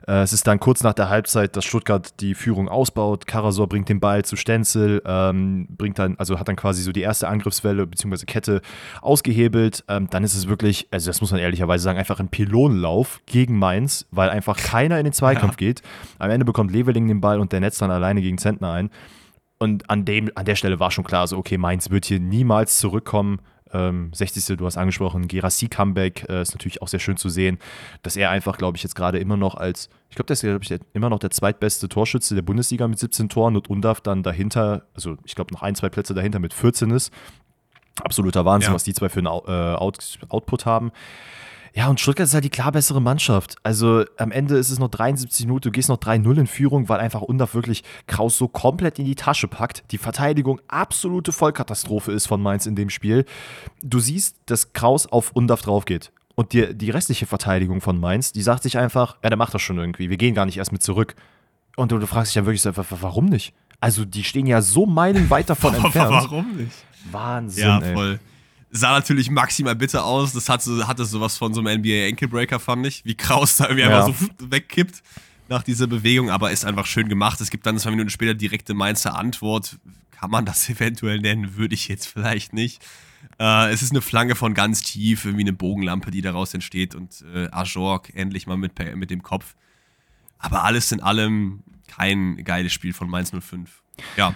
Äh, 0.08 0.22
es 0.22 0.34
ist 0.34 0.48
dann 0.48 0.60
kurz 0.60 0.84
nach 0.84 0.94
der 0.94 1.10
Halbzeit, 1.10 1.56
dass 1.56 1.66
Stuttgart 1.66 2.20
die 2.20 2.36
Führung 2.36 2.68
ausbaut. 2.68 3.28
Karasor 3.28 3.68
bringt 3.68 3.90
den 3.90 4.00
Ball 4.00 4.26
zu 4.26 4.36
Stenzel, 4.36 5.02
ähm, 5.06 5.68
bringt 5.70 6.00
dann, 6.00 6.16
also 6.18 6.40
hat 6.40 6.48
dann 6.48 6.56
quasi 6.56 6.82
so 6.82 6.92
die 6.92 7.02
erste 7.02 7.28
Angriffswelle 7.28 7.88
bzw. 7.88 8.26
Kette 8.26 8.62
ausgehebelt. 9.02 9.84
Ähm, 9.88 10.10
dann 10.10 10.24
ist 10.24 10.36
es 10.36 10.48
wirklich, 10.48 10.88
also 10.92 11.10
das 11.10 11.22
muss 11.22 11.32
man 11.32 11.40
ehrlicherweise 11.40 11.84
sagen, 11.84 11.98
einfach 11.98 12.20
ein 12.20 12.30
Pylonenlauf 12.30 13.22
gegen 13.26 13.58
Mainz, 13.58 14.08
weil 14.12 14.30
einfach 14.30 14.58
keiner 14.58 14.98
in 15.00 15.06
den 15.06 15.14
Zweikampf 15.14 15.54
ja. 15.54 15.58
geht. 15.68 15.82
Am 16.20 16.30
Ende 16.30 16.46
bekommt 16.46 16.72
Leveling 16.72 17.08
den 17.08 17.22
Ball 17.22 17.40
und 17.40 17.52
der 17.52 17.60
netzt 17.60 17.82
dann 17.82 17.92
alleine 17.92 18.22
gegen 18.22 18.38
Zentner 18.38 18.72
ein. 18.72 18.90
Und 19.60 19.90
an, 19.90 20.04
dem, 20.04 20.30
an 20.36 20.46
der 20.46 20.56
Stelle 20.56 20.80
war 20.80 20.92
schon 20.92 21.06
klar, 21.06 21.26
so 21.28 21.38
okay, 21.38 21.58
Mainz 21.58 21.90
wird 21.90 22.06
hier 22.06 22.20
niemals 22.20 22.80
zurückkommen. 22.80 23.40
Ähm, 23.74 24.12
60. 24.14 24.58
du 24.58 24.66
hast 24.66 24.78
angesprochen, 24.78 25.28
Gerassi 25.28 25.68
Comeback 25.68 26.26
äh, 26.30 26.42
ist 26.42 26.54
natürlich 26.54 26.82
auch 26.82 26.88
sehr 26.88 27.00
schön 27.00 27.18
zu 27.18 27.30
sehen, 27.30 27.58
dass 28.04 28.16
er 28.16 28.30
einfach, 28.30 28.58
glaube 28.58 28.78
ich, 28.78 28.84
jetzt 28.84 28.96
gerade 28.96 29.18
immer 29.20 29.36
noch 29.36 29.56
als, 29.56 29.90
ich 30.10 30.16
glaube, 30.16 30.28
der 30.28 30.34
ist, 30.34 30.42
glaube 30.42 30.60
ich, 30.64 30.80
immer 30.94 31.10
noch 31.10 31.20
der 31.20 31.32
zweitbeste 31.32 31.90
Torschütze 31.90 32.36
der 32.36 32.44
Bundesliga 32.44 32.88
mit 32.88 33.00
17 33.00 33.30
Toren 33.30 33.56
und 33.56 33.70
Undaf 33.70 34.02
dann 34.02 34.24
dahinter, 34.24 34.86
also 34.94 35.18
ich 35.26 35.36
glaube 35.36 35.54
noch 35.54 35.64
ein, 35.64 35.76
zwei 35.76 35.90
Plätze 35.90 36.14
dahinter 36.14 36.40
mit 36.40 36.54
14 36.54 36.92
ist. 36.92 37.12
Absoluter 38.02 38.46
Wahnsinn, 38.46 38.72
ja. 38.72 38.76
was 38.76 38.84
die 38.84 38.94
zwei 38.94 39.10
für 39.10 39.20
einen 39.20 39.28
äh, 39.28 39.76
Out 39.76 40.20
Output 40.30 40.66
haben. 40.66 40.92
Ja, 41.76 41.88
und 41.88 42.00
Stuttgart 42.00 42.28
ist 42.28 42.36
halt 42.36 42.44
die 42.44 42.52
klar 42.52 42.72
bessere 42.72 43.02
Mannschaft. 43.02 43.56
Also 43.64 44.06
am 44.18 44.32
Ende 44.32 44.58
ist 44.58 44.70
es 44.70 44.78
noch 44.78 44.90
73 44.90 45.48
Minuten, 45.48 45.64
du 45.64 45.72
gehst 45.72 45.90
noch 45.90 45.98
3-0 45.98 46.42
in 46.42 46.48
Führung, 46.48 46.88
weil 46.88 47.00
einfach 47.00 47.22
Undaf 47.22 47.56
wirklich 47.56 47.84
Kraus 48.06 48.38
so 48.38 48.48
komplett 48.48 49.00
in 49.00 49.06
die 49.06 49.16
Tasche 49.16 49.48
packt. 49.48 49.84
Die 49.92 49.98
Verteidigung 49.98 50.62
absolute 50.68 51.32
Vollkatastrophe 51.32 52.12
ist 52.12 52.28
von 52.28 52.42
Mainz 52.44 52.68
in 52.68 52.76
dem 52.76 52.92
Spiel. 52.92 53.26
Du 53.82 54.00
siehst, 54.00 54.38
dass 54.46 54.74
Kraus 54.74 55.08
auf 55.08 55.32
Undaf 55.32 55.64
drauf 55.64 55.86
geht. 55.86 56.12
Und 56.36 56.54
die, 56.54 56.76
die 56.76 56.92
restliche 56.92 57.26
Verteidigung 57.26 57.82
von 57.82 58.00
Mainz, 58.00 58.32
die 58.32 58.44
sagt 58.44 58.64
sich 58.64 58.78
einfach, 58.78 59.18
ja, 59.24 59.30
der 59.30 59.38
macht 59.38 59.56
das 59.56 59.62
schon 59.64 59.80
irgendwie. 59.80 60.12
Wir 60.12 60.18
gehen 60.18 60.36
gar 60.36 60.46
nicht 60.46 60.58
erst 60.58 60.72
mit 60.72 60.84
zurück. 60.84 61.16
Und 61.76 61.92
du, 61.92 61.98
du 61.98 62.06
fragst 62.06 62.32
dich 62.32 62.36
ja 62.36 62.46
wirklich 62.46 62.62
so, 62.62 62.72
warum 62.76 63.26
nicht? 63.26 63.54
Also 63.80 64.06
die 64.06 64.24
stehen 64.24 64.46
ja 64.46 64.62
so 64.62 64.86
meilenweit 64.86 65.50
davon 65.50 65.74
entfernt. 65.84 66.12
Warum 66.12 66.56
nicht? 66.56 66.72
Wahnsinn. 67.12 67.64
Ja, 67.68 67.82
voll. 67.82 68.14
Ey 68.14 68.33
Sah 68.76 68.92
natürlich 68.92 69.30
maximal 69.30 69.76
bitter 69.76 70.04
aus. 70.04 70.34
Das 70.34 70.50
hatte, 70.50 70.88
hatte 70.88 71.06
sowas 71.06 71.38
von 71.38 71.54
so 71.54 71.62
einem 71.62 71.80
NBA 71.80 72.08
Ankle 72.08 72.60
fand 72.60 72.88
ich. 72.88 73.06
Wie 73.06 73.16
Kraus 73.16 73.58
da 73.58 73.66
irgendwie 73.66 73.84
ja. 73.84 74.04
einfach 74.04 74.20
so 74.20 74.28
wegkippt 74.50 75.04
nach 75.48 75.62
dieser 75.62 75.86
Bewegung, 75.86 76.32
aber 76.32 76.52
ist 76.52 76.66
einfach 76.66 76.88
schön 76.88 77.08
gemacht. 77.08 77.40
Es 77.40 77.52
gibt 77.52 77.68
dann 77.68 77.78
zwei 77.78 77.92
Minuten 77.92 78.10
später 78.10 78.34
direkte 78.34 78.74
Mainzer 78.74 79.16
Antwort. 79.16 79.78
Kann 80.12 80.32
man 80.32 80.46
das 80.46 80.68
eventuell 80.70 81.20
nennen? 81.20 81.56
Würde 81.56 81.76
ich 81.76 81.88
jetzt 81.88 82.08
vielleicht 82.08 82.54
nicht. 82.54 82.84
Äh, 83.40 83.72
es 83.72 83.84
ist 83.84 83.92
eine 83.92 84.02
Flanke 84.02 84.36
von 84.36 84.56
ganz 84.56 84.82
tief, 84.82 85.26
irgendwie 85.26 85.44
eine 85.44 85.54
Bogenlampe, 85.54 86.10
die 86.10 86.22
daraus 86.22 86.54
entsteht 86.54 86.96
und 86.96 87.24
äh, 87.34 87.50
Ajork 87.52 88.12
endlich 88.16 88.48
mal 88.48 88.58
mit, 88.58 88.74
mit 88.96 89.12
dem 89.12 89.22
Kopf. 89.22 89.56
Aber 90.40 90.64
alles 90.64 90.92
in 90.92 91.00
allem 91.00 91.64
kein 91.88 92.44
geiles 92.44 92.74
Spiel 92.74 92.94
von 92.94 93.08
Mainz 93.08 93.32
05. 93.32 93.84
Ja. 94.18 94.34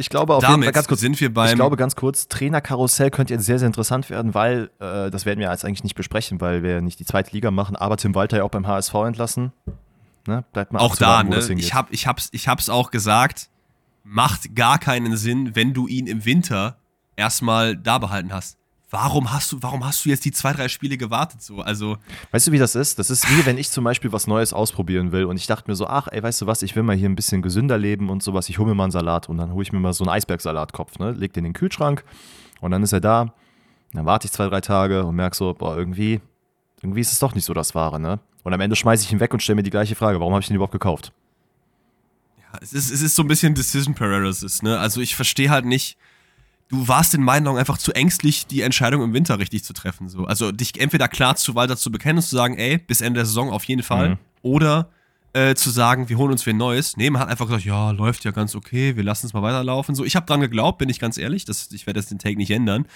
Ich 0.00 0.08
glaube 0.10 0.34
auf 0.34 0.42
Damit 0.42 0.58
jeden 0.58 0.64
Fall 0.64 0.72
ganz 0.72 0.88
kurz, 0.88 1.00
sind 1.00 1.20
wir 1.20 1.34
beim. 1.34 1.48
Ich 1.48 1.54
glaube 1.56 1.76
ganz 1.76 1.96
kurz, 1.96 2.28
Trainerkarussell 2.28 3.10
könnte 3.10 3.34
jetzt 3.34 3.44
sehr, 3.44 3.58
sehr 3.58 3.66
interessant 3.66 4.08
werden, 4.10 4.32
weil 4.32 4.70
äh, 4.78 5.10
das 5.10 5.26
werden 5.26 5.40
wir 5.40 5.50
jetzt 5.50 5.64
eigentlich 5.64 5.82
nicht 5.82 5.96
besprechen, 5.96 6.40
weil 6.40 6.62
wir 6.62 6.80
nicht 6.80 7.00
die 7.00 7.04
zweite 7.04 7.32
Liga 7.32 7.50
machen. 7.50 7.74
Aber 7.74 7.96
Tim 7.96 8.14
Walter 8.14 8.36
ja 8.38 8.44
auch 8.44 8.50
beim 8.50 8.66
HSV 8.66 8.94
entlassen. 8.94 9.52
Ne? 10.26 10.44
Bleibt 10.52 10.72
mal 10.72 10.78
auch 10.78 10.94
da, 10.94 11.24
ne? 11.24 11.38
Ich, 11.56 11.74
hab, 11.74 11.92
ich, 11.92 12.06
hab's, 12.06 12.28
ich 12.32 12.48
hab's 12.48 12.68
auch 12.68 12.90
gesagt. 12.90 13.50
Macht 14.04 14.54
gar 14.54 14.78
keinen 14.78 15.16
Sinn, 15.16 15.54
wenn 15.54 15.74
du 15.74 15.86
ihn 15.86 16.06
im 16.06 16.24
Winter 16.24 16.78
erstmal 17.16 17.76
da 17.76 17.98
behalten 17.98 18.32
hast 18.32 18.57
warum 18.90 19.32
hast 19.32 19.52
du, 19.52 19.58
warum 19.60 19.84
hast 19.84 20.04
du 20.04 20.08
jetzt 20.08 20.24
die 20.24 20.32
zwei, 20.32 20.52
drei 20.52 20.68
Spiele 20.68 20.96
gewartet 20.96 21.42
so? 21.42 21.60
Also. 21.60 21.96
Weißt 22.30 22.46
du, 22.46 22.52
wie 22.52 22.58
das 22.58 22.74
ist? 22.74 22.98
Das 22.98 23.10
ist 23.10 23.28
wie 23.28 23.46
wenn 23.46 23.58
ich 23.58 23.70
zum 23.70 23.84
Beispiel 23.84 24.12
was 24.12 24.26
Neues 24.26 24.52
ausprobieren 24.52 25.12
will 25.12 25.24
und 25.24 25.36
ich 25.36 25.46
dachte 25.46 25.70
mir 25.70 25.74
so, 25.74 25.86
ach, 25.86 26.08
ey, 26.10 26.22
weißt 26.22 26.42
du 26.42 26.46
was, 26.46 26.62
ich 26.62 26.74
will 26.76 26.82
mal 26.82 26.96
hier 26.96 27.08
ein 27.08 27.16
bisschen 27.16 27.42
gesünder 27.42 27.78
leben 27.78 28.10
und 28.10 28.22
sowas, 28.22 28.48
ich 28.48 28.58
hole 28.58 28.68
mir 28.68 28.74
mal 28.74 28.84
einen 28.84 28.92
Salat 28.92 29.28
und 29.28 29.36
dann 29.36 29.52
hole 29.52 29.62
ich 29.62 29.72
mir 29.72 29.80
mal 29.80 29.92
so 29.92 30.04
einen 30.04 30.10
Eisbergsalatkopf, 30.10 30.98
ne? 30.98 31.12
Leg 31.12 31.32
den 31.32 31.44
in 31.44 31.52
den 31.52 31.54
Kühlschrank 31.54 32.04
und 32.60 32.70
dann 32.70 32.82
ist 32.82 32.92
er 32.92 33.00
da. 33.00 33.34
Dann 33.92 34.06
warte 34.06 34.26
ich 34.26 34.32
zwei, 34.32 34.48
drei 34.48 34.60
Tage 34.60 35.04
und 35.04 35.16
merke 35.16 35.36
so, 35.36 35.54
boah, 35.54 35.76
irgendwie, 35.76 36.20
irgendwie 36.82 37.00
ist 37.00 37.12
es 37.12 37.18
doch 37.18 37.34
nicht 37.34 37.44
so 37.44 37.54
das 37.54 37.74
Wahre, 37.74 37.98
ne? 38.00 38.20
Und 38.44 38.52
am 38.54 38.60
Ende 38.60 38.76
schmeiße 38.76 39.04
ich 39.04 39.12
ihn 39.12 39.20
weg 39.20 39.32
und 39.32 39.42
stelle 39.42 39.56
mir 39.56 39.62
die 39.62 39.70
gleiche 39.70 39.94
Frage, 39.94 40.20
warum 40.20 40.32
habe 40.32 40.42
ich 40.42 40.48
den 40.48 40.56
überhaupt 40.56 40.72
gekauft? 40.72 41.12
Ja, 42.38 42.58
es 42.62 42.72
ist, 42.72 42.90
es 42.90 43.02
ist 43.02 43.14
so 43.14 43.22
ein 43.22 43.28
bisschen 43.28 43.54
Decision 43.54 43.94
Paralysis, 43.94 44.62
ne? 44.62 44.78
Also 44.78 45.00
ich 45.00 45.16
verstehe 45.16 45.50
halt 45.50 45.64
nicht, 45.64 45.98
du 46.68 46.86
warst 46.86 47.14
in 47.14 47.22
meinen 47.22 47.46
Augen 47.46 47.58
einfach 47.58 47.78
zu 47.78 47.92
ängstlich, 47.92 48.46
die 48.46 48.62
Entscheidung 48.62 49.02
im 49.02 49.12
Winter 49.12 49.38
richtig 49.38 49.64
zu 49.64 49.72
treffen. 49.72 50.08
So. 50.08 50.24
Also 50.24 50.52
dich 50.52 50.78
entweder 50.80 51.08
klar 51.08 51.36
zu 51.36 51.54
Walter 51.54 51.76
zu 51.76 51.90
bekennen 51.90 52.18
und 52.18 52.22
zu 52.22 52.36
sagen, 52.36 52.56
ey, 52.56 52.78
bis 52.78 53.00
Ende 53.00 53.18
der 53.18 53.26
Saison 53.26 53.50
auf 53.50 53.64
jeden 53.64 53.82
Fall. 53.82 54.10
Mhm. 54.10 54.18
Oder 54.42 54.90
äh, 55.32 55.54
zu 55.54 55.70
sagen, 55.70 56.08
wir 56.08 56.18
holen 56.18 56.32
uns 56.32 56.46
wen 56.46 56.56
Neues. 56.56 56.96
Nee, 56.96 57.10
man 57.10 57.20
hat 57.20 57.28
einfach 57.28 57.46
gesagt, 57.46 57.64
ja, 57.64 57.90
läuft 57.90 58.24
ja 58.24 58.30
ganz 58.30 58.54
okay, 58.54 58.96
wir 58.96 59.02
lassen 59.02 59.26
es 59.26 59.32
mal 59.32 59.42
weiterlaufen. 59.42 59.94
So, 59.94 60.04
ich 60.04 60.16
habe 60.16 60.26
dran 60.26 60.40
geglaubt, 60.40 60.78
bin 60.78 60.88
ich 60.88 60.98
ganz 60.98 61.18
ehrlich. 61.18 61.44
Das, 61.44 61.70
ich 61.72 61.86
werde 61.86 62.00
das 62.00 62.08
den 62.08 62.18
Take 62.18 62.36
nicht 62.36 62.50
ändern. 62.50 62.86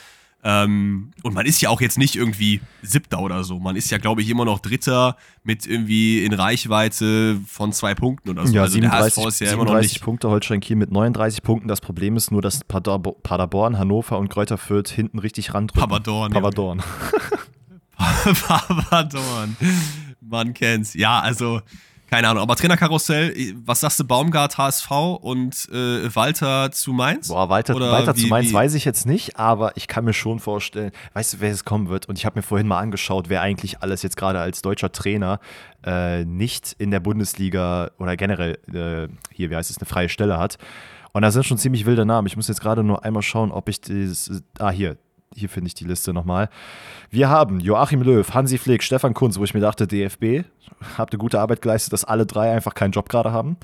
Ähm, 0.45 1.13
und 1.23 1.35
man 1.35 1.47
ist 1.47 1.61
ja 1.61 1.69
auch 1.69 1.81
jetzt 1.81 1.99
nicht 1.99 2.17
irgendwie 2.17 2.61
Siebter 2.83 3.21
oder 3.21 3.45
so. 3.45 3.61
Man 3.61 3.77
ist 3.77 3.91
ja, 3.91 3.99
glaube 3.99 4.23
ich, 4.23 4.29
immer 4.29 4.45
noch 4.45 4.59
Dritter 4.59 5.17
mit 5.45 5.67
irgendwie 5.67 6.25
in 6.25 6.33
Reichweite 6.33 7.41
von 7.47 7.73
zwei 7.73 7.95
Punkten 7.95 8.31
oder 8.31 8.47
so. 8.47 8.53
Ja, 8.53 8.63
also 8.63 8.73
37, 8.73 9.15
der 9.15 9.25
HSV 9.25 9.29
ist 9.29 9.41
ja 9.41 9.53
immer 9.53 9.65
noch 9.65 9.79
nicht. 9.79 10.01
Punkte, 10.01 10.29
Holstein 10.31 10.61
Kiel 10.61 10.77
mit 10.77 10.91
39 10.91 11.43
Punkten. 11.45 11.69
Das 11.69 11.81
Problem 11.81 12.17
ist 12.17 12.33
nur, 12.33 12.43
dass 12.43 12.65
Paderborn, 12.65 13.79
Hannover 13.79 14.19
und 14.19 14.31
Kräuter 14.31 14.59
Fürth 14.59 14.89
hinten 14.89 15.21
richtig 15.21 15.55
randrücken. 15.55 15.89
Pavadorn. 15.89 16.33
Pavadorn. 16.33 16.83
Pavadorn. 17.97 19.57
Man 20.21 20.55
kennt's. 20.55 20.95
Ja, 20.95 21.21
also 21.21 21.61
keine 22.13 22.29
Ahnung, 22.29 22.43
aber 22.43 22.57
Trainerkarussell, 22.57 23.55
was 23.65 23.81
sagst 23.81 23.99
du, 23.99 24.05
Baumgart, 24.05 24.59
HSV 24.59 24.91
und 25.23 25.67
äh, 25.73 26.15
Walter 26.15 26.71
zu 26.71 26.93
Mainz? 26.93 27.29
Boah, 27.29 27.49
Walter, 27.49 27.75
Walter 27.75 28.15
wie, 28.15 28.21
zu 28.21 28.27
Mainz 28.27 28.51
wie? 28.51 28.53
weiß 28.53 28.75
ich 28.75 28.85
jetzt 28.85 29.07
nicht, 29.07 29.39
aber 29.39 29.75
ich 29.79 29.89
kann 29.89 30.05
mir 30.05 30.13
schon 30.13 30.39
vorstellen, 30.39 30.91
weißt 31.15 31.33
du, 31.33 31.41
wer 31.41 31.51
es 31.51 31.65
kommen 31.65 31.89
wird? 31.89 32.11
Und 32.11 32.19
ich 32.19 32.27
habe 32.27 32.39
mir 32.39 32.43
vorhin 32.43 32.69
mal 32.69 32.81
angeschaut, 32.81 33.31
wer 33.31 33.41
eigentlich 33.41 33.81
alles 33.81 34.03
jetzt 34.03 34.19
gerade 34.19 34.41
als 34.41 34.61
deutscher 34.61 34.93
Trainer 34.93 35.41
äh, 35.87 36.27
nicht 36.27 36.77
in 36.77 36.91
der 36.91 37.01
Bundesliga 37.01 37.91
oder 37.99 38.15
generell 38.19 38.59
äh, 38.75 39.09
hier, 39.35 39.49
wie 39.49 39.57
heißt 39.57 39.71
es, 39.71 39.79
eine 39.79 39.87
freie 39.87 40.11
Stelle 40.11 40.37
hat. 40.37 40.59
Und 41.15 41.23
da 41.23 41.31
sind 41.31 41.47
schon 41.47 41.57
ziemlich 41.57 41.87
wilde 41.87 42.05
Namen. 42.05 42.27
Ich 42.27 42.37
muss 42.37 42.47
jetzt 42.47 42.61
gerade 42.61 42.85
nur 42.85 43.07
einmal 43.07 43.23
schauen, 43.23 43.51
ob 43.51 43.71
ich 43.71 43.81
dieses. 43.81 44.43
Ah, 44.59 44.69
hier, 44.69 44.99
hier 45.35 45.49
finde 45.49 45.69
ich 45.69 45.75
die 45.75 45.85
Liste 45.85 46.13
nochmal. 46.13 46.49
Wir 47.11 47.29
haben 47.29 47.61
Joachim 47.61 48.03
Löw, 48.03 48.29
Hansi 48.33 48.59
Flick, 48.59 48.83
Stefan 48.83 49.15
Kunz, 49.15 49.39
wo 49.39 49.45
ich 49.45 49.55
mir 49.55 49.61
dachte, 49.61 49.87
DFB, 49.87 50.45
habt 50.97 51.13
ihr 51.15 51.19
gute 51.19 51.41
Arbeit 51.41 51.63
geleistet, 51.63 51.93
dass 51.93 52.05
alle 52.05 52.27
drei 52.27 52.53
einfach 52.53 52.75
keinen 52.75 52.93
Job 52.93 53.09
gerade 53.09 53.33
haben. 53.33 53.57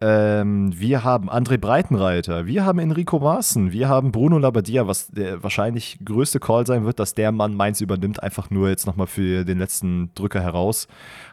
Ähm, 0.00 0.72
wir 0.78 1.04
haben 1.04 1.30
André 1.30 1.56
Breitenreiter, 1.56 2.46
wir 2.46 2.66
haben 2.66 2.80
Enrico 2.80 3.20
Maaßen, 3.20 3.72
wir 3.72 3.88
haben 3.88 4.10
Bruno 4.10 4.38
Labbadia, 4.38 4.88
was 4.88 5.08
der 5.08 5.42
wahrscheinlich 5.42 5.98
größte 6.04 6.40
Call 6.40 6.66
sein 6.66 6.84
wird, 6.84 6.98
dass 6.98 7.14
der 7.14 7.30
Mann 7.30 7.54
Mainz 7.54 7.80
übernimmt, 7.80 8.22
einfach 8.22 8.50
nur 8.50 8.68
jetzt 8.68 8.86
nochmal 8.86 9.06
für 9.06 9.44
den 9.44 9.58
letzten 9.58 10.10
Drücker 10.16 10.40
heraus. 10.40 10.88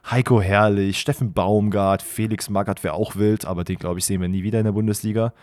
Heiko 0.09 0.41
Herrlich, 0.41 0.99
Steffen 0.99 1.34
Baumgart, 1.34 2.03
Felix 2.03 2.49
Magath 2.49 2.84
wäre 2.84 2.93
auch 2.93 3.15
wild, 3.15 3.45
aber 3.45 3.63
den 3.63 3.78
glaube 3.78 3.99
ich 3.99 4.05
sehen 4.05 4.22
wir 4.22 4.30
nie 4.30 4.43
wieder 4.43 4.59
in 4.59 4.65
der 4.65 4.72
Bundesliga. 4.72 5.34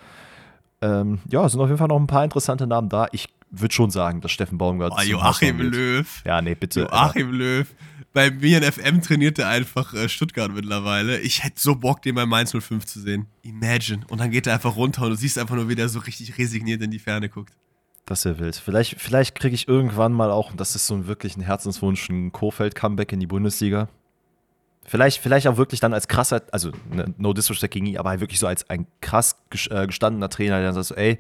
Ähm, 0.81 1.19
ja, 1.29 1.49
sind 1.49 1.61
auf 1.61 1.69
jeden 1.69 1.79
Fall 1.79 1.89
noch 1.89 1.99
ein 1.99 2.07
paar 2.07 2.25
interessante 2.25 2.67
Namen 2.69 2.89
da. 2.89 3.09
Ich 3.11 3.29
würde 3.51 3.75
schon 3.75 3.91
sagen, 3.91 4.21
dass 4.21 4.33
Steffen 4.33 4.59
Baumgart. 4.59 4.93
Oh, 4.97 5.03
Joachim 5.03 5.61
Löw. 5.61 6.23
Ja, 6.25 6.43
nee, 6.43 6.55
bitte. 6.55 6.81
Joachim 6.81 7.33
Löw. 7.33 7.67
Bei 8.13 8.31
mir 8.31 8.59
in 8.59 8.73
FM 8.73 9.03
trainiert 9.03 9.39
er 9.39 9.49
einfach 9.49 9.95
äh, 9.95 10.09
Stuttgart 10.09 10.53
mittlerweile. 10.53 11.21
Ich 11.21 11.45
hätte 11.45 11.61
so 11.61 11.75
Bock, 11.77 12.03
den 12.03 12.15
bei 12.15 12.27
Mainz 12.27 12.53
05 12.53 12.85
zu 12.85 13.01
sehen. 13.01 13.27
Imagine. 13.43 14.01
Und 14.09 14.19
dann 14.19 14.31
geht 14.31 14.47
er 14.47 14.55
einfach 14.55 14.77
runter 14.77 15.03
und 15.03 15.11
du 15.11 15.17
siehst 15.17 15.39
einfach 15.39 15.55
nur, 15.55 15.69
wie 15.69 15.75
der 15.75 15.89
so 15.89 16.01
richtig 16.01 16.37
resigniert 16.39 16.83
in 16.83 16.91
die 16.91 16.99
Ferne 16.99 17.29
guckt. 17.29 17.53
Das 18.07 18.25
wäre 18.25 18.39
wild. 18.39 18.57
Vielleicht, 18.57 18.99
vielleicht 18.99 19.35
kriege 19.35 19.55
ich 19.55 19.69
irgendwann 19.69 20.13
mal 20.13 20.31
auch, 20.31 20.53
das 20.57 20.75
ist 20.75 20.87
so 20.87 20.95
ein 20.95 21.07
wirklich 21.07 21.37
ein 21.37 21.43
Herzenswunsch, 21.43 22.09
ein 22.09 22.33
Kofeld-Comeback 22.33 23.13
in 23.13 23.21
die 23.21 23.27
Bundesliga. 23.27 23.89
Vielleicht, 24.87 25.21
vielleicht 25.21 25.47
auch 25.47 25.59
wirklich 25.59 25.81
dann 25.81 25.93
als 25.93 26.09
krasser, 26.09 26.43
also 26.51 26.73
ne, 26.91 27.13
no 27.19 27.35
disrespect 27.35 27.75
gegen 27.75 27.85
ihn, 27.85 27.99
aber 27.99 28.09
halt 28.09 28.21
wirklich 28.21 28.39
so 28.39 28.47
als 28.47 28.71
ein 28.71 28.87
krass 29.03 29.37
äh, 29.69 29.87
gestandener 29.87 30.31
Trainer, 30.31 30.57
der 30.57 30.73
dann 30.73 30.75
sagt 30.75 30.87
so, 30.87 30.95
ey, 30.95 31.19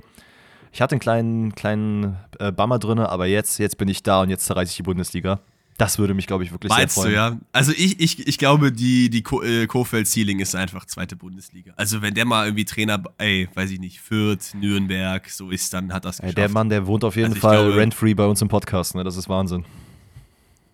ich 0.72 0.80
hatte 0.80 0.92
einen 0.92 1.00
kleinen, 1.00 1.54
kleinen 1.54 2.16
äh, 2.38 2.52
Bummer 2.52 2.78
drin, 2.78 2.98
aber 2.98 3.26
jetzt, 3.26 3.58
jetzt 3.58 3.78
bin 3.78 3.88
ich 3.88 4.02
da 4.02 4.22
und 4.22 4.30
jetzt 4.30 4.46
zerreiße 4.46 4.70
ich 4.70 4.76
die 4.76 4.82
Bundesliga. 4.82 5.40
Das 5.78 5.96
würde 6.00 6.12
mich, 6.12 6.26
glaube 6.26 6.42
ich, 6.42 6.50
wirklich 6.50 6.70
Meinst 6.70 6.96
sehr 6.96 7.04
freuen. 7.04 7.14
Du, 7.14 7.16
ja? 7.16 7.38
Also 7.52 7.70
ich, 7.70 8.00
ich, 8.00 8.26
ich 8.26 8.36
glaube, 8.36 8.72
die, 8.72 9.10
die 9.10 9.22
äh, 9.44 9.66
Kofeld-Ceiling 9.68 10.40
ist 10.40 10.56
einfach 10.56 10.84
zweite 10.86 11.14
Bundesliga. 11.14 11.72
Also 11.76 12.02
wenn 12.02 12.14
der 12.14 12.24
mal 12.24 12.46
irgendwie 12.46 12.64
Trainer, 12.64 13.00
ey, 13.18 13.48
weiß 13.54 13.70
ich 13.70 13.78
nicht, 13.78 14.00
Fürth, 14.00 14.54
Nürnberg, 14.54 15.30
so 15.30 15.50
ist, 15.50 15.72
dann 15.72 15.92
hat 15.92 16.04
das 16.04 16.16
geschafft. 16.16 16.36
Ey, 16.36 16.42
der 16.42 16.48
Mann, 16.48 16.68
der 16.68 16.88
wohnt 16.88 17.04
auf 17.04 17.14
jeden 17.14 17.28
also 17.28 17.40
Fall 17.40 17.70
rent-free 17.70 18.14
bei 18.14 18.26
uns 18.26 18.42
im 18.42 18.48
Podcast, 18.48 18.96
ne? 18.96 19.04
Das 19.04 19.16
ist 19.16 19.28
Wahnsinn. 19.28 19.64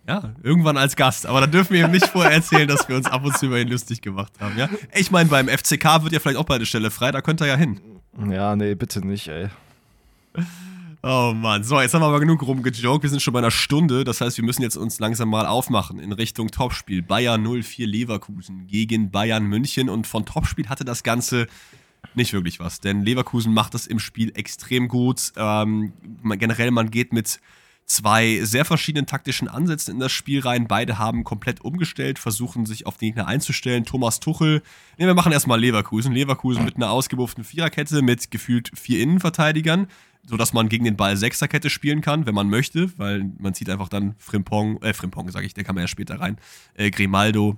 Ja, 0.07 0.33
irgendwann 0.41 0.75
als 0.75 0.95
Gast. 0.95 1.27
Aber 1.27 1.39
da 1.41 1.47
dürfen 1.47 1.73
wir 1.73 1.85
ihm 1.85 1.91
nicht 1.91 2.07
vorher 2.07 2.31
erzählen, 2.31 2.67
dass 2.67 2.89
wir 2.89 2.95
uns 2.95 3.05
ab 3.05 3.23
und 3.23 3.37
zu 3.37 3.45
über 3.45 3.59
ihn 3.59 3.67
lustig 3.67 4.01
gemacht 4.01 4.33
haben, 4.39 4.57
ja? 4.57 4.69
Ich 4.95 5.11
meine, 5.11 5.29
beim 5.29 5.47
FCK 5.47 6.01
wird 6.03 6.13
ja 6.13 6.19
vielleicht 6.19 6.37
auch 6.37 6.45
bald 6.45 6.59
eine 6.59 6.65
Stelle 6.65 6.89
frei, 6.89 7.11
da 7.11 7.21
könnte 7.21 7.43
er 7.43 7.51
ja 7.51 7.57
hin. 7.57 7.79
Ja, 8.31 8.55
nee, 8.55 8.73
bitte 8.73 9.05
nicht, 9.05 9.27
ey. 9.27 9.49
Oh 11.07 11.33
Mann. 11.35 11.63
So, 11.63 11.79
jetzt 11.79 11.93
haben 11.93 12.01
wir 12.01 12.07
aber 12.07 12.19
genug 12.19 12.41
rumgejoked. 12.41 13.03
Wir 13.03 13.09
sind 13.11 13.21
schon 13.21 13.33
bei 13.33 13.39
einer 13.39 13.51
Stunde. 13.51 14.03
Das 14.03 14.21
heißt, 14.21 14.37
wir 14.37 14.43
müssen 14.43 14.63
jetzt 14.63 14.75
uns 14.75 14.99
langsam 14.99 15.29
mal 15.29 15.45
aufmachen 15.45 15.99
in 15.99 16.11
Richtung 16.11 16.49
Topspiel. 16.49 17.03
Bayern 17.03 17.43
04 17.43 17.85
Leverkusen 17.85 18.65
gegen 18.65 19.11
Bayern 19.11 19.45
München. 19.45 19.87
Und 19.89 20.07
von 20.07 20.25
Topspiel 20.25 20.67
hatte 20.67 20.83
das 20.83 21.03
Ganze 21.03 21.45
nicht 22.15 22.33
wirklich 22.33 22.59
was. 22.59 22.79
Denn 22.79 23.03
Leverkusen 23.03 23.53
macht 23.53 23.75
das 23.75 23.85
im 23.85 23.99
Spiel 23.99 24.31
extrem 24.35 24.87
gut. 24.87 25.31
Ähm, 25.37 25.93
generell, 26.23 26.71
man 26.71 26.89
geht 26.89 27.13
mit 27.13 27.39
zwei 27.85 28.39
sehr 28.43 28.65
verschiedenen 28.65 29.05
taktischen 29.05 29.47
Ansätzen 29.47 29.93
in 29.95 29.99
das 29.99 30.11
Spiel 30.11 30.41
rein. 30.41 30.67
Beide 30.67 30.97
haben 30.97 31.23
komplett 31.23 31.61
umgestellt, 31.61 32.19
versuchen 32.19 32.65
sich 32.65 32.85
auf 32.85 32.97
den 32.97 33.09
Gegner 33.09 33.27
einzustellen. 33.27 33.85
Thomas 33.85 34.19
Tuchel, 34.19 34.63
ne, 34.97 35.05
wir 35.05 35.13
machen 35.13 35.31
erstmal 35.31 35.59
Leverkusen. 35.59 36.13
Leverkusen 36.13 36.65
mit 36.65 36.75
einer 36.75 36.89
ausgebufften 36.89 37.43
Viererkette 37.43 38.01
mit 38.01 38.31
gefühlt 38.31 38.71
vier 38.75 39.01
Innenverteidigern, 39.01 39.87
sodass 40.27 40.53
man 40.53 40.69
gegen 40.69 40.85
den 40.85 40.95
Ball 40.95 41.17
Sechserkette 41.17 41.69
spielen 41.69 42.01
kann, 42.01 42.25
wenn 42.25 42.35
man 42.35 42.49
möchte, 42.49 42.91
weil 42.97 43.29
man 43.39 43.53
zieht 43.53 43.69
einfach 43.69 43.89
dann 43.89 44.15
Frimpong, 44.17 44.81
äh, 44.81 44.93
Frimpong 44.93 45.29
sage 45.31 45.45
ich, 45.45 45.53
der 45.53 45.63
kann 45.63 45.75
man 45.75 45.83
ja 45.83 45.87
später 45.87 46.19
rein, 46.19 46.37
äh, 46.75 46.89
Grimaldo 46.91 47.57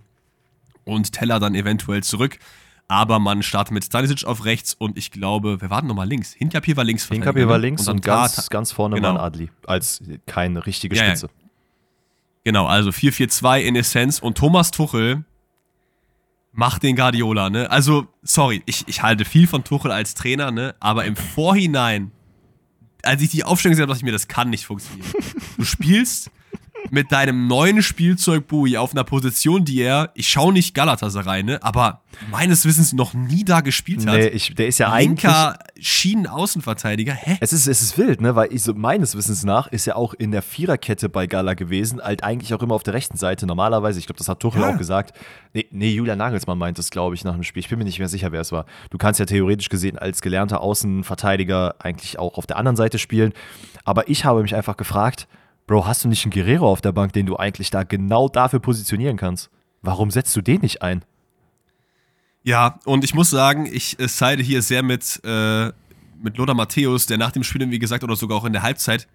und 0.83 1.11
Teller 1.11 1.39
dann 1.39 1.55
eventuell 1.55 2.03
zurück. 2.03 2.39
Aber 2.89 3.19
man 3.19 3.43
startet 3.43 3.73
mit 3.73 3.83
Stanisic 3.83 4.23
auf 4.23 4.45
rechts 4.45 4.73
und 4.73 4.97
ich 4.97 5.11
glaube, 5.11 5.57
wer 5.59 5.69
war 5.69 5.81
denn 5.81 5.89
nochmal 5.89 6.07
links? 6.07 6.33
Hinkapier 6.33 6.77
war 6.77 6.85
links. 6.85 7.07
Hinkapier 7.09 7.49
war 7.49 7.57
links 7.57 7.87
und, 7.87 7.95
und 7.95 8.01
ganz, 8.01 8.49
ganz 8.49 8.71
vorne 8.71 8.95
genau. 8.95 9.15
war 9.15 9.23
Adli 9.23 9.49
als 9.65 10.01
keine 10.25 10.65
richtige 10.65 10.95
Spitze. 10.95 11.25
Ja, 11.25 11.31
ja. 11.31 11.47
Genau, 12.45 12.65
also 12.65 12.91
4-4-2 12.91 13.59
in 13.59 13.75
Essenz 13.75 14.19
und 14.19 14.37
Thomas 14.37 14.71
Tuchel 14.71 15.25
macht 16.53 16.83
den 16.83 16.95
Guardiola, 16.95 17.49
ne? 17.49 17.69
Also, 17.69 18.07
sorry, 18.23 18.63
ich, 18.65 18.87
ich 18.87 19.03
halte 19.03 19.25
viel 19.25 19.47
von 19.47 19.65
Tuchel 19.65 19.91
als 19.91 20.15
Trainer, 20.15 20.51
ne? 20.51 20.73
Aber 20.79 21.03
im 21.03 21.17
Vorhinein, 21.17 22.11
als 23.03 23.21
ich 23.21 23.29
die 23.29 23.43
Aufstellung 23.43 23.73
gesehen 23.73 23.83
habe, 23.83 23.93
dachte 23.93 23.99
ich 23.99 24.05
mir, 24.05 24.11
das 24.11 24.27
kann 24.27 24.49
nicht 24.49 24.65
funktionieren. 24.65 25.11
Du 25.57 25.63
spielst 25.63 26.29
mit 26.91 27.11
deinem 27.11 27.47
neuen 27.47 27.81
Spielzeug 27.81 28.47
Bui 28.47 28.77
auf 28.77 28.91
einer 28.91 29.03
Position, 29.03 29.65
die 29.65 29.81
er, 29.81 30.11
ich 30.13 30.27
schaue 30.27 30.53
nicht 30.53 30.73
Galatasaray, 30.73 31.43
ne, 31.43 31.61
aber 31.63 32.01
meines 32.31 32.65
Wissens 32.65 32.93
noch 32.93 33.13
nie 33.13 33.43
da 33.43 33.61
gespielt 33.61 34.05
hat. 34.07 34.15
Nee, 34.15 34.27
ich, 34.27 34.55
der 34.55 34.67
ist 34.67 34.79
ja 34.79 34.95
Linker 34.97 35.59
Schienenaußenverteidiger. 35.79 37.13
Hä? 37.13 37.37
Es 37.39 37.53
ist, 37.53 37.67
es 37.67 37.81
ist 37.81 37.97
wild, 37.97 38.21
ne, 38.21 38.35
weil 38.35 38.51
ich 38.53 38.63
so, 38.63 38.73
meines 38.73 39.15
Wissens 39.15 39.43
nach 39.43 39.67
ist 39.67 39.87
er 39.87 39.95
auch 39.97 40.13
in 40.13 40.31
der 40.31 40.41
Viererkette 40.41 41.09
bei 41.09 41.27
Gala 41.27 41.53
gewesen, 41.53 42.01
halt 42.01 42.23
eigentlich 42.23 42.53
auch 42.53 42.61
immer 42.61 42.75
auf 42.75 42.83
der 42.83 42.93
rechten 42.93 43.17
Seite. 43.17 43.45
Normalerweise, 43.45 43.99
ich 43.99 44.05
glaube, 44.05 44.17
das 44.17 44.29
hat 44.29 44.39
Tuchel 44.39 44.61
ja. 44.61 44.73
auch 44.73 44.77
gesagt. 44.77 45.17
Nee, 45.53 45.67
nee, 45.71 45.91
Julian 45.91 46.17
Nagelsmann 46.17 46.57
meint 46.57 46.77
das, 46.77 46.89
glaube 46.89 47.15
ich, 47.15 47.23
nach 47.23 47.33
dem 47.33 47.43
Spiel. 47.43 47.59
Ich 47.61 47.69
bin 47.69 47.79
mir 47.79 47.85
nicht 47.85 47.99
mehr 47.99 48.09
sicher, 48.09 48.31
wer 48.31 48.41
es 48.41 48.51
war. 48.51 48.65
Du 48.89 48.97
kannst 48.97 49.19
ja 49.19 49.25
theoretisch 49.25 49.69
gesehen 49.69 49.97
als 49.97 50.21
gelernter 50.21 50.61
Außenverteidiger 50.61 51.75
eigentlich 51.79 52.19
auch 52.19 52.37
auf 52.37 52.47
der 52.47 52.57
anderen 52.57 52.75
Seite 52.75 52.99
spielen. 52.99 53.33
Aber 53.83 54.09
ich 54.09 54.25
habe 54.25 54.41
mich 54.41 54.55
einfach 54.55 54.77
gefragt, 54.77 55.27
Bro, 55.67 55.85
hast 55.85 56.05
du 56.05 56.07
nicht 56.07 56.23
einen 56.23 56.31
Guerrero 56.31 56.71
auf 56.71 56.79
der 56.79 56.93
Bank, 56.93 57.11
den 57.11 57.25
du 57.25 57.35
eigentlich 57.35 57.69
da 57.69 57.83
genau 57.83 58.29
dafür 58.29 58.59
positionieren 58.59 59.17
kannst? 59.17 59.49
Warum 59.81 60.09
setzt 60.11 60.35
du 60.35 60.41
den 60.41 60.61
nicht 60.61 60.81
ein? 60.81 61.03
Ja, 62.43 62.79
und 62.85 63.03
ich 63.03 63.13
muss 63.13 63.29
sagen, 63.29 63.65
ich 63.65 63.99
äh, 63.99 64.07
side 64.07 64.41
hier 64.41 64.61
sehr 64.61 64.81
mit, 64.81 65.19
äh, 65.25 65.71
mit 66.21 66.37
Lothar 66.37 66.55
Matthäus, 66.55 67.05
der 67.05 67.17
nach 67.17 67.31
dem 67.31 67.43
Spiel, 67.43 67.69
wie 67.69 67.79
gesagt, 67.79 68.05
oder 68.05 68.15
sogar 68.15 68.37
auch 68.37 68.45
in 68.45 68.53
der 68.53 68.61
Halbzeit, 68.61 69.07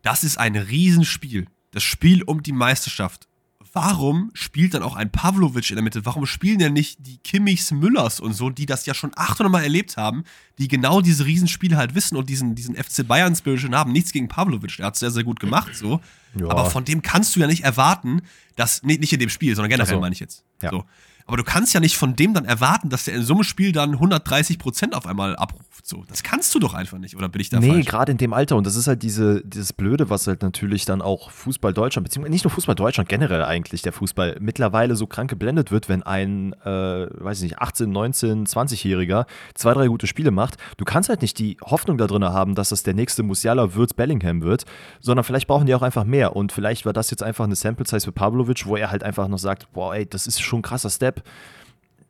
das 0.00 0.24
ist 0.24 0.38
ein 0.38 0.56
Riesenspiel. 0.56 1.46
Das 1.72 1.82
Spiel 1.82 2.22
um 2.22 2.42
die 2.42 2.52
Meisterschaft 2.52 3.28
warum 3.72 4.30
spielt 4.34 4.74
dann 4.74 4.82
auch 4.82 4.96
ein 4.96 5.10
Pavlovic 5.10 5.70
in 5.70 5.76
der 5.76 5.82
Mitte? 5.82 6.04
Warum 6.04 6.26
spielen 6.26 6.58
denn 6.58 6.72
nicht 6.72 6.98
die 7.00 7.18
Kimmichs, 7.18 7.70
Müllers 7.70 8.20
und 8.20 8.34
so, 8.34 8.50
die 8.50 8.66
das 8.66 8.86
ja 8.86 8.94
schon 8.94 9.12
800 9.14 9.50
Mal 9.50 9.62
erlebt 9.62 9.96
haben, 9.96 10.24
die 10.58 10.68
genau 10.68 11.00
diese 11.00 11.24
Riesenspiele 11.24 11.76
halt 11.76 11.94
wissen 11.94 12.16
und 12.16 12.28
diesen, 12.28 12.54
diesen 12.54 12.76
FC 12.76 13.06
Bayern 13.06 13.34
Spirit 13.34 13.70
haben? 13.72 13.92
Nichts 13.92 14.12
gegen 14.12 14.28
Pavlovic, 14.28 14.76
der 14.76 14.86
hat 14.86 14.94
es 14.94 15.00
sehr, 15.00 15.10
sehr 15.10 15.24
gut 15.24 15.40
gemacht, 15.40 15.74
so. 15.74 16.00
Ja. 16.38 16.48
Aber 16.48 16.70
von 16.70 16.84
dem 16.84 17.02
kannst 17.02 17.34
du 17.36 17.40
ja 17.40 17.46
nicht 17.46 17.64
erwarten, 17.64 18.22
dass, 18.56 18.82
nee, 18.82 18.98
nicht 18.98 19.12
in 19.12 19.20
dem 19.20 19.28
Spiel, 19.28 19.54
sondern 19.54 19.70
generell 19.70 19.94
so. 19.94 20.00
meine 20.00 20.12
ich 20.14 20.20
jetzt. 20.20 20.44
Ja. 20.62 20.70
So. 20.70 20.84
Aber 21.26 21.36
du 21.36 21.44
kannst 21.44 21.74
ja 21.74 21.80
nicht 21.80 21.96
von 21.96 22.16
dem 22.16 22.34
dann 22.34 22.44
erwarten, 22.44 22.88
dass 22.88 23.04
der 23.04 23.14
in 23.14 23.22
so 23.22 23.34
einem 23.34 23.44
Spiel 23.44 23.72
dann 23.72 23.92
130 23.92 24.58
Prozent 24.58 24.94
auf 24.94 25.06
einmal 25.06 25.36
abruft. 25.36 25.72
So, 25.84 26.04
das 26.08 26.22
kannst 26.22 26.54
du 26.54 26.60
doch 26.60 26.74
einfach 26.74 26.98
nicht, 26.98 27.16
oder 27.16 27.28
bin 27.28 27.40
ich 27.40 27.50
da 27.50 27.58
nee, 27.58 27.66
falsch? 27.66 27.78
Nee, 27.78 27.84
gerade 27.84 28.12
in 28.12 28.18
dem 28.18 28.32
Alter. 28.32 28.56
Und 28.56 28.66
das 28.66 28.76
ist 28.76 28.86
halt 28.86 29.02
diese, 29.02 29.42
dieses 29.44 29.72
Blöde, 29.72 30.10
was 30.10 30.26
halt 30.28 30.42
natürlich 30.42 30.84
dann 30.84 31.02
auch 31.02 31.30
Fußball 31.30 31.72
Deutschland, 31.72 32.04
beziehungsweise 32.04 32.32
nicht 32.32 32.44
nur 32.44 32.52
Fußball 32.52 32.76
Deutschland, 32.76 33.08
generell 33.08 33.42
eigentlich 33.42 33.82
der 33.82 33.92
Fußball 33.92 34.36
mittlerweile 34.40 34.94
so 34.94 35.08
krank 35.08 35.28
geblendet 35.30 35.72
wird, 35.72 35.88
wenn 35.88 36.04
ein, 36.04 36.52
äh, 36.64 37.08
weiß 37.10 37.38
ich 37.38 37.50
nicht, 37.50 37.58
18, 37.58 37.90
19, 37.90 38.46
20-Jähriger 38.46 39.26
zwei, 39.54 39.74
drei 39.74 39.88
gute 39.88 40.06
Spiele 40.06 40.30
macht. 40.30 40.56
Du 40.76 40.84
kannst 40.84 41.08
halt 41.08 41.20
nicht 41.20 41.38
die 41.40 41.56
Hoffnung 41.62 41.98
da 41.98 42.06
drin 42.06 42.24
haben, 42.24 42.54
dass 42.54 42.68
das 42.68 42.84
der 42.84 42.94
nächste 42.94 43.24
Musiala 43.24 43.74
wird, 43.74 43.96
Bellingham 43.96 44.42
wird, 44.42 44.64
sondern 45.00 45.24
vielleicht 45.24 45.48
brauchen 45.48 45.66
die 45.66 45.74
auch 45.74 45.82
einfach 45.82 46.04
mehr. 46.04 46.36
Und 46.36 46.52
vielleicht 46.52 46.86
war 46.86 46.92
das 46.92 47.10
jetzt 47.10 47.24
einfach 47.24 47.44
eine 47.44 47.56
Sample-Size 47.56 48.04
für 48.04 48.12
Pavlovic, 48.12 48.66
wo 48.66 48.76
er 48.76 48.92
halt 48.92 49.02
einfach 49.02 49.26
noch 49.26 49.38
sagt, 49.38 49.72
boah, 49.72 49.96
ey, 49.96 50.06
das 50.06 50.28
ist 50.28 50.40
schon 50.40 50.60
ein 50.60 50.62
krasser 50.62 50.90
Step 50.90 51.11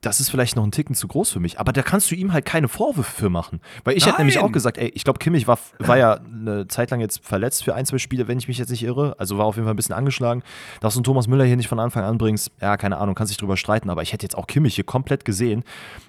das 0.03 0.18
ist 0.18 0.30
vielleicht 0.30 0.57
noch 0.57 0.64
ein 0.64 0.72
Ticken 0.72 0.96
zu 0.96 1.07
groß 1.07 1.30
für 1.30 1.38
mich. 1.38 1.61
Aber 1.61 1.72
da 1.72 1.80
kannst 1.82 2.11
du 2.11 2.16
ihm 2.16 2.32
halt 2.32 2.44
keine 2.44 2.66
Vorwürfe 2.66 3.22
für 3.22 3.30
machen. 3.30 3.61
Weil 3.84 3.96
ich 3.96 4.03
Nein. 4.03 4.11
hätte 4.11 4.22
nämlich 4.22 4.38
auch 4.40 4.50
gesagt, 4.50 4.76
ey, 4.76 4.88
ich 4.94 5.05
glaube, 5.05 5.20
Kimmich 5.20 5.46
war, 5.46 5.61
war 5.78 5.96
ja 5.96 6.14
eine 6.14 6.66
Zeit 6.66 6.90
lang 6.90 6.98
jetzt 6.98 7.24
verletzt 7.24 7.62
für 7.62 7.76
ein, 7.76 7.86
zwei 7.86 7.98
Spiele, 7.98 8.26
wenn 8.26 8.36
ich 8.36 8.48
mich 8.48 8.59
jetzt 8.59 8.70
nicht 8.70 8.82
irre. 8.82 9.14
Also 9.18 9.38
war 9.38 9.46
auf 9.46 9.55
jeden 9.55 9.64
Fall 9.64 9.74
ein 9.74 9.76
bisschen 9.76 9.94
angeschlagen. 9.94 10.42
Dass 10.80 10.94
du 10.94 10.98
einen 10.98 11.05
Thomas 11.05 11.28
Müller 11.28 11.44
hier 11.44 11.57
nicht 11.57 11.68
von 11.68 11.78
Anfang 11.78 12.03
an 12.03 12.18
bringst, 12.18 12.50
ja, 12.61 12.76
keine 12.76 12.98
Ahnung, 12.98 13.14
kannst 13.14 13.30
dich 13.30 13.38
drüber 13.38 13.57
streiten. 13.57 13.90
Aber 13.90 14.03
ich 14.03 14.12
hätte 14.12 14.24
jetzt 14.24 14.36
auch 14.36 14.48
Kimmich 14.48 14.74
hier 14.74 14.84
komplett 14.84 15.24
gesehen. 15.24 15.62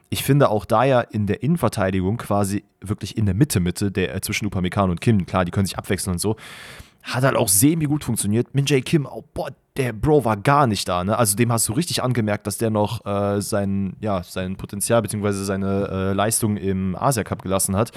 Ich 0.09 0.23
finde 0.23 0.49
auch 0.49 0.65
da 0.65 0.83
ja 0.83 1.01
in 1.01 1.27
der 1.27 1.43
Innenverteidigung 1.43 2.17
quasi 2.17 2.63
wirklich 2.81 3.15
in 3.15 3.27
der 3.27 3.35
Mitte, 3.35 3.59
Mitte, 3.59 3.91
der 3.91 4.15
äh, 4.15 4.21
zwischen 4.21 4.47
Upamecano 4.47 4.91
und 4.91 5.01
Kim, 5.01 5.27
klar, 5.27 5.45
die 5.45 5.51
können 5.51 5.67
sich 5.67 5.77
abwechseln 5.77 6.13
und 6.13 6.19
so 6.19 6.35
hat 7.03 7.23
halt 7.23 7.35
auch 7.35 7.49
semi 7.49 7.85
gut 7.85 8.03
funktioniert. 8.03 8.55
Min 8.55 8.65
Jae 8.65 8.81
Kim, 8.81 9.05
oh, 9.05 9.23
boah, 9.33 9.49
der 9.75 9.91
Bro 9.91 10.23
war 10.23 10.37
gar 10.37 10.67
nicht 10.67 10.87
da, 10.87 11.03
ne? 11.03 11.17
Also 11.17 11.35
dem 11.35 11.51
hast 11.51 11.67
du 11.67 11.73
richtig 11.73 12.01
angemerkt, 12.01 12.47
dass 12.47 12.57
der 12.57 12.69
noch 12.69 13.05
äh, 13.05 13.41
sein, 13.41 13.97
ja, 13.99 14.23
sein 14.23 14.55
Potenzial 14.55 15.01
bzw. 15.01 15.31
seine 15.31 15.87
äh, 15.89 16.13
Leistung 16.13 16.57
im 16.57 16.95
Asia 16.95 17.23
Cup 17.23 17.41
gelassen 17.41 17.75
hat. 17.75 17.91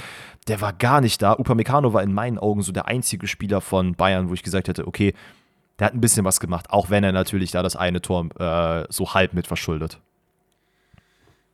Der 0.48 0.60
war 0.60 0.72
gar 0.72 1.00
nicht 1.00 1.22
da. 1.22 1.34
Upamecano 1.34 1.92
war 1.92 2.02
in 2.02 2.12
meinen 2.12 2.38
Augen 2.38 2.62
so 2.62 2.72
der 2.72 2.86
einzige 2.88 3.26
Spieler 3.26 3.60
von 3.60 3.94
Bayern, 3.94 4.28
wo 4.28 4.34
ich 4.34 4.42
gesagt 4.42 4.68
hätte, 4.68 4.86
okay, 4.86 5.14
der 5.78 5.88
hat 5.88 5.94
ein 5.94 6.00
bisschen 6.00 6.24
was 6.24 6.40
gemacht, 6.40 6.70
auch 6.70 6.88
wenn 6.88 7.04
er 7.04 7.12
natürlich 7.12 7.50
da 7.50 7.62
das 7.62 7.76
eine 7.76 8.00
Tor 8.00 8.26
äh, 8.40 8.86
so 8.88 9.12
halb 9.12 9.34
mit 9.34 9.46
verschuldet. 9.46 10.00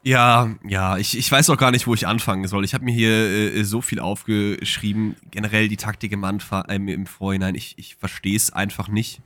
Ja, 0.05 0.51
ja, 0.67 0.97
ich, 0.97 1.17
ich 1.17 1.31
weiß 1.31 1.49
auch 1.51 1.57
gar 1.57 1.71
nicht, 1.71 1.87
wo 1.87 1.95
ich 1.95 2.09
anfangen 2.09 2.49
soll. 2.49 2.65
Ich 2.65 2.75
habe 2.75 2.85
mir 2.85 2.93
hier 2.93 3.11
äh, 3.11 3.63
so 3.63 3.81
viel 3.81 4.01
aufgeschrieben. 4.01 5.15
Generell 5.31 5.69
die 5.69 5.77
Taktik 5.77 6.11
im, 6.11 6.25
Anfang, 6.25 6.65
äh, 6.65 6.75
im 6.75 7.07
Vorhinein. 7.07 7.55
Ich, 7.55 7.79
ich 7.79 7.95
verstehe 7.95 8.37
es 8.37 8.53
einfach 8.53 8.89
nicht. 8.89 9.21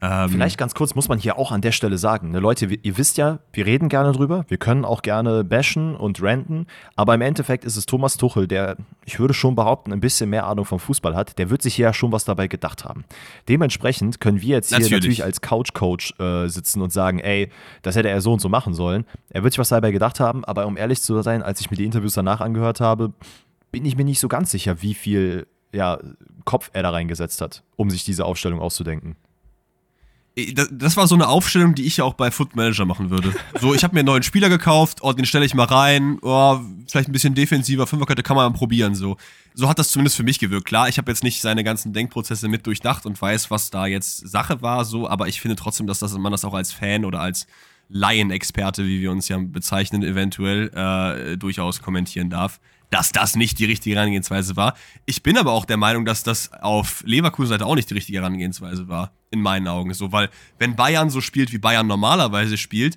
Ähm, 0.00 0.30
Vielleicht 0.30 0.58
ganz 0.58 0.74
kurz 0.74 0.94
muss 0.94 1.08
man 1.08 1.18
hier 1.18 1.38
auch 1.38 1.52
an 1.52 1.60
der 1.60 1.72
Stelle 1.72 1.98
sagen, 1.98 2.30
ne, 2.30 2.40
Leute, 2.40 2.66
ihr 2.66 2.98
wisst 2.98 3.16
ja, 3.16 3.40
wir 3.52 3.66
reden 3.66 3.88
gerne 3.88 4.12
drüber, 4.12 4.44
wir 4.48 4.56
können 4.56 4.84
auch 4.84 5.02
gerne 5.02 5.44
bashen 5.44 5.96
und 5.96 6.22
ranten, 6.22 6.66
aber 6.96 7.14
im 7.14 7.20
Endeffekt 7.20 7.64
ist 7.64 7.76
es 7.76 7.86
Thomas 7.86 8.16
Tuchel, 8.16 8.46
der, 8.46 8.76
ich 9.04 9.18
würde 9.18 9.34
schon 9.34 9.54
behaupten, 9.54 9.92
ein 9.92 10.00
bisschen 10.00 10.30
mehr 10.30 10.46
Ahnung 10.46 10.64
vom 10.64 10.78
Fußball 10.78 11.14
hat, 11.14 11.38
der 11.38 11.50
wird 11.50 11.62
sich 11.62 11.76
ja 11.78 11.92
schon 11.92 12.12
was 12.12 12.24
dabei 12.24 12.48
gedacht 12.48 12.84
haben. 12.84 13.04
Dementsprechend 13.48 14.20
können 14.20 14.40
wir 14.40 14.56
jetzt 14.56 14.68
hier 14.68 14.78
natürlich, 14.78 14.92
natürlich 14.92 15.24
als 15.24 15.40
Couch-Coach 15.40 16.14
äh, 16.18 16.48
sitzen 16.48 16.82
und 16.82 16.92
sagen, 16.92 17.18
ey, 17.18 17.50
das 17.82 17.96
hätte 17.96 18.08
er 18.08 18.20
so 18.20 18.32
und 18.32 18.40
so 18.40 18.48
machen 18.48 18.74
sollen. 18.74 19.04
Er 19.30 19.42
wird 19.42 19.52
sich 19.52 19.58
was 19.58 19.68
dabei 19.68 19.90
gedacht 19.90 20.20
haben, 20.20 20.44
aber 20.44 20.66
um 20.66 20.76
ehrlich 20.76 21.02
zu 21.02 21.20
sein, 21.22 21.42
als 21.42 21.60
ich 21.60 21.70
mir 21.70 21.76
die 21.76 21.84
Interviews 21.84 22.14
danach 22.14 22.40
angehört 22.40 22.80
habe, 22.80 23.12
bin 23.70 23.84
ich 23.84 23.96
mir 23.96 24.04
nicht 24.04 24.20
so 24.20 24.28
ganz 24.28 24.50
sicher, 24.50 24.82
wie 24.82 24.94
viel 24.94 25.46
ja, 25.72 25.98
Kopf 26.44 26.70
er 26.72 26.82
da 26.82 26.90
reingesetzt 26.90 27.42
hat, 27.42 27.62
um 27.76 27.90
sich 27.90 28.04
diese 28.04 28.24
Aufstellung 28.24 28.60
auszudenken 28.60 29.16
das 30.46 30.96
war 30.96 31.06
so 31.06 31.14
eine 31.14 31.28
Aufstellung, 31.28 31.74
die 31.74 31.84
ich 31.84 31.98
ja 31.98 32.04
auch 32.04 32.14
bei 32.14 32.30
Foot 32.30 32.54
Manager 32.56 32.84
machen 32.84 33.10
würde. 33.10 33.34
So, 33.60 33.74
ich 33.74 33.84
habe 33.84 33.94
mir 33.94 34.00
einen 34.00 34.06
neuen 34.06 34.22
Spieler 34.22 34.48
gekauft, 34.48 34.98
oh, 35.02 35.12
den 35.12 35.26
stelle 35.26 35.44
ich 35.44 35.54
mal 35.54 35.64
rein, 35.64 36.18
oh, 36.22 36.60
vielleicht 36.86 37.08
ein 37.08 37.12
bisschen 37.12 37.34
defensiver, 37.34 37.86
Fünferkette 37.86 38.22
kann 38.22 38.36
man 38.36 38.52
probieren, 38.52 38.94
so. 38.94 39.16
So 39.54 39.68
hat 39.68 39.78
das 39.78 39.90
zumindest 39.90 40.16
für 40.16 40.22
mich 40.22 40.38
gewirkt. 40.38 40.66
Klar, 40.66 40.88
ich 40.88 40.98
habe 40.98 41.10
jetzt 41.10 41.24
nicht 41.24 41.40
seine 41.40 41.64
ganzen 41.64 41.92
Denkprozesse 41.92 42.48
mit 42.48 42.66
durchdacht 42.66 43.06
und 43.06 43.20
weiß, 43.20 43.50
was 43.50 43.70
da 43.70 43.86
jetzt 43.86 44.28
Sache 44.28 44.62
war, 44.62 44.84
so, 44.84 45.08
aber 45.08 45.28
ich 45.28 45.40
finde 45.40 45.56
trotzdem, 45.56 45.86
dass 45.86 45.98
das, 45.98 46.16
man 46.16 46.32
das 46.32 46.44
auch 46.44 46.54
als 46.54 46.72
Fan 46.72 47.04
oder 47.04 47.20
als 47.20 47.46
Laienexperte, 47.88 48.84
wie 48.84 49.00
wir 49.00 49.10
uns 49.10 49.28
ja 49.28 49.38
bezeichnen, 49.38 50.02
eventuell 50.02 50.68
äh, 50.74 51.36
durchaus 51.36 51.80
kommentieren 51.82 52.30
darf 52.30 52.60
dass 52.90 53.12
das 53.12 53.36
nicht 53.36 53.58
die 53.58 53.64
richtige 53.64 53.96
Herangehensweise 53.96 54.56
war. 54.56 54.74
Ich 55.06 55.22
bin 55.22 55.36
aber 55.36 55.52
auch 55.52 55.64
der 55.64 55.76
Meinung, 55.76 56.04
dass 56.04 56.22
das 56.22 56.52
auf 56.52 57.02
Leverkusen 57.04 57.50
Seite 57.50 57.66
auch 57.66 57.74
nicht 57.74 57.90
die 57.90 57.94
richtige 57.94 58.18
Herangehensweise 58.18 58.88
war, 58.88 59.12
in 59.30 59.40
meinen 59.40 59.68
Augen 59.68 59.92
so, 59.94 60.12
weil 60.12 60.30
wenn 60.58 60.76
Bayern 60.76 61.10
so 61.10 61.20
spielt, 61.20 61.52
wie 61.52 61.58
Bayern 61.58 61.86
normalerweise 61.86 62.56
spielt, 62.56 62.96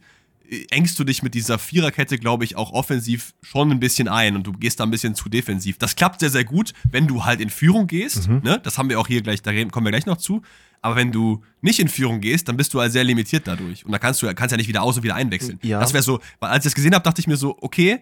äh, 0.50 0.66
engst 0.70 0.98
du 0.98 1.04
dich 1.04 1.24
mit 1.24 1.34
dieser 1.34 1.60
Viererkette, 1.60 2.18
glaube 2.18 2.46
ich, 2.46 2.56
auch 2.56 2.72
offensiv 2.72 3.34
schon 3.42 3.72
ein 3.72 3.80
bisschen 3.80 4.08
ein 4.08 4.36
und 4.36 4.48
du 4.48 4.54
gehst 4.54 4.80
da 4.80 4.86
ein 4.86 4.92
bisschen 4.92 5.16
zu 5.16 5.30
defensiv. 5.30 5.78
Das 5.78 5.96
klappt 5.96 6.22
sehr, 6.22 6.30
sehr 6.30 6.46
gut, 6.46 6.74
wenn 6.90 7.08
du 7.08 7.26
halt 7.26 7.42
in 7.42 7.50
Führung 7.50 7.88
gehst. 7.88 8.30
Mhm. 8.30 8.42
Ne? 8.44 8.60
Das 8.64 8.78
haben 8.78 8.90
wir 8.90 9.00
auch 9.00 9.08
hier 9.08 9.22
gleich, 9.22 9.42
da 9.42 9.52
kommen 9.66 9.86
wir 9.86 9.92
gleich 9.92 10.06
noch 10.06 10.18
zu. 10.18 10.42
Aber 10.82 10.96
wenn 10.96 11.12
du 11.12 11.44
nicht 11.62 11.80
in 11.80 11.88
Führung 11.88 12.22
gehst, 12.22 12.48
dann 12.48 12.58
bist 12.58 12.74
du 12.74 12.80
halt 12.80 12.92
sehr 12.92 13.04
limitiert 13.04 13.48
dadurch. 13.48 13.86
Und 13.86 13.92
da 13.92 14.00
kannst 14.00 14.22
du 14.22 14.34
kannst 14.34 14.52
ja 14.52 14.58
nicht 14.58 14.68
wieder 14.68 14.82
aus 14.82 14.98
und 14.98 15.04
wieder 15.04 15.14
einwechseln. 15.14 15.60
Ja. 15.62 15.80
Das 15.80 15.94
wäre 15.94 16.02
so, 16.02 16.20
weil 16.40 16.50
als 16.50 16.66
ich 16.66 16.72
das 16.72 16.76
gesehen 16.76 16.96
habe, 16.96 17.04
dachte 17.04 17.22
ich 17.22 17.28
mir 17.28 17.38
so, 17.38 17.56
okay, 17.62 18.02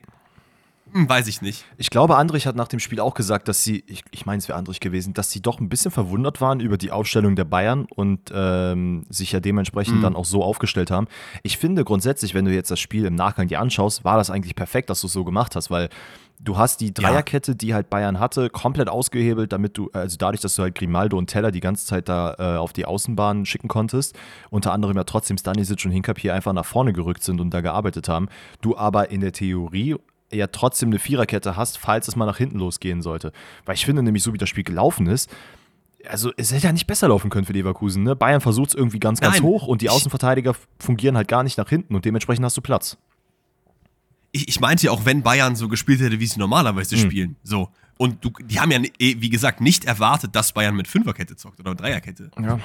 weiß 0.94 1.28
ich 1.28 1.42
nicht. 1.42 1.66
Ich 1.78 1.90
glaube, 1.90 2.18
Andrich 2.18 2.48
hat 2.48 2.56
nach 2.56 2.68
dem 2.68 2.80
Spiel 2.80 3.00
auch 3.00 3.14
gesagt, 3.14 3.48
dass 3.48 3.64
sie, 3.64 3.84
ich, 3.88 4.04
ich 4.12 4.26
meine, 4.26 4.40
es 4.40 4.48
wäre 4.48 4.58
Andrich 4.58 4.80
gewesen, 4.80 5.14
dass 5.14 5.32
sie 5.32 5.42
doch 5.42 5.60
ein 5.60 5.70
bisschen 5.70 5.92
verwundert 5.92 6.42
waren 6.42 6.60
über 6.60 6.78
die 6.78 6.92
Aufstellung 6.92 7.36
der 7.36 7.46
Bayern 7.46 7.86
und 7.96 8.32
ähm, 8.34 9.06
sich 9.10 9.32
ja 9.32 9.40
dementsprechend 9.40 9.98
mhm. 9.98 10.02
dann 10.02 10.16
auch 10.16 10.26
so 10.26 10.44
aufgestellt 10.44 10.92
haben. 10.92 11.08
Ich 11.44 11.58
finde 11.58 11.84
grundsätzlich, 11.84 12.34
wenn 12.34 12.46
du 12.46 12.54
jetzt 12.54 12.72
das 12.72 12.80
Spiel 12.80 13.06
im 13.06 13.16
Nachgang 13.16 13.48
dir 13.48 13.60
anschaust, 13.60 14.04
war 14.04 14.18
das 14.18 14.30
eigentlich 14.30 14.56
perfekt, 14.56 14.90
dass 14.90 15.02
du 15.02 15.08
es 15.08 15.14
so 15.14 15.24
gemacht 15.24 15.56
hast, 15.56 15.70
weil 15.70 15.90
du 16.40 16.58
hast 16.58 16.80
die 16.82 16.94
Dreierkette, 16.94 17.56
die 17.56 17.74
halt 17.74 17.90
Bayern 17.90 18.20
hatte, 18.20 18.50
komplett 18.50 18.90
ausgehebelt, 18.90 19.52
damit 19.52 19.78
du, 19.78 19.90
also 19.92 20.18
dadurch, 20.18 20.42
dass 20.42 20.56
du 20.56 20.64
halt 20.64 20.76
Grimaldo 20.76 21.18
und 21.18 21.28
Teller 21.28 21.52
die 21.52 21.60
ganze 21.60 21.86
Zeit 21.86 22.08
da 22.08 22.36
äh, 22.40 22.58
auf 22.58 22.74
die 22.74 22.86
Außenbahn 22.86 23.46
schicken 23.46 23.68
konntest, 23.68 24.18
unter 24.50 24.72
anderem 24.72 24.96
ja 24.96 25.04
trotzdem 25.04 25.38
Stanisic 25.38 25.86
und 25.86 25.92
Hinkap 25.92 26.24
einfach 26.26 26.54
nach 26.54 26.66
vorne 26.66 26.94
gerückt 26.94 27.24
sind 27.24 27.42
und 27.42 27.54
da 27.54 27.62
gearbeitet 27.62 28.08
haben, 28.10 28.30
du 28.62 28.78
aber 28.78 29.12
in 29.12 29.22
der 29.22 29.32
Theorie 29.32 29.96
ja 30.32 30.48
trotzdem 30.48 30.90
eine 30.90 31.00
Viererkette 31.00 31.56
hast, 31.56 31.78
falls 31.78 32.08
es 32.08 32.16
mal 32.16 32.26
nach 32.26 32.38
hinten 32.38 32.60
losgehen 32.60 33.02
sollte. 33.02 33.32
Weil 33.66 33.76
ich 33.76 33.86
finde 33.86 34.04
nämlich, 34.04 34.24
so 34.24 34.34
wie 34.34 34.38
das 34.38 34.50
Spiel 34.50 34.64
gelaufen 34.64 35.08
ist, 35.08 35.30
also 36.08 36.32
es 36.38 36.52
hätte 36.52 36.68
ja 36.68 36.74
nicht 36.74 36.88
besser 36.88 37.10
laufen 37.10 37.30
können 37.30 37.46
für 37.46 37.54
Leverkusen. 37.54 38.04
Ne? 38.04 38.16
Bayern 38.16 38.42
versucht 38.42 38.70
es 38.70 38.76
irgendwie 38.76 39.00
ganz, 39.00 39.20
ganz 39.20 39.36
Nein, 39.36 39.44
hoch 39.44 39.68
und 39.68 39.82
die 39.82 39.90
Außenverteidiger 39.90 40.56
fungieren 40.80 41.18
halt 41.18 41.28
gar 41.28 41.44
nicht 41.44 41.58
nach 41.58 41.70
hinten 41.70 41.96
und 41.96 42.06
dementsprechend 42.06 42.46
hast 42.46 42.56
du 42.58 42.62
Platz. 42.62 42.98
Ich, 44.32 44.48
ich 44.48 44.60
meinte 44.60 44.86
ja 44.86 44.92
auch, 44.92 45.06
wenn 45.06 45.24
Bayern 45.24 45.56
so 45.56 45.68
gespielt 45.68 46.00
hätte, 46.00 46.20
wie 46.20 46.26
sie 46.26 46.40
normalerweise 46.40 46.96
mhm. 46.96 47.00
spielen. 47.00 47.36
So. 47.44 47.70
Und 47.98 48.24
du, 48.24 48.32
die 48.42 48.60
haben 48.60 48.72
ja, 48.72 48.80
wie 48.98 49.30
gesagt, 49.30 49.60
nicht 49.60 49.86
erwartet, 49.86 50.36
dass 50.36 50.54
Bayern 50.54 50.76
mit 50.76 50.88
Fünferkette 50.88 51.36
zockt 51.36 51.60
oder 51.60 51.76
Dreierkette. 51.76 52.32
Ja. 52.42 52.60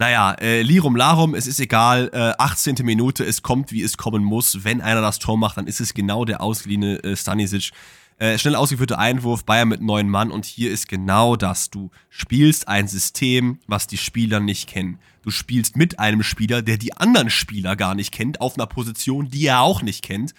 Naja, 0.00 0.32
äh, 0.40 0.62
Lirum 0.62 0.96
Larum, 0.96 1.34
es 1.34 1.46
ist 1.46 1.60
egal, 1.60 2.08
äh, 2.14 2.32
18. 2.38 2.86
Minute, 2.86 3.22
es 3.22 3.42
kommt, 3.42 3.70
wie 3.70 3.82
es 3.82 3.98
kommen 3.98 4.24
muss. 4.24 4.64
Wenn 4.64 4.80
einer 4.80 5.02
das 5.02 5.18
Tor 5.18 5.36
macht, 5.36 5.58
dann 5.58 5.66
ist 5.66 5.78
es 5.78 5.92
genau 5.92 6.24
der 6.24 6.40
ausgeliehene 6.40 7.04
äh, 7.04 7.14
Stanisic. 7.14 7.72
Äh, 8.16 8.38
schnell 8.38 8.54
ausgeführter 8.54 8.98
Einwurf, 8.98 9.44
Bayern 9.44 9.68
mit 9.68 9.82
neun 9.82 10.08
Mann 10.08 10.30
und 10.30 10.46
hier 10.46 10.70
ist 10.70 10.88
genau 10.88 11.36
das. 11.36 11.68
Du 11.68 11.90
spielst 12.08 12.66
ein 12.66 12.88
System, 12.88 13.58
was 13.66 13.88
die 13.88 13.98
Spieler 13.98 14.40
nicht 14.40 14.70
kennen. 14.70 14.98
Du 15.22 15.30
spielst 15.30 15.76
mit 15.76 15.98
einem 15.98 16.22
Spieler, 16.22 16.62
der 16.62 16.78
die 16.78 16.96
anderen 16.96 17.28
Spieler 17.28 17.76
gar 17.76 17.94
nicht 17.94 18.10
kennt, 18.10 18.40
auf 18.40 18.56
einer 18.56 18.66
Position, 18.66 19.28
die 19.28 19.44
er 19.44 19.60
auch 19.60 19.82
nicht 19.82 20.02
kennt. 20.02 20.32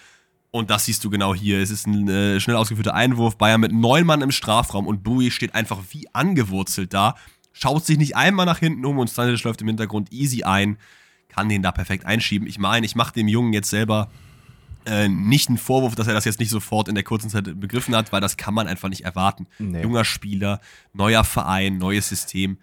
Und 0.49 0.72
das 0.72 0.86
siehst 0.86 1.03
du 1.03 1.12
genau 1.12 1.36
hier. 1.36 1.59
Es 1.59 1.70
ist 1.70 1.86
ein 1.86 2.09
äh, 2.09 2.39
schnell 2.39 2.55
ausgeführter 2.55 2.95
Einwurf. 2.95 3.38
Bayern 3.38 3.62
mit 3.62 3.74
neun 3.74 4.07
Mann 4.07 4.22
im 4.22 4.32
Strafraum 4.32 4.88
und 4.88 5.03
Bowie 5.03 5.30
steht 5.30 5.53
einfach 5.53 5.78
wie 5.91 6.07
angewurzelt 6.14 6.95
da. 6.95 7.14
Schaut 7.54 7.86
sich 7.86 7.97
nicht 7.97 8.16
einmal 8.16 8.45
nach 8.45 8.60
hinten 8.60 8.86
um 8.86 8.97
und 8.99 9.10
Stanic 9.10 9.43
läuft 9.43 9.62
im 9.62 9.68
Hintergrund 9.68 10.12
easy 10.12 10.43
ein. 10.43 10.78
Kann 11.30 11.49
den 11.49 11.62
da 11.62 11.72
perfekt 11.72 12.06
einschieben. 12.06 12.47
Ich 12.47 12.60
meine, 12.60 12.86
ich 12.86 12.95
mache 12.95 13.14
dem 13.14 13.28
Jungen 13.28 13.54
jetzt 13.54 13.70
selber 13.70 14.10
äh, 14.86 15.08
nicht 15.08 15.49
einen 15.49 15.58
Vorwurf, 15.58 15.95
dass 15.95 16.08
er 16.08 16.14
das 16.14 16.26
jetzt 16.26 16.39
nicht 16.39 16.49
sofort 16.49 16.88
in 16.88 16.95
der 16.95 17.04
kurzen 17.04 17.30
Zeit 17.30 17.60
begriffen 17.60 17.95
hat, 17.95 18.12
weil 18.12 18.22
das 18.22 18.38
kann 18.38 18.54
man 18.54 18.68
einfach 18.68 18.89
nicht 18.89 19.06
erwarten. 19.06 19.47
Nee. 19.60 19.82
Junger 19.84 20.06
Spieler, 20.06 20.60
neuer 20.93 21.24
Verein, 21.24 21.78
neues 21.78 22.10
System. 22.10 22.58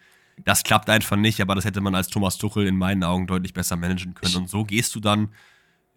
Das 0.44 0.62
klappt 0.62 0.88
einfach 0.90 1.16
nicht, 1.16 1.40
aber 1.40 1.54
das 1.54 1.64
hätte 1.64 1.80
man 1.80 1.94
als 1.94 2.08
Thomas 2.08 2.38
Tuchel 2.38 2.66
in 2.66 2.76
meinen 2.76 3.04
Augen 3.04 3.26
deutlich 3.26 3.54
besser 3.54 3.76
managen 3.76 4.14
können. 4.14 4.36
Und 4.36 4.50
so 4.50 4.64
gehst 4.64 4.94
du 4.94 5.00
dann 5.00 5.28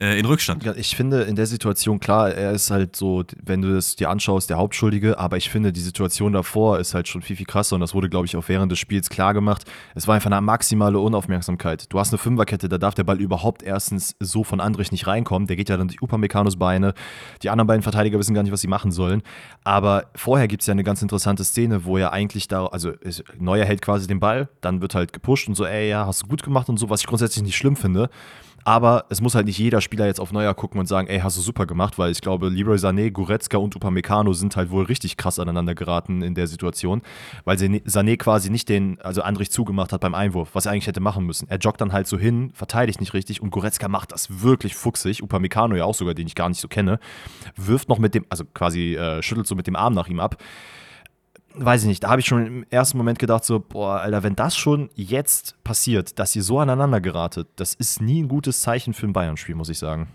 äh, 0.02 0.18
in 0.18 0.26
Rückstand. 0.26 0.66
Ich 0.78 0.96
finde 0.96 1.22
in 1.22 1.36
der 1.36 1.46
Situation, 1.46 2.00
klar, 2.00 2.32
er 2.32 2.52
ist 2.52 2.72
halt 2.72 2.96
so, 2.96 3.24
wenn 3.44 3.62
du 3.62 3.78
es 3.78 3.96
dir 3.96 4.10
anschaust, 4.10 4.50
der 4.50 4.58
Hauptschuldige, 4.58 5.20
aber 5.20 5.38
ich 5.38 5.50
finde, 5.50 5.72
die 5.72 5.80
Situation 5.80 6.34
davor 6.34 6.80
ist 6.80 6.96
halt 6.96 7.08
schon 7.08 7.22
viel, 7.22 7.36
viel 7.36 7.46
krasser 7.46 7.76
und 7.76 7.82
das 7.82 7.94
wurde, 7.94 8.10
glaube 8.10 8.26
ich, 8.26 8.36
auch 8.36 8.44
während 8.48 8.72
des 8.72 8.80
Spiels 8.80 9.10
klar 9.10 9.36
gemacht. 9.36 9.64
Es 9.94 10.08
war 10.08 10.16
einfach 10.16 10.32
eine 10.32 10.42
maximale 10.42 10.98
Unaufmerksamkeit. 10.98 11.86
Du 11.94 12.00
hast 12.00 12.12
eine 12.12 12.18
Fünferkette, 12.18 12.68
da 12.68 12.80
darf 12.80 12.96
der 12.96 13.04
Ball 13.04 13.22
überhaupt 13.22 13.62
erstens 13.62 14.16
so 14.20 14.44
von 14.44 14.60
Andrich 14.60 14.92
nicht 14.92 15.06
reinkommen. 15.06 15.48
Der 15.48 15.56
geht 15.56 15.70
ja 15.70 15.78
dann 15.78 15.88
durch 15.88 16.02
Upameccanos 16.02 16.58
Beine. 16.58 16.96
Die 17.44 17.52
anderen 17.52 17.68
beiden 17.68 17.84
Verteidiger 17.84 18.18
wissen 18.18 18.34
gar 18.34 18.42
nicht, 18.42 18.52
was 18.52 18.62
sie 18.62 18.68
machen 18.68 18.92
sollen. 18.92 19.22
Aber 19.64 20.06
vorher 20.16 20.48
gibt 20.48 20.64
es 20.64 20.68
ja 20.68 20.72
eine 20.72 20.84
ganz 20.84 21.04
interessante 21.04 21.44
Szene, 21.44 21.86
wo 21.86 21.98
er 21.98 22.12
eigentlich 22.12 22.48
da, 22.48 22.66
also 22.66 22.94
Neuer 23.38 23.66
hält 23.66 23.84
quasi 23.84 24.08
den 24.08 24.20
Ball, 24.20 24.50
dann 24.62 24.82
wird 24.82 24.96
halt 24.96 25.14
gepusht 25.14 25.48
und 25.48 25.54
so, 25.54 25.66
ey, 25.66 25.90
ja, 25.90 26.08
hast 26.08 26.24
du 26.24 26.28
gut 26.28 26.42
gemacht 26.42 26.70
und 26.70 26.78
so, 26.78 26.90
was 26.90 27.02
ich 27.02 27.08
grundsätzlich 27.08 27.44
nicht 27.44 27.56
schlimm 27.56 27.76
finde. 27.76 28.10
Aber 28.64 29.06
es 29.10 29.22
muss 29.22 29.36
halt 29.36 29.46
nicht 29.46 29.58
jeder 29.58 29.82
Spieler 29.82 30.06
jetzt 30.06 30.20
auf 30.20 30.32
Neuer 30.32 30.54
gucken 30.54 30.80
und 30.80 30.86
sagen, 30.86 31.08
ey, 31.08 31.20
hast 31.20 31.38
du 31.38 31.42
super 31.42 31.66
gemacht, 31.66 31.98
weil 31.98 32.12
ich 32.12 32.22
glaube, 32.22 32.50
Leroy 32.50 32.78
Sané, 32.78 33.12
Goretzka 33.12 33.58
und 33.58 33.76
Upamecano 33.76 34.34
sind 34.34 34.56
halt 34.56 34.72
wohl 34.72 34.86
richtig 34.86 35.18
krass 35.18 35.40
aneinander 35.40 35.76
geraten 35.76 36.22
in 36.22 36.36
der 36.36 36.48
Situation, 36.48 37.02
weil 37.46 37.58
Sané 37.58 38.18
quasi 38.18 38.50
nicht 38.50 38.70
den, 38.70 39.00
also 39.02 39.22
Andrich 39.22 39.52
zugemacht 39.52 39.94
hat 39.94 40.02
beim 40.02 40.16
Einwurf, 40.16 40.50
was 40.54 40.66
er 40.66 40.74
eigentlich 40.74 40.88
hätte 40.88 41.00
machen 41.00 41.26
müssen. 41.26 41.50
Er 41.50 41.58
joggt 41.58 41.82
dann 41.82 41.94
halt 41.94 42.08
so 42.08 42.18
hin, 42.18 42.52
verteidigt 42.54 43.00
nicht 43.00 43.14
richtig 43.14 43.42
und 43.42 43.52
Goretzka 43.52 43.88
macht 43.88 44.12
das 44.12 44.42
wirklich 44.42 44.76
fuchsig, 44.76 45.24
Upamecano 45.24 45.76
ja 45.76 45.86
auch 45.86 45.96
sogar, 45.96 46.14
den 46.14 46.28
ich 46.28 46.36
gar 46.36 46.50
nicht 46.50 46.62
so 46.62 46.68
kenne, 46.68 47.00
wirft 47.56 47.90
noch 47.90 48.00
mit 48.00 48.16
dem, 48.16 48.26
also 48.30 48.44
quasi 48.54 48.96
äh, 48.96 49.22
schüttelt 49.22 49.48
so 49.48 49.56
mit 49.56 49.68
dem 49.68 49.76
Arm 49.76 49.94
nach 49.94 50.08
ihm 50.08 50.20
ab 50.20 50.38
weiß 51.56 51.84
ich 51.84 51.88
nicht, 51.88 52.04
da 52.04 52.10
habe 52.10 52.22
ich 52.22 52.28
schon 52.28 52.46
im 52.46 52.66
ersten 52.70 52.98
Moment 52.98 53.20
gedacht, 53.20 53.46
so, 53.46 53.60
boah, 53.60 54.02
Alter, 54.02 54.24
wenn 54.24 54.36
das 54.36 54.56
schon 54.56 54.90
jetzt 54.96 55.56
passiert, 55.64 56.20
dass 56.20 56.36
ihr 56.36 56.44
so 56.44 56.60
aneinander 56.60 57.02
geratet, 57.02 57.48
das 57.56 57.74
ist 57.74 58.02
nie 58.02 58.24
ein 58.24 58.28
gutes 58.28 58.62
Zeichen 58.62 58.94
für 58.94 59.08
ein 59.08 59.14
Bayern-Spiel, 59.14 59.56
muss 59.56 59.70
ich 59.70 59.80
sagen. 59.80 60.08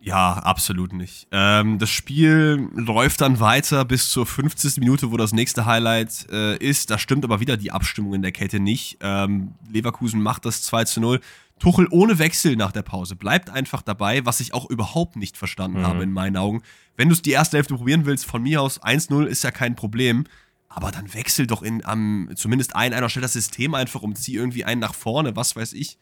Ja, 0.00 0.34
absolut 0.34 0.92
nicht. 0.92 1.26
Ähm, 1.32 1.78
das 1.78 1.90
Spiel 1.90 2.68
läuft 2.74 3.20
dann 3.20 3.40
weiter 3.40 3.84
bis 3.84 4.10
zur 4.10 4.26
50. 4.26 4.78
Minute, 4.78 5.10
wo 5.10 5.16
das 5.16 5.32
nächste 5.32 5.66
Highlight 5.66 6.26
äh, 6.30 6.56
ist. 6.56 6.90
Da 6.90 6.98
stimmt 6.98 7.24
aber 7.24 7.40
wieder 7.40 7.56
die 7.56 7.72
Abstimmung 7.72 8.14
in 8.14 8.22
der 8.22 8.30
Kette 8.30 8.60
nicht. 8.60 8.98
Ähm, 9.00 9.54
Leverkusen 9.70 10.22
macht 10.22 10.44
das 10.44 10.62
2 10.62 10.84
zu 10.84 11.00
0. 11.00 11.20
Tuchel 11.58 11.88
ohne 11.90 12.18
Wechsel 12.18 12.56
nach 12.56 12.72
der 12.72 12.82
Pause 12.82 13.16
bleibt 13.16 13.50
einfach 13.50 13.82
dabei, 13.82 14.24
was 14.24 14.40
ich 14.40 14.54
auch 14.54 14.68
überhaupt 14.68 15.16
nicht 15.16 15.36
verstanden 15.36 15.80
mhm. 15.80 15.86
habe 15.86 16.02
in 16.02 16.12
meinen 16.12 16.36
Augen. 16.36 16.62
Wenn 16.96 17.08
du 17.08 17.14
es 17.14 17.22
die 17.22 17.30
erste 17.30 17.56
Hälfte 17.56 17.74
probieren 17.74 18.06
willst, 18.06 18.26
von 18.26 18.42
mir 18.42 18.62
aus 18.62 18.82
1-0 18.82 19.24
ist 19.24 19.44
ja 19.44 19.50
kein 19.50 19.76
Problem. 19.76 20.24
Aber 20.68 20.90
dann 20.90 21.12
wechsel 21.14 21.46
doch 21.46 21.62
in 21.62 21.84
am 21.84 22.30
zumindest 22.34 22.76
ein 22.76 22.92
einer 22.92 23.08
Stelle 23.08 23.22
das 23.22 23.32
System 23.32 23.74
einfach 23.74 24.02
um, 24.02 24.14
zieh 24.14 24.34
irgendwie 24.34 24.64
einen 24.64 24.80
nach 24.80 24.94
vorne, 24.94 25.34
was 25.34 25.56
weiß 25.56 25.72
ich. 25.72 25.98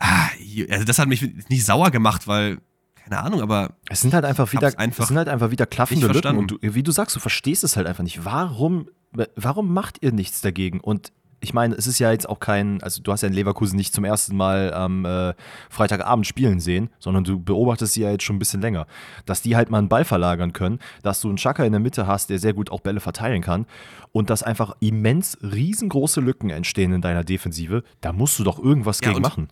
Ah, 0.00 0.28
also 0.70 0.84
das 0.84 0.98
hat 0.98 1.08
mich 1.08 1.22
nicht 1.48 1.64
sauer 1.64 1.90
gemacht, 1.90 2.26
weil 2.26 2.58
keine 2.96 3.22
Ahnung, 3.22 3.40
aber 3.40 3.76
es 3.88 4.00
sind 4.00 4.12
halt 4.12 4.24
einfach 4.24 4.52
wieder 4.52 4.78
einfach 4.78 5.04
es 5.04 5.08
sind 5.08 5.16
halt 5.16 5.28
einfach 5.28 5.50
wieder 5.50 5.66
klaffende 5.66 6.08
Lücken 6.08 6.36
und 6.36 6.50
du, 6.50 6.58
wie 6.60 6.82
du 6.82 6.90
sagst, 6.90 7.14
du 7.16 7.20
verstehst 7.20 7.64
es 7.64 7.76
halt 7.76 7.86
einfach 7.86 8.02
nicht. 8.02 8.24
Warum 8.24 8.88
warum 9.36 9.72
macht 9.72 9.98
ihr 10.02 10.12
nichts 10.12 10.40
dagegen? 10.40 10.80
Und 10.80 11.12
ich 11.40 11.54
meine, 11.54 11.74
es 11.74 11.86
ist 11.86 11.98
ja 11.98 12.12
jetzt 12.12 12.28
auch 12.28 12.38
kein, 12.38 12.82
also 12.82 13.02
du 13.02 13.12
hast 13.12 13.22
ja 13.22 13.28
in 13.28 13.34
Leverkusen 13.34 13.76
nicht 13.76 13.94
zum 13.94 14.04
ersten 14.04 14.36
Mal 14.36 14.74
am 14.74 15.04
äh, 15.04 15.34
Freitagabend 15.70 16.26
spielen 16.26 16.60
sehen, 16.60 16.90
sondern 16.98 17.24
du 17.24 17.40
beobachtest 17.40 17.94
sie 17.94 18.02
ja 18.02 18.10
jetzt 18.10 18.24
schon 18.24 18.36
ein 18.36 18.38
bisschen 18.38 18.60
länger. 18.60 18.86
Dass 19.24 19.40
die 19.40 19.56
halt 19.56 19.70
mal 19.70 19.78
einen 19.78 19.88
Ball 19.88 20.04
verlagern 20.04 20.52
können, 20.52 20.78
dass 21.02 21.20
du 21.20 21.28
einen 21.28 21.38
Chaka 21.38 21.64
in 21.64 21.72
der 21.72 21.80
Mitte 21.80 22.06
hast, 22.06 22.30
der 22.30 22.38
sehr 22.38 22.52
gut 22.52 22.70
auch 22.70 22.80
Bälle 22.80 23.00
verteilen 23.00 23.40
kann 23.40 23.66
und 24.12 24.28
dass 24.28 24.42
einfach 24.42 24.76
immens 24.80 25.38
riesengroße 25.42 26.20
Lücken 26.20 26.50
entstehen 26.50 26.92
in 26.92 27.00
deiner 27.00 27.24
Defensive, 27.24 27.84
da 28.00 28.12
musst 28.12 28.38
du 28.38 28.44
doch 28.44 28.58
irgendwas 28.58 29.00
ja, 29.00 29.10
gegen 29.10 29.22
machen. 29.22 29.48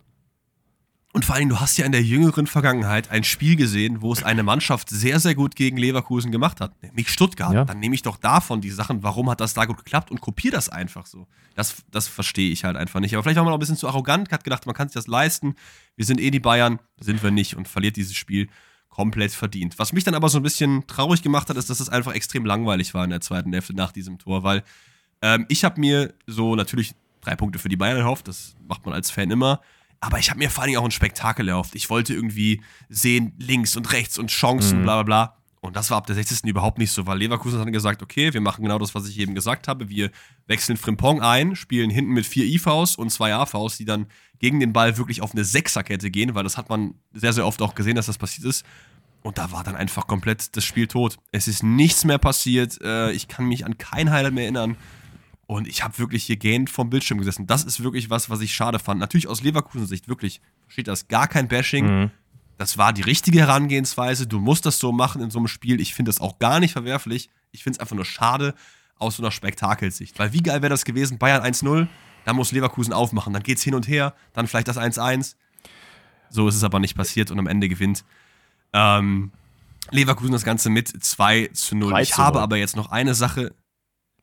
Und 1.19 1.25
vor 1.25 1.35
allem, 1.35 1.49
du 1.49 1.59
hast 1.59 1.75
ja 1.75 1.85
in 1.85 1.91
der 1.91 2.01
jüngeren 2.01 2.47
Vergangenheit 2.47 3.11
ein 3.11 3.25
Spiel 3.25 3.57
gesehen, 3.57 4.01
wo 4.01 4.13
es 4.13 4.23
eine 4.23 4.41
Mannschaft 4.41 4.89
sehr, 4.89 5.19
sehr 5.19 5.35
gut 5.35 5.57
gegen 5.57 5.75
Leverkusen 5.75 6.31
gemacht 6.31 6.61
hat, 6.61 6.81
nämlich 6.81 7.09
Stuttgart. 7.09 7.53
Ja. 7.53 7.65
Dann 7.65 7.81
nehme 7.81 7.93
ich 7.93 8.03
doch 8.03 8.15
davon 8.15 8.61
die 8.61 8.69
Sachen, 8.69 9.03
warum 9.03 9.29
hat 9.29 9.41
das 9.41 9.53
da 9.53 9.65
gut 9.65 9.75
geklappt 9.75 10.11
und 10.11 10.21
kopiere 10.21 10.53
das 10.53 10.69
einfach 10.69 11.05
so. 11.05 11.27
Das, 11.55 11.83
das 11.91 12.07
verstehe 12.07 12.53
ich 12.53 12.63
halt 12.63 12.77
einfach 12.77 13.01
nicht. 13.01 13.13
Aber 13.15 13.23
vielleicht 13.23 13.35
war 13.35 13.43
man 13.43 13.51
auch 13.51 13.57
ein 13.57 13.59
bisschen 13.59 13.75
zu 13.75 13.89
arrogant, 13.89 14.31
hat 14.31 14.45
gedacht, 14.45 14.65
man 14.65 14.73
kann 14.73 14.87
sich 14.87 14.93
das 14.93 15.07
leisten. 15.07 15.55
Wir 15.97 16.05
sind 16.05 16.21
eh 16.21 16.31
die 16.31 16.39
Bayern, 16.39 16.79
sind 17.01 17.21
wir 17.21 17.31
nicht 17.31 17.57
und 17.57 17.67
verliert 17.67 17.97
dieses 17.97 18.15
Spiel 18.15 18.47
komplett 18.87 19.33
verdient. 19.33 19.77
Was 19.77 19.91
mich 19.91 20.05
dann 20.05 20.15
aber 20.15 20.29
so 20.29 20.39
ein 20.39 20.43
bisschen 20.43 20.87
traurig 20.87 21.21
gemacht 21.21 21.49
hat, 21.49 21.57
ist, 21.57 21.69
dass 21.69 21.81
es 21.81 21.89
einfach 21.89 22.13
extrem 22.13 22.45
langweilig 22.45 22.93
war 22.93 23.03
in 23.03 23.09
der 23.09 23.19
zweiten 23.19 23.51
Hälfte 23.51 23.73
nach 23.73 23.91
diesem 23.91 24.19
Tor, 24.19 24.43
weil 24.43 24.63
ähm, 25.21 25.45
ich 25.49 25.65
habe 25.65 25.81
mir 25.81 26.13
so 26.27 26.55
natürlich 26.55 26.95
drei 27.19 27.35
Punkte 27.35 27.59
für 27.59 27.67
die 27.67 27.75
Bayern 27.75 27.97
erhofft, 27.97 28.29
das 28.29 28.55
macht 28.65 28.85
man 28.85 28.95
als 28.95 29.11
Fan 29.11 29.29
immer. 29.29 29.59
Aber 30.01 30.19
ich 30.19 30.29
habe 30.29 30.39
mir 30.39 30.49
vor 30.49 30.63
allem 30.63 30.77
auch 30.77 30.85
ein 30.85 30.91
Spektakel 30.91 31.47
erhofft. 31.47 31.75
Ich 31.75 31.89
wollte 31.89 32.13
irgendwie 32.13 32.61
sehen, 32.87 33.33
links 33.37 33.75
und 33.75 33.91
rechts 33.91 34.17
und 34.17 34.31
Chancen, 34.31 34.79
mhm. 34.79 34.83
bla 34.83 35.01
bla 35.01 35.03
bla. 35.03 35.35
Und 35.61 35.75
das 35.75 35.91
war 35.91 35.97
ab 35.97 36.07
der 36.07 36.15
60. 36.15 36.45
überhaupt 36.45 36.77
nicht 36.77 36.91
so, 36.91 37.05
weil 37.05 37.17
Leverkusen 37.17 37.59
hat 37.59 37.65
dann 37.65 37.73
gesagt, 37.73 38.01
okay, 38.01 38.33
wir 38.33 38.39
machen 38.39 38.63
genau 38.63 38.79
das, 38.79 38.95
was 38.95 39.09
ich 39.09 39.19
eben 39.19 39.35
gesagt 39.35 39.67
habe. 39.67 39.89
Wir 39.89 40.09
wechseln 40.47 40.77
Frimpong 40.77 41.21
ein, 41.21 41.55
spielen 41.55 41.89
hinten 41.89 42.13
mit 42.13 42.25
vier 42.25 42.45
IVs 42.45 42.95
und 42.95 43.09
zwei 43.09 43.33
AVs, 43.33 43.75
die 43.75 43.83
dann 43.83 44.07
gegen 44.39 44.61
den 44.61 44.71
Ball 44.71 44.97
wirklich 44.97 45.21
auf 45.21 45.33
eine 45.33 45.43
Sechserkette 45.43 46.11
gehen, 46.11 46.33
weil 46.33 46.43
das 46.43 46.55
hat 46.55 46.69
man 46.69 46.93
sehr, 47.13 47.33
sehr 47.33 47.45
oft 47.45 47.61
auch 47.61 47.75
gesehen, 47.75 47.95
dass 47.95 48.05
das 48.05 48.17
passiert 48.17 48.47
ist. 48.47 48.65
Und 49.21 49.37
da 49.37 49.51
war 49.51 49.65
dann 49.65 49.75
einfach 49.75 50.07
komplett 50.07 50.55
das 50.55 50.63
Spiel 50.63 50.87
tot. 50.87 51.17
Es 51.33 51.49
ist 51.49 51.61
nichts 51.61 52.05
mehr 52.05 52.19
passiert. 52.19 52.81
Äh, 52.81 53.11
ich 53.11 53.27
kann 53.27 53.45
mich 53.45 53.65
an 53.65 53.77
kein 53.77 54.11
Highlight 54.11 54.33
mehr 54.33 54.43
erinnern. 54.45 54.77
Und 55.49 55.67
ich 55.67 55.83
habe 55.83 55.97
wirklich 55.97 56.25
hier 56.25 56.37
gähnend 56.37 56.69
vom 56.69 56.91
Bildschirm 56.91 57.17
gesessen. 57.17 57.47
Das 57.47 57.63
ist 57.63 57.81
wirklich 57.81 58.11
was, 58.11 58.29
was 58.29 58.39
ich 58.41 58.53
schade 58.53 58.77
fand. 58.77 58.99
Natürlich 58.99 59.27
aus 59.27 59.41
Leverkusen-Sicht 59.41 60.07
wirklich 60.07 60.41
steht 60.67 60.87
das 60.87 61.07
gar 61.07 61.27
kein 61.27 61.47
Bashing. 61.47 61.85
Mhm. 61.87 62.11
Das 62.59 62.77
war 62.77 62.93
die 62.93 63.01
richtige 63.01 63.39
Herangehensweise. 63.39 64.27
Du 64.27 64.39
musst 64.39 64.67
das 64.67 64.77
so 64.77 64.91
machen 64.91 65.23
in 65.23 65.31
so 65.31 65.39
einem 65.39 65.47
Spiel. 65.47 65.81
Ich 65.81 65.95
finde 65.95 66.09
das 66.09 66.21
auch 66.21 66.37
gar 66.37 66.59
nicht 66.59 66.73
verwerflich. 66.73 67.31
Ich 67.51 67.63
finde 67.63 67.77
es 67.77 67.79
einfach 67.79 67.95
nur 67.95 68.05
schade 68.05 68.53
aus 68.99 69.15
so 69.15 69.23
einer 69.23 69.31
Spektakelsicht. 69.31 70.19
Weil 70.19 70.33
wie 70.33 70.43
geil 70.43 70.61
wäre 70.61 70.69
das 70.69 70.85
gewesen? 70.85 71.17
Bayern 71.17 71.41
1-0, 71.41 71.87
dann 72.25 72.35
muss 72.35 72.51
Leverkusen 72.51 72.93
aufmachen. 72.93 73.33
Dann 73.33 73.41
geht's 73.41 73.63
hin 73.63 73.73
und 73.73 73.87
her, 73.87 74.13
dann 74.33 74.45
vielleicht 74.45 74.67
das 74.67 74.77
1-1. 74.77 75.33
So 76.29 76.47
ist 76.47 76.57
es 76.57 76.63
aber 76.63 76.79
nicht 76.79 76.95
passiert 76.95 77.31
und 77.31 77.39
am 77.39 77.47
Ende 77.47 77.69
gewinnt 77.69 78.05
ähm, 78.71 79.31
Leverkusen 79.89 80.33
das 80.33 80.43
Ganze 80.43 80.69
mit 80.69 80.89
2 80.89 81.49
zu 81.53 81.75
0. 81.75 81.99
Ich 82.01 82.17
habe 82.19 82.39
aber 82.39 82.57
jetzt 82.57 82.75
noch 82.75 82.91
eine 82.91 83.15
Sache. 83.15 83.55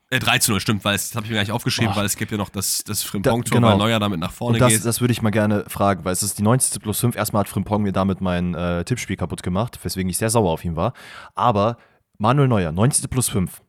Äh, 0.08 0.20
3 0.20 0.38
zu 0.38 0.52
0, 0.52 0.60
stimmt, 0.60 0.84
weil 0.84 0.92
das 0.94 1.14
habe 1.16 1.24
ich 1.24 1.30
mir 1.30 1.34
gar 1.34 1.42
nicht 1.42 1.50
aufgeschrieben, 1.50 1.92
Boah. 1.92 2.00
weil 2.00 2.06
es 2.06 2.16
gibt 2.16 2.30
ja 2.30 2.38
noch 2.38 2.48
das, 2.48 2.84
das 2.84 3.02
Frimpong-Tor, 3.02 3.56
genau. 3.56 3.70
weil 3.70 3.76
Neuer 3.76 3.98
damit 3.98 4.20
nach 4.20 4.32
vorne 4.32 4.54
Und 4.54 4.60
das, 4.60 4.72
geht. 4.72 4.84
Das 4.84 5.00
würde 5.00 5.10
ich 5.10 5.20
mal 5.20 5.30
gerne 5.30 5.64
fragen, 5.66 6.04
weil 6.04 6.12
es 6.12 6.22
ist 6.22 6.38
die 6.38 6.42
90. 6.42 6.80
plus 6.80 7.00
5. 7.00 7.16
Erstmal 7.16 7.40
hat 7.40 7.48
Frimpong 7.48 7.82
mir 7.82 7.92
damit 7.92 8.20
mein 8.20 8.54
äh, 8.54 8.84
Tippspiel 8.84 9.16
kaputt 9.16 9.42
gemacht, 9.42 9.78
weswegen 9.82 10.08
ich 10.08 10.16
sehr 10.16 10.30
sauer 10.30 10.52
auf 10.52 10.64
ihn 10.64 10.76
war. 10.76 10.92
Aber 11.34 11.76
Manuel 12.18 12.46
Neuer, 12.46 12.70
90. 12.70 13.10
plus 13.10 13.28
5. 13.28 13.60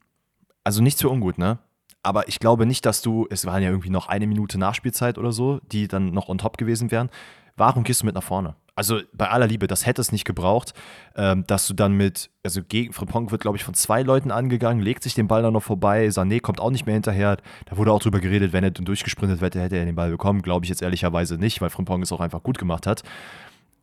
Also 0.63 0.83
nichts 0.83 1.01
für 1.01 1.09
ungut, 1.09 1.39
ne? 1.39 1.57
Aber 2.03 2.27
ich 2.27 2.39
glaube 2.39 2.65
nicht, 2.67 2.85
dass 2.85 3.01
du, 3.01 3.25
es 3.29 3.45
waren 3.45 3.63
ja 3.63 3.69
irgendwie 3.69 3.89
noch 3.89 4.07
eine 4.07 4.27
Minute 4.27 4.59
Nachspielzeit 4.59 5.17
oder 5.17 5.31
so, 5.31 5.59
die 5.71 5.87
dann 5.87 6.11
noch 6.11 6.29
on 6.29 6.37
top 6.37 6.57
gewesen 6.57 6.91
wären. 6.91 7.09
Warum 7.55 7.83
gehst 7.83 8.01
du 8.01 8.05
mit 8.05 8.15
nach 8.15 8.23
vorne? 8.23 8.55
Also 8.77 9.01
bei 9.11 9.27
aller 9.27 9.47
Liebe, 9.47 9.65
das 9.65 9.87
hätte 9.87 10.01
es 10.01 10.11
nicht 10.11 10.23
gebraucht, 10.23 10.75
ähm, 11.15 11.45
dass 11.47 11.67
du 11.67 11.73
dann 11.73 11.93
mit, 11.93 12.29
also 12.43 12.61
gegen 12.61 12.93
Frimpong 12.93 13.31
wird, 13.31 13.41
glaube 13.41 13.57
ich, 13.57 13.63
von 13.63 13.73
zwei 13.73 14.03
Leuten 14.03 14.29
angegangen, 14.29 14.83
legt 14.83 15.01
sich 15.01 15.15
den 15.15 15.27
Ball 15.27 15.41
dann 15.41 15.53
noch 15.53 15.63
vorbei, 15.63 16.07
Sané 16.09 16.39
kommt 16.39 16.61
auch 16.61 16.69
nicht 16.69 16.85
mehr 16.85 16.93
hinterher. 16.93 17.37
Da 17.65 17.77
wurde 17.77 17.91
auch 17.91 17.99
drüber 17.99 18.19
geredet, 18.19 18.53
wenn 18.53 18.63
er 18.63 18.69
dann 18.69 18.85
durchgesprintet 18.85 19.41
hätte, 19.41 19.59
hätte 19.59 19.77
er 19.77 19.85
den 19.85 19.95
Ball 19.95 20.11
bekommen. 20.11 20.43
Glaube 20.43 20.63
ich 20.63 20.69
jetzt 20.69 20.83
ehrlicherweise 20.83 21.39
nicht, 21.39 21.59
weil 21.59 21.71
Frimpong 21.71 22.03
es 22.03 22.11
auch 22.11 22.19
einfach 22.19 22.43
gut 22.43 22.59
gemacht 22.59 22.85
hat. 22.85 23.01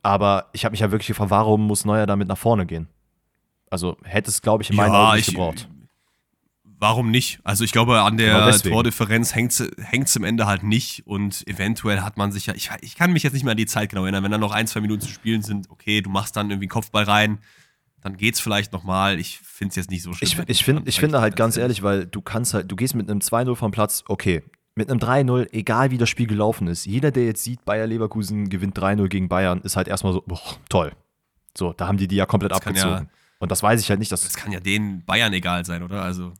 Aber 0.01 0.45
ich 0.53 0.63
habe 0.63 0.71
mich 0.71 0.79
ja 0.79 0.91
wirklich 0.91 1.07
gefragt, 1.07 1.29
warum 1.29 1.67
muss 1.67 1.83
Neuer 1.83 2.05
damit 2.05 2.29
nach 2.29 2.37
vorne 2.37 2.65
gehen? 2.65 2.87
Also 3.69 3.97
hätte 4.03 4.29
es, 4.29 4.41
glaube 4.41 4.63
ich, 4.63 4.69
in 4.69 4.77
meinen 4.77 4.93
ja, 4.93 5.07
Augen 5.07 5.17
nicht 5.17 5.27
ich, 5.27 5.33
gebraucht 5.33 5.67
warum 6.79 7.11
nicht? 7.11 7.39
Also 7.43 7.63
ich 7.63 7.71
glaube, 7.71 8.01
an 8.01 8.17
der 8.17 8.51
genau 8.51 8.75
Tordifferenz 8.75 9.33
hängt 9.35 9.51
es 9.53 10.15
im 10.15 10.23
Ende 10.23 10.45
halt 10.45 10.63
nicht 10.63 11.05
und 11.05 11.47
eventuell 11.47 12.01
hat 12.01 12.17
man 12.17 12.31
sich 12.31 12.47
ja, 12.47 12.53
ich, 12.55 12.69
ich 12.81 12.95
kann 12.95 13.13
mich 13.13 13.23
jetzt 13.23 13.33
nicht 13.33 13.43
mehr 13.43 13.51
an 13.51 13.57
die 13.57 13.65
Zeit 13.65 13.89
genau 13.89 14.03
erinnern, 14.03 14.23
wenn 14.23 14.31
da 14.31 14.37
noch 14.37 14.51
ein, 14.51 14.67
zwei 14.67 14.81
Minuten 14.81 15.01
zu 15.01 15.09
spielen 15.09 15.41
sind, 15.41 15.69
okay, 15.69 16.01
du 16.01 16.09
machst 16.09 16.35
dann 16.35 16.49
irgendwie 16.49 16.65
einen 16.65 16.69
Kopfball 16.69 17.03
rein, 17.03 17.39
dann 18.01 18.17
geht's 18.17 18.39
vielleicht 18.39 18.71
nochmal. 18.71 19.19
Ich 19.19 19.39
finde 19.39 19.69
es 19.71 19.75
jetzt 19.77 19.89
nicht 19.89 20.03
so 20.03 20.13
schlimm. 20.13 20.43
Ich, 20.45 20.49
ich, 20.49 20.63
find, 20.63 20.87
ich 20.87 20.99
finde 20.99 21.21
halt 21.21 21.35
ganz 21.35 21.57
ehrlich, 21.57 21.81
weil 21.81 22.05
du 22.05 22.21
kannst 22.21 22.53
halt, 22.53 22.71
du 22.71 22.75
gehst 22.75 22.95
mit 22.95 23.09
einem 23.09 23.19
2-0 23.19 23.55
vom 23.55 23.71
Platz, 23.71 24.03
okay, 24.07 24.43
mit 24.75 24.91
einem 24.91 24.99
3-0, 24.99 25.53
egal 25.53 25.91
wie 25.91 25.97
das 25.97 26.09
Spiel 26.09 26.27
gelaufen 26.27 26.67
ist, 26.67 26.85
jeder, 26.85 27.11
der 27.11 27.25
jetzt 27.25 27.43
sieht, 27.43 27.63
Bayer 27.65 27.87
Leverkusen 27.87 28.49
gewinnt 28.49 28.77
3-0 28.77 29.07
gegen 29.07 29.29
Bayern, 29.29 29.61
ist 29.61 29.77
halt 29.77 29.87
erstmal 29.87 30.13
so, 30.13 30.21
boah, 30.25 30.41
toll. 30.69 30.91
So, 31.57 31.71
da 31.71 31.87
haben 31.87 31.97
die 31.97 32.07
die 32.07 32.17
ja 32.17 32.25
komplett 32.25 32.51
das 32.51 32.57
abgezogen. 32.59 33.09
Und 33.39 33.51
das 33.51 33.61
weiß 33.61 33.81
ich 33.81 33.89
halt 33.89 33.99
nicht. 33.99 34.11
Dass 34.11 34.23
das 34.23 34.35
kann 34.35 34.51
ja 34.51 34.59
den 34.59 35.03
Bayern 35.05 35.33
egal 35.33 35.65
sein, 35.65 35.83
oder? 35.83 36.01
Also 36.01 36.31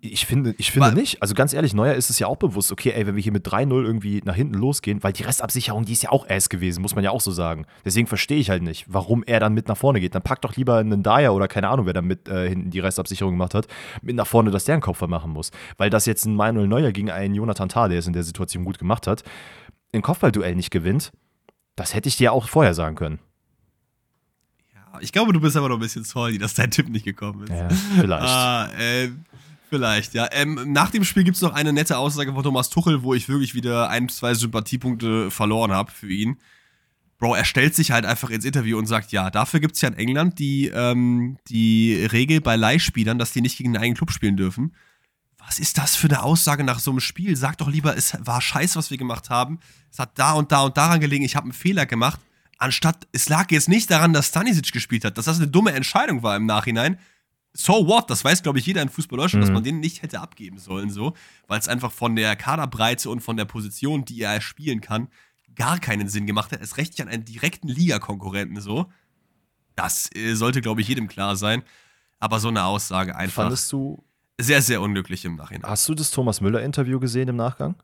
ich 0.00 0.26
finde, 0.26 0.54
ich 0.58 0.70
finde 0.70 0.92
nicht. 0.92 1.22
Also 1.22 1.34
ganz 1.34 1.54
ehrlich, 1.54 1.72
Neuer 1.72 1.94
ist 1.94 2.10
es 2.10 2.18
ja 2.18 2.26
auch 2.26 2.36
bewusst, 2.36 2.70
okay, 2.70 2.90
ey, 2.90 3.06
wenn 3.06 3.16
wir 3.16 3.22
hier 3.22 3.32
mit 3.32 3.46
3-0 3.46 3.70
irgendwie 3.82 4.20
nach 4.24 4.34
hinten 4.34 4.54
losgehen, 4.54 5.02
weil 5.02 5.12
die 5.12 5.22
Restabsicherung, 5.22 5.84
die 5.84 5.92
ist 5.92 6.02
ja 6.02 6.12
auch 6.12 6.28
ass 6.28 6.48
gewesen, 6.48 6.82
muss 6.82 6.94
man 6.94 7.02
ja 7.02 7.10
auch 7.10 7.22
so 7.22 7.30
sagen. 7.30 7.66
Deswegen 7.84 8.06
verstehe 8.06 8.38
ich 8.38 8.50
halt 8.50 8.62
nicht, 8.62 8.84
warum 8.88 9.24
er 9.24 9.40
dann 9.40 9.54
mit 9.54 9.68
nach 9.68 9.76
vorne 9.76 10.00
geht. 10.00 10.14
Dann 10.14 10.22
packt 10.22 10.44
doch 10.44 10.54
lieber 10.54 10.76
einen 10.76 11.02
Dyer 11.02 11.34
oder 11.34 11.48
keine 11.48 11.68
Ahnung, 11.68 11.86
wer 11.86 11.94
da 11.94 12.02
mit 12.02 12.28
äh, 12.28 12.48
hinten 12.48 12.70
die 12.70 12.80
Restabsicherung 12.80 13.34
gemacht 13.34 13.54
hat, 13.54 13.66
mit 14.02 14.16
nach 14.16 14.26
vorne, 14.26 14.50
dass 14.50 14.64
der 14.64 14.74
einen 14.74 14.82
Kopf 14.82 15.00
machen 15.06 15.32
muss. 15.32 15.50
Weil 15.76 15.90
das 15.90 16.06
jetzt 16.06 16.24
ein 16.26 16.34
Manuel 16.34 16.68
Neuer 16.68 16.92
gegen 16.92 17.10
einen 17.10 17.34
Jonathan 17.34 17.68
Tah, 17.68 17.88
der 17.88 17.98
es 17.98 18.06
in 18.06 18.12
der 18.12 18.22
Situation 18.22 18.64
gut 18.64 18.78
gemacht 18.78 19.06
hat, 19.06 19.22
ein 19.92 20.02
Kopfballduell 20.02 20.54
nicht 20.54 20.70
gewinnt, 20.70 21.12
das 21.76 21.94
hätte 21.94 22.08
ich 22.08 22.16
dir 22.16 22.32
auch 22.32 22.48
vorher 22.48 22.74
sagen 22.74 22.96
können. 22.96 23.18
Ich 25.00 25.12
glaube, 25.12 25.32
du 25.32 25.40
bist 25.40 25.56
aber 25.56 25.68
noch 25.68 25.76
ein 25.76 25.80
bisschen 25.80 26.04
sorry, 26.04 26.38
dass 26.38 26.54
dein 26.54 26.70
Tipp 26.70 26.88
nicht 26.88 27.04
gekommen 27.04 27.44
ist. 27.44 27.50
Ja, 27.50 27.68
vielleicht. 27.68 28.22
ah, 28.22 28.68
äh, 28.78 29.10
vielleicht, 29.70 30.14
ja. 30.14 30.28
Ähm, 30.32 30.72
nach 30.72 30.90
dem 30.90 31.04
Spiel 31.04 31.24
gibt 31.24 31.36
es 31.36 31.42
noch 31.42 31.52
eine 31.52 31.72
nette 31.72 31.98
Aussage 31.98 32.32
von 32.32 32.42
Thomas 32.42 32.70
Tuchel, 32.70 33.02
wo 33.02 33.14
ich 33.14 33.28
wirklich 33.28 33.54
wieder 33.54 33.88
ein, 33.90 34.08
zwei 34.08 34.34
Sympathiepunkte 34.34 35.30
verloren 35.30 35.72
habe 35.72 35.90
für 35.90 36.08
ihn. 36.08 36.38
Bro, 37.18 37.34
er 37.34 37.44
stellt 37.44 37.74
sich 37.74 37.90
halt 37.90 38.04
einfach 38.04 38.30
ins 38.30 38.44
Interview 38.44 38.76
und 38.76 38.86
sagt, 38.86 39.12
ja, 39.12 39.30
dafür 39.30 39.60
gibt 39.60 39.76
es 39.76 39.80
ja 39.80 39.88
in 39.88 39.94
England 39.94 40.38
die, 40.38 40.66
ähm, 40.66 41.38
die 41.48 42.04
Regel 42.10 42.40
bei 42.40 42.56
Leihspielern, 42.56 43.18
dass 43.18 43.32
die 43.32 43.40
nicht 43.40 43.56
gegen 43.56 43.70
einen 43.70 43.82
eigenen 43.82 43.96
Club 43.96 44.10
spielen 44.10 44.36
dürfen. 44.36 44.74
Was 45.46 45.58
ist 45.58 45.78
das 45.78 45.94
für 45.94 46.08
eine 46.08 46.22
Aussage 46.22 46.64
nach 46.64 46.78
so 46.78 46.90
einem 46.90 47.00
Spiel? 47.00 47.36
Sag 47.36 47.58
doch 47.58 47.68
lieber, 47.68 47.96
es 47.96 48.16
war 48.20 48.40
scheiße, 48.40 48.76
was 48.76 48.90
wir 48.90 48.98
gemacht 48.98 49.30
haben. 49.30 49.60
Es 49.90 49.98
hat 49.98 50.18
da 50.18 50.32
und 50.32 50.52
da 50.52 50.62
und 50.62 50.76
daran 50.76 51.00
gelegen, 51.00 51.24
ich 51.24 51.36
habe 51.36 51.44
einen 51.44 51.52
Fehler 51.52 51.86
gemacht 51.86 52.20
anstatt, 52.58 53.06
es 53.12 53.28
lag 53.28 53.50
jetzt 53.50 53.68
nicht 53.68 53.90
daran, 53.90 54.12
dass 54.12 54.28
Stanisic 54.28 54.72
gespielt 54.72 55.04
hat, 55.04 55.18
dass 55.18 55.26
das 55.26 55.38
eine 55.38 55.48
dumme 55.48 55.72
Entscheidung 55.72 56.22
war 56.22 56.36
im 56.36 56.46
Nachhinein. 56.46 56.98
So 57.52 57.86
what? 57.86 58.10
Das 58.10 58.24
weiß, 58.24 58.42
glaube 58.42 58.58
ich, 58.58 58.66
jeder 58.66 58.82
in 58.82 58.88
Fußball 58.88 59.18
Deutschland, 59.18 59.44
mhm. 59.44 59.48
dass 59.48 59.54
man 59.54 59.64
den 59.64 59.80
nicht 59.80 60.02
hätte 60.02 60.20
abgeben 60.20 60.58
sollen, 60.58 60.90
so, 60.90 61.14
weil 61.46 61.60
es 61.60 61.68
einfach 61.68 61.92
von 61.92 62.16
der 62.16 62.34
Kaderbreite 62.36 63.10
und 63.10 63.20
von 63.20 63.36
der 63.36 63.44
Position, 63.44 64.04
die 64.04 64.20
er 64.22 64.40
spielen 64.40 64.80
kann, 64.80 65.08
gar 65.54 65.78
keinen 65.78 66.08
Sinn 66.08 66.26
gemacht 66.26 66.52
hat. 66.52 66.60
Es 66.60 66.76
recht 66.76 66.92
nicht 66.92 67.02
an 67.02 67.08
einen 67.08 67.24
direkten 67.24 67.68
Liga-Konkurrenten, 67.68 68.60
so. 68.60 68.90
Das 69.76 70.10
äh, 70.14 70.34
sollte, 70.34 70.60
glaube 70.60 70.80
ich, 70.80 70.88
jedem 70.88 71.08
klar 71.08 71.36
sein. 71.36 71.62
Aber 72.18 72.40
so 72.40 72.48
eine 72.48 72.64
Aussage 72.64 73.14
einfach. 73.16 73.44
Fandest 73.44 73.72
du. 73.72 74.02
Sehr, 74.40 74.62
sehr 74.62 74.80
unglücklich 74.80 75.24
im 75.24 75.36
Nachhinein. 75.36 75.70
Hast 75.70 75.88
du 75.88 75.94
das 75.94 76.10
Thomas 76.10 76.40
Müller-Interview 76.40 76.98
gesehen 76.98 77.28
im 77.28 77.36
Nachgang? 77.36 77.76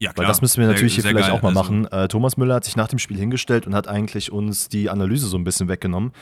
Ja, 0.00 0.12
klar. 0.12 0.24
Weil 0.24 0.28
das 0.28 0.42
müssen 0.42 0.60
wir 0.60 0.68
natürlich 0.68 0.94
sehr, 0.94 1.04
hier 1.04 1.10
vielleicht 1.10 1.28
geil. 1.28 1.38
auch 1.38 1.42
mal 1.42 1.56
also 1.56 1.62
machen. 1.62 1.86
Äh, 1.86 2.08
Thomas 2.08 2.36
Müller 2.36 2.56
hat 2.56 2.64
sich 2.64 2.76
nach 2.76 2.88
dem 2.88 2.98
Spiel 2.98 3.16
hingestellt 3.16 3.66
und 3.66 3.74
hat 3.74 3.88
eigentlich 3.88 4.32
uns 4.32 4.68
die 4.68 4.90
Analyse 4.90 5.26
so 5.26 5.36
ein 5.36 5.44
bisschen 5.44 5.68
weggenommen. 5.68 6.12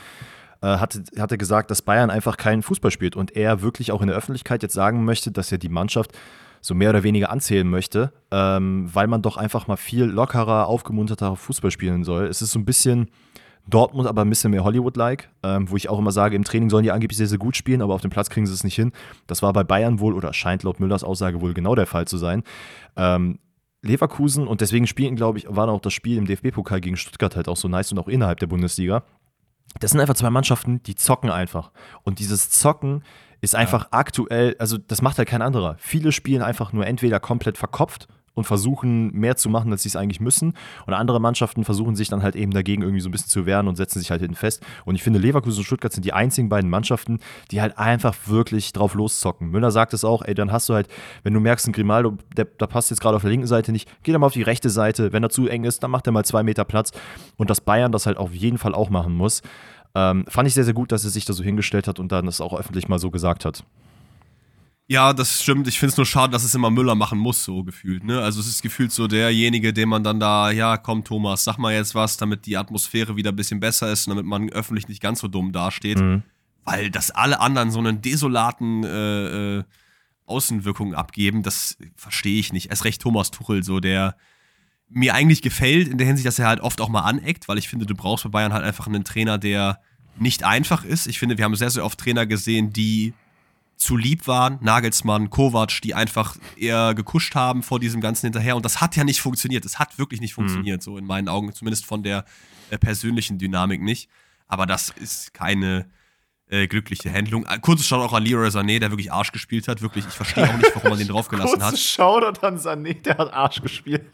Äh, 0.61 0.77
hatte, 0.77 1.03
hatte 1.19 1.37
gesagt, 1.37 1.71
dass 1.71 1.81
Bayern 1.81 2.09
einfach 2.09 2.37
keinen 2.37 2.61
Fußball 2.61 2.91
spielt 2.91 3.15
und 3.15 3.35
er 3.35 3.61
wirklich 3.61 3.91
auch 3.91 4.01
in 4.01 4.07
der 4.07 4.15
Öffentlichkeit 4.15 4.63
jetzt 4.63 4.73
sagen 4.73 5.03
möchte, 5.03 5.31
dass 5.31 5.51
er 5.51 5.57
die 5.57 5.69
Mannschaft 5.69 6.11
so 6.61 6.73
mehr 6.73 6.91
oder 6.91 7.03
weniger 7.03 7.29
anzählen 7.29 7.69
möchte, 7.69 8.13
ähm, 8.31 8.89
weil 8.93 9.07
man 9.07 9.21
doch 9.21 9.35
einfach 9.35 9.67
mal 9.67 9.75
viel 9.75 10.05
lockerer, 10.05 10.67
aufgemunterter 10.67 11.35
Fußball 11.35 11.71
spielen 11.71 12.05
soll. 12.05 12.27
Es 12.27 12.41
ist 12.41 12.51
so 12.51 12.59
ein 12.59 12.63
bisschen 12.63 13.09
Dortmund, 13.67 14.07
aber 14.07 14.21
ein 14.21 14.29
bisschen 14.29 14.51
mehr 14.51 14.63
Hollywood-like, 14.63 15.29
ähm, 15.43 15.69
wo 15.69 15.75
ich 15.75 15.89
auch 15.89 15.99
immer 15.99 16.11
sage, 16.11 16.37
im 16.37 16.45
Training 16.45 16.69
sollen 16.69 16.83
die 16.83 16.91
angeblich 16.91 17.17
sehr, 17.17 17.27
sehr 17.27 17.37
gut 17.37 17.57
spielen, 17.57 17.81
aber 17.81 17.93
auf 17.93 18.01
dem 18.01 18.11
Platz 18.11 18.29
kriegen 18.29 18.45
sie 18.45 18.53
es 18.53 18.63
nicht 18.63 18.75
hin. 18.75 18.93
Das 19.27 19.41
war 19.41 19.51
bei 19.51 19.65
Bayern 19.65 19.99
wohl 19.99 20.13
oder 20.13 20.33
scheint 20.33 20.63
laut 20.63 20.79
Müllers 20.79 21.03
Aussage 21.03 21.41
wohl 21.41 21.53
genau 21.53 21.75
der 21.75 21.85
Fall 21.85 22.07
zu 22.07 22.17
sein. 22.17 22.43
Ähm, 22.95 23.39
Leverkusen 23.83 24.47
und 24.47 24.61
deswegen 24.61 24.87
spielen, 24.87 25.15
glaube 25.15 25.37
ich, 25.37 25.45
war 25.49 25.67
auch 25.69 25.81
das 25.81 25.93
Spiel 25.93 26.17
im 26.17 26.25
DFB-Pokal 26.25 26.81
gegen 26.81 26.97
Stuttgart 26.97 27.35
halt 27.35 27.47
auch 27.47 27.57
so 27.57 27.67
nice 27.67 27.91
und 27.91 27.99
auch 27.99 28.07
innerhalb 28.07 28.39
der 28.39 28.47
Bundesliga. 28.47 29.03
Das 29.79 29.91
sind 29.91 29.99
einfach 29.99 30.15
zwei 30.15 30.29
Mannschaften, 30.29 30.81
die 30.83 30.95
zocken 30.95 31.29
einfach. 31.29 31.71
Und 32.03 32.19
dieses 32.19 32.49
Zocken 32.49 33.03
ist 33.41 33.55
einfach 33.55 33.83
ja. 33.83 33.87
aktuell, 33.91 34.55
also 34.57 34.77
das 34.77 35.01
macht 35.01 35.17
halt 35.17 35.27
kein 35.27 35.41
anderer. 35.41 35.75
Viele 35.79 36.11
spielen 36.11 36.41
einfach 36.41 36.71
nur 36.71 36.87
entweder 36.87 37.19
komplett 37.19 37.57
verkopft 37.57 38.07
und 38.35 38.45
versuchen 38.45 39.11
mehr 39.11 39.35
zu 39.35 39.49
machen, 39.49 39.71
als 39.71 39.83
sie 39.83 39.89
es 39.89 39.95
eigentlich 39.95 40.19
müssen. 40.19 40.53
Und 40.85 40.93
andere 40.93 41.19
Mannschaften 41.19 41.63
versuchen 41.63 41.95
sich 41.95 42.09
dann 42.09 42.23
halt 42.23 42.35
eben 42.35 42.51
dagegen 42.51 42.81
irgendwie 42.81 43.01
so 43.01 43.09
ein 43.09 43.11
bisschen 43.11 43.29
zu 43.29 43.45
wehren 43.45 43.67
und 43.67 43.75
setzen 43.75 43.99
sich 43.99 44.11
halt 44.11 44.21
hinten 44.21 44.35
fest. 44.35 44.63
Und 44.85 44.95
ich 44.95 45.03
finde, 45.03 45.19
Leverkusen 45.19 45.59
und 45.59 45.65
Stuttgart 45.65 45.93
sind 45.93 46.05
die 46.05 46.13
einzigen 46.13 46.49
beiden 46.49 46.69
Mannschaften, 46.69 47.19
die 47.51 47.61
halt 47.61 47.77
einfach 47.77 48.15
wirklich 48.25 48.73
drauf 48.73 48.95
loszocken. 48.95 49.49
Müller 49.49 49.71
sagt 49.71 49.93
es 49.93 50.03
auch, 50.03 50.23
ey, 50.23 50.33
dann 50.33 50.51
hast 50.51 50.69
du 50.69 50.73
halt, 50.73 50.87
wenn 51.23 51.33
du 51.33 51.39
merkst, 51.39 51.67
ein 51.67 51.73
Grimaldo, 51.73 52.17
der, 52.35 52.45
der 52.45 52.67
passt 52.67 52.89
jetzt 52.89 52.99
gerade 52.99 53.15
auf 53.15 53.21
der 53.21 53.31
linken 53.31 53.47
Seite 53.47 53.71
nicht, 53.71 53.89
geh 54.03 54.11
dann 54.11 54.21
mal 54.21 54.27
auf 54.27 54.33
die 54.33 54.41
rechte 54.41 54.69
Seite. 54.69 55.13
Wenn 55.13 55.23
er 55.23 55.29
zu 55.29 55.47
eng 55.47 55.63
ist, 55.63 55.83
dann 55.83 55.91
macht 55.91 56.07
er 56.07 56.13
mal 56.13 56.25
zwei 56.25 56.43
Meter 56.43 56.65
Platz. 56.65 56.91
Und 57.37 57.49
dass 57.49 57.61
Bayern 57.61 57.91
das 57.91 58.05
halt 58.05 58.17
auf 58.17 58.33
jeden 58.33 58.57
Fall 58.57 58.73
auch 58.73 58.89
machen 58.89 59.13
muss. 59.13 59.41
Ähm, 59.95 60.25
fand 60.27 60.47
ich 60.47 60.55
sehr, 60.55 60.63
sehr 60.63 60.73
gut, 60.73 60.91
dass 60.91 61.03
er 61.03 61.11
sich 61.11 61.25
da 61.25 61.33
so 61.33 61.43
hingestellt 61.43 61.87
hat 61.87 61.99
und 61.99 62.11
dann 62.11 62.25
das 62.25 62.41
auch 62.41 62.57
öffentlich 62.57 62.87
mal 62.87 62.99
so 62.99 63.11
gesagt 63.11 63.45
hat. 63.45 63.63
Ja, 64.87 65.13
das 65.13 65.41
stimmt. 65.41 65.67
Ich 65.67 65.79
finde 65.79 65.91
es 65.91 65.97
nur 65.97 66.05
schade, 66.05 66.31
dass 66.31 66.43
es 66.43 66.55
immer 66.55 66.69
Müller 66.69 66.95
machen 66.95 67.17
muss, 67.17 67.43
so 67.43 67.63
gefühlt. 67.63 68.03
Ne? 68.03 68.19
Also 68.21 68.41
es 68.41 68.47
ist 68.47 68.61
gefühlt 68.61 68.91
so 68.91 69.07
derjenige, 69.07 69.71
den 69.73 69.87
man 69.87 70.03
dann 70.03 70.19
da, 70.19 70.51
ja, 70.51 70.77
komm 70.77 71.03
Thomas, 71.03 71.45
sag 71.45 71.57
mal 71.57 71.73
jetzt 71.73 71.95
was, 71.95 72.17
damit 72.17 72.45
die 72.45 72.57
Atmosphäre 72.57 73.15
wieder 73.15 73.31
ein 73.31 73.35
bisschen 73.35 73.61
besser 73.61 73.91
ist 73.91 74.07
und 74.07 74.11
damit 74.11 74.25
man 74.25 74.49
öffentlich 74.49 74.89
nicht 74.89 75.01
ganz 75.01 75.21
so 75.21 75.27
dumm 75.29 75.53
dasteht. 75.53 75.99
Mhm. 75.99 76.23
Weil 76.65 76.89
dass 76.91 77.11
alle 77.11 77.39
anderen 77.39 77.71
so 77.71 77.79
einen 77.79 78.01
desolaten 78.01 78.83
äh, 78.83 79.57
äh, 79.57 79.63
Außenwirkungen 80.25 80.95
abgeben, 80.95 81.43
das 81.43 81.77
verstehe 81.95 82.39
ich 82.39 82.51
nicht. 82.51 82.69
Erst 82.69 82.85
recht 82.85 83.01
Thomas 83.01 83.31
Tuchel, 83.31 83.63
so 83.63 83.79
der 83.79 84.15
mir 84.89 85.15
eigentlich 85.15 85.41
gefällt, 85.41 85.87
in 85.87 85.97
der 85.97 86.07
Hinsicht, 86.07 86.27
dass 86.27 86.39
er 86.39 86.47
halt 86.47 86.59
oft 86.59 86.79
auch 86.81 86.89
mal 86.89 87.01
aneckt, 87.01 87.47
weil 87.47 87.57
ich 87.57 87.67
finde, 87.69 87.85
du 87.85 87.95
brauchst 87.95 88.25
bei 88.25 88.29
Bayern 88.29 88.53
halt 88.53 88.63
einfach 88.63 88.87
einen 88.87 89.03
Trainer, 89.03 89.37
der 89.37 89.79
nicht 90.17 90.43
einfach 90.43 90.83
ist. 90.83 91.07
Ich 91.07 91.19
finde, 91.19 91.37
wir 91.37 91.45
haben 91.45 91.55
sehr, 91.55 91.69
sehr 91.69 91.85
oft 91.85 91.99
Trainer 91.99 92.25
gesehen, 92.25 92.71
die 92.71 93.13
zu 93.75 93.97
lieb 93.97 94.27
waren, 94.27 94.59
Nagelsmann, 94.61 95.29
Kovac, 95.29 95.81
die 95.81 95.93
einfach 95.93 96.37
eher 96.55 96.93
gekuscht 96.93 97.35
haben 97.35 97.63
vor 97.63 97.79
diesem 97.79 98.01
Ganzen 98.01 98.27
hinterher. 98.27 98.55
Und 98.55 98.65
das 98.65 98.81
hat 98.81 98.95
ja 98.95 99.03
nicht 99.03 99.21
funktioniert. 99.21 99.65
Es 99.65 99.79
hat 99.79 99.97
wirklich 99.99 100.21
nicht 100.21 100.31
mhm. 100.33 100.43
funktioniert, 100.43 100.81
mhm. 100.81 100.83
so 100.83 100.97
in 100.97 101.05
meinen 101.05 101.27
Augen, 101.27 101.53
zumindest 101.53 101.85
von 101.85 102.03
der 102.03 102.25
äh, 102.69 102.77
persönlichen 102.77 103.37
Dynamik 103.37 103.81
nicht. 103.81 104.09
Aber 104.47 104.65
das 104.65 104.89
ist 104.89 105.33
keine 105.33 105.87
äh, 106.49 106.67
glückliche 106.67 107.11
Handlung. 107.11 107.45
Äh, 107.45 107.59
kurzes 107.59 107.87
Shoutout 107.87 108.05
auch 108.05 108.13
an 108.13 108.23
Leroy 108.23 108.49
Sané, 108.49 108.79
der 108.79 108.91
wirklich 108.91 109.11
Arsch 109.11 109.31
gespielt 109.31 109.67
hat. 109.67 109.81
Wirklich, 109.81 110.05
ich 110.05 110.13
verstehe 110.13 110.49
auch 110.49 110.57
nicht, 110.57 110.71
warum 110.75 110.91
man 110.91 110.99
den 110.99 111.07
draufgelassen 111.07 111.61
hat. 111.61 111.69
Kurzes 111.71 111.85
Shoutout 111.85 112.45
an 112.45 112.57
Sané, 112.57 113.01
der 113.01 113.17
hat 113.17 113.33
Arsch 113.33 113.61
gespielt. 113.61 114.03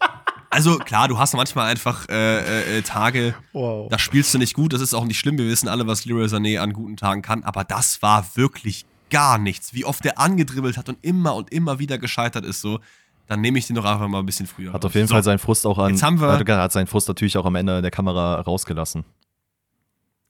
Also 0.52 0.78
klar, 0.78 1.06
du 1.06 1.16
hast 1.16 1.34
manchmal 1.34 1.70
einfach 1.70 2.08
äh, 2.08 2.78
äh, 2.78 2.82
Tage, 2.82 3.36
wow. 3.52 3.88
da 3.88 4.00
spielst 4.00 4.34
du 4.34 4.38
nicht 4.38 4.52
gut. 4.52 4.72
Das 4.72 4.80
ist 4.80 4.94
auch 4.94 5.04
nicht 5.04 5.20
schlimm. 5.20 5.38
Wir 5.38 5.46
wissen 5.46 5.68
alle, 5.68 5.86
was 5.86 6.04
Leroy 6.06 6.24
Sané 6.24 6.58
an 6.58 6.72
guten 6.72 6.96
Tagen 6.96 7.22
kann. 7.22 7.44
Aber 7.44 7.62
das 7.62 8.02
war 8.02 8.26
wirklich 8.34 8.84
gar 9.10 9.38
nichts, 9.38 9.74
wie 9.74 9.84
oft 9.84 10.04
der 10.04 10.18
angedribbelt 10.18 10.76
hat 10.76 10.88
und 10.88 10.98
immer 11.02 11.34
und 11.34 11.52
immer 11.52 11.78
wieder 11.78 11.98
gescheitert 11.98 12.44
ist, 12.44 12.60
so, 12.60 12.80
dann 13.26 13.40
nehme 13.40 13.58
ich 13.58 13.66
den 13.66 13.76
doch 13.76 13.84
einfach 13.84 14.08
mal 14.08 14.20
ein 14.20 14.26
bisschen 14.26 14.46
früher. 14.46 14.72
Hat 14.72 14.84
auf 14.84 14.94
jeden 14.94 15.06
so. 15.06 15.14
Fall 15.14 15.22
seinen 15.22 15.38
Frust 15.38 15.66
auch 15.66 15.78
an. 15.78 15.90
Jetzt 15.90 16.02
haben 16.02 16.20
wir, 16.20 16.28
hat 16.28 16.72
seinen 16.72 16.86
Frust 16.86 17.08
natürlich 17.08 17.36
auch 17.36 17.46
am 17.46 17.54
Ende 17.54 17.82
der 17.82 17.90
Kamera 17.90 18.40
rausgelassen. 18.40 19.04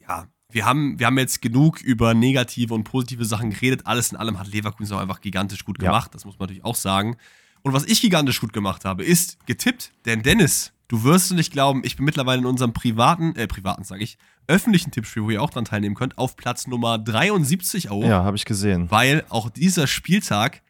Ja, 0.07 0.27
wir 0.51 0.67
haben, 0.67 0.99
wir 0.99 1.07
haben 1.07 1.19
jetzt 1.19 1.41
genug 1.41 1.81
über 1.81 2.15
negative 2.15 2.75
und 2.75 2.85
positive 2.85 3.25
Sachen 3.25 3.51
geredet. 3.51 3.87
Alles 3.87 4.13
in 4.13 4.19
allem 4.19 4.39
hat 4.39 4.49
Leverkusen 4.49 4.97
auch 4.97 5.01
einfach 5.01 5.21
gigantisch 5.21 5.65
gut 5.65 5.79
gemacht. 5.79 6.09
Ja. 6.09 6.13
Das 6.13 6.25
muss 6.25 6.39
man 6.39 6.47
natürlich 6.47 6.65
auch 6.65 6.75
sagen. 6.75 7.17
Und 7.63 7.73
was 7.73 7.85
ich 7.85 8.01
gigantisch 8.01 8.41
gut 8.41 8.53
gemacht 8.53 8.85
habe, 8.85 9.05
ist 9.05 9.47
getippt. 9.47 9.93
Denn 10.07 10.23
Dennis, 10.23 10.73
du 10.91 11.05
wirst 11.05 11.33
nicht 11.33 11.53
glauben, 11.53 11.83
ich 11.85 11.95
bin 11.95 12.05
mittlerweile 12.05 12.41
in 12.41 12.47
unserem 12.47 12.73
privaten, 12.73 13.37
äh, 13.37 13.47
privaten 13.47 13.85
sage 13.85 14.03
ich, 14.03 14.19
öffentlichen 14.49 14.91
Tippspiel, 14.91 15.23
wo 15.23 15.31
ihr 15.31 15.41
auch 15.41 15.51
dran 15.51 15.65
teilnehmen 15.65 15.95
könnt, 15.95 16.19
auf 16.19 16.37
Platz 16.37 16.67
Nummer 16.67 16.99
73 16.99 17.91
auch. 17.91 18.03
Ja, 18.03 18.25
habe 18.25 18.37
ich 18.37 18.45
gesehen. 18.45 18.91
Weil 18.91 19.25
auch 19.29 19.51
dieser 19.51 19.87
Spieltag 19.87 20.63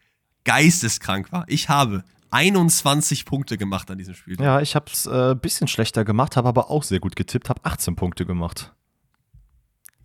geisteskrank 0.43 1.31
war. 1.31 1.45
Ich 1.47 1.69
habe 1.69 2.03
21 2.29 3.25
Punkte 3.25 3.57
gemacht 3.57 3.89
an 3.89 3.97
diesem 3.97 4.13
Spiel. 4.13 4.39
Ja, 4.39 4.61
ich 4.61 4.75
habe 4.75 4.85
es 4.93 5.07
ein 5.07 5.31
äh, 5.31 5.35
bisschen 5.35 5.67
schlechter 5.67 6.05
gemacht, 6.05 6.37
habe 6.37 6.47
aber 6.47 6.69
auch 6.69 6.83
sehr 6.83 6.99
gut 6.99 7.15
getippt, 7.15 7.49
habe 7.49 7.61
18 7.63 7.95
Punkte 7.95 8.27
gemacht. 8.27 8.73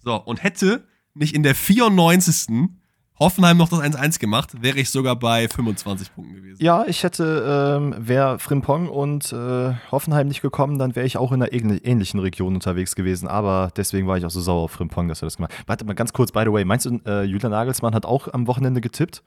So, 0.03 0.15
und 0.15 0.43
hätte 0.43 0.87
nicht 1.13 1.35
in 1.35 1.43
der 1.43 1.55
94. 1.55 2.71
Hoffenheim 3.19 3.57
noch 3.57 3.71
das 3.71 3.81
1-1 3.81 4.21
gemacht, 4.21 4.63
wäre 4.63 4.79
ich 4.79 4.91
sogar 4.91 5.17
bei 5.17 5.49
25 5.49 6.15
Punkten 6.15 6.35
gewesen. 6.35 6.63
Ja, 6.63 6.85
ich 6.87 7.03
hätte, 7.03 7.79
ähm, 7.79 7.95
wäre 7.99 8.39
Frimpong 8.39 8.89
und 8.89 9.33
äh, 9.33 9.73
Hoffenheim 9.91 10.29
nicht 10.29 10.43
gekommen, 10.43 10.79
dann 10.79 10.95
wäre 10.95 11.07
ich 11.07 11.17
auch 11.17 11.33
in 11.33 11.43
einer 11.43 11.53
ähnlichen 11.53 12.21
Region 12.21 12.55
unterwegs 12.55 12.95
gewesen. 12.95 13.27
Aber 13.27 13.71
deswegen 13.75 14.07
war 14.07 14.19
ich 14.19 14.27
auch 14.27 14.31
so 14.31 14.41
sauer 14.41 14.65
auf 14.65 14.73
Frimpong, 14.73 15.09
dass 15.09 15.23
er 15.23 15.27
das 15.27 15.37
gemacht 15.37 15.59
hat. 15.59 15.69
Warte 15.69 15.85
mal 15.87 15.95
ganz 15.95 16.13
kurz, 16.13 16.31
by 16.31 16.43
the 16.45 16.53
way, 16.53 16.65
meinst 16.67 16.85
du, 16.85 17.01
äh, 17.07 17.23
Julian 17.23 17.53
Nagelsmann 17.53 17.95
hat 17.95 18.05
auch 18.05 18.33
am 18.33 18.47
Wochenende 18.47 18.81
getippt? 18.81 19.23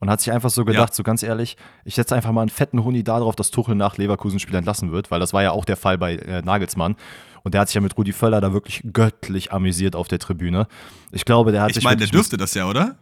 Und 0.00 0.10
hat 0.10 0.20
sich 0.20 0.32
einfach 0.32 0.50
so 0.50 0.66
gedacht, 0.66 0.90
ja. 0.90 0.94
so 0.94 1.02
ganz 1.02 1.22
ehrlich, 1.22 1.56
ich 1.84 1.94
setze 1.94 2.14
einfach 2.14 2.30
mal 2.30 2.42
einen 2.42 2.50
fetten 2.50 2.84
Huni 2.84 3.02
darauf, 3.04 3.36
dass 3.36 3.50
Tuchel 3.50 3.74
nach 3.74 3.96
Leverkusen 3.96 4.38
Spiel 4.38 4.56
entlassen 4.56 4.92
wird, 4.92 5.10
weil 5.10 5.18
das 5.18 5.32
war 5.32 5.42
ja 5.42 5.52
auch 5.52 5.64
der 5.64 5.78
Fall 5.78 5.96
bei 5.96 6.16
äh, 6.16 6.42
Nagelsmann. 6.42 6.96
Und 7.44 7.54
der 7.54 7.60
hat 7.60 7.68
sich 7.68 7.76
ja 7.76 7.80
mit 7.80 7.96
Rudi 7.96 8.12
Völler 8.12 8.40
da 8.40 8.52
wirklich 8.52 8.82
göttlich 8.92 9.52
amüsiert 9.52 9.94
auf 9.94 10.08
der 10.08 10.18
Tribüne. 10.18 10.66
Ich 11.12 11.24
glaube, 11.24 11.52
der 11.52 11.62
hat 11.62 11.68
Ich 11.70 11.74
sich. 11.76 11.84
meine, 11.84 11.98
der 11.98 12.08
dürfte 12.08 12.36
das 12.36 12.54
ja, 12.54 12.66
oder? 12.66 12.96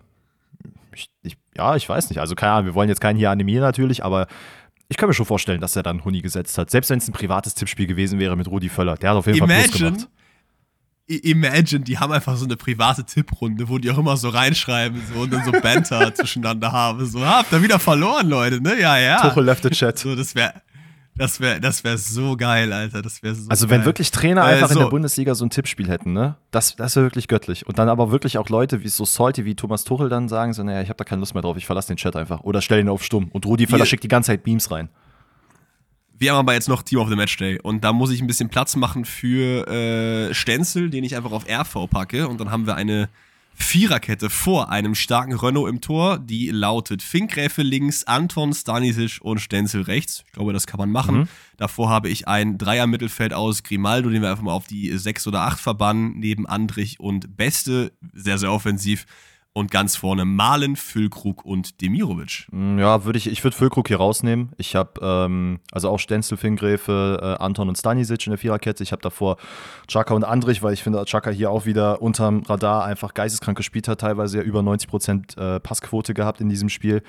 ich, 0.95 1.09
ich, 1.23 1.39
ja, 1.57 1.75
ich 1.77 1.89
weiß 1.89 2.11
nicht. 2.11 2.19
Also, 2.21 2.35
keine 2.35 2.53
Ahnung, 2.53 2.67
wir 2.67 2.75
wollen 2.75 2.89
jetzt 2.91 3.01
keinen 3.01 3.17
hier 3.17 3.31
animieren 3.31 3.63
natürlich, 3.63 4.05
aber 4.05 4.27
ich 4.89 4.97
kann 4.99 5.09
mir 5.09 5.15
schon 5.15 5.25
vorstellen, 5.27 5.61
dass 5.61 5.75
er 5.77 5.83
dann 5.83 6.05
Huni 6.05 6.21
gesetzt 6.21 6.59
hat. 6.59 6.71
Selbst 6.71 6.91
wenn 6.91 6.99
es 6.99 7.09
ein 7.09 7.13
privates 7.13 7.55
Tippspiel 7.55 7.87
gewesen 7.87 8.19
wäre 8.19 8.37
mit 8.37 8.47
Rudi 8.49 8.69
Völler. 8.69 8.97
Der 8.97 9.11
hat 9.11 9.17
auf 9.17 9.27
jeden 9.27 9.39
Fall 9.39 9.47
Plus 9.49 9.67
Imagine, 9.81 9.91
gemacht. 9.97 10.09
Imagine, 11.09 11.81
die 11.85 11.99
haben 11.99 12.13
einfach 12.13 12.37
so 12.37 12.45
eine 12.45 12.57
private 12.57 13.05
Tipprunde, 13.05 13.69
wo 13.69 13.79
die 13.79 13.91
auch 13.91 13.99
immer 13.99 14.17
so 14.17 14.29
reinschreiben 14.29 15.01
so, 15.13 15.21
und 15.21 15.33
dann 15.33 15.45
so 15.45 15.53
Banter 15.53 16.15
zwischeneinander 16.15 16.73
haben. 16.73 17.05
So, 17.07 17.21
"Ah, 17.21 17.39
habt 17.39 17.53
ihr 17.53 17.63
wieder 17.63 17.79
verloren, 17.79 18.29
Leute, 18.29 18.61
ne? 18.61 18.79
Ja, 18.81 18.99
ja. 18.99 19.21
Tuchel 19.29 19.45
left 19.45 19.63
the 19.63 19.71
chat. 19.71 19.99
So, 19.99 20.15
das 20.15 20.35
wäre 20.35 20.55
das 21.17 21.41
wär, 21.41 21.61
das 21.61 21.85
wär 21.85 21.99
so 21.99 22.37
geil, 22.37 22.73
Alter. 22.73 23.03
Das 23.03 23.23
wäre 23.23 23.35
so 23.35 23.51
Also, 23.51 23.67
geil. 23.67 23.79
wenn 23.79 23.85
wirklich 23.87 24.11
Trainer 24.11 24.43
Äh, 24.43 24.55
einfach 24.55 24.71
in 24.71 24.75
so. 24.75 24.81
der 24.81 24.89
Bundesliga 24.91 25.35
so 25.35 25.45
ein 25.45 25.51
Tippspiel 25.51 25.89
hätten, 25.89 26.13
ne? 26.13 26.37
Das, 26.51 26.75
das 26.77 26.97
wäre 26.97 27.07
wirklich 27.07 27.29
göttlich. 27.29 27.67
Und 27.67 27.79
dann 27.79 27.89
aber 27.89 28.11
wirklich 28.11 28.39
auch 28.39 28.49
Leute 28.49 28.83
wie 28.83 28.89
so 28.89 29.05
Salty 29.05 29.45
wie 29.45 29.55
Thomas 29.55 29.85
Tuchel 29.85 30.09
dann 30.09 30.29
sagen 30.29 30.53
so, 30.53 30.63
naja, 30.63 30.81
ich 30.83 30.89
habe 30.89 30.97
da 30.97 31.05
keine 31.05 31.21
Lust 31.21 31.35
mehr 31.35 31.43
drauf, 31.43 31.57
ich 31.57 31.67
verlasse 31.67 31.89
den 31.89 31.97
Chat 31.97 32.17
einfach. 32.17 32.41
Oder 32.41 32.63
stell 32.63 32.81
ihn 32.81 32.89
auf 32.89 33.05
stumm. 33.05 33.29
Und 33.33 33.45
Rudi 33.47 33.67
Völler 33.67 33.87
schickt 33.87 34.05
die 34.05 34.09
ganze 34.09 34.29
Zeit 34.29 34.43
Beams 34.43 34.71
rein. 34.71 34.89
Wir 36.19 36.31
haben 36.33 36.39
aber 36.39 36.55
jetzt 36.55 36.69
noch 36.69 36.83
Team 36.83 37.01
of 37.01 37.09
the 37.09 37.17
Match 37.17 37.37
Day 37.37 37.59
und 37.61 37.83
da 37.83 37.93
muss 37.93 38.11
ich 38.13 38.21
ein 38.21 38.29
bisschen 38.29 38.49
Platz 38.49 38.77
machen 38.77 39.05
für 39.05 39.67
äh, 39.67 40.33
Stenzel, 40.33 40.89
den 40.89 41.03
ich 41.03 41.17
einfach 41.17 41.33
auf 41.33 41.47
RV 41.49 41.89
packe 41.91 42.29
und 42.29 42.41
dann 42.41 42.51
haben 42.53 42.67
wir 42.67 42.77
eine 42.77 43.09
Viererkette 43.55 44.31
vor 44.31 44.71
einem 44.71 44.95
starken 44.95 45.35
Renault 45.35 45.69
im 45.69 45.81
Tor, 45.81 46.19
die 46.19 46.49
lautet 46.49 47.03
Finkgräfe 47.03 47.63
links, 47.63 48.05
Anton, 48.05 48.53
Stanisic 48.53 49.19
und 49.23 49.41
Stenzel 49.41 49.83
rechts. 49.83 50.25
Ich 50.27 50.33
glaube, 50.33 50.53
das 50.53 50.67
kann 50.67 50.79
man 50.79 50.91
machen. 50.91 51.21
Mhm. 51.21 51.29
Davor 51.57 51.89
habe 51.89 52.09
ich 52.09 52.29
ein 52.29 52.59
Dreier-Mittelfeld 52.59 53.33
aus 53.33 53.63
Grimaldo, 53.63 54.11
den 54.11 54.23
wir 54.23 54.31
einfach 54.31 54.43
mal 54.43 54.53
auf 54.53 54.67
die 54.67 54.97
6 54.97 55.27
oder 55.27 55.43
8 55.43 55.61
verbannen, 55.61 56.19
neben 56.19 56.47
Andrich 56.47 56.99
und 57.01 57.37
Beste, 57.37 57.93
sehr, 58.13 58.39
sehr 58.39 58.53
offensiv. 58.53 59.07
Und 59.55 59.71
ganz 59.71 59.97
vorne 59.97 60.25
Malen, 60.25 60.77
Füllkrug 60.77 61.45
und 61.45 61.83
Demirovic. 61.83 62.47
Mm, 62.51 62.79
Ja, 62.79 63.05
würde 63.05 63.19
ich, 63.19 63.27
ich 63.27 63.45
würde 63.45 63.55
Füllkrug 63.55 63.89
hier 63.89 63.99
rausnehmen. 63.99 64.53
Ich 64.57 64.75
habe 64.75 64.93
ähm, 65.03 65.61
also 65.71 65.91
auch 65.91 65.99
Stenzel, 65.99 66.39
Fingräfe, 66.39 67.19
äh, 67.39 67.43
Anton 67.43 67.69
und 67.69 67.77
Stanisic 67.77 68.27
in 68.27 68.31
der 68.31 68.39
Viererkette. 68.39 68.83
Ich 68.83 68.93
habe 68.93 69.03
davor 69.03 69.37
Chaka 69.89 70.15
und 70.15 70.25
Andrich, 70.25 70.63
weil 70.63 70.73
ich 70.73 70.83
finde, 70.83 71.05
Chaka 71.05 71.31
hier 71.31 71.51
auch 71.51 71.67
wieder 71.67 72.01
unterm 72.01 72.45
Radar 72.45 72.85
einfach 72.85 73.13
geisteskrank 73.13 73.59
gespielt 73.59 73.89
hat, 73.89 74.01
teilweise 74.01 74.39
ja 74.39 74.43
über 74.43 74.61
90% 74.61 75.39
äh, 75.39 75.61
Passquote 75.61 76.15
gehabt 76.15 76.41
in 76.41 76.49
diesem 76.49 76.71
Spiel. 76.71 77.03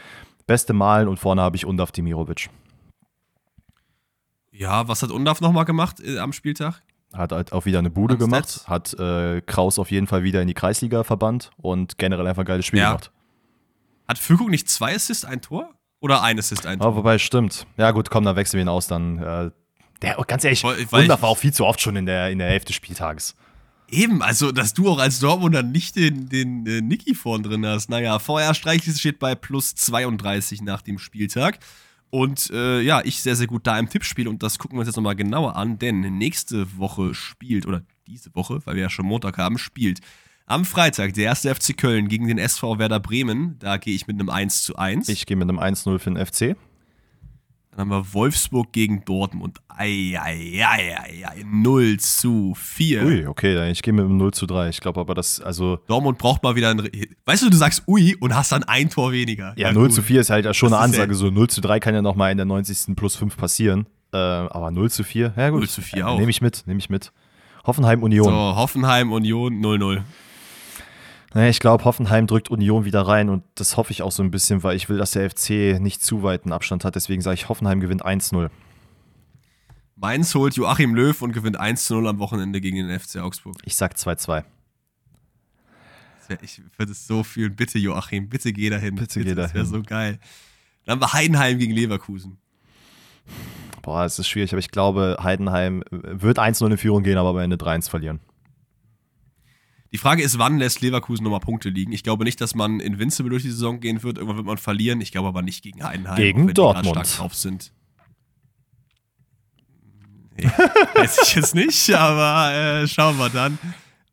Beste 0.45 0.73
Malen 0.73 1.07
und 1.07 1.19
vorne 1.19 1.41
habe 1.41 1.55
ich 1.55 1.65
Undaf 1.65 1.93
Demirovic. 1.93 2.49
Ja, 4.51 4.87
was 4.89 5.01
hat 5.01 5.11
Undaf 5.11 5.39
nochmal 5.39 5.65
gemacht 5.65 6.01
äh, 6.01 6.19
am 6.19 6.33
Spieltag? 6.33 6.81
Hat 7.13 7.31
halt 7.31 7.53
auch 7.53 7.65
wieder 7.65 7.79
eine 7.79 7.89
Bude 7.91 8.15
Am 8.15 8.19
gemacht, 8.19 8.63
hat 8.67 8.93
äh, 8.99 9.41
Kraus 9.41 9.77
auf 9.79 9.91
jeden 9.91 10.07
Fall 10.07 10.23
wieder 10.23 10.41
in 10.41 10.47
die 10.47 10.53
Kreisliga 10.55 11.03
verbannt 11.03 11.51
und 11.57 11.97
generell 11.99 12.25
einfach 12.27 12.41
ein 12.43 12.45
geiles 12.47 12.65
Spiel 12.65 12.79
Ja. 12.79 12.89
gemacht. 12.89 13.11
Hat 14.07 14.17
Füllkrug 14.17 14.49
nicht 14.49 14.67
zwei 14.69 14.95
Assists, 14.95 15.23
ein 15.23 15.41
Tor? 15.41 15.69
Oder 16.01 16.21
ein 16.23 16.37
Assist, 16.39 16.65
ein 16.65 16.79
Tor? 16.79 16.87
Aber 16.87 16.95
wobei, 16.97 17.17
stimmt. 17.19 17.65
Ja, 17.77 17.91
gut, 17.91 18.09
komm, 18.09 18.25
dann 18.25 18.35
wechseln 18.35 18.57
wir 18.57 18.63
ihn 18.65 18.69
aus. 18.69 18.87
Dann, 18.87 19.19
äh, 19.19 19.51
der, 20.01 20.15
ganz 20.27 20.43
ehrlich, 20.43 20.63
Weil- 20.63 20.79
ich- 21.03 21.09
war 21.09 21.23
auch 21.23 21.37
viel 21.37 21.53
zu 21.53 21.65
oft 21.65 21.79
schon 21.79 21.95
in 21.95 22.05
der, 22.05 22.29
in 22.31 22.39
der 22.39 22.49
Hälfte 22.49 22.67
des 22.67 22.75
Spieltages. 22.75 23.35
Eben, 23.89 24.21
also, 24.23 24.51
dass 24.51 24.73
du 24.73 24.89
auch 24.89 24.97
als 24.97 25.19
Dortmunder 25.19 25.61
nicht 25.61 25.95
den, 25.95 26.27
den 26.27 26.65
äh, 26.65 26.81
Niki 26.81 27.13
vorn 27.13 27.43
drin 27.43 27.65
hast. 27.65 27.89
Naja, 27.89 28.17
VR 28.17 28.55
Streichlis 28.55 28.99
steht 28.99 29.19
bei 29.19 29.35
plus 29.35 29.75
32 29.75 30.61
nach 30.63 30.81
dem 30.81 30.97
Spieltag. 30.97 31.59
Und 32.13 32.51
äh, 32.51 32.79
ja, 32.81 33.01
ich 33.03 33.23
sehr, 33.23 33.35
sehr 33.35 33.47
gut 33.47 33.65
da 33.65 33.79
im 33.79 33.89
Tippspiel 33.89 34.27
und 34.27 34.43
das 34.43 34.59
gucken 34.59 34.77
wir 34.77 34.81
uns 34.81 34.87
jetzt 34.87 34.97
nochmal 34.97 35.15
genauer 35.15 35.55
an, 35.55 35.79
denn 35.79 36.01
nächste 36.19 36.77
Woche 36.77 37.15
spielt, 37.15 37.65
oder 37.65 37.81
diese 38.05 38.35
Woche, 38.35 38.61
weil 38.65 38.75
wir 38.75 38.83
ja 38.83 38.89
schon 38.91 39.07
Montag 39.07 39.39
haben, 39.39 39.57
spielt 39.57 39.99
am 40.45 40.63
Freitag 40.63 41.15
der 41.15 41.23
erste 41.23 41.55
FC 41.55 41.75
Köln 41.75 42.09
gegen 42.09 42.27
den 42.27 42.37
SV 42.37 42.77
Werder 42.77 42.99
Bremen. 42.99 43.57
Da 43.57 43.77
gehe 43.77 43.95
ich 43.95 44.05
mit 44.05 44.19
einem 44.19 44.29
1 44.29 44.61
zu 44.61 44.75
1. 44.75 45.09
Ich 45.09 45.25
gehe 45.25 45.35
mit 45.35 45.49
einem 45.49 45.57
1-0 45.57 45.97
für 45.97 46.11
den 46.11 46.23
FC. 46.23 46.55
Dann 47.75 47.79
haben 47.81 47.89
wir 47.89 48.13
Wolfsburg 48.13 48.71
gegen 48.71 49.03
Dortmund. 49.03 49.59
Eieieiei, 49.67 51.43
0 51.45 51.97
zu 51.97 52.53
4. 52.55 53.03
Ui, 53.03 53.25
okay, 53.27 53.71
ich 53.71 53.81
gehe 53.81 53.93
mit 53.93 54.05
einem 54.05 54.17
0 54.17 54.31
zu 54.33 54.45
3. 54.45 54.69
Ich 54.69 54.79
glaube 54.79 54.99
aber, 54.99 55.13
das, 55.15 55.39
also, 55.41 55.77
Dortmund 55.87 56.17
braucht 56.17 56.43
mal 56.43 56.55
wieder 56.55 56.69
ein. 56.69 56.87
Weißt 57.25 57.43
du, 57.43 57.49
du 57.49 57.57
sagst 57.57 57.83
Ui 57.87 58.15
und 58.19 58.35
hast 58.35 58.51
dann 58.51 58.63
ein 58.63 58.89
Tor 58.89 59.11
weniger. 59.11 59.53
ja, 59.57 59.71
0 59.73 59.87
gut. 59.87 59.93
zu 59.95 60.01
4 60.03 60.21
ist 60.21 60.29
halt 60.29 60.43
schon 60.55 60.69
Das 60.71 60.79
eine 60.81 60.93
ja- 60.93 61.01
Ansage. 61.03 61.15
So 61.15 61.29
0 61.31 61.49
zu 61.49 61.61
3 61.61 61.79
kann 61.79 61.95
ja 61.95 62.01
nochmal 62.01 62.31
in 62.31 62.37
der 62.37 62.45
90. 62.45 62.95
plus 62.95 63.15
5 63.15 63.35
passieren. 63.37 63.87
Äh, 64.13 64.17
aber 64.17 64.69
0 64.69 64.91
zu 64.91 65.03
4, 65.03 65.33
ja 65.35 65.49
gut. 65.49 65.61
0 65.61 65.69
zu 65.69 65.81
4 65.81 65.99
Äh, 65.99 66.03
auch. 66.03 66.19
Nehme 66.19 66.29
ich 66.29 66.41
mit, 66.41 66.63
nehme 66.67 66.79
ich 66.79 66.89
mit. 66.89 67.11
Hoffenheim 67.65 68.03
Union. 68.03 68.25
So, 68.25 68.31
Hoffenheim, 68.31 69.11
Union 69.11 69.59
0-0. 69.61 70.01
Naja, 71.33 71.49
ich 71.49 71.59
glaube, 71.59 71.83
Hoffenheim 71.85 72.27
drückt 72.27 72.49
Union 72.49 72.85
wieder 72.85 73.01
rein 73.01 73.29
und 73.29 73.43
das 73.55 73.75
hoffe 73.75 73.91
ich 73.91 74.03
auch 74.03 74.11
so 74.11 74.21
ein 74.21 74.29
bisschen, 74.29 74.61
weil 74.61 74.75
ich 74.75 74.87
will, 74.87 74.97
dass 74.97 75.11
der 75.11 75.29
FC 75.29 75.79
nicht 75.79 76.03
zu 76.03 76.21
weiten 76.21 76.51
Abstand 76.51 76.85
hat. 76.85 76.95
Deswegen 76.95 77.21
sage 77.21 77.35
ich, 77.35 77.49
Hoffenheim 77.49 77.79
gewinnt 77.79 78.05
1-0. 78.05 78.49
Mainz 79.95 80.35
holt 80.35 80.55
Joachim 80.55 80.93
Löw 80.93 81.19
und 81.21 81.31
gewinnt 81.31 81.59
1 81.59 81.85
zu 81.85 81.95
0 81.95 82.07
am 82.07 82.19
Wochenende 82.19 82.61
gegen 82.61 82.87
den 82.87 82.99
FC 82.99 83.17
Augsburg. 83.17 83.55
Ich 83.63 83.75
sag 83.75 83.95
2-2. 83.95 84.43
Das 86.19 86.29
wär, 86.29 86.43
ich 86.43 86.61
würde 86.77 86.91
es 86.91 87.07
so 87.07 87.23
fühlen. 87.23 87.55
Bitte, 87.55 87.79
Joachim, 87.79 88.29
bitte 88.29 88.53
geh 88.53 88.69
dahin. 88.69 88.95
Bitte 88.95 89.23
geh 89.23 89.33
Das 89.33 89.53
wäre 89.53 89.65
dahin. 89.65 89.65
so 89.65 89.81
geil. 89.81 90.19
Dann 90.85 90.93
haben 90.93 91.01
wir 91.01 91.13
Heidenheim 91.13 91.57
gegen 91.57 91.73
Leverkusen. 91.73 92.37
Boah, 93.81 94.05
es 94.05 94.19
ist 94.19 94.27
schwierig, 94.27 94.51
aber 94.53 94.59
ich 94.59 94.71
glaube, 94.71 95.17
Heidenheim 95.21 95.83
wird 95.89 96.37
1-0 96.39 96.71
in 96.71 96.77
Führung 96.77 97.03
gehen, 97.03 97.17
aber 97.17 97.29
am 97.29 97.37
Ende 97.37 97.55
3-1 97.55 97.89
verlieren. 97.89 98.19
Die 99.93 99.99
Frage 99.99 100.23
ist, 100.23 100.39
wann 100.39 100.57
lässt 100.57 100.81
Leverkusen 100.81 101.23
nochmal 101.23 101.39
Punkte 101.39 101.69
liegen? 101.69 101.91
Ich 101.93 102.01
glaube 102.01 102.23
nicht, 102.23 102.41
dass 102.41 102.55
man 102.55 102.79
Invincible 102.79 103.29
durch 103.29 103.43
die 103.43 103.51
Saison 103.51 103.79
gehen 103.79 104.01
wird. 104.01 104.17
Irgendwann 104.17 104.37
wird 104.37 104.47
man 104.47 104.57
verlieren. 104.57 104.99
Ich 105.01 105.11
glaube 105.11 105.27
aber 105.27 105.43
nicht 105.43 105.63
gegen 105.63 105.83
Heidenheim. 105.83 106.15
Gegen 106.15 106.39
wenn 106.39 106.47
die 106.47 106.53
Dortmund. 106.55 106.95
stark 106.95 107.07
drauf 107.17 107.35
sind. 107.35 107.71
Nee, 110.35 110.45
weiß 110.95 111.19
ich 111.21 111.35
jetzt 111.35 111.53
nicht, 111.53 111.91
aber 111.93 112.81
äh, 112.81 112.87
schauen 112.87 113.17
wir 113.19 113.29
dann. 113.29 113.59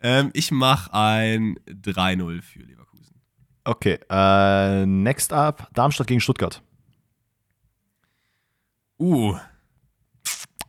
Ähm, 0.02 0.30
ich 0.34 0.50
mache 0.50 0.92
ein 0.92 1.58
3-0 1.66 2.42
für 2.42 2.60
Leverkusen. 2.60 3.14
Okay, 3.64 3.98
äh, 4.10 4.84
next 4.84 5.32
up, 5.32 5.70
Darmstadt 5.72 6.08
gegen 6.08 6.20
Stuttgart. 6.20 6.62
Uh, 8.98 9.34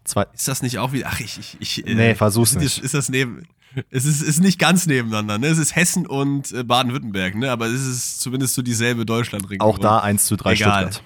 Zwei, 0.06 0.26
ist 0.34 0.48
das 0.48 0.62
nicht 0.62 0.78
auch 0.78 0.94
wieder. 0.94 1.08
Ach, 1.10 1.20
ich. 1.20 1.38
ich, 1.38 1.58
ich 1.60 1.88
äh, 1.88 1.96
Nee, 1.96 2.16
versuch's 2.16 2.52
ist, 2.52 2.62
nicht. 2.62 2.78
Ist 2.80 2.94
das 2.94 3.10
neben. 3.10 3.48
Es 3.90 4.06
ist, 4.06 4.22
ist 4.22 4.42
nicht 4.42 4.60
ganz 4.60 4.86
nebeneinander, 4.86 5.38
ne? 5.38 5.48
Es 5.48 5.58
ist 5.58 5.76
Hessen 5.76 6.06
und 6.06 6.52
äh, 6.52 6.64
Baden-Württemberg, 6.64 7.36
ne? 7.36 7.52
Aber 7.52 7.68
es 7.68 7.86
ist 7.86 8.22
zumindest 8.22 8.54
so 8.54 8.62
dieselbe 8.62 9.06
Deutschlandregion. 9.06 9.62
auch 9.62 9.80
da 9.80 10.00
1 10.00 10.26
zu 10.26 10.36
3 10.36 10.54
Egal. 10.54 10.82
Stuttgart. 10.84 11.04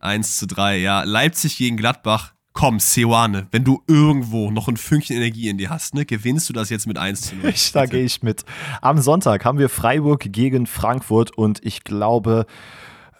1 0.00 0.36
zu 0.36 0.46
3, 0.46 0.78
ja. 0.78 1.02
Leipzig 1.02 1.56
gegen 1.56 1.76
Gladbach. 1.76 2.32
Komm, 2.54 2.80
Seoane, 2.80 3.46
wenn 3.50 3.64
du 3.64 3.82
irgendwo 3.86 4.50
noch 4.50 4.68
ein 4.68 4.76
Fünkchen 4.76 5.16
Energie 5.16 5.48
in 5.48 5.56
dir 5.56 5.70
hast, 5.70 5.94
ne, 5.94 6.04
gewinnst 6.04 6.48
du 6.48 6.52
das 6.52 6.68
jetzt 6.68 6.86
mit 6.86 6.98
1 6.98 7.20
zu 7.22 7.36
0. 7.36 7.48
Ich, 7.48 7.72
da 7.72 7.86
gehe 7.86 8.04
ich 8.04 8.22
mit. 8.22 8.44
Am 8.82 9.00
Sonntag 9.00 9.44
haben 9.44 9.58
wir 9.58 9.70
Freiburg 9.70 10.20
gegen 10.30 10.66
Frankfurt 10.66 11.30
und 11.30 11.60
ich 11.64 11.82
glaube, 11.82 12.46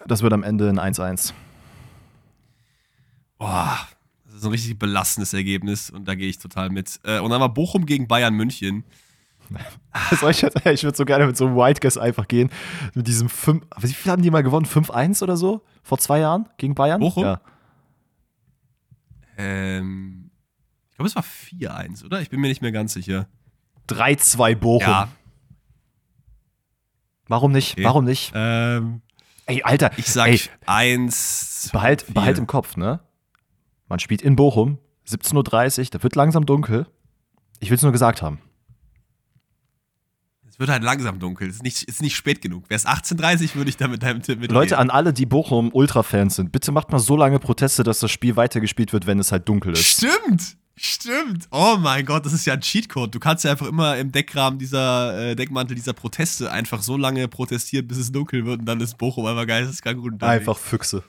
das 0.05 0.21
wird 0.21 0.33
am 0.33 0.43
Ende 0.43 0.69
ein 0.69 0.79
1-1. 0.79 1.33
Boah, 3.39 3.79
das 4.33 4.41
ist 4.41 4.47
ein 4.47 4.51
richtig 4.51 4.79
belastendes 4.79 5.31
Ergebnis 5.33 5.91
und 5.91 6.07
da 6.07 6.15
gehe 6.15 6.27
ich 6.27 6.39
total 6.39 6.71
mit. 6.71 6.99
Äh, 7.03 7.19
und 7.19 7.29
dann 7.29 7.39
war 7.39 7.53
Bochum 7.53 7.85
gegen 7.85 8.07
Bayern 8.07 8.33
München. 8.33 8.83
Ich 10.11 10.43
ich 10.43 10.83
würde 10.83 10.97
so 10.97 11.05
gerne 11.05 11.27
mit 11.27 11.37
so 11.37 11.45
einem 11.45 11.55
White 11.55 11.81
Guess 11.81 11.97
einfach 11.99 12.27
gehen. 12.27 12.49
Mit 12.95 13.05
diesem 13.05 13.29
5. 13.29 13.63
Wie 13.77 13.93
viel 13.93 14.11
haben 14.11 14.23
die 14.23 14.31
mal 14.31 14.41
gewonnen? 14.41 14.65
5-1 14.65 15.21
oder 15.21 15.37
so? 15.37 15.61
Vor 15.83 15.99
zwei 15.99 16.19
Jahren 16.19 16.49
gegen 16.57 16.73
Bayern? 16.73 16.99
Bochum? 16.99 17.25
Ja. 17.25 17.41
Ähm, 19.37 20.31
ich 20.89 20.95
glaube, 20.95 21.09
es 21.09 21.15
war 21.15 21.23
4-1, 21.23 22.05
oder? 22.05 22.21
Ich 22.21 22.31
bin 22.31 22.39
mir 22.39 22.47
nicht 22.47 22.63
mehr 22.63 22.71
ganz 22.71 22.93
sicher. 22.93 23.27
3-2 23.89 24.55
Bochum. 24.55 24.89
Ja. 24.89 25.09
Warum 27.27 27.51
nicht? 27.51 27.73
Okay. 27.73 27.83
Warum 27.83 28.05
nicht? 28.05 28.31
Ähm, 28.33 29.01
Ey, 29.45 29.61
Alter, 29.61 29.91
ich 29.97 30.07
sag 30.07 30.29
ey, 30.29 30.41
1. 30.65 31.69
behalt, 31.73 32.11
behalt 32.11 32.37
im 32.39 32.47
Kopf, 32.47 32.77
ne? 32.77 33.01
Man 33.87 33.99
spielt 33.99 34.21
in 34.21 34.35
Bochum, 34.35 34.79
17.30 35.07 35.79
Uhr, 35.79 35.85
da 35.91 36.03
wird 36.03 36.15
langsam 36.15 36.45
dunkel. 36.45 36.87
Ich 37.59 37.69
will 37.69 37.75
es 37.75 37.83
nur 37.83 37.91
gesagt 37.91 38.21
haben. 38.21 38.39
Es 40.53 40.59
wird 40.59 40.69
halt 40.69 40.83
langsam 40.83 41.17
dunkel. 41.17 41.49
Es 41.49 41.55
ist 41.55 41.63
nicht, 41.63 41.83
ist 41.83 42.01
nicht 42.01 42.15
spät 42.15 42.39
genug. 42.41 42.69
Wäre 42.69 42.77
es 42.77 42.85
18.30 42.85 43.55
würde 43.55 43.69
ich 43.69 43.77
da 43.77 43.87
mit 43.87 44.03
deinem 44.03 44.21
Tipp 44.21 44.39
mit. 44.39 44.51
Leute, 44.51 44.77
an 44.77 44.91
alle, 44.91 45.11
die 45.11 45.25
Bochum 45.25 45.71
Ultra-Fans 45.73 46.35
sind, 46.35 46.51
bitte 46.51 46.71
macht 46.71 46.91
mal 46.91 46.99
so 46.99 47.17
lange 47.17 47.39
Proteste, 47.39 47.83
dass 47.83 47.99
das 47.99 48.11
Spiel 48.11 48.35
weitergespielt 48.35 48.93
wird, 48.93 49.07
wenn 49.07 49.17
es 49.17 49.31
halt 49.31 49.49
dunkel 49.49 49.73
ist. 49.73 49.83
Stimmt! 49.83 50.57
Stimmt! 50.75 51.47
Oh 51.51 51.77
mein 51.79 52.05
Gott, 52.05 52.25
das 52.25 52.33
ist 52.33 52.45
ja 52.45 52.53
ein 52.53 52.61
Cheatcode. 52.61 53.13
Du 53.13 53.19
kannst 53.19 53.43
ja 53.43 53.51
einfach 53.51 53.67
immer 53.67 53.97
im 53.97 54.11
Deckrahmen 54.11 54.59
dieser 54.59 55.31
äh, 55.31 55.35
Deckmantel 55.35 55.75
dieser 55.75 55.93
Proteste 55.93 56.51
einfach 56.51 56.83
so 56.83 56.97
lange 56.97 57.27
protestieren, 57.27 57.87
bis 57.87 57.97
es 57.97 58.11
dunkel 58.11 58.45
wird 58.45 58.59
und 58.59 58.65
dann 58.65 58.79
ist 58.79 58.97
Bochum 58.97 59.25
einfach 59.25 59.47
geisteskrank 59.47 59.99
gut 60.01 60.13
unterwegs. 60.13 60.39
Einfach 60.39 60.57
Füchse. 60.57 61.03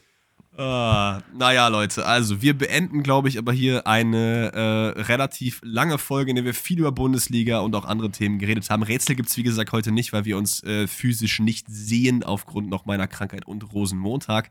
Ah, 0.56 1.20
naja, 1.36 1.66
Leute, 1.66 2.06
also 2.06 2.40
wir 2.40 2.56
beenden, 2.56 3.02
glaube 3.02 3.28
ich, 3.28 3.38
aber 3.38 3.52
hier 3.52 3.88
eine 3.88 4.52
äh, 4.52 5.00
relativ 5.02 5.60
lange 5.64 5.98
Folge, 5.98 6.30
in 6.30 6.36
der 6.36 6.44
wir 6.44 6.54
viel 6.54 6.78
über 6.78 6.92
Bundesliga 6.92 7.58
und 7.58 7.74
auch 7.74 7.84
andere 7.84 8.12
Themen 8.12 8.38
geredet 8.38 8.70
haben. 8.70 8.84
Rätsel 8.84 9.16
gibt 9.16 9.28
es, 9.28 9.36
wie 9.36 9.42
gesagt, 9.42 9.72
heute 9.72 9.90
nicht, 9.90 10.12
weil 10.12 10.24
wir 10.24 10.38
uns 10.38 10.62
äh, 10.62 10.86
physisch 10.86 11.40
nicht 11.40 11.66
sehen 11.68 12.22
aufgrund 12.22 12.70
noch 12.70 12.86
meiner 12.86 13.08
Krankheit 13.08 13.46
und 13.46 13.72
Rosenmontag. 13.72 14.50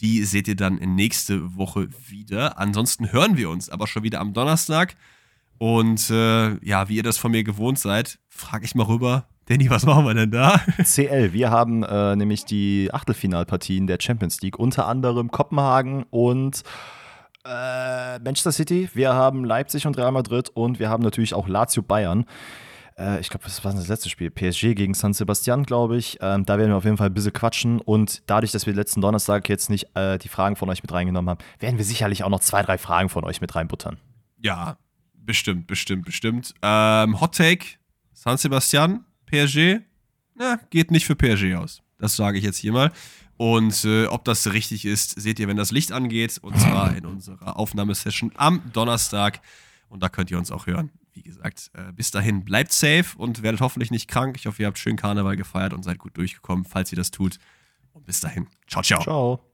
Die 0.00 0.24
seht 0.24 0.48
ihr 0.48 0.56
dann 0.56 0.76
nächste 0.76 1.54
Woche 1.54 1.88
wieder. 2.08 2.58
Ansonsten 2.58 3.12
hören 3.12 3.36
wir 3.36 3.50
uns 3.50 3.68
aber 3.68 3.86
schon 3.86 4.04
wieder 4.04 4.20
am 4.20 4.32
Donnerstag. 4.32 4.96
Und 5.58 6.08
äh, 6.08 6.64
ja, 6.64 6.88
wie 6.88 6.96
ihr 6.96 7.02
das 7.02 7.18
von 7.18 7.30
mir 7.30 7.44
gewohnt 7.44 7.78
seid, 7.78 8.18
frage 8.30 8.64
ich 8.64 8.74
mal 8.74 8.86
rüber, 8.86 9.28
Danny, 9.52 9.68
was 9.68 9.84
machen 9.84 10.06
wir 10.06 10.14
denn 10.14 10.30
da? 10.30 10.62
CL, 10.82 11.34
wir 11.34 11.50
haben 11.50 11.82
äh, 11.82 12.16
nämlich 12.16 12.46
die 12.46 12.88
Achtelfinalpartien 12.90 13.86
der 13.86 13.98
Champions 14.00 14.40
League, 14.40 14.58
unter 14.58 14.88
anderem 14.88 15.30
Kopenhagen 15.30 16.04
und 16.04 16.62
äh, 17.44 18.18
Manchester 18.20 18.52
City. 18.52 18.88
Wir 18.94 19.12
haben 19.12 19.44
Leipzig 19.44 19.86
und 19.86 19.98
Real 19.98 20.10
Madrid 20.10 20.48
und 20.48 20.78
wir 20.78 20.88
haben 20.88 21.02
natürlich 21.02 21.34
auch 21.34 21.48
Lazio 21.48 21.82
Bayern. 21.82 22.24
Äh, 22.96 23.20
ich 23.20 23.28
glaube, 23.28 23.44
das 23.44 23.62
war 23.62 23.74
das 23.74 23.88
letzte 23.88 24.08
Spiel. 24.08 24.30
PSG 24.30 24.74
gegen 24.74 24.94
San 24.94 25.12
Sebastian, 25.12 25.64
glaube 25.64 25.98
ich. 25.98 26.16
Ähm, 26.22 26.46
da 26.46 26.56
werden 26.56 26.70
wir 26.70 26.78
auf 26.78 26.84
jeden 26.84 26.96
Fall 26.96 27.08
ein 27.08 27.14
bisschen 27.14 27.34
quatschen. 27.34 27.78
Und 27.78 28.22
dadurch, 28.30 28.52
dass 28.52 28.64
wir 28.64 28.72
letzten 28.72 29.02
Donnerstag 29.02 29.50
jetzt 29.50 29.68
nicht 29.68 29.94
äh, 29.94 30.16
die 30.16 30.28
Fragen 30.28 30.56
von 30.56 30.70
euch 30.70 30.82
mit 30.82 30.90
reingenommen 30.90 31.28
haben, 31.28 31.44
werden 31.58 31.76
wir 31.76 31.84
sicherlich 31.84 32.24
auch 32.24 32.30
noch 32.30 32.40
zwei, 32.40 32.62
drei 32.62 32.78
Fragen 32.78 33.10
von 33.10 33.22
euch 33.24 33.42
mit 33.42 33.54
reinbuttern. 33.54 33.98
Ja, 34.38 34.78
bestimmt, 35.12 35.66
bestimmt, 35.66 36.06
bestimmt. 36.06 36.54
Ähm, 36.62 37.20
Hot 37.20 37.36
Take: 37.36 37.66
San 38.14 38.38
Sebastian 38.38 39.04
PSG, 39.32 39.80
na, 40.34 40.58
geht 40.70 40.90
nicht 40.90 41.06
für 41.06 41.16
PSG 41.16 41.54
aus. 41.56 41.82
Das 41.98 42.16
sage 42.16 42.38
ich 42.38 42.44
jetzt 42.44 42.58
hier 42.58 42.72
mal. 42.72 42.92
Und 43.36 43.84
äh, 43.84 44.06
ob 44.06 44.24
das 44.24 44.52
richtig 44.52 44.84
ist, 44.84 45.20
seht 45.20 45.40
ihr, 45.40 45.48
wenn 45.48 45.56
das 45.56 45.72
Licht 45.72 45.92
angeht. 45.92 46.38
Und 46.42 46.58
zwar 46.58 46.96
in 46.96 47.06
unserer 47.06 47.56
Aufnahmesession 47.58 48.32
am 48.36 48.62
Donnerstag. 48.72 49.40
Und 49.88 50.02
da 50.02 50.08
könnt 50.08 50.30
ihr 50.30 50.38
uns 50.38 50.50
auch 50.50 50.66
hören. 50.66 50.90
Wie 51.12 51.22
gesagt, 51.22 51.70
äh, 51.74 51.92
bis 51.92 52.10
dahin 52.10 52.44
bleibt 52.44 52.72
safe 52.72 53.16
und 53.16 53.42
werdet 53.42 53.60
hoffentlich 53.60 53.90
nicht 53.90 54.08
krank. 54.08 54.36
Ich 54.38 54.46
hoffe, 54.46 54.62
ihr 54.62 54.66
habt 54.66 54.78
schön 54.78 54.96
Karneval 54.96 55.36
gefeiert 55.36 55.72
und 55.72 55.82
seid 55.82 55.98
gut 55.98 56.16
durchgekommen, 56.16 56.64
falls 56.64 56.92
ihr 56.92 56.96
das 56.96 57.10
tut. 57.10 57.38
Und 57.92 58.06
bis 58.06 58.20
dahin. 58.20 58.46
Ciao, 58.66 58.82
ciao. 58.82 59.02
Ciao. 59.02 59.51